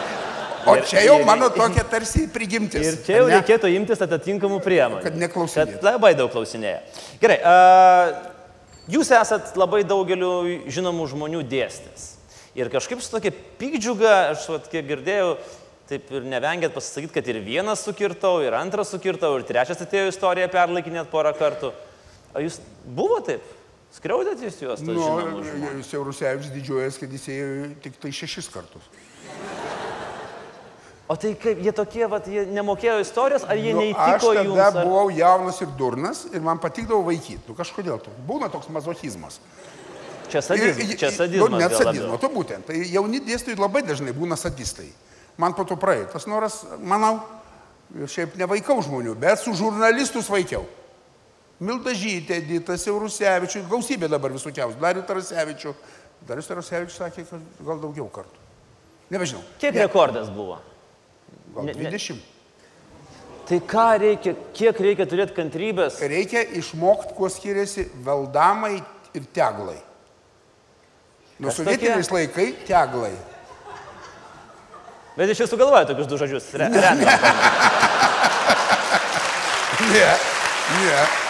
O 0.65 0.75
Ir- 0.81 0.87
čia 0.89 1.03
jau 1.05 1.19
mano 1.29 1.51
tokia 1.53 1.85
tarsi 1.87 2.25
prigimtis. 2.33 2.87
Ir 2.89 3.01
čia 3.07 3.19
jau 3.21 3.27
reikėtų 3.31 3.71
imtis 3.77 4.01
atitinkamų 4.03 4.59
priemonių. 4.65 5.03
Kad 5.05 5.19
neklausinėtų. 5.21 5.77
Kad 5.79 5.87
labai 5.93 6.15
daug 6.19 6.33
klausinėja. 6.33 6.81
Gerai, 7.23 7.37
a, 7.45 8.33
jūs 8.91 9.11
esat 9.15 9.55
labai 9.59 9.83
daugeliu 9.87 10.63
žinomų 10.71 11.09
žmonių 11.15 11.43
dėstis. 11.49 12.13
Ir 12.55 12.71
kažkaip 12.71 13.03
su 13.03 13.11
tokia 13.11 13.33
pikdžiuga, 13.59 14.15
aš 14.35 14.47
vat, 14.53 14.69
kiek 14.71 14.87
girdėjau, 14.87 15.35
taip 15.91 16.11
ir 16.15 16.29
nevengėt 16.31 16.75
pasakyti, 16.77 17.13
kad 17.17 17.27
ir 17.33 17.41
vienas 17.45 17.83
sukirtau, 17.85 18.39
ir 18.45 18.55
antras 18.57 18.93
sukirtau, 18.95 19.35
ir 19.39 19.47
trečias 19.49 19.83
atėjo 19.83 20.13
istoriją 20.13 20.47
perlaikinėt 20.53 21.11
porą 21.11 21.35
kartų. 21.37 21.73
O 22.35 22.43
jūs 22.45 22.61
buvo 22.85 23.19
taip? 23.27 23.43
Skriaudėt 23.95 24.41
jūs 24.43 24.57
juos? 24.63 24.81
Nu? 24.83 24.97
Siaurusevičius 25.87 26.55
didžiuojas, 26.55 26.99
kad 26.99 27.13
jis 27.15 27.29
ėjo 27.31 27.69
tik 27.85 27.99
tai 28.03 28.11
šešis 28.15 28.51
kartus. 28.55 28.89
O 31.09 31.17
tai 31.21 31.35
kaip, 31.37 31.59
jie 31.61 31.73
tokie, 31.77 32.07
vat, 32.09 32.25
jie 32.33 32.47
nemokėjo 32.49 32.97
istorijos, 33.05 33.43
ar 33.45 33.59
jie 33.61 33.75
Nu, 33.77 33.83
neįtiko 33.83 34.05
aš 34.15 34.23
tada 34.25 34.45
jums? 34.47 34.61
Ar... 34.65 34.87
buvau 34.87 35.11
jaunas 35.13 35.59
ir 35.61 35.69
durnas 35.77 36.23
ir 36.33 36.41
man 36.41 36.59
patikdavo 36.63 37.03
vaikyti. 37.11 37.43
Nu 37.49 37.55
kažkodėl 37.59 37.99
tai. 38.01 38.13
Būna 38.25 38.49
toks 38.53 38.71
mazochizmas. 38.73 39.37
Čia 40.33 40.41
sadizmas. 40.41 40.81
Ir- 40.81 40.97
Čia 40.97 41.11
Nu, 41.11 41.17
sadizmas. 41.19 41.51
net 41.61 41.71
gal 41.75 41.83
sadizmo, 41.83 42.15
labiau. 42.15 42.21
to 42.25 42.31
būtent. 42.33 42.65
Tai 42.71 42.75
jauni 42.89 43.21
dėstytojai 43.21 43.61
labai 43.61 43.83
dažnai 43.85 44.15
būna 44.17 44.39
sadistai. 44.41 44.89
Man 45.37 45.53
po 45.53 45.65
to 45.69 45.77
praėjo. 45.77 46.09
Tas 46.15 46.25
noras, 46.27 46.63
manau, 46.81 47.21
šiaip 48.09 48.39
nevaikau 48.41 48.81
žmonių, 48.83 49.13
bet 49.21 49.39
su 49.45 49.53
žurnalistus 49.53 50.31
vaikiau. 50.33 50.65
Mildažytė, 51.61 52.41
Ditas 52.49 52.83
Eurusevičius, 52.91 53.69
gausybė 53.71 54.09
dabar 54.11 54.33
visokiausių. 54.35 54.81
Darius 54.81 55.05
Tarasevičius. 55.07 55.77
Darius 56.27 56.49
Tarasevičius 56.51 56.97
sakė, 56.99 57.25
kad 57.29 57.41
gal 57.61 57.79
daugiau 57.83 58.09
kartų. 58.11 58.41
Nebežinau. 59.13 59.43
Kiek 59.61 59.77
rekordas 59.77 60.31
buvo? 60.35 60.59
Gal 61.55 61.65
Ne- 61.65 61.75
ne- 61.75 61.91
20. 61.91 62.21
Tai 63.49 63.59
ką 63.61 63.87
reikia, 64.01 64.33
kiek 64.57 64.79
reikia 64.81 65.05
turėti 65.07 65.35
kantrybės? 65.37 65.99
Reikia 66.01 66.43
išmokti, 66.57 67.13
kuo 67.15 67.29
skiriasi 67.29 67.91
valdamai 68.07 68.79
ir 69.15 69.27
teglai. 69.37 69.77
Kas 71.43 71.59
sovietiniais 71.59 72.09
laikai 72.15 72.55
teglai. 72.65 73.13
Bet 75.15 75.31
iš 75.31 75.45
jūsų 75.45 75.59
galvoja 75.61 75.85
tokius 75.91 76.09
du 76.11 76.17
žodžius. 76.19 76.49
Re, 76.59 76.71
remiam. 76.85 77.13
Ne, 79.93 80.09
ne. 80.81 81.24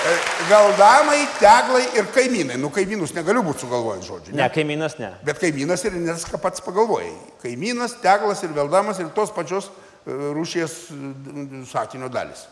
E, 0.00 0.12
Valdamai, 0.48 1.28
teglai 1.38 1.82
ir 1.98 2.06
kaimynai. 2.14 2.56
Nu, 2.60 2.70
kaimynus 2.72 3.12
negaliu 3.12 3.42
būti 3.44 3.66
sugalvojant 3.66 4.06
žodžiu. 4.06 4.36
Ne, 4.38 4.46
kaimynas 4.52 4.96
ne. 5.00 5.10
Bet 5.26 5.40
kaimynas 5.42 5.84
ir 5.84 5.98
nes 6.00 6.24
ką 6.28 6.40
pats 6.40 6.64
pagalvojai. 6.64 7.10
Kaimynas, 7.42 7.98
teglas 8.00 8.40
ir 8.46 8.54
veldamas 8.56 9.02
ir 9.02 9.10
tos 9.16 9.32
pačios 9.36 9.68
e, 9.68 10.14
rūšies 10.36 10.78
e, 10.94 11.64
sakinio 11.68 12.08
dalis. 12.12 12.46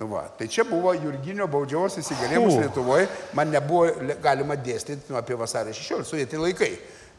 Nu 0.00 0.08
va, 0.10 0.24
tai 0.38 0.48
čia 0.50 0.64
buvo 0.64 0.94
Jurginio 0.96 1.46
baudžiavos 1.50 1.98
įsigalėjimas. 2.00 2.58
Lietuvoje, 2.64 3.06
man 3.36 3.50
nebuvo 3.52 3.86
galima 4.22 4.56
dėstyti 4.58 5.12
nu, 5.12 5.18
apie 5.20 5.38
vasario 5.38 5.74
16, 5.76 6.08
sovietiniai 6.08 6.48
laikai. 6.48 6.72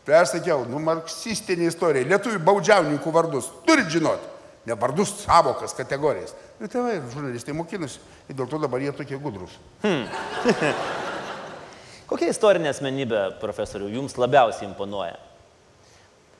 Tai 0.07 0.17
aš 0.17 0.35
sakiau, 0.35 0.65
nu, 0.67 0.79
marksistinė 0.81 1.69
istorija, 1.69 2.09
lietuvių 2.09 2.41
baudžiauninkų 2.41 3.13
vardus, 3.13 3.51
turit 3.67 3.91
žinoti, 3.93 4.30
ne 4.65 4.77
vardus, 4.77 5.13
savokas, 5.23 5.73
kategorijas. 5.77 6.35
Ir 6.61 6.69
tėvai, 6.71 6.99
žurnalistai 7.13 7.55
mokinasi, 7.57 8.01
ir 8.29 8.38
dėl 8.38 8.49
to 8.49 8.59
dabar 8.61 8.83
jie 8.83 8.93
tokie 8.95 9.19
gudrus. 9.21 9.57
Hmm. 9.81 10.05
Kokia 12.11 12.31
istorinė 12.33 12.73
asmenybė, 12.73 13.25
profesoriu, 13.41 13.89
jums 13.91 14.17
labiausiai 14.19 14.67
imponuoja? 14.69 15.17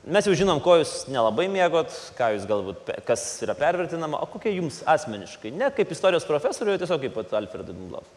Mes 0.02 0.26
jau 0.26 0.34
žinom, 0.34 0.58
ko 0.62 0.80
jūs 0.80 1.04
nelabai 1.14 1.46
mėgot, 1.50 1.92
ką 2.18 2.32
jūs 2.34 2.46
galbūt, 2.50 2.90
kas 3.06 3.22
yra 3.46 3.54
pervertinama, 3.54 4.18
o 4.18 4.26
kokia 4.30 4.50
jums 4.56 4.80
asmeniškai, 4.90 5.52
ne 5.54 5.68
kaip 5.74 5.94
istorijos 5.94 6.26
profesoriui, 6.26 6.80
tiesiog 6.82 7.04
kaip 7.04 7.14
pat 7.20 7.36
Alfredui 7.38 7.76
Dumblaus. 7.76 8.10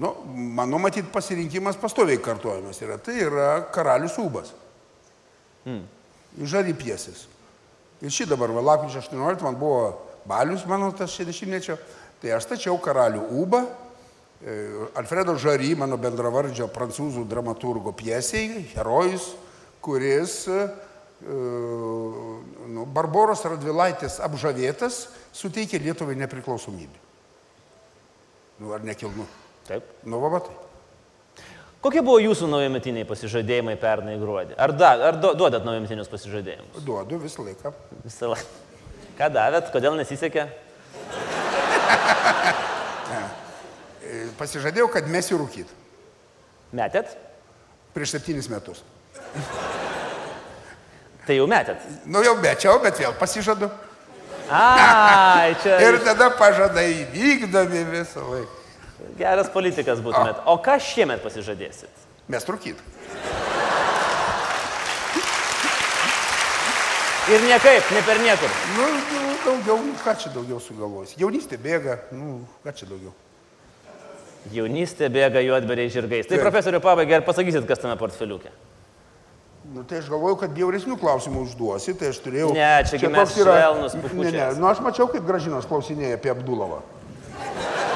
Nu, 0.00 0.14
mano 0.56 0.78
matyt 0.80 1.10
pasirinkimas 1.12 1.76
pastoviai 1.76 2.20
kartuojamas 2.24 2.78
yra. 2.80 2.96
Tai 3.02 3.16
yra 3.20 3.48
karalius 3.74 4.16
Ūbas. 4.22 4.54
Mm. 5.66 5.82
Žari 6.48 6.72
piesis. 6.78 7.26
Ir 8.00 8.12
šį 8.14 8.30
dabar, 8.30 8.52
va, 8.56 8.64
lapkričio 8.64 9.02
18 9.02 9.44
man 9.44 9.58
buvo 9.60 9.82
balius 10.28 10.64
mano 10.68 10.90
tas 10.96 11.12
60-mečio. 11.18 11.76
Tai 12.20 12.34
aš 12.36 12.46
stačiau 12.48 12.76
karalių 12.80 13.22
Ūbą, 13.42 13.60
e, 14.44 14.56
Alfredo 15.00 15.36
Žary, 15.40 15.72
mano 15.76 15.96
bendravardžio 16.00 16.68
prancūzų 16.72 17.24
dramaturgo 17.28 17.92
piesiai, 17.96 18.64
herojus, 18.74 19.30
kuris 19.84 20.42
e, 20.48 20.64
nu, 21.20 22.86
Barboros 22.88 23.44
Radvilaitės 23.44 24.20
apžavėtas 24.24 25.06
suteikė 25.36 25.80
Lietuvai 25.80 26.16
nepriklausomybę. 26.20 27.06
Nu, 28.60 28.74
ar 28.76 28.84
nekilnu? 28.84 29.24
Taip. 29.68 29.96
Nu, 30.04 30.20
va, 30.20 30.36
va 30.36 30.44
tai. 30.44 30.69
Kokie 31.80 32.02
buvo 32.04 32.18
jūsų 32.20 32.44
naujametiniai 32.52 33.06
pasižadėjimai 33.08 33.72
pernai 33.80 34.18
gruodį? 34.20 34.52
Ar, 34.60 34.72
da, 34.76 34.90
ar 35.08 35.16
du, 35.16 35.30
duodat 35.38 35.64
naujametinius 35.64 36.10
pasižadėjimus? 36.12 36.82
Duodu 36.84 37.16
visą 37.22 37.46
laiką. 37.46 37.72
Visą 38.04 38.28
laiką. 38.34 38.58
Ką 39.16 39.28
davėt, 39.32 39.70
kodėl 39.72 39.96
nesisekė? 39.96 40.44
Ne. 43.08 43.22
E, 44.04 44.20
Pasižadėjau, 44.36 44.90
kad 44.92 45.08
mesiu 45.08 45.40
rūkyti. 45.40 45.72
Metėt? 46.76 47.16
Prieš 47.96 48.12
septynis 48.18 48.50
metus. 48.52 48.84
Tai 51.24 51.36
jau 51.36 51.48
metėt. 51.48 51.80
Nu 52.04 52.20
jau 52.24 52.36
mečiau, 52.44 52.76
bet 52.84 53.00
vėl 53.00 53.16
pasižadu. 53.16 53.72
Ai, 54.52 55.56
čia. 55.64 55.80
Ir 55.88 56.00
tada 56.04 56.28
pažadai 56.36 57.06
vykdomi 57.16 57.86
visą 57.88 58.24
laiką. 58.28 58.59
Geras 59.18 59.50
politikas 59.52 60.00
būtumėt. 60.04 60.42
O 60.48 60.56
ką 60.64 60.78
šiemet 60.80 61.22
pasižadėsit? 61.24 62.06
Mes 62.30 62.46
rūkyti. 62.46 62.80
Ir 67.30 67.42
niekaip, 67.46 67.90
ne 67.94 68.00
per 68.02 68.18
niekur. 68.24 68.50
Nu, 68.74 68.86
nu, 68.90 69.34
daugiau, 69.44 69.76
nu, 69.84 69.92
ką 70.02 70.14
čia 70.18 70.32
daugiau 70.34 70.58
sugalvosi. 70.62 71.14
Jaunystė 71.20 71.58
bėga, 71.62 71.98
nu, 72.16 72.40
ką 72.64 72.72
čia 72.74 72.88
daugiau. 72.90 73.12
Jaunystė 74.50 75.10
bėga 75.12 75.42
juodberiai 75.44 75.92
žirgais. 75.92 76.26
Tai 76.26 76.38
Taip. 76.38 76.46
profesoriu 76.48 76.80
pabaigai, 76.82 77.20
ar 77.20 77.26
pasakysit, 77.26 77.68
kas 77.68 77.82
tame 77.82 77.94
portfeliukė? 78.00 78.50
Nu, 79.70 79.84
tai 79.86 80.00
aš 80.00 80.08
galvoju, 80.10 80.38
kad 80.40 80.54
bjauresnių 80.56 80.96
klausimų 80.98 81.44
užduosi, 81.44 81.94
tai 82.00 82.08
aš 82.10 82.18
turėjau... 82.24 82.48
Ne, 82.56 82.70
čia 82.88 82.98
gi 82.98 83.10
mes 83.12 83.36
yra- 83.38 83.58
Ne, 84.16 84.32
ne, 84.32 84.46
nu 84.58 84.66
aš 84.72 84.80
mačiau, 84.82 85.06
kaip 85.12 85.22
gražinas 85.28 85.68
klausinėja 85.70 86.16
apie 86.18 86.32
Abdulovą. 86.32 86.80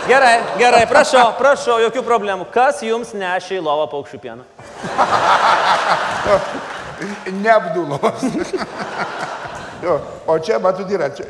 Gerai, 0.04 0.42
gerai, 0.60 0.82
prašau, 0.84 1.30
prašau, 1.38 1.78
jokių 1.86 2.02
problemų. 2.04 2.44
Kas 2.52 2.82
jums 2.84 3.14
nešė 3.16 3.56
į 3.56 3.62
lovą 3.64 3.86
paukščių 3.94 4.18
pieną? 4.20 4.44
Ne 7.32 7.50
Abdulovas. 7.50 8.26
jo, 9.84 9.96
o 10.28 10.36
čia, 10.44 10.58
matot, 10.62 10.92
yra, 10.92 11.08
čia, 11.16 11.24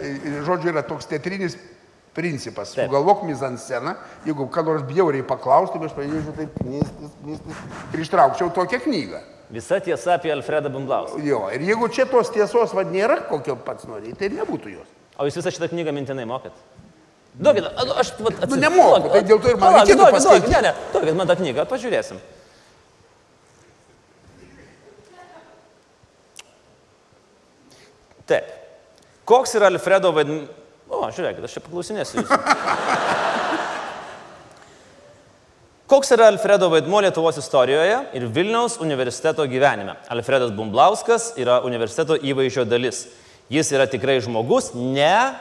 žodžiu, 0.47 0.73
yra 0.75 0.83
toks 0.87 1.07
teatrinis 1.11 1.55
principas. 2.15 2.75
Sugalvok 2.75 3.23
mizansceną, 3.31 3.95
jeigu 4.27 4.49
ką 4.51 4.67
nors 4.67 4.85
bjauriai 4.91 5.23
paklaustum, 5.27 5.87
aš 5.87 5.95
pradėčiau 5.95 6.35
taip 6.37 6.59
knistis, 6.61 7.15
knistis 7.23 7.65
ir 7.95 8.05
ištraukčiau 8.05 8.51
tokią 8.59 8.83
knygą. 8.89 9.23
Visa 9.55 9.79
tiesa 9.83 10.17
apie 10.19 10.35
Alfredą 10.35 10.71
Bumblauską. 10.75 11.23
Jo, 11.23 11.45
ir 11.55 11.63
jeigu 11.63 11.91
čia 11.95 12.11
tos 12.11 12.31
tiesos 12.35 12.75
vad 12.75 12.91
nėra, 12.91 13.23
kokio 13.31 13.55
pats 13.55 13.87
nori, 13.87 14.15
tai 14.19 14.35
nebūtų 14.35 14.79
jos. 14.81 14.95
O 15.15 15.29
jūs 15.29 15.39
visą 15.39 15.55
šitą 15.55 15.71
knygą 15.71 15.95
mintinai 15.95 16.27
mokat? 16.27 16.59
Duokit, 17.35 17.66
aš... 17.98 18.12
Vat, 18.23 18.44
Nu, 18.47 18.56
nemoku, 18.62 19.11
tai 19.11 19.24
dėl 19.27 19.40
to 19.43 19.51
ir 19.51 19.59
man 19.59 19.74
reikėtų 19.81 20.06
paskaityti. 20.15 20.52
Ne, 20.55 20.61
ne, 20.69 20.73
duokit 20.93 21.16
man 21.19 21.31
tą 21.31 21.35
knygą, 21.40 21.65
pažiūrėsim. 21.70 22.20
Taip. 28.31 28.52
Koks 29.28 29.56
yra 29.59 29.66
Alfredo 29.73 30.12
vaidmuo? 30.15 30.47
O, 30.94 31.01
žiūrėkit, 31.11 31.43
aš 31.44 31.56
čia 31.56 31.62
paklausinėsiu 31.65 32.23
jūsų. 32.23 32.39
Koks 35.90 36.15
yra 36.15 36.28
Alfredo 36.31 36.70
vaidmuo 36.73 37.02
Lietuvos 37.05 37.36
istorijoje 37.40 37.97
ir 38.16 38.28
Vilniaus 38.32 38.78
universiteto 38.81 39.44
gyvenime? 39.51 39.98
Alfredas 40.12 40.55
Bumblauskas 40.55 41.32
yra 41.40 41.59
universiteto 41.66 42.16
įvaizdžio 42.16 42.65
dalis. 42.69 43.09
Jis 43.52 43.74
yra 43.74 43.89
tikrai 43.90 44.20
žmogus, 44.24 44.70
ne... 44.78 45.35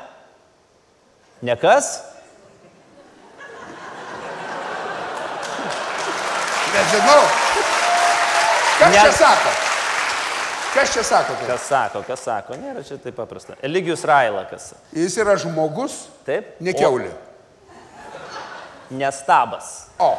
Ne 1.44 1.56
kas? 1.60 2.00
Nežinau. 6.74 7.24
Kas 8.80 8.92
Ne- 8.94 9.02
čia 9.02 9.12
sako? 9.12 9.50
Kas 10.74 10.94
čia 10.94 11.04
sako? 11.04 11.34
tai? 11.38 11.48
Kas 11.52 11.68
sako, 11.70 12.02
kas 12.08 12.24
sako, 12.26 12.56
nėra 12.58 12.82
čia 12.88 12.98
taip 12.98 13.16
paprasta. 13.20 13.54
Eligijus 13.62 14.02
Railakas. 14.08 14.72
Jis 14.96 15.18
yra 15.22 15.36
žmogus, 15.38 16.08
Taip? 16.26 16.56
ne 16.64 16.74
keulė. 16.74 17.12
Nestabas. 18.90 19.90
O. 20.00 20.16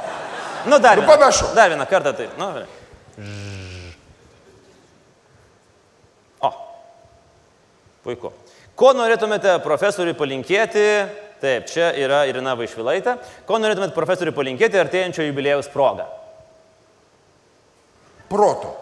Nu, 0.67 0.79
dar. 0.79 0.97
Nu, 1.01 1.07
panašu. 1.09 1.51
Dar 1.55 1.71
vieną 1.73 1.87
kartą 1.91 2.13
taip. 2.17 2.37
Nu, 2.39 2.53
o. 6.41 6.51
Puiku. 8.05 8.33
Ko 8.75 8.91
norėtumėte 8.97 9.59
profesoriui 9.63 10.17
palinkėti? 10.19 10.85
Taip, 11.45 11.67
čia 11.71 11.91
yra 12.01 12.23
Irina 12.31 12.55
Vaišvilaitė. 12.59 13.17
Ko 13.47 13.59
norėtumėte 13.61 13.95
profesoriui 13.95 14.35
palinkėti 14.35 14.81
artėjančio 14.81 15.27
jubilėjaus 15.29 15.69
progą? 15.71 16.07
Proto. 18.31 18.73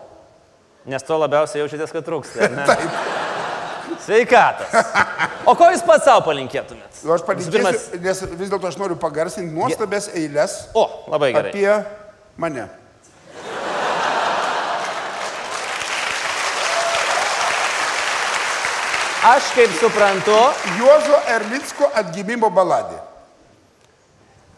Nes 0.89 1.05
to 1.07 1.19
labiausiai 1.21 1.63
jaučiatės, 1.63 1.93
kad 1.95 2.07
trūksta. 2.07 2.49
ne? 2.55 2.65
Sveikatas. 4.07 4.73
O 5.47 5.55
ko 5.59 5.69
jūs 5.71 5.83
pats 5.87 6.07
savo 6.09 6.23
palinkėtumėt? 6.27 7.03
Nu, 7.05 7.13
aš 7.17 7.25
palinkėsiu, 7.27 7.99
nes 8.03 8.23
vis 8.39 8.51
dėlto 8.51 8.71
aš 8.71 8.79
noriu 8.81 8.97
pagarsinti 8.99 9.53
nuostabės 9.55 10.09
eilės 10.17 10.57
O, 10.79 10.87
labai 11.13 11.33
gerai. 11.35 11.53
apie 11.53 12.41
mane. 12.41 12.69
Aš 19.23 19.53
kaip 19.55 19.71
suprantu. 19.79 20.35
Juozo 20.79 21.19
Erlicko 21.31 21.91
atgimimo 21.95 22.51
baladė. 22.51 22.99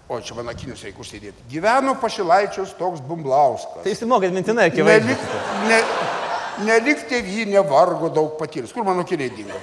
O 0.08 0.20
čia 0.20 0.36
man 0.36 0.48
akinius 0.52 0.82
reikia 0.84 1.00
užsidėti. 1.00 1.46
Gyveno 1.48 1.94
pašilaičius 2.00 2.74
toks 2.78 3.00
Bumblauskas. 3.04 3.82
Tai 3.84 3.92
jūs 3.92 4.04
mokėt 4.08 4.34
mintinai, 4.36 4.68
akivaizdžiai. 4.72 5.16
Nelik, 5.16 5.68
ne, 5.68 5.78
Nelik 6.62 7.08
tėvynė 7.10 7.64
vargo 7.66 8.08
daug 8.14 8.36
patyrus. 8.38 8.72
Kur 8.72 8.84
mano 8.86 9.02
kiniai 9.04 9.32
dingo? 9.34 9.56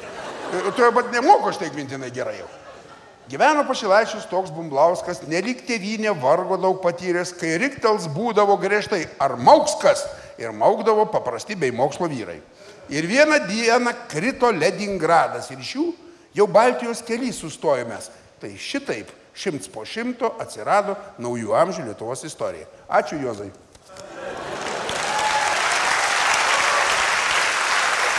E, 0.52 0.72
Tu 0.76 0.84
jau 0.84 0.92
pat 0.92 1.12
nemoku 1.14 1.48
aš 1.50 1.62
taip 1.62 1.78
mintinai 1.78 2.12
gerai 2.12 2.42
jau. 2.42 2.50
Gyveno 3.32 3.64
pašilaičius 3.64 4.26
toks 4.28 4.52
Bumblauskas, 4.52 5.22
nelik 5.32 5.62
tėvynė 5.68 6.12
vargo 6.20 6.58
daug 6.60 6.82
patyręs, 6.84 7.32
kai 7.38 7.54
riktels 7.62 8.10
būdavo 8.12 8.58
griežtai 8.60 9.06
ar 9.24 9.38
maukskas 9.40 10.04
ir 10.42 10.52
maukdavo 10.52 11.06
paprasti 11.14 11.56
bei 11.56 11.72
mokslo 11.72 12.10
vyrai. 12.12 12.42
Ir 12.92 13.08
vieną 13.08 13.40
dieną 13.48 13.92
krito 14.12 14.52
Ledingradas 14.52 15.48
ir 15.52 15.60
iš 15.64 15.76
jų 15.78 15.88
jau 16.36 16.48
Baltijos 16.48 17.00
keliai 17.08 17.32
sustojomės. 17.32 18.10
Tai 18.42 18.52
šitaip 18.60 19.12
šimts 19.38 19.70
po 19.72 19.86
šimto 19.88 20.34
atsirado 20.42 20.98
naujų 21.22 21.54
amžių 21.56 21.86
Lietuvos 21.88 22.26
istorija. 22.28 22.68
Ačiū 22.92 23.20
Jozai. 23.22 23.48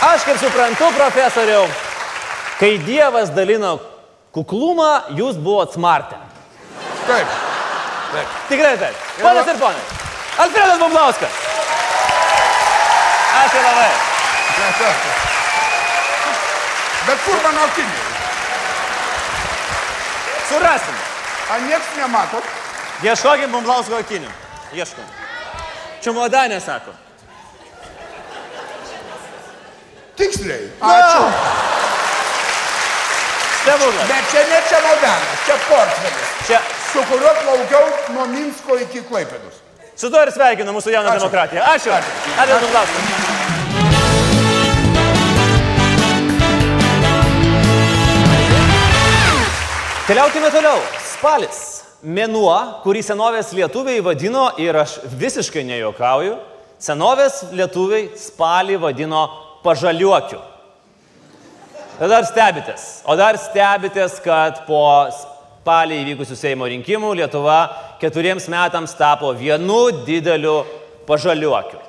Aš 0.03 0.25
kaip 0.27 0.39
suprantu, 0.41 0.89
profesoriau, 0.97 1.67
kai 2.59 2.73
Dievas 2.83 3.29
dalino 3.31 3.77
kuklumą, 4.35 5.13
jūs 5.15 5.37
buvote 5.37 5.77
smartę. 5.77 6.17
Taip. 7.05 7.37
Taip. 8.13 8.33
Tikrai 8.49 8.73
taip. 8.81 9.05
Ponas 9.21 9.53
ir 9.53 9.61
ponai. 9.61 9.85
Alfredas 10.43 10.81
Bublauskas. 10.81 11.37
Ačiū 13.43 13.63
labai. 13.63 14.12
Bet 17.07 17.17
kur 17.25 17.39
mano 17.43 17.61
akiniai? 17.67 18.11
Surasim. 20.49 20.95
A 21.51 21.57
nieks 21.67 21.89
nematot? 21.97 22.43
Ieškokim 23.03 23.51
Bumblausko 23.51 23.97
akinių. 23.99 24.29
Ieškom. 24.73 25.07
Čumodanė 26.03 26.59
sako. 26.63 26.93
Tiksliai. 30.15 30.69
Ačiū. 30.79 31.25
Stebuklas. 33.63 34.07
Bet 34.07 34.31
čia 34.31 34.45
ne 34.51 34.61
čia 34.69 34.79
maldanas, 34.85 35.43
čia 35.47 35.57
portfelis. 35.67 36.31
Čia. 36.47 36.61
Su 36.93 37.03
kuriuo 37.09 37.33
plaukiau 37.43 37.85
nuo 38.15 38.25
Minsko 38.31 38.77
iki 38.85 39.01
Klaipėdos. 39.09 39.59
Su 39.97 40.09
tuo 40.13 40.21
ir 40.23 40.31
sveikinu 40.35 40.75
mūsų 40.75 40.93
jauną 40.93 41.09
Ačiū. 41.09 41.19
demokratiją. 41.23 41.63
Ačiū. 41.75 41.99
Ačiū 42.43 42.59
Bumblausko. 42.65 43.62
Keliaukime 50.03 50.49
toliau. 50.51 50.81
Spalis. 50.99 51.59
Mėnuo, 52.03 52.51
kurį 52.83 52.99
senovės 53.07 53.53
lietuviai 53.55 54.01
vadino, 54.03 54.49
ir 54.59 54.75
aš 54.75 54.97
visiškai 55.07 55.61
nejokauju, 55.63 56.33
senovės 56.83 57.37
lietuviai 57.55 58.09
spalį 58.19 58.81
vadino 58.83 59.21
pažaliuokiu. 59.63 60.41
Ir 62.01 62.11
dar 62.11 62.27
stebitės. 62.27 62.83
O 63.07 63.15
dar 63.15 63.39
stebitės, 63.39 64.17
kad 64.25 64.65
po 64.67 64.81
spalį 65.21 66.01
įvykusių 66.01 66.35
Seimo 66.35 66.67
rinkimų 66.67 67.13
Lietuva 67.21 67.61
keturiems 68.03 68.49
metams 68.51 68.97
tapo 68.99 69.31
vienu 69.31 69.85
dideliu 70.03 70.65
pažaliuokiu. 71.07 71.79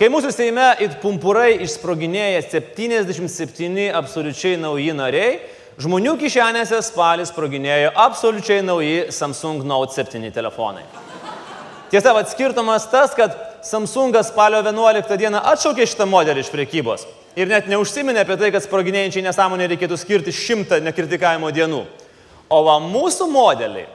Kai 0.00 0.08
mūsų 0.08 0.32
Seime 0.32 0.70
it 0.80 0.96
pumpurai 1.04 1.58
išsproginėja 1.68 2.40
77 2.48 3.90
absoliučiai 4.00 4.56
nauji 4.64 4.96
nariai, 4.96 5.36
žmonių 5.82 6.14
kišenėse 6.20 6.78
spalį 6.88 7.26
sproginėjo 7.28 7.92
absoliučiai 8.00 8.62
nauji 8.64 9.10
Samsung 9.12 9.64
Note 9.66 9.92
7 9.92 10.30
telefonai. 10.32 10.84
Tiesa, 11.90 12.14
vad 12.16 12.30
skirtumas 12.32 12.88
tas, 12.90 13.12
kad 13.14 13.36
Samsungas 13.66 14.30
spalio 14.32 14.62
11 14.64 15.18
dieną 15.20 15.42
atšaukė 15.52 15.86
šitą 15.86 16.06
modelį 16.08 16.42
iš 16.42 16.50
priekybos 16.54 17.06
ir 17.36 17.50
net 17.50 17.68
neužsiminė 17.70 18.24
apie 18.24 18.38
tai, 18.40 18.50
kad 18.54 18.64
sproginėjančiai 18.64 19.26
nesąmonė 19.26 19.68
reikėtų 19.74 19.98
skirti 20.00 20.34
šimtą 20.34 20.80
nekritikavimo 20.86 21.52
dienų. 21.54 21.84
O 22.48 22.62
va 22.64 22.78
mūsų 22.82 23.28
modeliai 23.30 23.88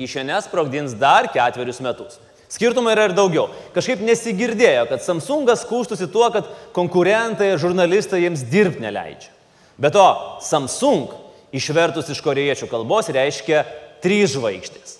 kišenės 0.00 0.48
sprogdins 0.48 0.96
dar 0.98 1.28
ketverius 1.32 1.80
metus. 1.84 2.18
Skirtumai 2.50 2.96
yra 2.96 3.06
ir 3.06 3.14
daugiau. 3.14 3.46
Kažkaip 3.76 4.00
nesigirdėjo, 4.02 4.88
kad 4.90 5.04
Samsungas 5.04 5.62
skūstusi 5.62 6.08
tuo, 6.10 6.26
kad 6.34 6.48
konkurentai 6.74 7.52
ir 7.52 7.60
žurnalistai 7.62 8.24
jiems 8.24 8.42
dirbti 8.50 8.82
neleidžia. 8.82 9.39
Be 9.80 9.88
to, 9.88 10.04
Samsung 10.44 11.14
išvertus 11.56 12.10
iš 12.12 12.20
korejiečių 12.20 12.68
kalbos 12.68 13.08
reiškia 13.08 13.64
trys 14.04 14.34
žvaigždės. 14.34 14.98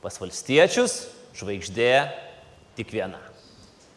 Pas 0.00 0.14
valstiečius 0.22 1.08
žvaigždė 1.36 1.92
tik 2.78 2.94
viena. 2.94 3.18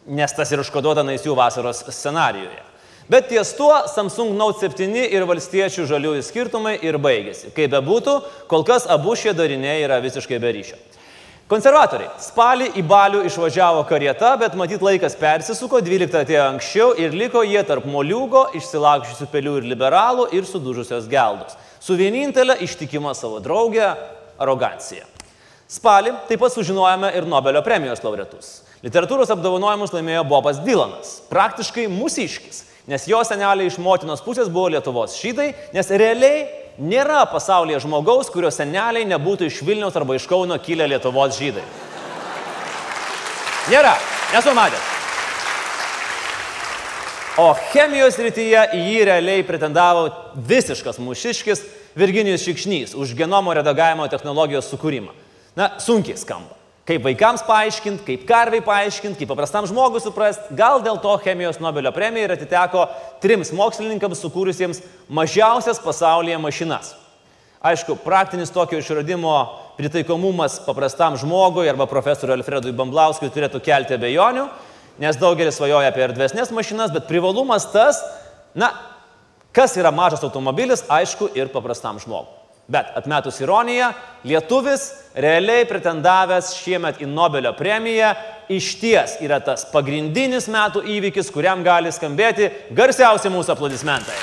Nes 0.10 0.34
tas 0.36 0.50
ir 0.52 0.64
užkoduota 0.64 1.06
naisių 1.06 1.36
vasaros 1.38 1.86
scenarijoje. 1.94 2.64
Bet 3.08 3.28
ties 3.30 3.52
tuo 3.54 3.76
Samsung 3.92 4.34
Note 4.40 4.64
7 4.64 5.06
ir 5.06 5.26
valstiečių 5.28 5.86
žaliųjų 5.88 6.26
skirtumai 6.26 6.78
ir 6.82 6.98
baigėsi. 7.04 7.52
Kaip 7.56 7.76
bebūtų, 7.76 8.16
kol 8.50 8.66
kas 8.68 8.88
abu 8.90 9.14
šie 9.20 9.36
dariniai 9.38 9.84
yra 9.84 10.00
visiškai 10.04 10.40
be 10.42 10.54
ryšio. 10.56 10.80
Konservatoriai. 11.52 12.08
Spalį 12.24 12.70
į 12.80 12.82
balių 12.88 13.26
išvažiavo 13.28 13.82
karieta, 13.90 14.30
bet 14.40 14.54
matyt 14.56 14.84
laikas 14.84 15.18
persisuko, 15.20 15.82
12 15.84 16.16
atėjo 16.22 16.44
anksčiau 16.54 16.94
ir 16.96 17.12
liko 17.20 17.42
jie 17.44 17.60
tarp 17.68 17.84
moliūgo, 17.84 18.46
išsilakščiusių 18.56 19.28
pelių 19.34 19.58
ir 19.60 19.68
liberalų 19.74 20.30
ir 20.38 20.48
sudužusios 20.48 21.10
geldos. 21.12 21.58
Su 21.84 21.98
vienintelė 22.00 22.56
ištikima 22.64 23.12
savo 23.12 23.42
draugė- 23.44 23.90
arogancija. 24.44 25.04
Spalį 25.68 26.16
taip 26.30 26.40
pat 26.40 26.56
sužinojome 26.56 27.12
ir 27.18 27.28
Nobelio 27.28 27.62
premijos 27.62 28.00
laureatus. 28.00 28.62
Literatūros 28.82 29.30
apdovanojimus 29.36 29.92
laimėjo 29.92 30.24
Bobas 30.24 30.64
Dylanas, 30.64 31.22
praktiškai 31.30 31.90
mūsiškis, 31.92 32.64
nes 32.88 33.06
jo 33.06 33.20
seneliai 33.20 33.68
iš 33.68 33.78
motinos 33.78 34.22
pusės 34.22 34.48
buvo 34.48 34.70
Lietuvos 34.70 35.20
šydai, 35.20 35.54
nes 35.74 35.90
realiai 35.90 36.63
nėra 36.80 37.24
pasaulyje 37.32 37.82
žmogaus, 37.84 38.32
kurio 38.34 38.52
seneliai 38.54 39.06
nebūtų 39.10 39.50
iš 39.50 39.62
Vilniaus 39.66 39.98
arba 40.00 40.18
iš 40.18 40.28
Kauno 40.30 40.58
kilę 40.62 40.88
Lietuvos 40.90 41.38
žydai. 41.38 41.66
Nėra, 43.72 43.94
nesu 44.34 44.56
matęs. 44.58 44.90
O 47.42 47.48
chemijos 47.72 48.20
rytyje 48.22 48.68
į 48.78 48.82
jį 48.92 49.06
realiai 49.10 49.46
pretendavo 49.46 50.10
visiškas 50.38 51.00
mūšiškis 51.02 51.64
Virginijus 51.98 52.44
Šikšnys 52.46 52.94
už 52.98 53.16
genomo 53.18 53.54
redagavimo 53.58 54.06
technologijos 54.10 54.70
sukūrimą. 54.70 55.14
Na, 55.58 55.72
sunkiai 55.82 56.18
skamba. 56.18 56.63
Kaip 56.84 57.06
vaikams 57.06 57.46
paaiškinti, 57.48 58.04
kaip 58.04 58.24
karvai 58.28 58.60
paaiškinti, 58.64 59.22
kaip 59.22 59.30
paprastam 59.32 59.64
žmogui 59.70 60.02
suprasti, 60.04 60.52
gal 60.60 60.82
dėl 60.84 60.98
to 61.00 61.14
chemijos 61.24 61.62
Nobelio 61.64 61.94
premija 61.96 62.28
ir 62.28 62.34
atiteko 62.36 62.84
trims 63.24 63.54
mokslininkams 63.56 64.20
sukūrusiems 64.20 64.82
mažiausias 65.08 65.80
pasaulyje 65.80 66.42
mašinas. 66.44 66.92
Aišku, 67.64 67.96
praktinis 68.04 68.52
tokio 68.52 68.82
išradimo 68.84 69.38
pritaikomumas 69.78 70.60
paprastam 70.66 71.16
žmogui 71.16 71.70
arba 71.72 71.88
profesoriui 71.88 72.36
Alfredui 72.42 72.76
Bamblauskui 72.76 73.32
turėtų 73.32 73.64
kelti 73.64 73.96
abejonių, 73.96 74.50
nes 75.00 75.24
daugelis 75.24 75.56
svajoja 75.56 75.88
apie 75.94 76.04
erdvesnės 76.04 76.52
mašinas, 76.52 76.92
bet 76.92 77.08
privalumas 77.08 77.72
tas, 77.72 78.04
na, 78.52 78.74
kas 79.56 79.80
yra 79.80 79.96
mažas 79.96 80.28
automobilis, 80.28 80.84
aišku, 80.92 81.32
ir 81.40 81.48
paprastam 81.56 82.04
žmogui. 82.04 82.43
Bet 82.72 82.94
atmetus 82.96 83.42
ironiją, 83.44 83.90
lietuvis 84.24 84.86
realiai 85.20 85.66
pretendavęs 85.68 86.54
šiemet 86.62 87.02
į 87.04 87.10
Nobelio 87.12 87.52
premiją 87.58 88.14
iš 88.50 88.70
ties 88.80 89.18
yra 89.24 89.42
tas 89.44 89.66
pagrindinis 89.72 90.48
metų 90.52 90.86
įvykis, 90.96 91.32
kuriam 91.34 91.64
gali 91.64 91.92
skambėti 91.92 92.50
garsiausi 92.76 93.32
mūsų 93.34 93.56
aplodismentai. 93.56 94.16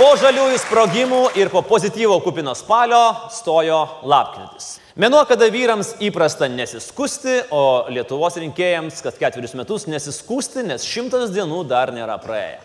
Po 0.00 0.14
žaliųjų 0.16 0.60
sprogimų 0.62 1.24
ir 1.36 1.50
po 1.52 1.60
pozityvo 1.60 2.22
kupino 2.24 2.54
spalio 2.56 3.02
stojo 3.34 3.82
lapkritis. 4.08 4.79
Mėnuo, 4.98 5.20
kada 5.22 5.46
vyrams 5.54 5.92
įprasta 6.02 6.48
nesiskusti, 6.50 7.36
o 7.54 7.86
Lietuvos 7.94 8.34
rinkėjams 8.42 8.98
kas 9.04 9.20
ketverius 9.20 9.52
metus 9.54 9.84
nesiskusti, 9.86 10.64
nes 10.66 10.82
šimtas 10.82 11.30
dienų 11.30 11.60
dar 11.70 11.92
nėra 11.94 12.16
praėję. 12.18 12.56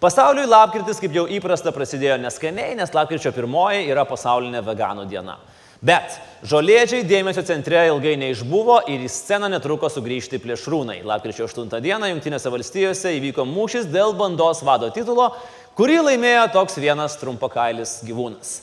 Pasauliui 0.00 0.46
lapkritis, 0.48 0.96
kaip 1.02 1.12
jau 1.12 1.26
įprasta, 1.28 1.74
prasidėjo 1.76 2.16
neskaniai, 2.22 2.78
nes 2.78 2.94
lapkričio 2.96 3.28
pirmoji 3.36 3.90
yra 3.92 4.06
pasaulinė 4.08 4.62
veganų 4.64 5.04
diena. 5.10 5.36
Bet 5.84 6.16
žolėdžiai 6.48 7.04
dėmesio 7.04 7.44
centre 7.44 7.82
ilgai 7.90 8.14
neišbuvo 8.22 8.78
ir 8.88 9.04
į 9.04 9.10
sceną 9.12 9.50
netruko 9.52 9.90
sugrįžti 9.92 10.40
plėšrūnai. 10.40 11.02
Lapkričio 11.04 11.44
8 11.44 11.76
dieną 11.84 12.08
Junktinėse 12.14 12.52
valstijose 12.52 13.12
įvyko 13.18 13.44
mūšis 13.44 13.90
dėl 13.92 14.16
bandos 14.16 14.64
vado 14.64 14.88
titulo, 14.96 15.34
kurį 15.76 16.00
laimėjo 16.08 16.48
toks 16.56 16.80
vienas 16.80 17.18
trumpakailis 17.20 17.98
gyvūnas. 18.08 18.54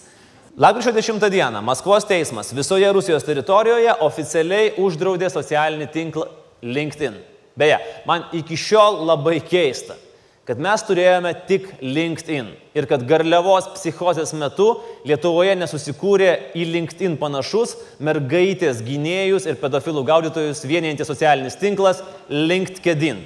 Lapkričio 0.58 0.92
10 0.92 1.30
dieną 1.30 1.62
Maskvos 1.62 2.06
teismas 2.06 2.54
visoje 2.54 2.92
Rusijos 2.94 3.24
teritorijoje 3.26 3.96
oficialiai 4.06 4.68
uždraudė 4.78 5.26
socialinį 5.34 5.88
tinklą 5.90 6.28
LinkedIn. 6.62 7.16
Beje, 7.58 7.80
man 8.06 8.28
iki 8.38 8.54
šiol 8.54 9.00
labai 9.10 9.40
keista, 9.42 9.96
kad 10.46 10.62
mes 10.62 10.86
turėjome 10.86 11.32
tik 11.50 11.66
LinkedIn 11.82 12.54
ir 12.78 12.86
kad 12.86 13.02
garliavos 13.10 13.72
psichozės 13.80 14.36
metu 14.38 14.76
Lietuvoje 15.10 15.58
nesusikūrė 15.58 16.30
į 16.54 16.70
LinkedIn 16.76 17.18
panašus 17.18 17.74
mergaitės 17.98 18.86
gynėjus 18.86 19.50
ir 19.50 19.58
pedofilų 19.58 20.06
gaudytojus 20.06 20.68
vienijantis 20.70 21.10
socialinis 21.10 21.58
tinklas 21.58 22.06
LinkedIn. 22.30 23.26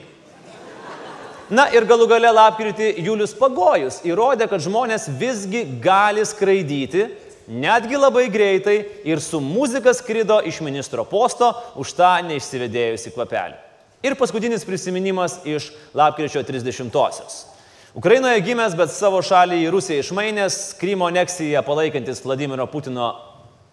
Na 1.47 1.69
ir 1.71 1.85
galų 1.87 2.09
gale 2.11 2.27
lapkritį 2.35 2.89
Julius 3.05 3.31
Pagojus 3.37 4.01
įrodė, 4.03 4.49
kad 4.51 4.59
žmonės 4.59 5.05
visgi 5.15 5.61
gali 5.79 6.25
skraidyti, 6.27 7.05
netgi 7.47 7.95
labai 7.95 8.25
greitai 8.27 8.81
ir 9.07 9.21
su 9.23 9.39
muzika 9.39 9.93
skrido 9.95 10.41
iš 10.43 10.59
ministro 10.59 11.05
posto 11.07 11.53
už 11.79 11.93
tą 11.95 12.09
neišsivedėjusi 12.27 13.13
kvapelį. 13.15 13.55
Ir 14.03 14.17
paskutinis 14.19 14.67
prisiminimas 14.67 15.39
iš 15.47 15.69
lapkričio 15.95 16.43
30-osios. 16.43 17.45
Ukrainoje 17.95 18.43
gimęs, 18.43 18.75
bet 18.75 18.91
savo 18.91 19.23
šalį 19.23 19.61
į 19.63 19.71
Rusiją 19.71 20.03
išmainęs, 20.03 20.75
Krymo 20.77 21.07
aneksiją 21.07 21.63
palaikantis 21.65 22.19
Vladimiro 22.27 22.67
Putino 22.67 23.13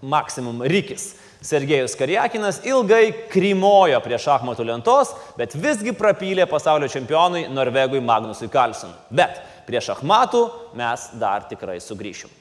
maksimum 0.00 0.62
Rykis. 0.62 1.10
Sergejus 1.44 1.96
Karjakinas 2.00 2.62
ilgai 2.64 3.10
krymojo 3.28 3.98
prie 4.04 4.16
šachmatų 4.16 4.64
lentos, 4.64 5.10
bet 5.36 5.52
visgi 5.52 5.92
prapylė 5.92 6.46
pasaulio 6.48 6.88
čempionui 6.88 7.44
Norvegui 7.52 8.00
Magnusui 8.00 8.48
Carlsonui. 8.52 8.96
Bet 9.12 9.42
prie 9.66 9.82
šachmatų 9.84 10.40
mes 10.78 11.10
dar 11.20 11.44
tikrai 11.50 11.76
sugrįšim. 11.84 12.32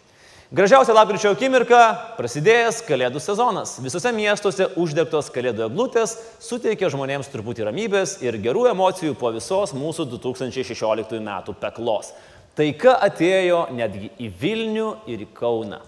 Gražiausia 0.53 0.93
lapkričio 0.93 1.31
akimirka- 1.33 1.81
prasidėjęs 2.19 2.83
Kalėdų 2.87 3.19
sezonas. 3.19 3.79
Visose 3.81 4.11
miestuose 4.13 4.67
uždegtos 4.77 5.31
Kalėdų 5.33 5.67
eglutės 5.67 6.15
suteikia 6.39 6.91
žmonėms 6.93 7.27
truputį 7.33 7.65
ramybės 7.65 8.21
ir 8.21 8.37
gerų 8.37 8.69
emocijų 8.71 9.17
po 9.17 9.31
visos 9.33 9.73
mūsų 9.73 10.05
2016 10.11 11.19
metų 11.19 11.55
peklos. 11.59 12.13
Taika 12.55 12.99
atėjo 13.01 13.65
netgi 13.73 14.11
į 14.19 14.31
Vilnių 14.39 14.95
ir 15.07 15.25
į 15.25 15.27
Kauną. 15.33 15.81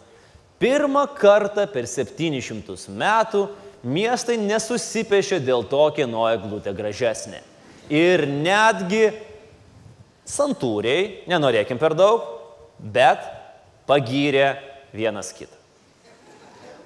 Pirmą 0.59 1.03
kartą 1.19 1.65
per 1.67 1.87
700 1.89 2.87
metų 2.95 3.41
miestai 3.85 4.37
nesusipešė 4.41 5.41
dėl 5.43 5.65
to, 5.69 5.83
kieno 5.97 6.25
eglutė 6.31 6.73
gražesnė. 6.75 7.41
Ir 7.91 8.25
netgi 8.25 9.09
santūriai, 10.25 11.27
nenorėkim 11.29 11.79
per 11.81 11.93
daug, 11.97 12.23
bet 12.79 13.21
pagyrė 13.85 14.55
vienas 14.95 15.29
kitą. 15.35 15.54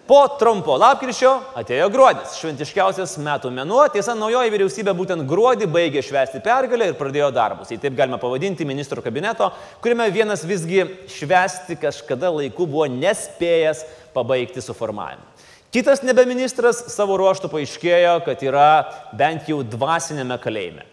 Po 0.10 0.24
trumpo 0.40 0.74
lapkričio 0.82 1.36
atėjo 1.60 1.86
gruodis, 1.94 2.32
šventiškiausias 2.42 3.12
metų 3.22 3.52
mėnuo. 3.54 3.84
Tiesa, 3.94 4.16
naujoji 4.18 4.50
vyriausybė 4.50 4.96
būtent 4.98 5.22
gruodį 5.30 5.68
baigė 5.70 6.02
švęsti 6.02 6.42
pergalę 6.42 6.88
ir 6.90 6.96
pradėjo 6.98 7.28
darbus. 7.36 7.70
Jei 7.70 7.78
taip 7.78 7.94
galima 7.94 8.18
pavadinti 8.18 8.66
ministro 8.66 9.04
kabineto, 9.06 9.52
kuriame 9.84 10.08
vienas 10.10 10.42
visgi 10.50 10.88
švęsti 11.14 11.78
kažkada 11.84 12.34
laiku 12.40 12.66
buvo 12.66 12.88
nespėjęs 12.90 13.86
pabaigti 14.18 14.66
suformavimą. 14.66 15.22
Kitas 15.70 16.02
nebeministras 16.02 16.88
savo 16.90 17.22
ruoštų 17.22 17.54
paaiškėjo, 17.54 18.18
kad 18.26 18.42
yra 18.50 18.68
bent 19.14 19.46
jau 19.54 19.62
dvasinėme 19.62 20.42
kalėjime. 20.42 20.90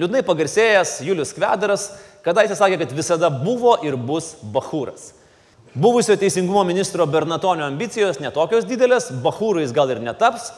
Liūdnai 0.00 0.24
pagarsėjęs 0.24 1.02
Julius 1.04 1.36
Kvedaras 1.36 1.90
kadaise 2.24 2.56
sakė, 2.56 2.86
kad 2.86 2.96
visada 3.04 3.28
buvo 3.28 3.76
ir 3.84 4.00
bus 4.00 4.38
bahūras. 4.40 5.10
Buvusio 5.74 6.16
teisingumo 6.18 6.64
ministro 6.64 7.06
Bernatonio 7.06 7.62
ambicijos 7.68 8.18
netokios 8.18 8.64
didelės, 8.66 9.12
bahūrais 9.22 9.70
gal 9.70 9.92
ir 9.94 10.00
netaps, 10.02 10.48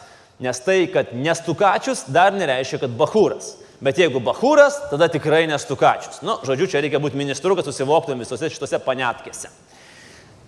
nes 0.41 0.61
tai, 0.65 0.87
kad 0.89 1.11
nestukačius, 1.13 2.07
dar 2.09 2.33
nereiškia, 2.33 2.81
kad 2.87 2.95
bahūras. 2.97 3.59
Bet 3.83 3.99
jeigu 4.01 4.23
bahūras, 4.25 4.79
tada 4.89 5.11
tikrai 5.13 5.43
nestukačius. 5.51 6.23
Nu, 6.25 6.39
žodžiu, 6.47 6.71
čia 6.71 6.81
reikia 6.81 7.01
būti 7.03 7.19
ministru, 7.19 7.53
kad 7.59 7.67
susivoktum 7.69 8.23
visose 8.25 8.49
šitose 8.55 8.81
panetkėse. 8.81 9.51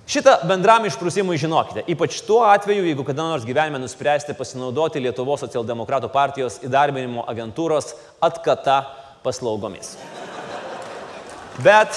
Šitą 0.08 0.38
bendram 0.48 0.84
išprusimui 0.88 1.36
žinokite, 1.40 1.84
ypač 1.88 2.18
tuo 2.24 2.42
atveju, 2.48 2.86
jeigu 2.88 3.04
kada 3.04 3.24
nors 3.24 3.44
gyvenime 3.48 3.80
nuspręsite 3.82 4.36
pasinaudoti 4.36 5.00
Lietuvos 5.00 5.44
socialdemokratų 5.44 6.08
partijos 6.12 6.58
įdarbinimo 6.64 7.24
agentūros 7.28 7.92
atkata 8.24 8.82
paslaugomis. 9.24 9.94
Bet 11.64 11.96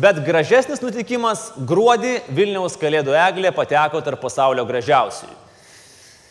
Bet 0.00 0.16
gražesnis 0.24 0.80
nutikimas- 0.80 1.50
gruodį 1.70 2.14
Vilniaus 2.32 2.78
Kalėdų 2.80 3.12
eglė 3.12 3.50
pateko 3.52 4.00
tarp 4.00 4.20
pasaulio 4.22 4.64
gražiausiųjų. 4.64 5.36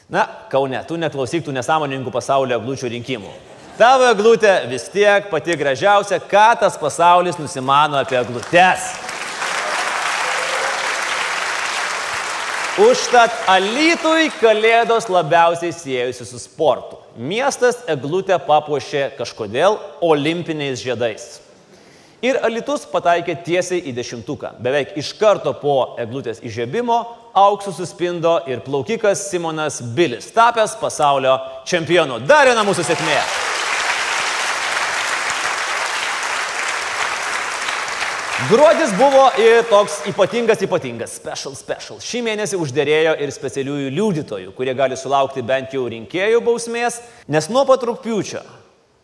Na, 0.10 0.26
Kaune, 0.50 0.80
tu 0.88 0.98
neklausyk 0.98 1.44
tų 1.46 1.54
nesąmoningų 1.54 2.10
pasaulio 2.12 2.58
eglučių 2.58 2.90
rinkimų. 2.96 3.30
Tavo 3.78 4.08
eglutė 4.10 4.68
vis 4.68 4.88
tiek 4.90 5.30
pati 5.30 5.54
gražiausia, 5.56 6.18
ką 6.20 6.48
tas 6.60 6.78
pasaulis 6.78 7.38
nusimano 7.38 8.00
apie 8.00 8.18
eglutes. 8.18 8.88
Užtat 12.80 13.32
Alitui 13.48 14.32
Kalėdos 14.40 15.10
labiausiai 15.12 15.74
siejasi 15.76 16.26
su 16.26 16.40
sportu. 16.40 16.98
Miestas 17.18 17.84
eglutę 17.88 18.40
papuošė 18.40 19.12
kažkodėl 19.20 19.78
olimpiniais 20.02 20.82
žiedais. 20.82 21.49
Ir 22.20 22.36
Alitus 22.44 22.82
pataikė 22.92 23.38
tiesiai 23.46 23.80
į 23.88 23.94
dešimtuką. 23.96 24.58
Beveik 24.60 24.98
iš 25.00 25.14
karto 25.16 25.54
po 25.56 25.96
eglutės 26.04 26.42
įžiebimo 26.44 26.98
auksų 27.40 27.72
suspindo 27.78 28.34
ir 28.52 28.60
plaukikas 28.66 29.22
Simonas 29.30 29.80
Bilis, 29.96 30.28
tapęs 30.36 30.76
pasaulio 30.82 31.38
čempionu. 31.70 32.20
Dar 32.28 32.50
viena 32.52 32.66
mūsų 32.68 32.84
sėkmė. 32.90 33.22
Gruodis 38.52 38.92
buvo 39.00 39.26
ir 39.40 39.64
toks 39.72 40.02
ypatingas, 40.12 40.60
ypatingas, 40.68 41.16
special, 41.22 41.56
special. 41.56 42.04
Šį 42.04 42.26
mėnesį 42.28 42.60
uždėrėjo 42.60 43.16
ir 43.24 43.32
specialiųjų 43.36 43.96
liudytojų, 43.96 44.54
kurie 44.60 44.76
gali 44.76 45.00
sulaukti 45.00 45.44
bent 45.44 45.76
jau 45.76 45.88
rinkėjų 45.88 46.44
bausmės, 46.44 47.00
nes 47.32 47.48
nuo 47.52 47.64
pat 47.68 47.84
rūpiučio 47.88 48.44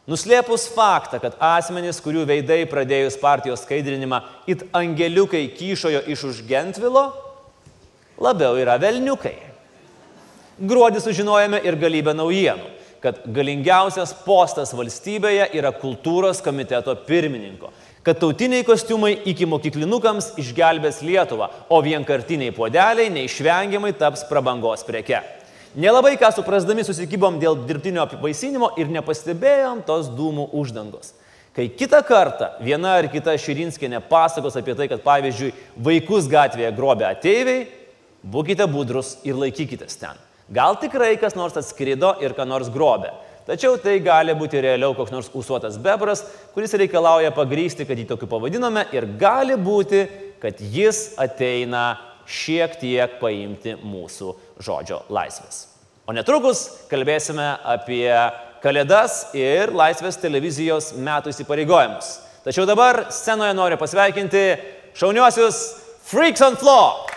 Nuslėpus 0.05 0.67
faktą, 0.69 1.17
kad 1.17 1.33
asmenys, 1.41 1.97
kurių 2.03 2.27
veidai 2.29 2.61
pradėjus 2.69 3.15
partijos 3.17 3.63
skaidrinimą, 3.65 4.19
it 4.45 4.61
angeliukai 4.77 5.47
kyšojo 5.57 6.03
iš 6.13 6.27
už 6.29 6.41
Gentvilo, 6.45 7.07
labiau 8.21 8.53
yra 8.61 8.77
velniukai. 8.77 9.33
Gruodį 10.61 11.01
sužinojame 11.01 11.57
ir 11.65 11.77
galybę 11.81 12.13
naujienų, 12.13 12.67
kad 13.01 13.17
galingiausias 13.33 14.13
postas 14.27 14.75
valstybėje 14.77 15.49
yra 15.57 15.73
kultūros 15.73 16.37
komiteto 16.45 16.93
pirmininko, 17.09 17.73
kad 18.05 18.21
tautiniai 18.21 18.61
kostiumai 18.63 19.15
iki 19.25 19.49
mokyklinukams 19.49 20.35
išgelbės 20.37 21.01
Lietuvą, 21.01 21.49
o 21.73 21.81
vienkartiniai 21.81 22.53
podeliai 22.53 23.09
neišvengiamai 23.09 23.95
taps 23.97 24.21
prabangos 24.29 24.85
preke. 24.85 25.23
Nelabai 25.75 26.13
ką 26.15 26.29
suprasdami 26.31 26.85
susikibom 26.87 27.35
dėl 27.35 27.57
dirbtinio 27.67 28.05
apivaisinimo 28.05 28.69
ir 28.79 28.87
nepastebėjom 28.95 29.81
tos 29.83 30.07
dūmų 30.07 30.47
uždangos. 30.55 31.11
Kai 31.55 31.65
kitą 31.67 31.99
kartą 32.07 32.47
viena 32.63 32.93
ar 32.99 33.09
kita 33.11 33.33
Širinskinė 33.39 33.99
pasakos 34.07 34.55
apie 34.59 34.75
tai, 34.75 34.87
kad 34.91 35.03
pavyzdžiui 35.03 35.51
vaikus 35.83 36.29
gatvėje 36.31 36.71
grobė 36.75 37.09
ateiviai, 37.09 37.67
būkite 38.23 38.67
budrus 38.71 39.17
ir 39.27 39.35
laikykitės 39.39 39.99
ten. 39.99 40.15
Gal 40.47 40.79
tikrai 40.79 41.17
kas 41.19 41.35
nors 41.35 41.59
atskrido 41.59 42.13
ir 42.23 42.37
ką 42.37 42.47
nors 42.47 42.71
grobė. 42.71 43.11
Tačiau 43.45 43.75
tai 43.75 43.99
gali 43.99 44.31
būti 44.33 44.63
realiau 44.63 44.95
koks 44.95 45.11
nors 45.11 45.27
usuotas 45.35 45.75
bebras, 45.75 46.23
kuris 46.55 46.71
reikalauja 46.79 47.35
pagrysti, 47.35 47.83
kad 47.83 47.99
jį 47.99 48.07
tokiu 48.15 48.31
pavadinome 48.31 48.87
ir 48.95 49.11
gali 49.19 49.59
būti, 49.59 50.05
kad 50.39 50.59
jis 50.59 51.11
ateina 51.19 51.97
šiek 52.25 52.79
tiek 52.79 53.19
paimti 53.19 53.75
mūsų 53.83 54.33
žodžio 54.61 55.03
laisvės. 55.09 55.65
O 56.05 56.13
netrukus 56.13 56.67
kalbėsime 56.91 57.55
apie 57.65 58.09
Kalėdas 58.65 59.35
ir 59.37 59.69
Laisvės 59.77 60.17
televizijos 60.17 60.91
metų 60.97 61.33
įsipareigojimus. 61.33 62.07
Tačiau 62.45 62.65
dabar 62.65 63.07
scenoje 63.13 63.53
noriu 63.57 63.77
pasveikinti 63.77 64.45
šauniuosius 64.97 65.59
Freaks 66.05 66.41
on 66.45 66.57
Floor. 66.61 67.11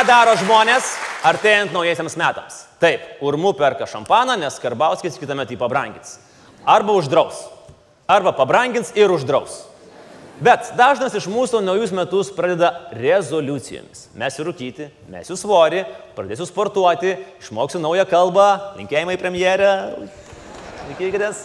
Ką 0.00 0.06
daro 0.08 0.32
žmonės 0.32 0.86
artėjant 1.28 1.74
naujiesiams 1.76 2.14
metams? 2.16 2.54
Taip, 2.80 3.02
urmu 3.20 3.50
perka 3.52 3.84
šampaną, 3.84 4.32
nes 4.40 4.54
Karbauskis 4.56 5.18
kitame 5.20 5.44
tai 5.44 5.58
pabrangins. 5.60 6.14
Arba 6.64 6.94
uždraus. 6.96 7.42
Arba 8.08 8.32
pabrangins 8.32 8.94
ir 8.96 9.12
uždraus. 9.12 9.58
Bet 10.40 10.72
dažnas 10.78 11.18
iš 11.20 11.26
mūsų 11.28 11.60
naujus 11.66 11.92
metus 11.92 12.32
pradeda 12.32 12.70
rezoliucijomis. 12.96 14.06
Mesiu 14.16 14.48
rūkyti, 14.48 14.88
mesiu 15.12 15.36
svorį, 15.36 15.84
pradėsiu 16.16 16.48
sportuoti, 16.48 17.18
išmoksiu 17.44 17.84
naują 17.84 18.08
kalbą, 18.08 18.48
linkėjimai 18.80 19.20
premjerė, 19.20 19.74
laikykitės. 20.88 21.44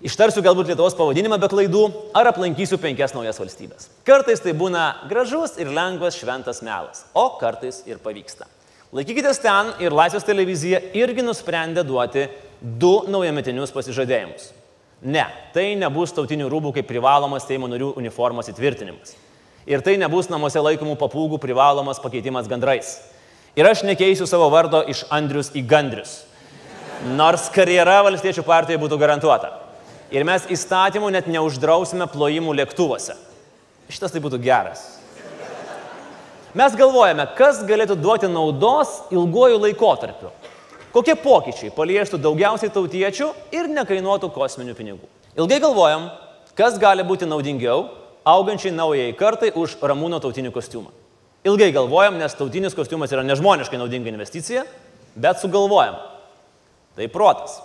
Ištarsiu 0.00 0.40
galbūt 0.40 0.70
Lietuvos 0.70 0.94
pavadinimą 0.96 1.36
be 1.36 1.48
klaidų 1.52 1.82
ar 2.16 2.30
aplankysiu 2.30 2.78
penkias 2.80 3.12
naujas 3.12 3.36
valstybės. 3.36 3.90
Kartais 4.08 4.40
tai 4.40 4.54
būna 4.56 5.04
gražus 5.10 5.58
ir 5.60 5.68
lengvas 5.76 6.16
šventas 6.16 6.62
melas, 6.64 7.02
o 7.12 7.26
kartais 7.36 7.82
ir 7.84 8.00
pavyksta. 8.00 8.48
Laikykitės 8.96 9.42
ten 9.44 9.74
ir 9.84 9.92
Laisvės 9.92 10.24
televizija 10.24 10.80
irgi 10.96 11.20
nusprendė 11.26 11.84
duoti 11.84 12.24
du 12.80 12.94
naujametinius 13.12 13.76
pasižadėjimus. 13.76 14.48
Ne, 15.04 15.26
tai 15.52 15.74
nebus 15.76 16.16
tautinių 16.16 16.48
rūbų 16.48 16.72
kaip 16.78 16.88
privalomas 16.88 17.44
Seimo 17.44 17.68
narių 17.68 17.92
uniformos 18.00 18.48
įtvirtinimas. 18.48 19.14
Ir 19.68 19.84
tai 19.84 19.98
nebus 20.00 20.32
namuose 20.32 20.64
laikomų 20.64 20.96
papūgų 20.96 21.44
privalomas 21.44 22.00
pakeitimas 22.00 22.48
gandrais. 22.48 22.96
Ir 23.52 23.68
aš 23.68 23.84
nekeisiu 23.84 24.24
savo 24.24 24.48
vardo 24.48 24.80
iš 24.88 25.04
Andrius 25.12 25.52
į 25.52 25.66
Gandrius. 25.68 26.22
Nors 27.16 27.50
karjera 27.52 28.00
valstiečių 28.08 28.48
partijoje 28.48 28.80
būtų 28.80 28.96
garantuota. 29.00 29.59
Ir 30.10 30.24
mes 30.26 30.46
įstatymų 30.50 31.12
net 31.14 31.28
neuždrausime 31.30 32.08
plojimų 32.10 32.54
lėktuvuose. 32.58 33.14
Šitas 33.90 34.14
tai 34.14 34.22
būtų 34.22 34.40
geras. 34.42 34.82
Mes 36.54 36.74
galvojame, 36.74 37.28
kas 37.38 37.60
galėtų 37.62 37.94
duoti 38.00 38.26
naudos 38.30 38.96
ilguoju 39.14 39.60
laikotarpiu. 39.62 40.32
Kokie 40.90 41.14
pokyčiai 41.14 41.70
paliestų 41.70 42.18
daugiausiai 42.18 42.72
tautiečių 42.74 43.28
ir 43.54 43.70
nekainuotų 43.70 44.32
kosminių 44.34 44.74
pinigų. 44.74 45.06
Ilgai 45.38 45.60
galvojam, 45.62 46.08
kas 46.58 46.80
gali 46.82 47.06
būti 47.06 47.28
naudingiau 47.30 47.84
augančiai 48.26 48.74
naujai 48.74 49.12
kartai 49.14 49.52
už 49.54 49.78
ramūno 49.78 50.18
tautinį 50.18 50.50
kostiumą. 50.50 50.90
Ilgai 51.46 51.70
galvojam, 51.72 52.18
nes 52.18 52.34
tautinis 52.36 52.74
kostiumas 52.74 53.14
yra 53.14 53.22
nežmoniškai 53.24 53.78
naudinga 53.78 54.10
investicija, 54.10 54.66
bet 55.14 55.38
sugalvojam. 55.38 56.02
Tai 56.98 57.06
protas. 57.14 57.60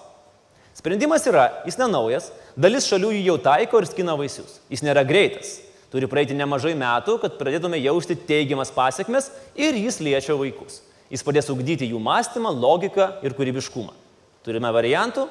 Sprendimas 0.76 1.24
yra, 1.30 1.46
jis 1.64 1.78
nenaujas, 1.80 2.28
dalis 2.60 2.88
šalių 2.90 3.14
jį 3.16 3.22
jau 3.30 3.38
taiko 3.40 3.80
ir 3.80 3.88
skina 3.88 4.18
vaisius. 4.20 4.58
Jis 4.68 4.84
nėra 4.84 5.06
greitas. 5.08 5.62
Turi 5.94 6.10
praeiti 6.12 6.36
nemažai 6.36 6.74
metų, 6.76 7.16
kad 7.22 7.38
pradėtume 7.40 7.80
jausti 7.80 8.18
teigiamas 8.28 8.74
pasiekmes 8.76 9.30
ir 9.56 9.78
jis 9.80 10.02
liečia 10.04 10.36
vaikus. 10.36 10.82
Jis 11.08 11.24
padės 11.24 11.48
ugdyti 11.54 11.88
jų 11.88 12.02
mąstymą, 12.04 12.52
logiką 12.52 13.08
ir 13.24 13.36
kūrybiškumą. 13.38 13.94
Turime 14.44 14.72
variantų? 14.76 15.30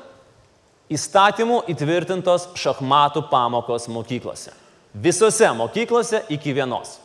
Įstatymų 0.95 1.63
įtvirtintos 1.75 2.49
šachmatų 2.61 3.27
pamokos 3.29 3.91
mokyklose. 3.93 4.55
Visose 4.95 5.51
mokyklose 5.59 6.23
iki 6.33 6.55
vienos. 6.57 6.99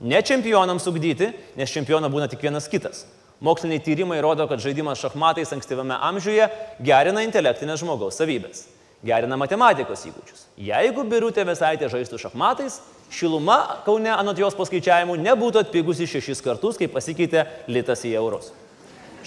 Ne 0.00 0.18
čempionams 0.22 0.86
ugdyti, 0.90 1.30
nes 1.58 1.70
čempioną 1.70 2.10
būna 2.10 2.26
tik 2.30 2.42
vienas 2.42 2.66
kitas. 2.70 3.04
Moksliniai 3.40 3.82
tyrimai 3.84 4.18
rodo, 4.22 4.48
kad 4.50 4.58
žaidimas 4.58 4.98
šachmatais 4.98 5.52
ankstyvame 5.54 5.94
amžiuje 6.08 6.48
gerina 6.82 7.22
intelektinės 7.22 7.84
žmogaus 7.84 8.18
savybės, 8.18 8.64
gerina 9.06 9.38
matematikos 9.38 10.02
įgūdžius. 10.08 10.46
Jeigu 10.58 11.04
birutė 11.06 11.44
visaitė 11.46 11.86
žaistų 11.92 12.18
šachmatais, 12.18 12.80
šiluma 13.14 13.82
Kaune 13.86 14.10
anot 14.10 14.42
jos 14.42 14.58
paskaičiavimų 14.58 15.20
nebūtų 15.22 15.62
atpigusi 15.62 16.08
šešis 16.10 16.42
kartus, 16.42 16.80
kai 16.80 16.90
pasikeitė 16.90 17.46
litas 17.70 18.02
į 18.02 18.16
eurus. 18.18 18.50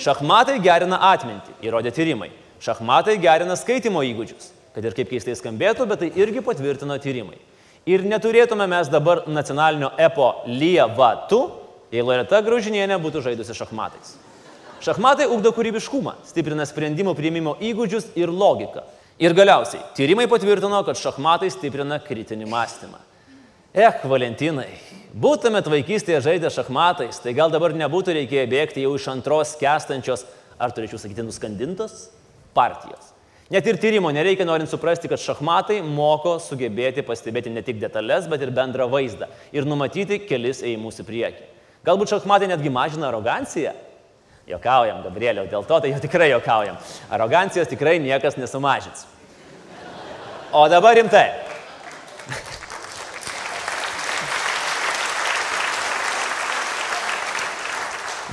Šachmatai 0.02 0.58
gerina 0.60 1.00
atmintį, 1.14 1.56
įrodė 1.64 1.96
tyrimai. 1.96 2.34
Šachmatai 2.62 3.16
gerina 3.22 3.56
skaitimo 3.56 4.04
įgūdžius. 4.12 4.52
Kad 4.76 4.86
ir 4.88 4.96
kaip 4.96 5.10
keistai 5.12 5.38
skambėtų, 5.40 5.88
bet 5.88 6.04
tai 6.04 6.12
irgi 6.20 6.44
patvirtino 6.44 6.96
tyrimai. 7.00 7.40
Ir 7.88 8.04
neturėtume 8.06 8.68
mes 8.70 8.92
dabar 8.92 9.24
nacionalinio 9.28 9.90
epo 10.00 10.34
Lievatu, 10.48 11.42
jei 11.92 12.04
Loreta 12.06 12.40
Graužinienė 12.44 12.98
būtų 13.04 13.24
žaidusi 13.28 13.56
šachmatais. 13.58 14.16
Šachmatai 14.82 15.28
ugdo 15.30 15.52
kūrybiškumą, 15.54 16.16
stiprina 16.26 16.66
sprendimų 16.66 17.14
priimimo 17.18 17.54
įgūdžius 17.62 18.16
ir 18.18 18.32
logiką. 18.34 18.82
Ir 19.22 19.36
galiausiai, 19.38 19.84
tyrimai 19.94 20.26
patvirtino, 20.32 20.80
kad 20.88 20.98
šachmatai 20.98 21.52
stiprina 21.54 22.00
kritinį 22.02 22.48
mąstymą. 22.50 22.98
Eh, 23.72 24.02
Valentinai, 24.04 24.72
būtumėt 25.14 25.70
vaikystėje 25.70 26.24
žaidę 26.26 26.50
šachmatais, 26.52 27.22
tai 27.22 27.36
gal 27.38 27.54
dabar 27.54 27.76
nebūtų 27.78 28.18
reikėję 28.18 28.48
bėgti 28.50 28.84
jau 28.84 28.96
iš 28.98 29.06
antros 29.14 29.54
kestančios, 29.62 30.26
ar 30.60 30.74
turėčiau 30.74 31.00
sakyti, 31.00 31.24
nuskandintos 31.24 32.10
partijos. 32.58 33.14
Net 33.52 33.68
ir 33.68 33.78
tyrimo 33.80 34.10
nereikia 34.16 34.48
norint 34.48 34.72
suprasti, 34.72 35.10
kad 35.12 35.22
šachmatai 35.22 35.82
moko 35.84 36.38
sugebėti 36.40 37.04
pastebėti 37.04 37.52
ne 37.52 37.62
tik 37.64 37.80
detalės, 37.80 38.28
bet 38.32 38.42
ir 38.42 38.52
bendrą 38.56 38.90
vaizdą 38.90 39.28
ir 39.52 39.68
numatyti 39.68 40.22
kelis 40.24 40.64
ėjimus 40.64 41.04
į 41.04 41.08
priekį. 41.08 41.48
Galbūt 41.82 42.12
šachmatai 42.14 42.52
netgi 42.52 42.70
mažina 42.70 43.08
aroganciją? 43.10 43.72
Jokaujam, 44.50 45.00
Gabrieliau, 45.06 45.48
dėl 45.50 45.64
to 45.66 45.80
tai 45.82 45.90
jau 45.94 46.02
tikrai 46.02 46.28
jokaujam. 46.30 46.78
Arogancijos 47.14 47.70
tikrai 47.72 47.96
niekas 48.02 48.38
nesumažins. 48.38 49.08
O 50.54 50.68
dabar 50.70 50.98
rimtai. 50.98 51.30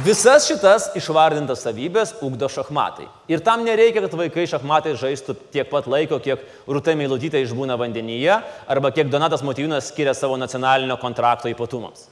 Visas 0.04 0.44
šitas 0.46 0.90
išvardintas 0.98 1.64
savybės 1.64 2.12
ugdo 2.22 2.46
šachmatai. 2.52 3.08
Ir 3.32 3.40
tam 3.44 3.64
nereikia, 3.66 4.04
kad 4.04 4.18
vaikai 4.20 4.44
šachmatai 4.50 4.92
žaistų 5.00 5.34
tiek 5.54 5.72
pat 5.72 5.88
laiko, 5.90 6.20
kiek 6.22 6.44
Rūta 6.68 6.94
Meilutytė 6.98 7.42
išbūna 7.42 7.80
vandenyje, 7.80 8.36
arba 8.68 8.92
kiek 8.94 9.10
Donatas 9.10 9.42
Motyvinas 9.42 9.90
skiria 9.90 10.14
savo 10.14 10.36
nacionalinio 10.38 11.00
kontrakto 11.02 11.50
ypatumams. 11.50 12.06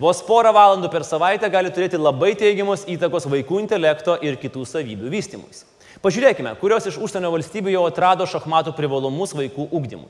Vos 0.00 0.22
porą 0.24 0.48
valandų 0.56 0.88
per 0.88 1.04
savaitę 1.04 1.50
gali 1.52 1.68
turėti 1.76 1.98
labai 2.00 2.30
teigiamos 2.32 2.86
įtakos 2.88 3.26
vaikų 3.28 3.58
intelekto 3.60 4.14
ir 4.24 4.38
kitų 4.40 4.62
savybių 4.64 5.10
vystimus. 5.12 5.66
Pažiūrėkime, 6.00 6.54
kurios 6.56 6.86
iš 6.88 6.96
užsienio 7.04 7.28
valstybių 7.34 7.74
jau 7.74 7.82
atrado 7.84 8.24
šachmatų 8.24 8.72
privalumus 8.78 9.34
vaikų 9.36 9.66
ugdymui. 9.76 10.08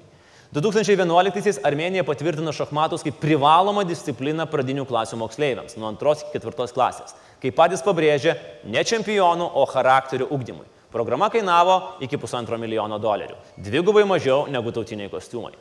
2011-aisiais 0.55 1.59
Armenija 1.67 2.05
patvirtino 2.07 2.55
šachmatus 2.55 3.03
kaip 3.03 3.19
privalomą 3.19 3.83
discipliną 3.89 4.47
pradinių 4.53 4.87
klasių 4.87 5.19
moksleiviams 5.25 5.75
nuo 5.75 5.91
antros 5.91 6.23
iki 6.23 6.37
ketvirtos 6.37 6.75
klasės. 6.77 7.17
Kaip 7.43 7.59
patys 7.59 7.83
pabrėžė, 7.83 8.37
ne 8.71 8.87
čempionų, 8.87 9.51
o 9.59 9.67
charakterių 9.75 10.31
ugdymui. 10.31 10.71
Programa 10.95 11.33
kainavo 11.35 11.81
iki 12.03 12.19
pusantro 12.19 12.59
milijono 12.63 13.03
dolerių. 13.03 13.35
Dvigubai 13.59 14.07
mažiau 14.07 14.47
negu 14.51 14.71
tautiniai 14.75 15.11
kostiumai. 15.11 15.55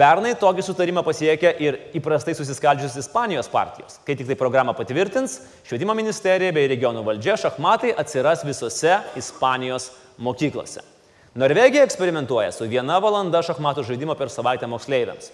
Pernai 0.00 0.30
tokį 0.40 0.62
sutarimą 0.64 1.02
pasiekė 1.04 1.50
ir 1.60 1.76
įprastai 1.98 2.32
susiskaldžiusios 2.32 3.02
Ispanijos 3.02 3.50
partijos. 3.52 3.98
Kai 4.06 4.14
tik 4.16 4.30
tai 4.30 4.36
programą 4.40 4.72
patvirtins, 4.78 5.34
švietimo 5.68 5.92
ministerija 5.98 6.54
bei 6.56 6.70
regionų 6.70 7.02
valdžia 7.04 7.34
šachmatai 7.42 7.90
atsiras 8.00 8.40
visose 8.48 8.94
Ispanijos 9.20 9.90
mokyklose. 10.16 10.80
Norvegija 11.36 11.84
eksperimentuoja 11.84 12.54
su 12.56 12.70
viena 12.70 12.96
valanda 13.04 13.42
šachmatų 13.44 13.84
žaidimo 13.90 14.16
per 14.16 14.32
savaitę 14.32 14.70
moksleiviams. 14.72 15.28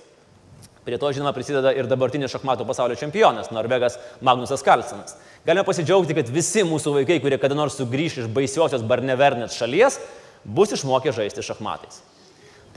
Prie 0.83 0.99
to, 0.99 1.13
žinoma, 1.15 1.31
prisideda 1.35 1.71
ir 1.71 1.87
dabartinis 1.87 2.35
šachmatų 2.35 2.67
pasaulio 2.67 2.99
čempionas, 2.99 3.53
norvegas 3.55 4.01
Magnusas 4.19 4.67
Karlsenas. 4.67 5.15
Galime 5.47 5.63
pasidžiaugti, 5.67 6.19
kad 6.19 6.35
visi 6.35 6.67
mūsų 6.67 6.99
vaikai, 6.99 7.21
kurie 7.23 7.39
kada 7.39 7.55
nors 7.55 7.79
sugrįš 7.79 8.21
iš 8.25 8.29
baisiosios 8.35 8.83
Barnevernės 8.83 9.55
šalies, 9.63 10.03
bus 10.43 10.75
išmokę 10.75 11.15
žaisti 11.15 11.47
šachmatais. 11.47 12.03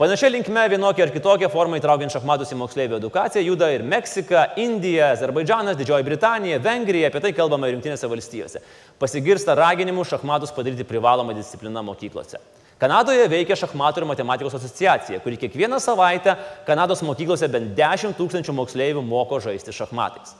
Panašia 0.00 0.30
linkme 0.32 0.62
vienokia 0.72 1.04
ar 1.04 1.10
kitokia 1.12 1.50
forma 1.52 1.76
įtraukiant 1.76 2.14
šachmatus 2.14 2.54
į 2.54 2.56
moksleivių 2.56 2.94
edukaciją 2.96 3.42
juda 3.44 3.66
ir 3.68 3.82
Meksika, 3.84 4.46
Indija, 4.56 5.10
Azerbaidžanas, 5.12 5.76
Didžioji 5.76 6.06
Britanija, 6.06 6.56
Vengrija, 6.64 7.10
apie 7.10 7.20
tai 7.20 7.34
kalbama 7.36 7.68
ir 7.68 7.76
Junktinėse 7.76 8.08
valstijose. 8.08 8.62
Pasigirsta 8.96 9.58
raginimų 9.60 10.06
šachmatus 10.08 10.54
padaryti 10.56 10.88
privalomą 10.88 11.36
discipliną 11.36 11.84
mokyklose. 11.90 12.40
Kanadoje 12.80 13.28
veikia 13.28 13.60
šachmatų 13.60 14.00
ir 14.00 14.08
matematikos 14.14 14.56
asociacija, 14.56 15.20
kuri 15.20 15.36
kiekvieną 15.44 15.76
savaitę 15.84 16.38
Kanados 16.64 17.04
mokyklose 17.04 17.52
bent 17.52 17.76
10 17.76 18.16
tūkstančių 18.16 18.56
moksleivių 18.56 19.04
moko 19.04 19.36
žaisti 19.44 19.76
šachmatais. 19.82 20.32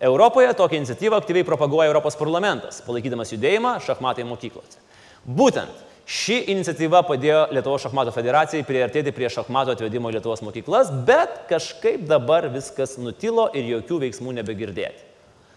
Europoje 0.00 0.56
tokią 0.56 0.80
iniciatyvą 0.80 1.20
aktyviai 1.20 1.44
propaguoja 1.44 1.92
Europos 1.92 2.16
parlamentas, 2.16 2.80
palaikydamas 2.88 3.36
judėjimą 3.36 3.76
šachmatai 3.84 4.24
mokyklose. 4.24 4.80
Būtent 5.28 5.91
ši 6.12 6.42
iniciatyva 6.52 7.00
padėjo 7.08 7.46
Lietuvos 7.56 7.86
šachmato 7.86 8.12
federacijai 8.12 8.66
priartėti 8.68 9.14
prie 9.16 9.30
šachmato 9.32 9.72
atvedimo 9.72 10.10
į 10.10 10.18
Lietuvos 10.18 10.42
mokyklas, 10.44 10.90
bet 11.08 11.46
kažkaip 11.48 12.04
dabar 12.10 12.50
viskas 12.52 12.98
nutilo 13.00 13.48
ir 13.56 13.70
jokių 13.78 14.02
veiksmų 14.04 14.36
nebegirdėti. 14.42 15.08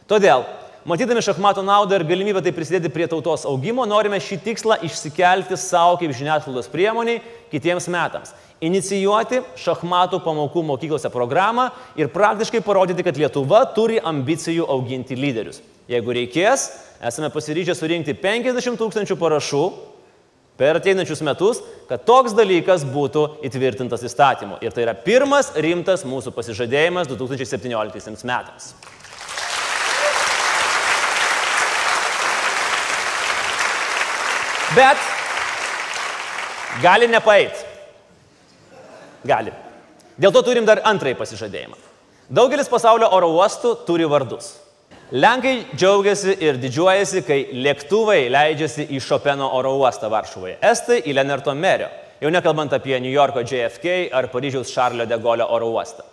Todėl 0.08 0.46
Matydami 0.86 1.24
šachmatų 1.26 1.64
naudą 1.66 1.98
ir 1.98 2.04
galimybę 2.06 2.44
tai 2.46 2.52
prisidėti 2.54 2.92
prie 2.94 3.08
tautos 3.10 3.42
augimo, 3.50 3.88
norime 3.90 4.20
šį 4.22 4.36
tikslą 4.46 4.76
išsikelti 4.86 5.58
savo 5.58 5.96
kaip 5.98 6.12
žiniasklaidos 6.14 6.70
priemoniai 6.70 7.24
kitiems 7.50 7.88
metams. 7.90 8.36
Inicijuoti 8.62 9.40
šachmatų 9.58 10.20
pamokų 10.22 10.62
mokyklose 10.68 11.10
programą 11.10 11.72
ir 11.98 12.12
praktiškai 12.14 12.62
parodyti, 12.62 13.02
kad 13.02 13.18
Lietuva 13.18 13.64
turi 13.74 13.98
ambicijų 13.98 14.70
auginti 14.70 15.18
lyderius. 15.18 15.58
Jeigu 15.90 16.14
reikės, 16.20 16.68
esame 17.02 17.32
pasiryžę 17.34 17.74
surinkti 17.74 18.14
50 18.22 18.78
tūkstančių 18.78 19.18
parašų 19.18 19.66
per 20.58 20.80
ateinančius 20.80 21.22
metus, 21.26 21.60
kad 21.90 22.06
toks 22.08 22.36
dalykas 22.36 22.86
būtų 22.88 23.26
įtvirtintas 23.48 24.06
įstatymu. 24.08 24.60
Ir 24.64 24.76
tai 24.76 24.86
yra 24.86 24.96
pirmas 24.96 25.52
rimtas 25.60 26.06
mūsų 26.08 26.32
pasižadėjimas 26.36 27.10
2017 27.12 28.28
metams. 28.28 28.74
Bet 34.76 35.00
gali 36.84 37.08
nepait. 37.08 37.66
Gali. 39.26 39.54
Dėl 40.20 40.32
to 40.36 40.42
turim 40.48 40.68
dar 40.68 40.82
antrąjį 40.88 41.18
pasižadėjimą. 41.20 41.80
Daugelis 42.36 42.72
pasaulio 42.72 43.08
oro 43.14 43.30
uostų 43.36 43.76
turi 43.88 44.08
vardus. 44.10 44.56
Lenkai 45.14 45.68
džiaugiasi 45.78 46.34
ir 46.42 46.58
didžiuojasi, 46.58 47.22
kai 47.28 47.36
lėktuvai 47.54 48.24
leidžiasi 48.34 48.88
į 48.90 48.98
Šopeno 49.06 49.52
oro 49.54 49.76
uostą 49.78 50.10
Varšuvoje. 50.10 50.56
Estai 50.66 51.04
į 51.06 51.14
Leonardo 51.14 51.54
Merio, 51.54 51.92
jau 52.18 52.32
nekalbant 52.34 52.74
apie 52.74 52.98
New 52.98 53.14
Yorko 53.14 53.44
JFK 53.46 54.10
ar 54.10 54.32
Paryžiaus 54.34 54.72
Šarlio 54.74 55.06
de 55.06 55.20
Golio 55.22 55.46
oro 55.54 55.68
uostą. 55.76 56.08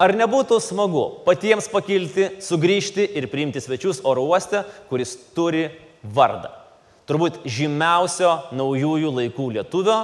Ar 0.00 0.14
nebūtų 0.16 0.56
smagu 0.64 1.02
patiems 1.26 1.68
pakilti, 1.68 2.30
sugrįžti 2.40 3.04
ir 3.20 3.26
priimti 3.28 3.60
svečius 3.60 4.00
oro 4.08 4.24
uoste, 4.30 4.62
kuris 4.88 5.12
turi 5.36 5.66
vardą? 6.00 6.48
Turbūt 7.04 7.42
žymiausio 7.44 8.54
naujųjų 8.56 9.12
laikų 9.18 9.50
lietuvio 9.58 9.98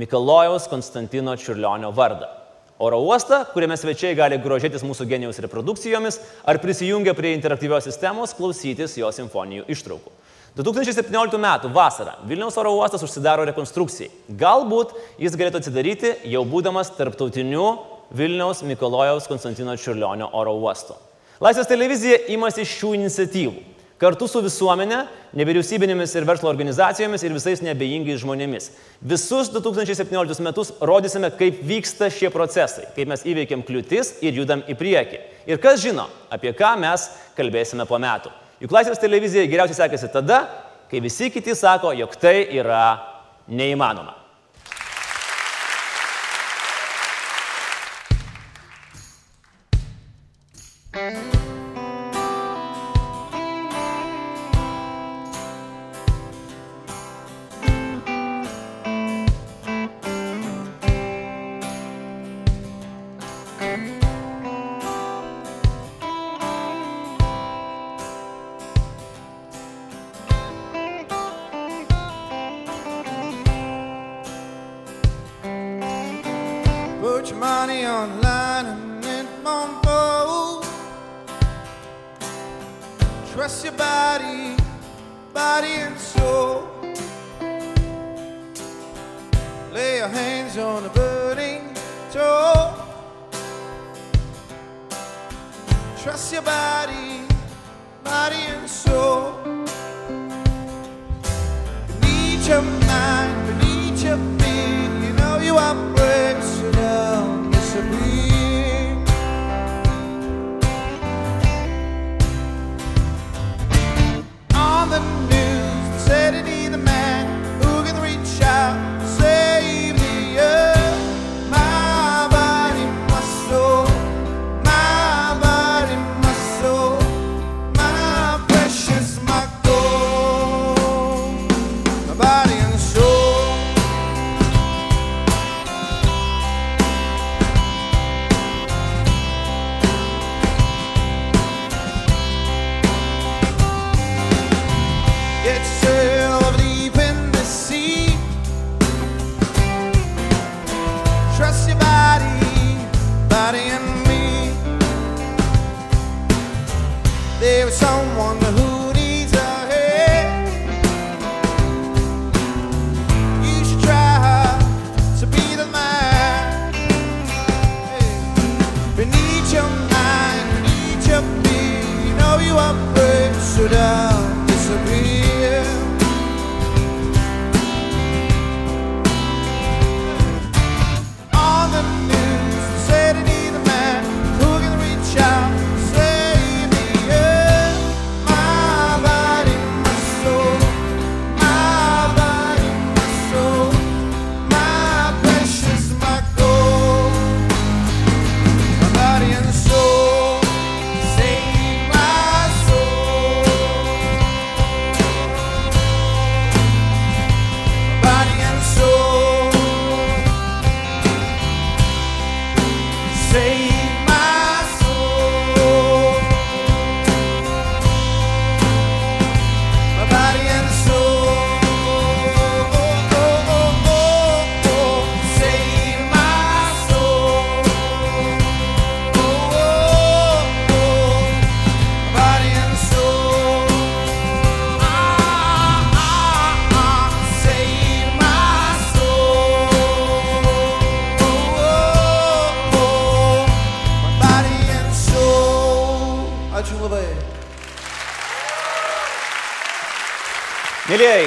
Mikalojaus 0.00 0.70
Konstantino 0.72 1.36
Čiurlionio 1.36 1.92
vardą. 1.92 2.32
Oro 2.78 2.98
uostą, 3.06 3.44
kuriame 3.54 3.76
svečiai 3.78 4.16
gali 4.18 4.34
grožėtis 4.42 4.82
mūsų 4.82 5.04
genijaus 5.06 5.38
reprodukcijomis 5.44 6.16
ar 6.42 6.58
prisijungę 6.58 7.12
prie 7.14 7.30
interaktyvios 7.36 7.86
sistemos 7.86 8.32
klausytis 8.34 8.96
jo 8.98 9.12
simfonijų 9.14 9.68
ištraukų. 9.70 10.10
2017 10.58 11.38
m. 11.38 11.46
vasarą 11.74 12.16
Vilniaus 12.26 12.58
oro 12.58 12.72
uostas 12.74 13.02
užsidaro 13.06 13.46
rekonstrukcijai. 13.46 14.10
Galbūt 14.38 14.90
jis 15.22 15.36
galėtų 15.38 15.62
atsidaryti 15.62 16.12
jau 16.30 16.42
būdamas 16.46 16.90
tarptautiniu 16.98 17.68
Vilniaus 18.14 18.64
Mikalojaus 18.66 19.30
Konstantino 19.30 19.76
Čiurlionio 19.78 20.32
oro 20.34 20.56
uostu. 20.58 20.98
Laisvės 21.42 21.70
televizija 21.70 22.24
imasi 22.34 22.66
šių 22.66 22.92
iniciatyvų 22.98 23.73
kartu 24.04 24.28
su 24.28 24.42
visuomenė, 24.44 25.00
nevyriausybinėmis 25.38 26.12
ir 26.18 26.26
verslo 26.28 26.50
organizacijomis 26.50 27.24
ir 27.24 27.34
visais 27.34 27.62
nebejingais 27.64 28.20
žmonėmis. 28.22 28.70
Visus 29.00 29.50
2017 29.54 30.44
metus 30.44 30.72
rodysime, 30.84 31.30
kaip 31.38 31.62
vyksta 31.64 32.10
šie 32.12 32.30
procesai, 32.34 32.90
kaip 32.96 33.10
mes 33.10 33.24
įveikiam 33.28 33.64
kliūtis 33.66 34.18
ir 34.24 34.36
judam 34.42 34.64
į 34.68 34.76
priekį. 34.80 35.22
Ir 35.48 35.62
kas 35.62 35.80
žino, 35.84 36.08
apie 36.32 36.52
ką 36.56 36.74
mes 36.80 37.08
kalbėsime 37.38 37.88
po 37.88 38.00
metų. 38.02 38.32
Juk 38.64 38.74
Laisvės 38.76 39.02
televizijai 39.02 39.48
geriausiai 39.50 39.82
sekasi 39.82 40.12
tada, 40.12 40.44
kai 40.90 41.02
visi 41.04 41.30
kiti 41.32 41.56
sako, 41.58 41.92
jog 41.96 42.14
tai 42.20 42.36
yra 42.54 42.84
neįmanoma. 43.48 44.23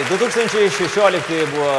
2016 0.07 1.49
buvo 1.51 1.71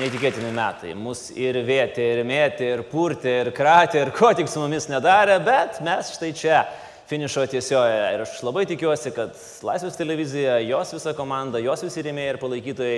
neįtikėtini 0.00 0.48
metai. 0.50 0.90
Mus 0.98 1.28
ir 1.38 1.54
vėtė, 1.62 2.02
ir 2.16 2.24
mėtė, 2.26 2.72
ir 2.74 2.80
purtė, 2.90 3.34
ir 3.44 3.50
kratė, 3.54 4.00
ir 4.02 4.10
ko 4.16 4.32
tik 4.34 4.50
su 4.50 4.58
mumis 4.58 4.88
nedarė, 4.90 5.36
bet 5.46 5.78
mes 5.86 6.10
štai 6.16 6.32
čia 6.34 6.64
finišo 7.06 7.44
tiesioje. 7.52 8.00
Ir 8.16 8.24
aš 8.24 8.40
labai 8.42 8.64
tikiuosi, 8.66 9.12
kad 9.14 9.38
Laisvės 9.68 9.94
televizija, 10.00 10.56
jos 10.66 10.96
visa 10.96 11.14
komanda, 11.14 11.62
jos 11.62 11.86
visi 11.86 12.02
rėmėjai 12.08 12.32
ir 12.32 12.40
palaikytojai 12.42 12.96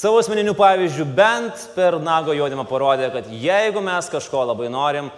savo 0.00 0.22
asmeniniu 0.22 0.56
pavyzdžiu 0.56 1.04
bent 1.18 1.68
per 1.76 1.98
nago 2.00 2.32
jodimą 2.32 2.64
parodė, 2.70 3.10
kad 3.12 3.28
jeigu 3.28 3.84
mes 3.84 4.08
kažko 4.08 4.46
labai 4.54 4.72
norim, 4.72 5.12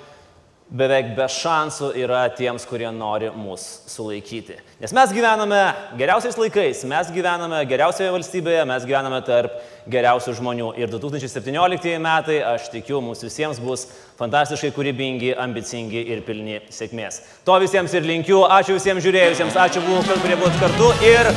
beveik 0.73 1.13
be 1.17 1.27
šansų 1.29 1.93
yra 2.01 2.23
tiems, 2.33 2.65
kurie 2.69 2.89
nori 2.95 3.29
mus 3.37 3.65
sulaikyti. 3.93 4.57
Nes 4.81 4.95
mes 4.97 5.13
gyvename 5.13 5.61
geriausiais 6.01 6.39
laikais, 6.41 6.83
mes 6.89 7.13
gyvename 7.13 7.61
geriausioje 7.69 8.13
valstybėje, 8.15 8.65
mes 8.69 8.87
gyvename 8.89 9.21
tarp 9.27 9.59
geriausių 9.93 10.37
žmonių. 10.41 10.71
Ir 10.81 10.93
2017 10.93 11.99
metai, 12.03 12.41
aš 12.55 12.71
tikiu, 12.73 13.03
mums 13.05 13.25
visiems 13.25 13.61
bus 13.63 13.87
fantastiškai 14.21 14.73
kūrybingi, 14.77 15.35
ambicingi 15.45 16.07
ir 16.15 16.25
pilni 16.27 16.63
sėkmės. 16.73 17.21
To 17.45 17.59
visiems 17.63 17.93
ir 17.99 18.09
linkiu. 18.09 18.45
Ačiū 18.49 18.79
visiems 18.79 19.05
žiūrėjusiems, 19.05 19.59
ačiū, 19.67 19.85
buvo, 19.85 20.05
kurie 20.25 20.39
buvot 20.41 20.61
kartu 20.63 20.93
ir 21.05 21.33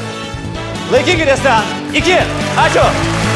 laikykitės 0.96 1.44
ten. 1.44 1.76
Iki. 2.00 2.22
Ačiū. 2.68 3.35